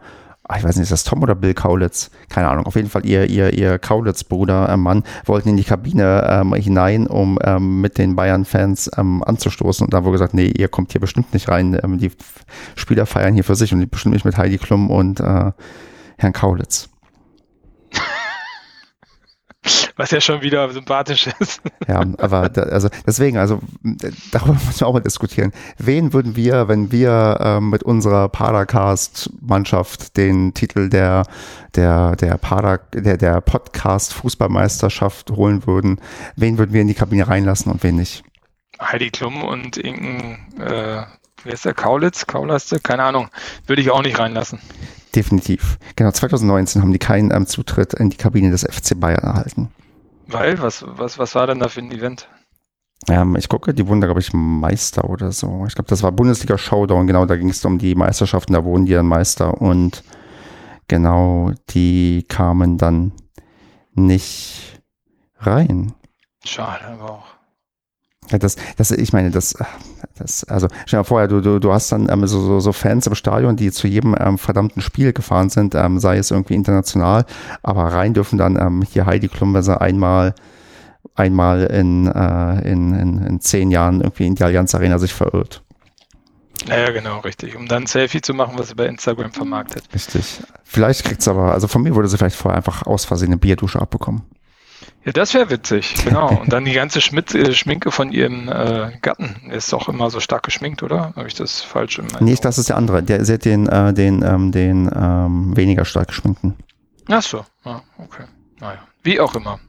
ah, 0.51 0.57
ich 0.57 0.63
weiß 0.63 0.75
nicht, 0.75 0.83
ist 0.83 0.91
das 0.91 1.03
Tom 1.03 1.23
oder 1.23 1.35
Bill 1.35 1.53
Kaulitz? 1.53 2.11
Keine 2.29 2.49
Ahnung. 2.49 2.65
Auf 2.65 2.75
jeden 2.75 2.89
Fall 2.89 3.05
ihr, 3.05 3.29
ihr, 3.29 3.53
ihr 3.53 3.79
Kaulitz-Bruder, 3.79 4.69
äh, 4.69 4.77
Mann, 4.77 5.03
wollten 5.25 5.49
in 5.49 5.57
die 5.57 5.63
Kabine 5.63 6.27
ähm, 6.29 6.53
hinein, 6.53 7.07
um 7.07 7.39
ähm, 7.43 7.81
mit 7.81 7.97
den 7.97 8.15
Bayern-Fans 8.15 8.91
ähm, 8.97 9.23
anzustoßen. 9.23 9.85
Und 9.85 9.93
da 9.93 10.03
wurde 10.03 10.13
gesagt, 10.13 10.33
nee, 10.33 10.47
ihr 10.47 10.67
kommt 10.67 10.91
hier 10.91 11.01
bestimmt 11.01 11.33
nicht 11.33 11.47
rein. 11.47 11.79
Ähm, 11.81 11.99
die 11.99 12.11
Spieler 12.75 13.05
feiern 13.05 13.33
hier 13.33 13.43
für 13.43 13.55
sich 13.55 13.73
und 13.73 13.89
bestimmt 13.89 14.13
nicht 14.13 14.25
mit 14.25 14.37
Heidi 14.37 14.57
Klum 14.57 14.89
und 14.89 15.19
äh, 15.19 15.51
Herrn 16.17 16.33
Kaulitz. 16.33 16.90
Was 19.95 20.11
ja 20.11 20.21
schon 20.21 20.41
wieder 20.41 20.69
sympathisch 20.71 21.29
ist. 21.39 21.61
Ja, 21.87 22.03
aber 22.17 22.49
da, 22.49 22.63
also 22.63 22.89
deswegen, 23.05 23.37
also 23.37 23.59
darüber 24.31 24.53
müssen 24.53 24.79
wir 24.79 24.87
auch 24.87 24.93
mal 24.93 24.99
diskutieren. 24.99 25.51
Wen 25.77 26.13
würden 26.13 26.35
wir, 26.35 26.67
wenn 26.67 26.91
wir 26.91 27.37
ähm, 27.41 27.69
mit 27.69 27.83
unserer 27.83 28.29
Padercast-Mannschaft 28.29 30.17
den 30.17 30.53
Titel 30.53 30.89
der 30.89 31.23
der 31.75 32.15
der 32.15 32.37
Pader, 32.37 32.79
der 32.93 33.17
der 33.17 33.41
Podcast 33.41 34.13
Fußballmeisterschaft 34.13 35.31
holen 35.31 35.65
würden, 35.65 35.99
wen 36.35 36.57
würden 36.57 36.73
wir 36.73 36.81
in 36.81 36.87
die 36.87 36.93
Kabine 36.93 37.27
reinlassen 37.27 37.71
und 37.71 37.83
wen 37.83 37.95
nicht? 37.95 38.23
Heidi 38.81 39.11
Klum 39.11 39.43
und 39.43 39.77
Inken, 39.77 40.39
äh, 40.59 41.03
wer 41.43 41.53
ist 41.53 41.65
der 41.65 41.73
Kaulitz? 41.73 42.25
Kaulaste? 42.25 42.79
Keine 42.79 43.03
Ahnung. 43.03 43.29
Würde 43.67 43.81
ich 43.81 43.91
auch 43.91 44.01
nicht 44.01 44.17
reinlassen. 44.17 44.59
Definitiv. 45.15 45.77
Genau, 45.95 46.11
2019 46.11 46.81
haben 46.81 46.93
die 46.93 46.99
keinen 46.99 47.31
ähm, 47.31 47.45
Zutritt 47.45 47.93
in 47.93 48.09
die 48.09 48.17
Kabine 48.17 48.49
des 48.49 48.63
FC 48.63 48.99
Bayern 48.99 49.23
erhalten. 49.23 49.69
Weil, 50.31 50.61
was, 50.61 50.85
was, 50.87 51.17
was 51.17 51.35
war 51.35 51.47
denn 51.47 51.59
da 51.59 51.67
für 51.67 51.81
ein 51.81 51.91
Event? 51.91 52.27
Ähm, 53.07 53.35
ich 53.35 53.49
gucke, 53.49 53.73
die 53.73 53.87
wurden 53.87 54.01
da, 54.01 54.07
glaube 54.07 54.19
ich, 54.19 54.31
Meister 54.33 55.09
oder 55.09 55.31
so. 55.31 55.65
Ich 55.67 55.75
glaube, 55.75 55.89
das 55.89 56.03
war 56.03 56.11
Bundesliga 56.11 56.57
Showdown, 56.57 57.07
genau, 57.07 57.25
da 57.25 57.35
ging 57.35 57.49
es 57.49 57.65
um 57.65 57.77
die 57.77 57.95
Meisterschaften, 57.95 58.53
da 58.53 58.63
wurden 58.63 58.85
die 58.85 58.93
dann 58.93 59.07
Meister 59.07 59.59
und 59.59 60.03
genau, 60.87 61.51
die 61.69 62.25
kamen 62.27 62.77
dann 62.77 63.13
nicht 63.93 64.81
rein. 65.39 65.93
Schade, 66.45 66.85
aber 66.85 67.11
auch. 67.11 67.40
Das, 68.29 68.55
das, 68.77 68.91
ich 68.91 69.11
meine, 69.11 69.29
das, 69.29 69.55
das, 70.15 70.45
also 70.45 70.67
stell 70.85 70.97
dir 70.97 71.01
mal 71.01 71.03
vor, 71.03 71.27
du, 71.27 71.41
du, 71.41 71.59
du 71.59 71.73
hast 71.73 71.91
dann 71.91 72.07
ähm, 72.09 72.25
so, 72.27 72.39
so, 72.39 72.59
so 72.59 72.71
Fans 72.71 73.07
im 73.07 73.15
Stadion, 73.15 73.57
die 73.57 73.71
zu 73.71 73.87
jedem 73.87 74.15
ähm, 74.17 74.37
verdammten 74.37 74.81
Spiel 74.81 75.11
gefahren 75.11 75.49
sind, 75.49 75.75
ähm, 75.75 75.99
sei 75.99 76.17
es 76.17 76.31
irgendwie 76.31 76.53
international, 76.53 77.25
aber 77.61 77.83
rein 77.85 78.13
dürfen 78.13 78.37
dann 78.37 78.55
ähm, 78.55 78.83
hier 78.83 79.05
Heidi 79.05 79.27
Klum, 79.27 79.53
wenn 79.53 79.63
sie 79.63 79.79
einmal, 79.79 80.33
einmal 81.15 81.63
in, 81.63 82.07
äh, 82.07 82.71
in, 82.71 82.93
in, 82.93 83.25
in 83.25 83.41
zehn 83.41 83.69
Jahren 83.69 83.99
irgendwie 84.01 84.27
in 84.27 84.35
die 84.35 84.43
Allianz 84.43 84.75
Arena 84.75 84.97
sich 84.97 85.13
verirrt. 85.13 85.61
Ja, 86.67 86.91
genau, 86.91 87.19
richtig. 87.19 87.55
Um 87.55 87.67
dann 87.67 87.83
ein 87.83 87.87
Selfie 87.87 88.21
zu 88.21 88.33
machen, 88.33 88.53
was 88.57 88.69
sie 88.69 88.75
bei 88.75 88.85
Instagram 88.85 89.31
vermarktet. 89.31 89.83
Richtig. 89.93 90.41
Vielleicht 90.63 91.03
kriegt 91.03 91.21
es 91.21 91.27
aber, 91.27 91.53
also 91.53 91.67
von 91.67 91.81
mir 91.81 91.95
wurde 91.95 92.07
sie 92.07 92.17
vielleicht 92.17 92.35
vorher 92.35 92.57
einfach 92.57 92.85
aus 92.85 93.03
Versehen 93.03 93.29
eine 93.29 93.37
Bierdusche 93.37 93.81
abbekommen. 93.81 94.21
Ja, 95.03 95.11
das 95.11 95.33
wäre 95.33 95.49
witzig, 95.49 95.95
genau. 96.03 96.41
Und 96.41 96.53
dann 96.53 96.65
die 96.65 96.73
ganze 96.73 97.01
Schmidt, 97.01 97.33
äh, 97.33 97.53
Schminke 97.53 97.91
von 97.91 98.11
ihrem 98.11 98.49
äh, 98.49 98.91
Gatten. 99.01 99.41
Der 99.47 99.57
ist 99.57 99.73
doch 99.73 99.89
immer 99.89 100.09
so 100.09 100.19
stark 100.19 100.43
geschminkt, 100.43 100.83
oder? 100.83 101.13
Habe 101.15 101.27
ich 101.27 101.33
das 101.33 101.61
falsch 101.61 101.99
im 101.99 102.07
Nee, 102.19 102.37
das 102.39 102.57
ist 102.57 102.69
der 102.69 102.77
andere. 102.77 103.01
Der, 103.01 103.25
sie 103.25 103.33
hat 103.33 103.45
den, 103.45 103.67
äh, 103.67 103.93
den, 103.93 104.21
ähm, 104.23 104.51
den 104.51 104.91
ähm, 104.93 105.57
weniger 105.57 105.85
stark 105.85 106.09
geschminkten. 106.09 106.55
Ach 107.09 107.23
so, 107.23 107.45
ah, 107.63 107.81
okay. 107.97 108.25
Naja, 108.59 108.79
wie 109.03 109.19
auch 109.19 109.33
immer. 109.35 109.59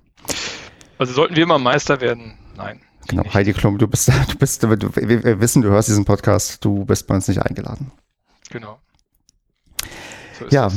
Also 0.98 1.14
sollten 1.14 1.34
wir 1.34 1.46
mal 1.46 1.58
Meister 1.58 2.00
werden? 2.00 2.34
Nein. 2.56 2.80
Genau, 3.08 3.22
nicht. 3.22 3.34
Heidi 3.34 3.52
Klum, 3.54 3.78
du 3.78 3.88
bist, 3.88 4.08
du 4.08 4.36
bist, 4.38 4.62
du, 4.62 4.70
wir 4.70 5.40
wissen, 5.40 5.62
du 5.62 5.70
hörst 5.70 5.88
diesen 5.88 6.04
Podcast, 6.04 6.64
du 6.64 6.84
bist 6.84 7.06
bei 7.06 7.14
uns 7.14 7.26
nicht 7.26 7.40
eingeladen. 7.40 7.90
Genau 8.50 8.78
ja, 10.51 10.68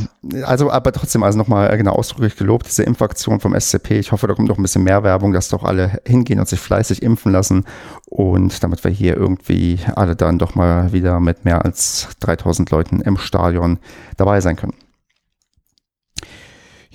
also 0.44 0.72
aber 0.72 0.92
trotzdem, 0.92 1.24
also 1.24 1.38
nochmal 1.38 1.74
äh, 1.74 1.78
genau 1.78 1.94
ausdrücklich 1.94 2.36
gelobt, 2.36 2.68
diese 2.68 2.84
Impfaktion 2.84 3.40
vom 3.40 3.60
SCP. 3.60 4.00
Ich 4.00 4.12
hoffe, 4.12 4.28
da 4.28 4.34
kommt 4.34 4.48
noch 4.48 4.58
ein 4.58 4.62
bisschen 4.62 4.84
mehr 4.84 5.04
Werbung, 5.04 5.34
dass 5.34 5.50
doch 5.50 5.64
alle 5.64 6.00
hingehen 6.06 6.40
und 6.40 6.48
sich 6.48 6.60
fleißig 6.60 7.02
impfen 7.02 7.32
lassen 7.32 7.66
und 8.06 8.64
damit 8.64 8.84
wir 8.84 8.92
hier 8.92 9.16
irgendwie 9.18 9.80
alle 9.96 10.16
dann 10.16 10.40
doch 10.40 10.56
mal 10.56 10.92
wieder 10.94 11.20
mit 11.20 11.46
mehr 11.46 11.64
als 11.66 12.10
3000 12.20 12.70
Leuten 12.72 13.02
im 13.02 13.18
Stadion 13.18 13.80
dabei 14.18 14.42
sein 14.42 14.56
können. 14.56 14.74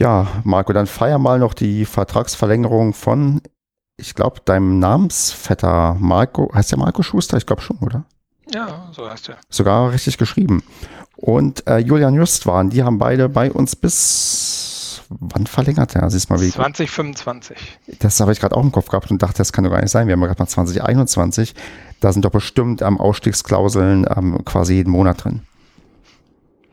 Ja, 0.01 0.27
Marco, 0.45 0.73
dann 0.73 0.87
feier 0.87 1.19
mal 1.19 1.39
noch 1.39 1.53
die 1.53 1.85
Vertragsverlängerung 1.85 2.95
von, 2.95 3.43
ich 3.99 4.15
glaube, 4.15 4.41
deinem 4.43 4.79
Namensvetter 4.79 5.95
Marco. 6.01 6.51
Heißt 6.55 6.71
der 6.73 6.79
Marco 6.79 7.03
Schuster? 7.03 7.37
Ich 7.37 7.45
glaube 7.45 7.61
schon, 7.61 7.77
oder? 7.81 8.07
Ja, 8.53 8.89
so 8.93 9.09
heißt 9.09 9.29
er. 9.29 9.37
Sogar 9.49 9.93
richtig 9.93 10.17
geschrieben. 10.17 10.63
Und 11.21 11.67
äh, 11.67 11.79
Julian 11.79 12.15
Just 12.15 12.47
waren, 12.47 12.71
die 12.71 12.83
haben 12.83 12.99
beide 12.99 13.29
bei 13.29 13.53
uns 13.53 13.77
bis 13.77 15.03
wann 15.11 15.47
verlängert 15.47 15.95
er? 15.95 16.09
Siehst 16.09 16.31
mal 16.31 16.41
wie 16.41 16.51
2025. 16.51 17.59
Das 17.99 18.21
habe 18.21 18.33
ich 18.33 18.41
gerade 18.41 18.57
auch 18.57 18.63
im 18.63 18.73
Kopf 18.73 18.89
gehabt 18.89 19.11
und 19.11 19.21
dachte, 19.23 19.39
das 19.39 19.53
kann 19.53 19.65
doch 19.65 19.71
gar 19.71 19.81
nicht 19.81 19.91
sein. 19.91 20.07
Wir 20.07 20.13
haben 20.13 20.21
ja 20.21 20.29
gerade 20.29 20.41
mal 20.41 20.49
2021. 20.49 21.55
Da 22.01 22.13
sind 22.13 22.25
doch 22.25 22.31
bestimmt 22.31 22.83
am 22.83 22.95
ähm, 22.95 23.01
Ausstiegsklauseln 23.01 24.07
ähm, 24.17 24.45
quasi 24.45 24.75
jeden 24.75 24.91
Monat 24.91 25.25
drin. 25.25 25.43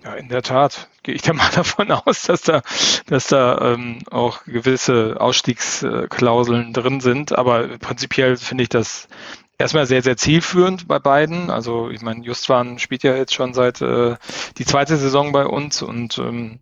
Ja, 0.05 0.13
in 0.13 0.29
der 0.29 0.43
Tat 0.43 0.87
gehe 1.03 1.15
ich 1.15 1.23
da 1.23 1.33
mal 1.33 1.49
davon 1.53 1.91
aus, 1.91 2.23
dass 2.23 2.43
da, 2.43 2.61
dass 3.07 3.27
da 3.27 3.73
ähm, 3.73 3.99
auch 4.09 4.45
gewisse 4.45 5.17
Ausstiegsklauseln 5.19 6.71
drin 6.71 7.01
sind. 7.01 7.37
Aber 7.37 7.67
prinzipiell 7.79 8.37
finde 8.37 8.63
ich 8.63 8.69
das 8.69 9.09
erstmal 9.57 9.85
sehr, 9.85 10.01
sehr 10.01 10.17
zielführend 10.17 10.87
bei 10.87 10.99
beiden. 10.99 11.49
Also 11.49 11.89
ich 11.89 12.01
meine, 12.01 12.23
Justwan 12.23 12.79
spielt 12.79 13.03
ja 13.03 13.15
jetzt 13.15 13.33
schon 13.33 13.53
seit 13.53 13.81
äh, 13.81 14.15
die 14.57 14.65
zweite 14.65 14.97
Saison 14.97 15.31
bei 15.31 15.45
uns 15.45 15.81
und 15.81 16.17
ähm, 16.19 16.59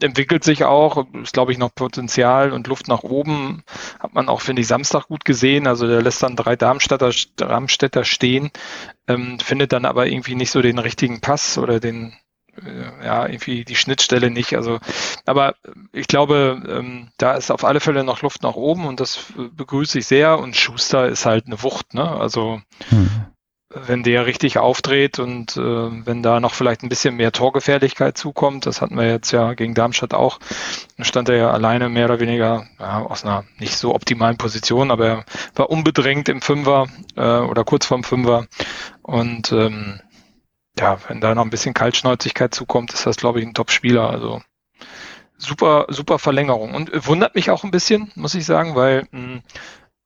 entwickelt 0.00 0.44
sich 0.44 0.64
auch, 0.64 1.06
ist 1.22 1.32
glaube 1.32 1.52
ich 1.52 1.58
noch 1.58 1.74
Potenzial 1.74 2.52
und 2.52 2.66
Luft 2.66 2.88
nach 2.88 3.02
oben. 3.02 3.62
Hat 4.00 4.14
man 4.14 4.28
auch, 4.28 4.40
finde 4.40 4.62
ich, 4.62 4.68
Samstag 4.68 5.08
gut 5.08 5.24
gesehen. 5.24 5.66
Also 5.66 5.86
der 5.86 6.02
lässt 6.02 6.22
dann 6.22 6.36
drei 6.36 6.56
Darmstädter, 6.56 7.10
Darmstädter 7.36 8.04
stehen, 8.04 8.50
ähm, 9.08 9.38
findet 9.38 9.72
dann 9.72 9.84
aber 9.84 10.06
irgendwie 10.06 10.34
nicht 10.34 10.50
so 10.50 10.62
den 10.62 10.78
richtigen 10.78 11.20
Pass 11.20 11.58
oder 11.58 11.80
den 11.80 12.14
ja, 13.02 13.26
irgendwie 13.26 13.64
die 13.64 13.76
Schnittstelle 13.76 14.30
nicht. 14.30 14.54
Also, 14.56 14.78
aber 15.26 15.54
ich 15.92 16.06
glaube, 16.06 16.62
ähm, 16.68 17.08
da 17.18 17.34
ist 17.34 17.50
auf 17.50 17.64
alle 17.64 17.80
Fälle 17.80 18.04
noch 18.04 18.22
Luft 18.22 18.42
nach 18.42 18.54
oben 18.54 18.86
und 18.86 19.00
das 19.00 19.24
begrüße 19.52 19.98
ich 19.98 20.06
sehr. 20.06 20.38
Und 20.38 20.56
Schuster 20.56 21.06
ist 21.08 21.26
halt 21.26 21.46
eine 21.46 21.62
Wucht, 21.62 21.94
ne? 21.94 22.08
Also 22.08 22.60
hm. 22.88 23.10
wenn 23.68 24.02
der 24.02 24.26
richtig 24.26 24.58
aufdreht 24.58 25.18
und 25.18 25.56
äh, 25.56 25.60
wenn 25.60 26.22
da 26.22 26.40
noch 26.40 26.54
vielleicht 26.54 26.82
ein 26.82 26.88
bisschen 26.88 27.16
mehr 27.16 27.32
Torgefährlichkeit 27.32 28.16
zukommt, 28.16 28.66
das 28.66 28.80
hatten 28.80 28.96
wir 28.96 29.08
jetzt 29.08 29.32
ja 29.32 29.54
gegen 29.54 29.74
Darmstadt 29.74 30.14
auch, 30.14 30.38
dann 30.96 31.04
stand 31.04 31.28
er 31.28 31.36
ja 31.36 31.50
alleine 31.50 31.88
mehr 31.88 32.06
oder 32.06 32.20
weniger 32.20 32.66
ja, 32.78 33.02
aus 33.02 33.24
einer 33.24 33.44
nicht 33.58 33.76
so 33.76 33.94
optimalen 33.94 34.36
Position, 34.36 34.90
aber 34.90 35.06
er 35.06 35.24
war 35.54 35.70
unbedrängt 35.70 36.28
im 36.28 36.40
Fünfer 36.40 36.86
äh, 37.16 37.38
oder 37.38 37.64
kurz 37.64 37.86
vorm 37.86 38.04
Fünfer 38.04 38.46
und 39.02 39.52
ähm, 39.52 40.00
ja, 40.78 40.98
wenn 41.08 41.20
da 41.20 41.34
noch 41.34 41.44
ein 41.44 41.50
bisschen 41.50 41.74
Kaltschnäuzigkeit 41.74 42.54
zukommt, 42.54 42.92
ist 42.92 43.06
das, 43.06 43.16
glaube 43.16 43.40
ich, 43.40 43.46
ein 43.46 43.54
Top-Spieler. 43.54 44.10
Also 44.10 44.42
super, 45.38 45.86
super 45.88 46.18
Verlängerung. 46.18 46.74
Und 46.74 47.06
wundert 47.06 47.34
mich 47.34 47.50
auch 47.50 47.64
ein 47.64 47.70
bisschen, 47.70 48.10
muss 48.14 48.34
ich 48.34 48.44
sagen, 48.44 48.74
weil 48.74 49.06
mh, 49.10 49.18
hm, 49.20 49.42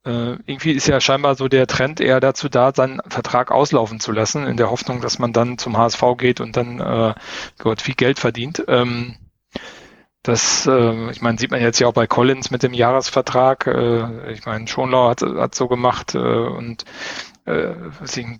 äh, 0.04 0.38
irgendwie 0.46 0.72
ist 0.72 0.86
ja 0.86 1.00
scheinbar 1.00 1.34
so 1.34 1.48
der 1.48 1.66
Trend 1.66 2.00
eher 2.00 2.20
dazu 2.20 2.48
da, 2.48 2.72
seinen 2.74 3.00
Vertrag 3.08 3.50
auslaufen 3.50 4.00
zu 4.00 4.12
lassen, 4.12 4.46
in 4.46 4.56
der 4.56 4.70
Hoffnung, 4.70 5.00
dass 5.00 5.18
man 5.18 5.32
dann 5.32 5.58
zum 5.58 5.76
HSV 5.76 6.02
geht 6.16 6.40
und 6.40 6.56
dann 6.56 6.80
äh, 6.80 7.14
Gott 7.58 7.82
viel 7.82 7.94
Geld 7.94 8.18
verdient. 8.18 8.64
Ähm, 8.68 9.16
das, 10.22 10.66
äh, 10.66 11.10
ich 11.10 11.20
meine, 11.20 11.38
sieht 11.38 11.50
man 11.50 11.60
jetzt 11.60 11.78
ja 11.78 11.86
auch 11.88 11.92
bei 11.92 12.06
Collins 12.06 12.50
mit 12.50 12.62
dem 12.62 12.74
Jahresvertrag. 12.74 13.66
Äh, 13.66 14.32
ich 14.32 14.46
meine, 14.46 14.66
Schonlau 14.68 15.08
hat, 15.08 15.22
hat 15.22 15.54
so 15.54 15.68
gemacht 15.68 16.14
äh, 16.14 16.18
und 16.18 16.84
äh, 17.46 17.74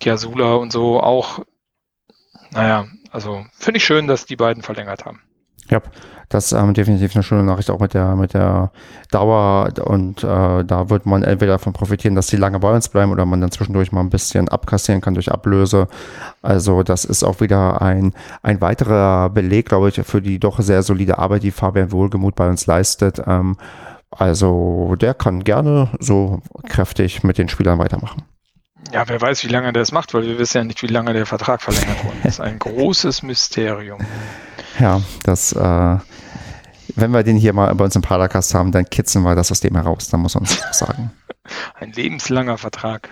Jasula 0.01 0.55
und 0.55 0.72
so 0.72 1.01
auch 1.01 1.41
naja, 2.53 2.86
also 3.11 3.44
finde 3.53 3.78
ich 3.78 3.84
schön, 3.84 4.07
dass 4.07 4.26
die 4.26 4.36
beiden 4.36 4.62
verlängert 4.62 5.05
haben. 5.05 5.20
Ja, 5.70 5.82
das 6.30 6.46
ist 6.46 6.53
ähm, 6.53 6.72
definitiv 6.72 7.14
eine 7.14 7.22
schöne 7.22 7.42
Nachricht 7.42 7.70
auch 7.70 7.80
mit 7.80 7.92
der 7.92 8.16
mit 8.16 8.32
der 8.32 8.70
Dauer 9.11 9.70
und 9.84 10.24
äh, 10.24 10.64
da 10.64 10.90
wird 10.90 11.05
man 11.05 11.22
entweder 11.22 11.53
davon 11.53 11.74
profitieren, 11.74 12.14
dass 12.14 12.26
die 12.28 12.36
lange 12.36 12.59
bei 12.59 12.74
uns 12.74 12.88
bleiben 12.88 13.12
oder 13.12 13.26
man 13.26 13.40
dann 13.40 13.51
zwischendurch 13.51 13.92
mal 13.92 14.01
ein 14.01 14.11
bisschen 14.11 14.49
abkassieren 14.49 15.01
kann 15.01 15.14
durch 15.14 15.30
Ablöse. 15.30 15.88
Also 16.42 16.82
das 16.82 17.05
ist 17.05 17.22
auch 17.22 17.40
wieder 17.40 17.82
ein 17.82 18.14
ein 18.42 18.61
weiterer 18.61 19.28
Beleg, 19.30 19.68
glaube 19.68 19.90
ich, 19.90 20.01
für 20.07 20.22
die 20.22 20.38
doch 20.38 20.59
sehr 20.61 20.82
solide 20.82 21.18
Arbeit, 21.18 21.42
die 21.42 21.51
Fabian 21.51 21.92
Wohlgemuth 21.92 22.34
bei 22.34 22.49
uns 22.49 22.66
leistet. 22.66 23.22
Ähm, 23.26 23.57
also 24.11 24.96
der 24.99 25.14
kann 25.14 25.44
gerne 25.44 25.90
so 26.01 26.40
kräftig 26.66 27.24
mit 27.24 27.36
den 27.36 27.49
Spielern 27.49 27.78
weitermachen. 27.78 28.22
Ja, 28.93 29.07
wer 29.07 29.20
weiß, 29.20 29.45
wie 29.45 29.49
lange 29.49 29.72
der 29.72 29.83
es 29.83 29.93
macht, 29.93 30.14
weil 30.14 30.22
wir 30.22 30.39
wissen 30.39 30.59
ja 30.59 30.64
nicht, 30.64 30.83
wie 30.83 30.87
lange 30.87 31.12
der 31.12 31.26
Vertrag 31.26 31.62
verlängert 31.62 32.05
wurde. 32.05 32.16
Das 32.22 32.35
ist 32.35 32.41
ein 32.41 32.59
großes 32.59 33.22
Mysterium. 33.22 34.01
Ja, 34.79 35.03
das, 35.24 35.53
äh, 35.53 35.97
wenn 36.95 37.11
wir 37.11 37.22
den 37.22 37.37
hier 37.37 37.53
mal 37.53 37.74
bei 37.74 37.85
uns 37.85 37.97
im 37.97 38.03
Padercast 38.03 38.55
haben, 38.55 38.72
dann 38.72 38.89
kitzeln 38.89 39.24
wir 39.24 39.35
das 39.35 39.51
aus 39.51 39.61
dem 39.61 39.74
heraus, 39.74 40.09
dann 40.09 40.20
muss 40.20 40.35
man 40.35 40.43
uns 40.43 40.61
sagen. 40.72 41.11
Ein 41.74 41.93
lebenslanger 41.93 42.59
Vertrag. 42.59 43.09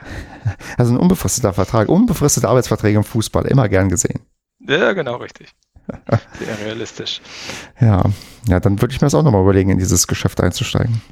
Also 0.76 0.92
ein 0.92 0.98
unbefristeter 0.98 1.54
Vertrag, 1.54 1.88
unbefristete 1.88 2.46
Arbeitsverträge 2.46 2.98
im 2.98 3.04
Fußball, 3.04 3.46
immer 3.46 3.66
gern 3.70 3.88
gesehen. 3.88 4.20
Ja, 4.60 4.92
genau, 4.92 5.16
richtig. 5.16 5.54
Sehr 6.38 6.58
realistisch. 6.66 7.20
Ja, 7.80 8.02
ja, 8.48 8.60
dann 8.60 8.80
würde 8.80 8.94
ich 8.94 9.00
mir 9.00 9.06
das 9.06 9.14
auch 9.14 9.22
nochmal 9.22 9.42
überlegen, 9.42 9.70
in 9.70 9.78
dieses 9.78 10.06
Geschäft 10.06 10.40
einzusteigen. 10.40 11.02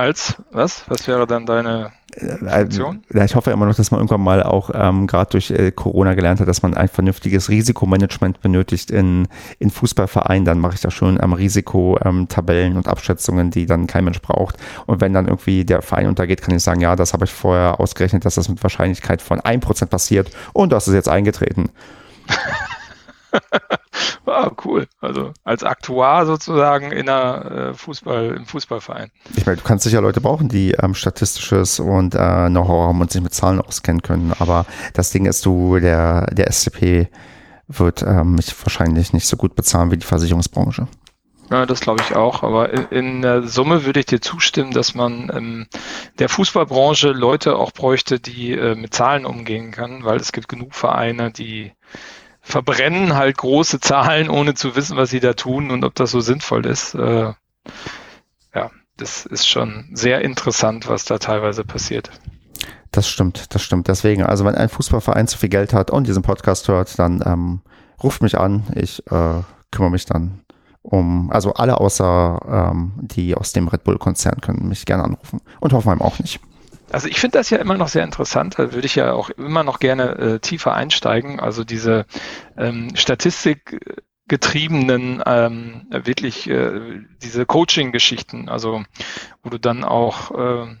Als 0.00 0.36
was? 0.50 0.84
Was 0.88 1.06
wäre 1.06 1.26
dann 1.26 1.44
deine 1.44 1.92
Option? 2.40 3.04
Äh, 3.12 3.26
ich 3.26 3.34
hoffe 3.34 3.50
immer 3.50 3.66
noch, 3.66 3.74
dass 3.74 3.90
man 3.90 4.00
irgendwann 4.00 4.22
mal 4.22 4.42
auch 4.42 4.70
ähm, 4.72 5.06
gerade 5.06 5.32
durch 5.32 5.50
äh, 5.50 5.72
Corona 5.72 6.14
gelernt 6.14 6.40
hat, 6.40 6.48
dass 6.48 6.62
man 6.62 6.72
ein 6.72 6.88
vernünftiges 6.88 7.50
Risikomanagement 7.50 8.40
benötigt 8.40 8.90
in, 8.90 9.28
in 9.58 9.68
Fußballvereinen. 9.68 10.46
Dann 10.46 10.58
mache 10.58 10.72
ich 10.72 10.80
da 10.80 10.90
schon 10.90 11.20
am 11.20 11.32
ähm, 11.32 11.36
Risikotabellen 11.36 12.72
ähm, 12.72 12.78
und 12.78 12.88
Abschätzungen, 12.88 13.50
die 13.50 13.66
dann 13.66 13.86
kein 13.86 14.04
Mensch 14.04 14.22
braucht. 14.22 14.56
Und 14.86 15.02
wenn 15.02 15.12
dann 15.12 15.28
irgendwie 15.28 15.66
der 15.66 15.82
Verein 15.82 16.06
untergeht, 16.06 16.40
kann 16.40 16.54
ich 16.56 16.62
sagen, 16.62 16.80
ja, 16.80 16.96
das 16.96 17.12
habe 17.12 17.26
ich 17.26 17.30
vorher 17.30 17.78
ausgerechnet, 17.78 18.24
dass 18.24 18.36
das 18.36 18.48
mit 18.48 18.62
Wahrscheinlichkeit 18.62 19.20
von 19.20 19.38
1% 19.38 19.84
passiert 19.84 20.30
und 20.54 20.72
das 20.72 20.88
ist 20.88 20.94
jetzt 20.94 21.10
eingetreten. 21.10 21.68
wow, 24.24 24.52
cool. 24.64 24.86
Also 25.00 25.32
als 25.44 25.64
Aktuar 25.64 26.26
sozusagen 26.26 26.92
in 26.92 27.08
einer 27.08 27.70
äh, 27.70 27.74
Fußball, 27.74 28.36
im 28.36 28.46
Fußballverein. 28.46 29.10
Ich 29.36 29.46
meine, 29.46 29.58
du 29.58 29.64
kannst 29.64 29.84
sicher 29.84 30.00
Leute 30.00 30.20
brauchen, 30.20 30.48
die 30.48 30.72
ähm, 30.72 30.94
statistisches 30.94 31.80
und 31.80 32.14
äh, 32.14 32.48
Know-how 32.48 32.88
haben 32.88 33.00
und 33.00 33.10
sich 33.10 33.22
mit 33.22 33.34
Zahlen 33.34 33.60
auskennen 33.60 34.02
können. 34.02 34.32
Aber 34.38 34.66
das 34.94 35.10
Ding 35.10 35.26
ist, 35.26 35.44
du, 35.46 35.78
der, 35.78 36.26
der 36.26 36.50
SCP 36.50 37.08
wird 37.68 38.02
ähm, 38.02 38.34
mich 38.34 38.54
wahrscheinlich 38.64 39.12
nicht 39.12 39.26
so 39.26 39.36
gut 39.36 39.54
bezahlen 39.54 39.90
wie 39.90 39.96
die 39.96 40.06
Versicherungsbranche. 40.06 40.88
Ja, 41.50 41.66
das 41.66 41.80
glaube 41.80 42.02
ich 42.02 42.14
auch. 42.14 42.44
Aber 42.44 42.72
in, 42.72 42.84
in, 42.90 43.22
der 43.22 43.42
Summe 43.42 43.84
würde 43.84 44.00
ich 44.00 44.06
dir 44.06 44.20
zustimmen, 44.20 44.70
dass 44.70 44.94
man 44.94 45.30
ähm, 45.34 45.66
der 46.18 46.28
Fußballbranche 46.28 47.10
Leute 47.10 47.56
auch 47.56 47.72
bräuchte, 47.72 48.20
die 48.20 48.52
äh, 48.52 48.76
mit 48.76 48.94
Zahlen 48.94 49.26
umgehen 49.26 49.72
kann, 49.72 50.04
weil 50.04 50.18
es 50.18 50.30
gibt 50.30 50.48
genug 50.48 50.74
Vereine, 50.74 51.32
die 51.32 51.72
verbrennen 52.50 53.14
halt 53.14 53.36
große 53.36 53.80
Zahlen, 53.80 54.28
ohne 54.28 54.54
zu 54.54 54.76
wissen, 54.76 54.96
was 54.96 55.10
sie 55.10 55.20
da 55.20 55.34
tun 55.34 55.70
und 55.70 55.84
ob 55.84 55.94
das 55.94 56.10
so 56.10 56.20
sinnvoll 56.20 56.66
ist. 56.66 56.94
Äh, 56.94 57.32
ja, 58.54 58.70
das 58.96 59.26
ist 59.26 59.48
schon 59.48 59.88
sehr 59.92 60.22
interessant, 60.22 60.88
was 60.88 61.04
da 61.04 61.18
teilweise 61.18 61.64
passiert. 61.64 62.10
Das 62.92 63.08
stimmt, 63.08 63.54
das 63.54 63.62
stimmt. 63.62 63.88
Deswegen, 63.88 64.24
also 64.24 64.44
wenn 64.44 64.56
ein 64.56 64.68
Fußballverein 64.68 65.28
zu 65.28 65.38
viel 65.38 65.48
Geld 65.48 65.72
hat 65.72 65.90
und 65.90 66.06
diesen 66.06 66.22
Podcast 66.22 66.66
hört, 66.68 66.98
dann 66.98 67.22
ähm, 67.24 67.60
ruft 68.02 68.22
mich 68.22 68.36
an. 68.36 68.64
Ich 68.74 69.00
äh, 69.10 69.42
kümmere 69.70 69.90
mich 69.90 70.06
dann 70.06 70.40
um, 70.82 71.30
also 71.30 71.54
alle 71.54 71.78
außer 71.78 72.70
ähm, 72.72 72.92
die 72.96 73.34
aus 73.34 73.52
dem 73.52 73.68
Red 73.68 73.84
Bull-Konzern 73.84 74.40
können 74.40 74.68
mich 74.68 74.86
gerne 74.86 75.04
anrufen. 75.04 75.40
Und 75.60 75.72
Hoffenheim 75.72 76.00
auch 76.00 76.18
nicht. 76.18 76.40
Also 76.90 77.08
ich 77.08 77.20
finde 77.20 77.38
das 77.38 77.50
ja 77.50 77.58
immer 77.58 77.76
noch 77.76 77.88
sehr 77.88 78.04
interessant, 78.04 78.58
da 78.58 78.72
würde 78.72 78.86
ich 78.86 78.96
ja 78.96 79.12
auch 79.12 79.30
immer 79.30 79.62
noch 79.62 79.78
gerne 79.78 80.18
äh, 80.18 80.38
tiefer 80.40 80.74
einsteigen. 80.74 81.40
Also 81.40 81.64
diese 81.64 82.06
ähm, 82.56 82.94
Statistik 82.96 84.00
getriebenen 84.30 85.22
ähm, 85.26 85.86
wirklich 85.90 86.48
äh, 86.48 87.00
diese 87.20 87.46
Coaching-Geschichten, 87.46 88.48
also 88.48 88.84
wo 89.42 89.50
du 89.50 89.58
dann 89.58 89.82
auch 89.82 90.30
äh, 90.30 90.76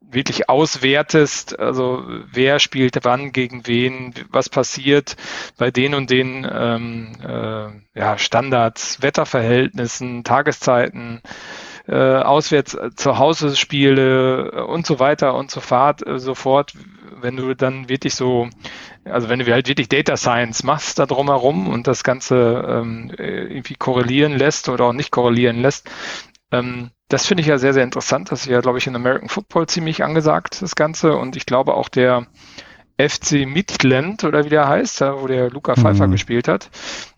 wirklich 0.00 0.48
auswertest, 0.48 1.58
also 1.58 2.04
wer 2.32 2.58
spielt 2.58 2.98
wann 3.02 3.32
gegen 3.32 3.66
wen, 3.66 4.14
was 4.30 4.48
passiert 4.48 5.16
bei 5.56 5.70
den 5.70 5.94
und 5.94 6.10
den 6.10 6.46
ähm, 6.50 7.12
äh, 7.22 7.98
ja, 7.98 8.18
Standards, 8.18 9.02
Wetterverhältnissen, 9.02 10.24
Tageszeiten, 10.24 11.22
äh, 11.88 11.94
auswärts 11.94 12.74
äh, 12.74 12.90
zu 12.94 13.18
Hause 13.18 13.54
Spiele 13.56 14.50
äh, 14.52 14.60
und 14.60 14.86
so 14.86 14.98
weiter 14.98 15.34
und 15.34 15.50
so 15.50 15.60
fort, 15.60 16.06
äh, 16.06 16.18
sofort, 16.18 16.72
wenn 17.20 17.36
du 17.36 17.54
dann 17.54 17.88
wirklich 17.88 18.14
so, 18.14 18.48
also 19.04 19.28
wenn 19.28 19.38
du 19.38 19.52
halt 19.52 19.68
wirklich 19.68 19.88
Data 19.88 20.16
Science 20.16 20.64
machst 20.64 20.98
da 20.98 21.06
drumherum 21.06 21.68
und 21.68 21.86
das 21.86 22.04
Ganze 22.04 22.64
ähm, 22.68 23.12
irgendwie 23.16 23.74
korrelieren 23.74 24.36
lässt 24.36 24.68
oder 24.68 24.86
auch 24.86 24.92
nicht 24.92 25.10
korrelieren 25.10 25.62
lässt, 25.62 25.88
ähm, 26.52 26.90
das 27.08 27.26
finde 27.26 27.42
ich 27.42 27.46
ja 27.46 27.58
sehr, 27.58 27.72
sehr 27.72 27.84
interessant. 27.84 28.32
Das 28.32 28.40
ist 28.40 28.46
ja, 28.46 28.60
glaube 28.60 28.78
ich, 28.78 28.86
in 28.86 28.96
American 28.96 29.28
Football 29.28 29.66
ziemlich 29.66 30.02
angesagt, 30.02 30.60
das 30.60 30.74
Ganze. 30.74 31.16
Und 31.16 31.36
ich 31.36 31.46
glaube 31.46 31.74
auch 31.74 31.88
der 31.88 32.26
FC 32.98 33.46
Midland 33.46 34.24
oder 34.24 34.44
wie 34.44 34.48
der 34.48 34.68
heißt, 34.68 35.02
wo 35.02 35.26
der 35.26 35.50
Luca 35.50 35.76
Pfeiffer 35.76 36.06
mhm. 36.06 36.12
gespielt 36.12 36.48
hat, 36.48 36.70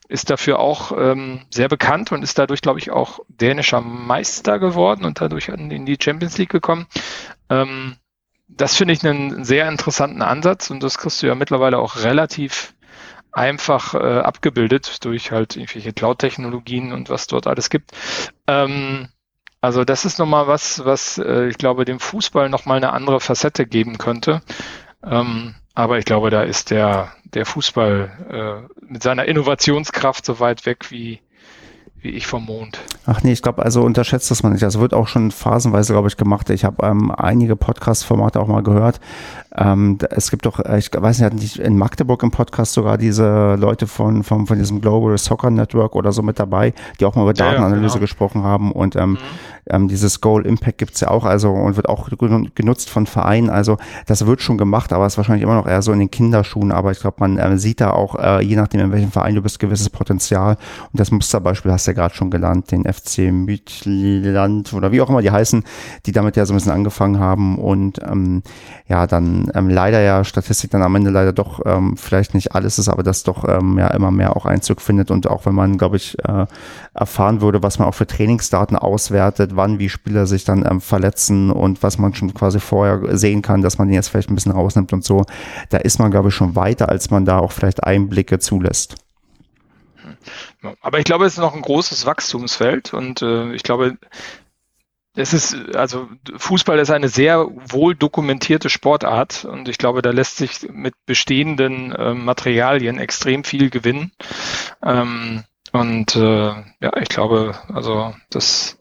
ist 0.09 0.31
dafür 0.31 0.59
auch 0.59 0.93
ähm, 0.97 1.43
sehr 1.51 1.69
bekannt 1.69 2.13
und 2.13 2.23
ist 2.23 2.39
dadurch, 2.39 2.63
glaube 2.63 2.79
ich, 2.81 2.91
auch 2.91 3.21
dänischer 3.29 3.83
Meister 3.83 4.59
geworden 4.59 5.05
und 5.05 5.21
dadurch 5.21 5.49
in 5.49 5.87
die 5.87 5.99
Champions 6.03 6.39
League 6.39 6.51
gekommen. 6.51 6.87
Ähm, 7.51 7.97
das 8.49 8.75
finde 8.77 8.95
ich 8.95 9.07
einen 9.07 9.45
sehr 9.45 9.69
interessanten 9.69 10.23
Ansatz 10.23 10.71
und 10.71 10.83
das 10.83 10.97
kriegst 10.97 11.23
du 11.23 11.27
ja 11.27 11.35
mittlerweile 11.35 11.79
auch 11.79 12.03
relativ 12.03 12.75
einfach 13.33 13.95
äh, 13.95 14.21
abgebildet 14.21 15.05
durch 15.05 15.31
halt 15.31 15.57
irgendwelche 15.57 15.93
Cloud-Technologien 15.93 16.93
und 16.93 17.11
was 17.11 17.27
dort 17.27 17.47
alles 17.47 17.69
gibt. 17.69 17.93
Ähm, 18.47 19.09
also 19.61 19.85
das 19.85 20.05
ist 20.07 20.19
nochmal 20.19 20.47
was, 20.47 20.85
was 20.85 21.19
äh, 21.19 21.49
ich 21.49 21.59
glaube 21.59 21.85
dem 21.85 22.01
Fußball 22.01 22.49
nochmal 22.49 22.79
eine 22.79 22.93
andere 22.93 23.21
Facette 23.21 23.67
geben 23.67 23.99
könnte. 23.99 24.41
Ähm, 25.05 25.55
aber 25.75 25.99
ich 25.99 26.05
glaube, 26.05 26.31
da 26.31 26.43
ist 26.43 26.71
der, 26.71 27.13
der 27.35 27.47
Fußball 27.47 28.11
äh, 28.31 28.83
mit 28.93 29.03
seiner 29.03 29.27
Innovationskraft 29.27 30.25
so 30.25 30.41
weit 30.41 30.67
weg 30.67 30.91
wie, 30.91 31.21
wie 32.01 32.11
ich 32.11 32.27
vom 32.27 32.47
Mond. 32.47 32.81
Ach 33.07 33.23
nee, 33.23 33.33
ich 33.33 33.43
glaube, 33.43 33.63
also 33.63 33.83
unterschätzt 33.83 34.31
das 34.31 34.43
man 34.43 34.53
nicht. 34.53 34.63
Das 34.63 34.79
wird 34.79 34.95
auch 34.95 35.09
schon 35.09 35.31
phasenweise, 35.31 35.93
glaube 35.93 36.09
ich, 36.09 36.17
gemacht. 36.17 36.51
Ich 36.51 36.65
habe 36.65 36.87
ähm, 36.87 37.11
einige 37.11 37.57
Podcast-Formate 37.57 38.41
auch 38.41 38.49
mal 38.49 38.63
gehört. 38.63 39.01
Ähm, 39.57 39.99
es 40.11 40.31
gibt 40.31 40.47
doch, 40.47 40.61
ich 40.77 40.91
weiß 40.95 41.21
nicht, 41.21 41.59
in 41.59 41.77
Magdeburg 41.77 42.23
im 42.23 42.31
Podcast 42.31 42.73
sogar 42.73 42.99
diese 42.99 43.57
Leute 43.57 43.87
von, 43.87 44.23
von, 44.23 44.47
von 44.47 44.59
diesem 44.59 44.81
Global 44.81 45.17
Soccer 45.19 45.51
Network 45.51 45.97
oder 45.97 46.13
so 46.13 46.23
mit 46.23 46.39
dabei, 46.39 46.73
die 47.01 47.05
auch 47.05 47.15
mal 47.15 47.23
über 47.23 47.35
Datenanalyse 47.35 47.83
ja, 47.83 47.89
genau. 47.89 48.01
gesprochen 48.01 48.43
haben. 48.43 48.73
Und 48.73 48.95
ähm, 48.95 49.13
mhm. 49.13 49.19
Ähm, 49.71 49.89
dieses 49.89 50.21
Goal 50.21 50.47
Impact 50.47 50.79
gibt's 50.79 51.01
ja 51.01 51.09
auch, 51.09 51.25
also 51.25 51.51
und 51.51 51.77
wird 51.77 51.89
auch 51.89 52.09
genutzt 52.55 52.91
von 52.91 53.07
Vereinen. 53.07 53.51
Also 53.51 53.79
das 54.07 54.27
wird 54.27 54.41
schon 54.43 54.59
gemacht, 54.59 54.93
aber 54.93 55.07
es 55.07 55.14
ist 55.14 55.19
wahrscheinlich 55.19 55.43
immer 55.43 55.55
noch 55.55 55.66
eher 55.66 55.83
so 55.83 55.93
in 55.93 55.99
den 55.99 56.11
Kinderschuhen. 56.11 56.73
Aber 56.73 56.91
ich 56.91 57.01
glaube, 57.01 57.16
man 57.21 57.39
äh, 57.39 57.59
sieht 57.59 57.81
da 57.81 57.91
auch, 57.91 58.16
äh, 58.16 58.45
je 58.45 58.57
nachdem, 58.57 58.81
in 58.81 58.93
welchem 58.93 59.12
Verein 59.12 59.35
du 59.35 59.43
bist, 59.43 59.59
gewisses 59.59 59.91
Potenzial. 59.91 60.57
Und 60.93 61.01
das 61.01 61.11
Musterbeispiel 61.11 61.73
hast 61.73 61.87
du 61.87 61.91
ja 61.91 61.95
gerade 61.95 62.14
schon 62.14 62.31
genannt, 62.31 62.71
den 62.71 62.85
FC 62.85 63.33
Midland 63.33 64.73
oder 64.73 64.93
wie 64.93 65.01
auch 65.01 65.11
immer 65.11 65.23
die 65.23 65.31
heißen, 65.31 65.64
die 66.07 66.12
damit 66.12 66.37
ja 66.37 66.47
so 66.47 66.53
ein 66.53 66.57
bisschen 66.57 66.73
angefangen 66.73 67.19
haben. 67.19 67.59
Und 67.59 68.01
ähm, 68.03 68.43
ja, 68.87 69.07
dann 69.07 69.51
ähm, 69.55 69.69
leider 69.69 70.01
ja 70.01 70.25
Statistik 70.25 70.71
dann 70.71 70.83
am 70.83 70.95
Ende 70.95 71.11
leider 71.11 71.33
doch 71.33 71.61
ähm, 71.66 71.97
vielleicht 71.97 72.35
nicht 72.35 72.55
alles 72.55 72.79
ist, 72.79 72.89
aber 72.89 73.03
das 73.03 73.23
doch 73.23 73.47
ähm, 73.49 73.79
ja 73.79 73.89
immer 73.89 74.11
mehr 74.11 74.37
auch 74.37 74.47
Einzug 74.47 74.81
findet 74.81 75.11
und 75.11 75.27
auch 75.27 75.47
wenn 75.47 75.55
man, 75.55 75.79
glaube 75.79 75.97
ich, 75.97 76.16
äh, 76.25 76.47
erfahren 76.95 77.41
würde, 77.41 77.62
was 77.62 77.79
man 77.79 77.89
auch 77.89 77.95
für 77.95 78.07
Trainingsdaten 78.07 78.77
auswertet, 78.77 79.57
wann 79.59 79.79
wie 79.79 79.91
Spieler 79.91 80.27
sich 80.27 80.45
dann 80.45 80.65
ähm, 80.65 80.81
verletzen 80.81 81.51
und 81.51 81.83
was 81.83 81.99
man 81.99 82.15
schon 82.15 82.33
quasi 82.33 82.61
vorher 82.61 83.19
sehen 83.19 83.43
kann, 83.43 83.61
dass 83.61 83.77
man 83.77 83.89
den 83.89 83.95
jetzt 83.95 84.09
vielleicht 84.09 84.31
ein 84.31 84.35
bisschen 84.35 84.53
rausnimmt 84.53 84.95
und 84.95 85.05
so, 85.05 85.27
da 85.69 85.77
ist 85.77 85.99
man, 85.99 86.11
glaube 86.11 86.31
ich, 86.31 86.35
schon 86.35 86.57
weiter, 86.57 86.89
als 86.89 87.11
man 87.11 87.27
da 87.27 87.39
auch 87.39 87.53
vielleicht 87.53 87.85
Einblicke 87.85 88.39
zulässt. 88.39 88.95
Aber 90.81 90.99
ich 90.99 91.05
glaube, 91.05 91.27
es 91.27 91.35
ist 91.35 91.39
noch 91.39 91.55
ein 91.55 91.63
großes 91.63 92.07
Wachstumsfeld 92.07 92.95
und 92.95 93.21
äh, 93.21 93.53
ich 93.53 93.63
glaube, 93.63 93.99
es 95.19 95.33
ist, 95.33 95.75
also 95.75 96.09
Fußball 96.37 96.79
ist 96.79 96.91
eine 96.91 97.09
sehr 97.09 97.47
wohl 97.49 97.97
dokumentierte 97.97 98.71
Sportart 98.71 99.45
und 99.45 99.69
ich 99.69 99.77
glaube, 99.77 100.01
da 100.01 100.11
lässt 100.11 100.37
sich 100.37 100.69
mit 100.71 100.95
bestehenden 101.07 101.93
äh, 101.93 102.15
Materialien 102.15 102.99
extrem 102.99 103.43
viel 103.43 103.69
gewinnen. 103.69 104.13
Ähm, 104.83 105.43
und 105.73 106.15
äh, 106.15 106.53
ja, 106.81 106.97
ich 107.01 107.09
glaube, 107.09 107.59
also 107.73 108.15
das, 108.31 108.79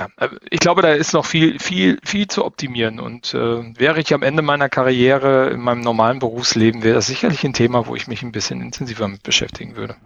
ja, 0.00 0.08
äh, 0.16 0.30
ich 0.50 0.60
glaube, 0.60 0.82
da 0.82 0.92
ist 0.92 1.12
noch 1.12 1.26
viel, 1.26 1.58
viel, 1.58 1.98
viel 2.02 2.26
zu 2.26 2.44
optimieren. 2.44 2.98
Und 3.00 3.34
äh, 3.34 3.78
wäre 3.78 4.00
ich 4.00 4.12
am 4.14 4.22
Ende 4.22 4.42
meiner 4.42 4.68
Karriere 4.68 5.50
in 5.50 5.60
meinem 5.60 5.82
normalen 5.82 6.18
Berufsleben, 6.18 6.82
wäre 6.82 6.94
das 6.94 7.06
sicherlich 7.06 7.44
ein 7.44 7.52
Thema, 7.52 7.86
wo 7.86 7.94
ich 7.94 8.08
mich 8.08 8.22
ein 8.22 8.32
bisschen 8.32 8.60
intensiver 8.60 9.06
mit 9.08 9.22
beschäftigen 9.22 9.76
würde. 9.76 9.96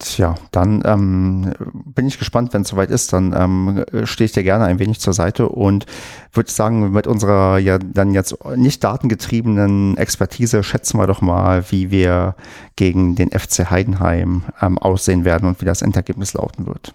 Tja, 0.00 0.36
dann 0.52 0.80
ähm, 0.84 1.52
bin 1.74 2.06
ich 2.06 2.20
gespannt, 2.20 2.54
wenn 2.54 2.62
es 2.62 2.68
soweit 2.68 2.88
ist. 2.88 3.12
Dann 3.12 3.32
ähm, 3.32 3.84
stehe 4.04 4.26
ich 4.26 4.32
dir 4.32 4.44
gerne 4.44 4.64
ein 4.64 4.78
wenig 4.78 5.00
zur 5.00 5.12
Seite 5.12 5.48
und 5.48 5.86
würde 6.32 6.52
sagen, 6.52 6.92
mit 6.92 7.08
unserer 7.08 7.58
ja 7.58 7.78
dann 7.78 8.14
jetzt 8.14 8.36
nicht 8.54 8.84
datengetriebenen 8.84 9.96
Expertise 9.96 10.62
schätzen 10.62 11.00
wir 11.00 11.08
doch 11.08 11.20
mal, 11.20 11.64
wie 11.72 11.90
wir 11.90 12.36
gegen 12.76 13.16
den 13.16 13.30
FC 13.30 13.70
Heidenheim 13.70 14.44
ähm, 14.62 14.78
aussehen 14.78 15.24
werden 15.24 15.48
und 15.48 15.60
wie 15.60 15.66
das 15.66 15.82
Endergebnis 15.82 16.32
lauten 16.32 16.68
wird. 16.68 16.94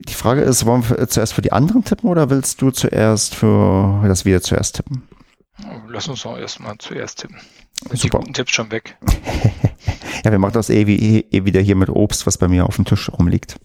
Die 0.00 0.14
Frage 0.14 0.42
ist, 0.42 0.66
wollen 0.66 0.88
wir 0.88 1.08
zuerst 1.08 1.34
für 1.34 1.42
die 1.42 1.52
anderen 1.52 1.84
tippen 1.84 2.08
oder 2.08 2.30
willst 2.30 2.60
du 2.60 2.70
zuerst 2.70 3.34
für 3.34 4.02
das 4.06 4.24
wir 4.24 4.42
zuerst 4.42 4.76
tippen? 4.76 5.02
Lass 5.88 6.08
uns 6.08 6.22
doch 6.22 6.36
erstmal 6.36 6.76
zuerst 6.78 7.20
tippen. 7.20 7.36
Super. 7.92 7.96
Die 7.96 8.08
guten 8.08 8.32
Tipps 8.32 8.52
schon 8.52 8.70
weg. 8.70 8.96
ja, 10.24 10.30
wir 10.30 10.38
machen 10.38 10.54
das 10.54 10.70
eh, 10.70 10.86
wie, 10.86 11.20
eh 11.20 11.44
wieder 11.44 11.60
hier 11.60 11.76
mit 11.76 11.88
Obst, 11.88 12.26
was 12.26 12.38
bei 12.38 12.48
mir 12.48 12.66
auf 12.66 12.76
dem 12.76 12.84
Tisch 12.84 13.10
rumliegt. 13.10 13.58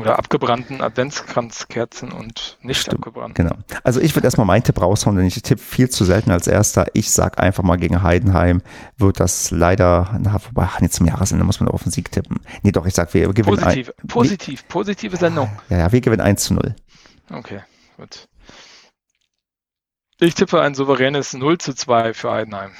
Oder 0.00 0.18
abgebrannten 0.18 0.80
Adventskranzkerzen 0.82 2.12
und 2.12 2.58
nicht 2.62 2.80
Stimmt, 2.80 3.06
abgebrannt. 3.06 3.34
Genau. 3.34 3.56
Also 3.84 4.00
ich 4.00 4.14
würde 4.14 4.26
erstmal 4.26 4.46
meinen 4.46 4.62
Tipp 4.62 4.80
raushauen, 4.80 5.16
denn 5.16 5.26
ich 5.26 5.40
tippe 5.42 5.62
viel 5.62 5.88
zu 5.88 6.04
selten 6.04 6.30
als 6.30 6.46
erster. 6.46 6.86
Ich 6.94 7.10
sag 7.10 7.38
einfach 7.38 7.62
mal 7.62 7.76
gegen 7.76 8.02
Heidenheim 8.02 8.62
wird 8.96 9.20
das 9.20 9.50
leider, 9.50 10.18
na, 10.20 10.40
wobei, 10.46 10.68
jetzt 10.80 10.96
zum 10.96 11.06
Jahresende 11.06 11.44
muss 11.44 11.60
man 11.60 11.68
auf 11.68 11.82
den 11.82 11.92
Sieg 11.92 12.10
tippen. 12.10 12.40
Nee, 12.62 12.72
doch, 12.72 12.86
ich 12.86 12.94
sag, 12.94 13.12
wir 13.14 13.32
gewinnen. 13.32 13.56
Positiv, 13.56 13.92
ein, 14.02 14.08
positiv, 14.08 14.68
positive 14.68 15.16
Sendung. 15.16 15.50
Ja, 15.68 15.78
ja, 15.78 15.92
wir 15.92 16.00
gewinnen 16.00 16.22
1 16.22 16.44
zu 16.44 16.54
0. 16.54 16.74
Okay, 17.32 17.60
gut. 17.96 18.28
Ich 20.18 20.34
tippe 20.34 20.60
ein 20.60 20.74
souveränes 20.74 21.32
0 21.32 21.58
zu 21.58 21.74
2 21.74 22.12
für 22.12 22.30
Heidenheim. 22.30 22.72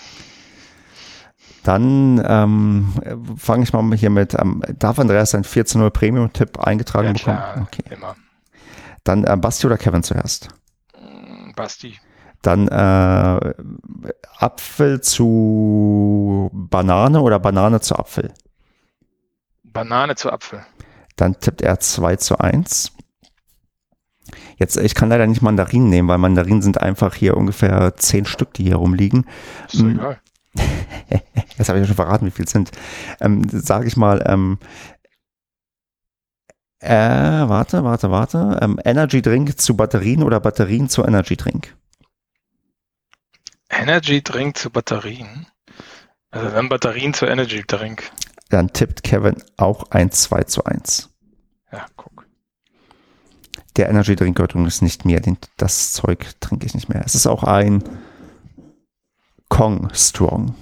Dann 1.65 2.23
ähm, 2.27 2.93
fange 3.37 3.65
ich 3.65 3.73
mal 3.73 3.95
hier 3.95 4.11
mit, 4.11 4.35
ähm, 4.35 4.63
darf 4.79 4.99
Andreas 4.99 5.35
ein 5.35 5.45
4 5.45 5.67
zu 5.67 5.79
0 5.79 5.91
Premium-Tipp 5.91 6.59
eingetragen 6.59 7.09
ja, 7.09 7.13
bekommen? 7.13 7.37
Klar, 7.37 7.67
okay. 7.67 7.83
Immer. 7.91 8.17
Dann 9.05 9.25
äh, 9.25 9.37
Basti 9.37 9.67
oder 9.67 9.77
Kevin 9.77 10.03
zuerst? 10.03 10.49
Mm, 10.99 11.53
Basti. 11.55 11.99
Dann 12.43 12.69
äh, 12.69 13.55
Apfel 14.39 15.03
zu 15.03 16.51
Banane 16.53 17.21
oder 17.21 17.39
Banane 17.39 17.81
zu 17.81 17.97
Apfel? 17.97 18.33
Banane 19.63 20.15
zu 20.15 20.33
Apfel. 20.33 20.65
Dann 21.17 21.39
tippt 21.39 21.61
er 21.61 21.79
2 21.79 22.17
zu 22.17 22.39
1. 22.39 22.93
Jetzt, 24.57 24.77
ich 24.77 24.95
kann 24.95 25.11
leider 25.11 25.27
nicht 25.27 25.43
Mandarinen 25.43 25.91
nehmen, 25.91 26.09
weil 26.09 26.19
Mandarinen 26.19 26.63
sind 26.63 26.81
einfach 26.81 27.15
hier 27.15 27.37
ungefähr 27.37 27.97
zehn 27.97 28.25
Stück, 28.25 28.55
die 28.55 28.65
hier 28.65 28.77
rumliegen. 28.77 29.27
Ist 29.67 29.81
hm. 29.81 29.99
egal. 29.99 30.21
Das 31.59 31.69
habe 31.69 31.79
ich 31.79 31.83
ja 31.83 31.87
schon 31.87 31.97
verraten, 31.97 32.27
wie 32.27 32.31
viel 32.31 32.45
es 32.45 32.51
sind. 32.51 32.71
Ähm, 33.21 33.49
Sage 33.51 33.87
ich 33.87 33.97
mal, 33.97 34.25
ähm, 34.27 34.59
äh, 36.81 36.91
warte, 36.91 37.85
warte, 37.85 38.11
warte. 38.11 38.59
Ähm, 38.63 38.81
Energy 38.85 39.21
Drink 39.21 39.61
zu 39.61 39.77
Batterien 39.77 40.23
oder 40.23 40.41
Batterien 40.41 40.89
zu 40.89 41.05
Energy 41.05 41.37
Drink? 41.37 41.77
Energy 43.69 44.23
Drink 44.23 44.57
zu 44.57 44.71
Batterien? 44.71 45.47
Also 46.31 46.49
dann 46.49 46.69
Batterien 46.69 47.13
zu 47.13 47.27
Energy 47.27 47.63
Drink. 47.67 48.11
Dann 48.49 48.73
tippt 48.73 49.03
Kevin 49.03 49.37
auch 49.59 49.91
ein 49.91 50.11
2 50.11 50.45
zu 50.45 50.65
1. 50.65 51.11
Ja, 51.71 51.87
guck. 51.97 52.27
Der 53.77 53.89
Energy 53.89 54.17
Drink 54.17 54.37
gehört 54.37 54.53
übrigens 54.53 54.83
nicht 54.83 55.05
mehr. 55.05 55.21
Den, 55.21 55.37
das 55.57 55.93
Zeug 55.93 56.35
trinke 56.41 56.67
ich 56.67 56.75
nicht 56.75 56.89
mehr. 56.89 57.03
Es 57.05 57.15
ist 57.15 57.27
auch 57.27 57.45
ein 57.45 57.85
Kong 59.51 59.91
Strong. 59.93 60.55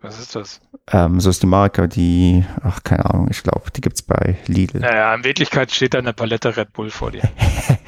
Was 0.00 0.18
ist 0.18 0.34
das? 0.36 0.60
Ähm, 0.92 1.20
so 1.20 1.28
ist 1.28 1.42
die 1.42 1.46
Marke, 1.46 1.88
die, 1.88 2.46
ach, 2.62 2.82
keine 2.84 3.04
Ahnung, 3.06 3.28
ich 3.30 3.42
glaube, 3.42 3.70
die 3.72 3.80
gibt 3.80 3.96
es 3.96 4.02
bei 4.02 4.38
Lidl. 4.46 4.78
Naja, 4.78 5.12
in 5.14 5.24
Wirklichkeit 5.24 5.72
steht 5.72 5.94
da 5.94 5.98
eine 5.98 6.12
Palette 6.12 6.56
Red 6.56 6.72
Bull 6.72 6.90
vor 6.90 7.10
dir. 7.10 7.28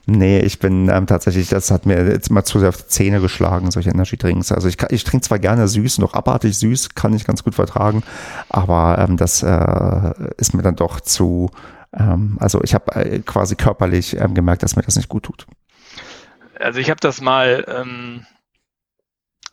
nee, 0.08 0.40
ich 0.40 0.58
bin 0.58 0.90
ähm, 0.90 1.06
tatsächlich, 1.06 1.48
das 1.50 1.70
hat 1.70 1.86
mir 1.86 2.04
jetzt 2.10 2.32
mal 2.32 2.44
zu 2.44 2.60
sehr 2.60 2.70
auf 2.70 2.78
die 2.78 2.88
Zähne 2.88 3.22
geschlagen, 3.22 3.70
solche 3.70 3.92
Energy 3.92 4.18
Drinks. 4.18 4.52
Also 4.52 4.68
ich, 4.68 4.78
ich 4.90 5.04
trinke 5.04 5.26
zwar 5.26 5.38
gerne 5.38 5.68
süß, 5.68 6.00
noch 6.00 6.16
abartig 6.16 6.58
süß, 6.58 6.96
kann 6.96 7.14
ich 7.14 7.26
ganz 7.26 7.44
gut 7.44 7.54
vertragen, 7.54 8.02
aber 8.50 8.98
ähm, 8.98 9.16
das 9.16 9.44
äh, 9.44 10.14
ist 10.38 10.56
mir 10.56 10.64
dann 10.64 10.76
doch 10.76 11.00
zu, 11.00 11.52
ähm, 11.96 12.38
also 12.40 12.64
ich 12.64 12.74
habe 12.74 12.96
äh, 12.96 13.20
quasi 13.20 13.56
körperlich 13.56 14.20
ähm, 14.20 14.34
gemerkt, 14.34 14.64
dass 14.64 14.76
mir 14.76 14.82
das 14.82 14.96
nicht 14.96 15.10
gut 15.10 15.24
tut. 15.24 15.46
Also 16.60 16.80
ich 16.80 16.90
habe 16.90 17.00
das 17.00 17.22
mal 17.22 17.64
ähm, 17.68 18.26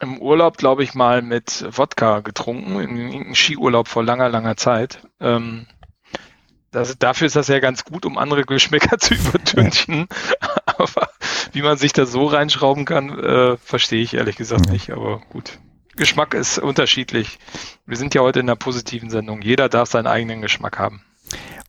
im 0.00 0.18
Urlaub, 0.18 0.56
glaube 0.56 0.82
ich, 0.82 0.94
mal 0.94 1.22
mit 1.22 1.64
Wodka 1.70 2.20
getrunken, 2.20 2.80
in 2.80 2.90
einem 2.90 3.34
Skiurlaub 3.34 3.88
vor 3.88 4.02
langer, 4.02 4.28
langer 4.28 4.56
Zeit. 4.56 5.06
Ähm, 5.20 5.66
das, 6.70 6.98
dafür 6.98 7.26
ist 7.26 7.36
das 7.36 7.48
ja 7.48 7.58
ganz 7.58 7.84
gut, 7.84 8.06
um 8.06 8.16
andere 8.16 8.44
Geschmäcker 8.44 8.98
zu 8.98 9.14
übertünchen. 9.14 10.08
Aber 10.66 11.08
wie 11.52 11.62
man 11.62 11.76
sich 11.76 11.92
da 11.92 12.06
so 12.06 12.26
reinschrauben 12.26 12.84
kann, 12.84 13.18
äh, 13.18 13.56
verstehe 13.56 14.02
ich 14.02 14.14
ehrlich 14.14 14.36
gesagt 14.36 14.66
ja. 14.66 14.72
nicht. 14.72 14.90
Aber 14.90 15.20
gut. 15.30 15.58
Geschmack 15.96 16.34
ist 16.34 16.58
unterschiedlich. 16.58 17.38
Wir 17.84 17.96
sind 17.96 18.14
ja 18.14 18.22
heute 18.22 18.40
in 18.40 18.48
einer 18.48 18.56
positiven 18.56 19.10
Sendung. 19.10 19.42
Jeder 19.42 19.68
darf 19.68 19.90
seinen 19.90 20.06
eigenen 20.06 20.40
Geschmack 20.40 20.78
haben. 20.78 21.02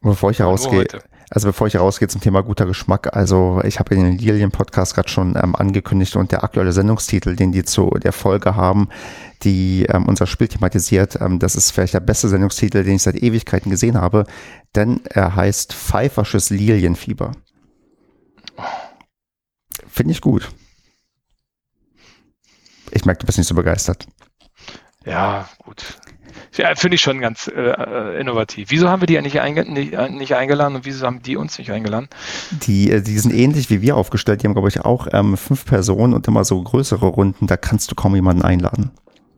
Bevor 0.02 0.32
ich 0.32 0.42
rausgehe, 0.42 0.88
Also 1.34 1.48
bevor 1.48 1.66
ich 1.68 1.78
rausgehe 1.78 2.10
zum 2.10 2.20
Thema 2.20 2.44
guter 2.44 2.66
Geschmack, 2.66 3.16
also 3.16 3.62
ich 3.64 3.80
habe 3.80 3.96
den 3.96 4.18
Lilien-Podcast 4.18 4.94
gerade 4.94 5.08
schon 5.08 5.38
ähm, 5.42 5.56
angekündigt 5.56 6.18
und 6.18 6.34
der 6.34 6.44
aktuelle 6.44 6.74
Sendungstitel, 6.74 7.38
den 7.38 7.54
die 7.54 7.64
zu 7.64 7.90
der 7.92 8.12
Folge 8.12 8.58
haben, 8.58 8.90
die 9.44 9.86
ähm, 9.86 10.10
unser 10.10 10.28
Spiel 10.28 10.50
thematisiert, 10.50 11.22
ähm, 11.22 11.40
das 11.40 11.56
ist 11.56 11.72
vielleicht 11.72 11.94
der 11.94 12.02
beste 12.02 12.28
Sendungstitel, 12.28 12.84
den 12.84 12.98
ich 12.98 13.04
seit 13.04 13.16
Ewigkeiten 13.16 13.72
gesehen 13.72 13.96
habe, 14.00 14.26
denn 14.76 15.00
er 15.06 15.34
heißt 15.34 15.74
Pfeifersches 15.74 16.50
Lilienfieber. 16.50 17.32
Finde 19.88 20.12
ich 20.12 20.20
gut. 20.20 20.52
Ich 22.92 23.06
merke, 23.06 23.20
du 23.20 23.26
bist 23.26 23.38
nicht 23.38 23.48
so 23.48 23.56
begeistert. 23.56 24.06
Ja, 25.06 25.48
gut. 25.60 25.98
Ja, 26.54 26.76
finde 26.76 26.96
ich 26.96 27.02
schon 27.02 27.22
ganz 27.22 27.48
äh, 27.48 27.60
äh, 27.60 28.20
innovativ. 28.20 28.72
Wieso 28.72 28.90
haben 28.90 29.02
wir 29.02 29.08
die 29.08 29.20
nicht, 29.22 29.40
einge 29.40 29.64
nicht, 29.72 29.94
äh, 29.94 30.10
nicht, 30.10 30.36
eingeladen 30.36 30.76
und 30.76 30.86
wieso 30.86 31.06
haben 31.06 31.22
die 31.22 31.38
uns 31.38 31.58
nicht 31.58 31.72
eingeladen? 31.72 32.10
Die, 32.52 32.92
äh, 32.92 33.02
die 33.02 33.18
sind 33.20 33.34
ähnlich 33.34 33.70
wie 33.70 33.82
wir 33.82 33.96
aufgestellt. 33.96 34.44
Die 34.44 34.48
haben, 34.48 34.54
glaube 34.54 34.68
ich, 34.68 34.82
auch 34.82 35.08
ähm, 35.14 35.38
fünf 35.38 35.66
Personen 35.66 36.14
und 36.14 36.28
immer 36.28 36.44
so 36.44 36.62
größere 36.62 37.06
Runden. 37.06 37.48
Da 37.48 37.56
kannst 37.56 37.90
du 37.92 37.96
kaum 37.96 38.16
jemanden 38.16 38.42
einladen. 38.42 38.92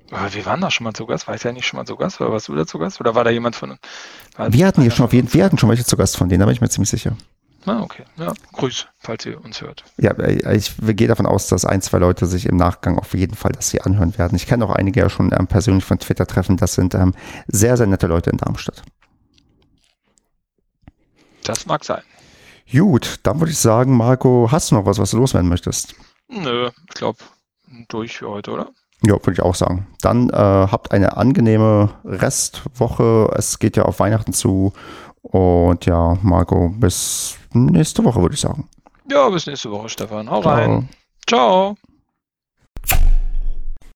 Aber 0.09 0.33
wir 0.33 0.45
waren 0.45 0.61
da 0.61 0.71
schon 0.71 0.85
mal 0.85 0.93
zu 0.93 1.05
Gast. 1.05 1.27
War 1.27 1.35
ich 1.35 1.43
ja 1.43 1.51
nicht 1.51 1.65
schon 1.67 1.77
mal 1.77 1.85
zu 1.85 1.95
Gast? 1.95 2.19
Oder 2.19 2.31
warst 2.31 2.47
du 2.47 2.55
da 2.55 2.65
zu 2.65 2.79
Gast? 2.79 2.99
Oder 2.99 3.13
war 3.13 3.23
da 3.23 3.29
jemand 3.29 3.55
von 3.55 3.71
uns? 3.71 3.79
Wir 4.49 4.65
hatten 4.65 4.81
hier 4.81 4.91
schon 4.91 5.05
auf 5.05 5.13
jeden 5.13 5.31
wir 5.33 5.45
hatten 5.45 5.59
schon 5.59 5.69
welche 5.69 5.85
zu 5.85 5.97
Gast 5.97 6.17
von 6.17 6.29
denen, 6.29 6.39
da 6.39 6.45
bin 6.45 6.53
ich 6.53 6.61
mir 6.61 6.69
ziemlich 6.69 6.89
sicher. 6.89 7.15
Ah, 7.65 7.81
okay. 7.81 8.03
Ja, 8.17 8.33
grüß, 8.51 8.87
falls 8.99 9.25
ihr 9.25 9.43
uns 9.43 9.61
hört. 9.61 9.85
Ja, 9.97 10.11
äh, 10.11 10.55
ich 10.55 10.75
gehe 10.77 11.07
davon 11.07 11.25
aus, 11.25 11.47
dass 11.47 11.65
ein, 11.65 11.81
zwei 11.81 11.99
Leute 11.99 12.25
sich 12.25 12.45
im 12.45 12.57
Nachgang 12.57 12.97
auf 12.99 13.13
jeden 13.13 13.35
Fall 13.35 13.51
das 13.53 13.71
hier 13.71 13.85
anhören 13.85 14.17
werden. 14.17 14.35
Ich 14.35 14.47
kenne 14.47 14.65
auch 14.65 14.71
einige 14.71 14.99
ja 14.99 15.09
schon 15.09 15.31
ähm, 15.31 15.47
persönlich 15.47 15.85
von 15.85 15.99
Twitter 15.99 16.27
treffen. 16.27 16.57
Das 16.57 16.73
sind 16.73 16.93
ähm, 16.93 17.13
sehr, 17.47 17.77
sehr 17.77 17.87
nette 17.87 18.07
Leute 18.07 18.31
in 18.31 18.37
Darmstadt. 18.37 18.83
Das 21.43 21.65
mag 21.65 21.83
sein. 21.83 22.01
Gut, 22.71 23.19
dann 23.23 23.39
würde 23.39 23.51
ich 23.51 23.59
sagen, 23.59 23.95
Marco, 23.95 24.49
hast 24.51 24.71
du 24.71 24.75
noch 24.75 24.85
was, 24.85 24.97
was 24.97 25.11
du 25.11 25.17
loswerden 25.17 25.49
möchtest? 25.49 25.95
Nö, 26.29 26.69
ich 26.87 26.95
glaube, 26.95 27.19
durch 27.87 28.17
für 28.17 28.29
heute, 28.29 28.51
oder? 28.51 28.69
Ja, 29.05 29.13
würde 29.13 29.33
ich 29.33 29.41
auch 29.41 29.55
sagen. 29.55 29.87
Dann 30.01 30.29
äh, 30.29 30.33
habt 30.33 30.91
eine 30.91 31.17
angenehme 31.17 31.89
Restwoche. 32.05 33.33
Es 33.35 33.59
geht 33.59 33.75
ja 33.75 33.83
auf 33.83 33.99
Weihnachten 33.99 34.33
zu. 34.33 34.73
Und 35.23 35.85
ja, 35.85 36.17
Marco, 36.21 36.69
bis 36.69 37.37
nächste 37.53 38.03
Woche, 38.03 38.21
würde 38.21 38.35
ich 38.35 38.41
sagen. 38.41 38.67
Ja, 39.09 39.29
bis 39.29 39.47
nächste 39.47 39.71
Woche, 39.71 39.89
Stefan. 39.89 40.29
Hau 40.29 40.41
Ciao. 40.41 40.53
rein. 40.53 40.89
Ciao. 41.27 41.75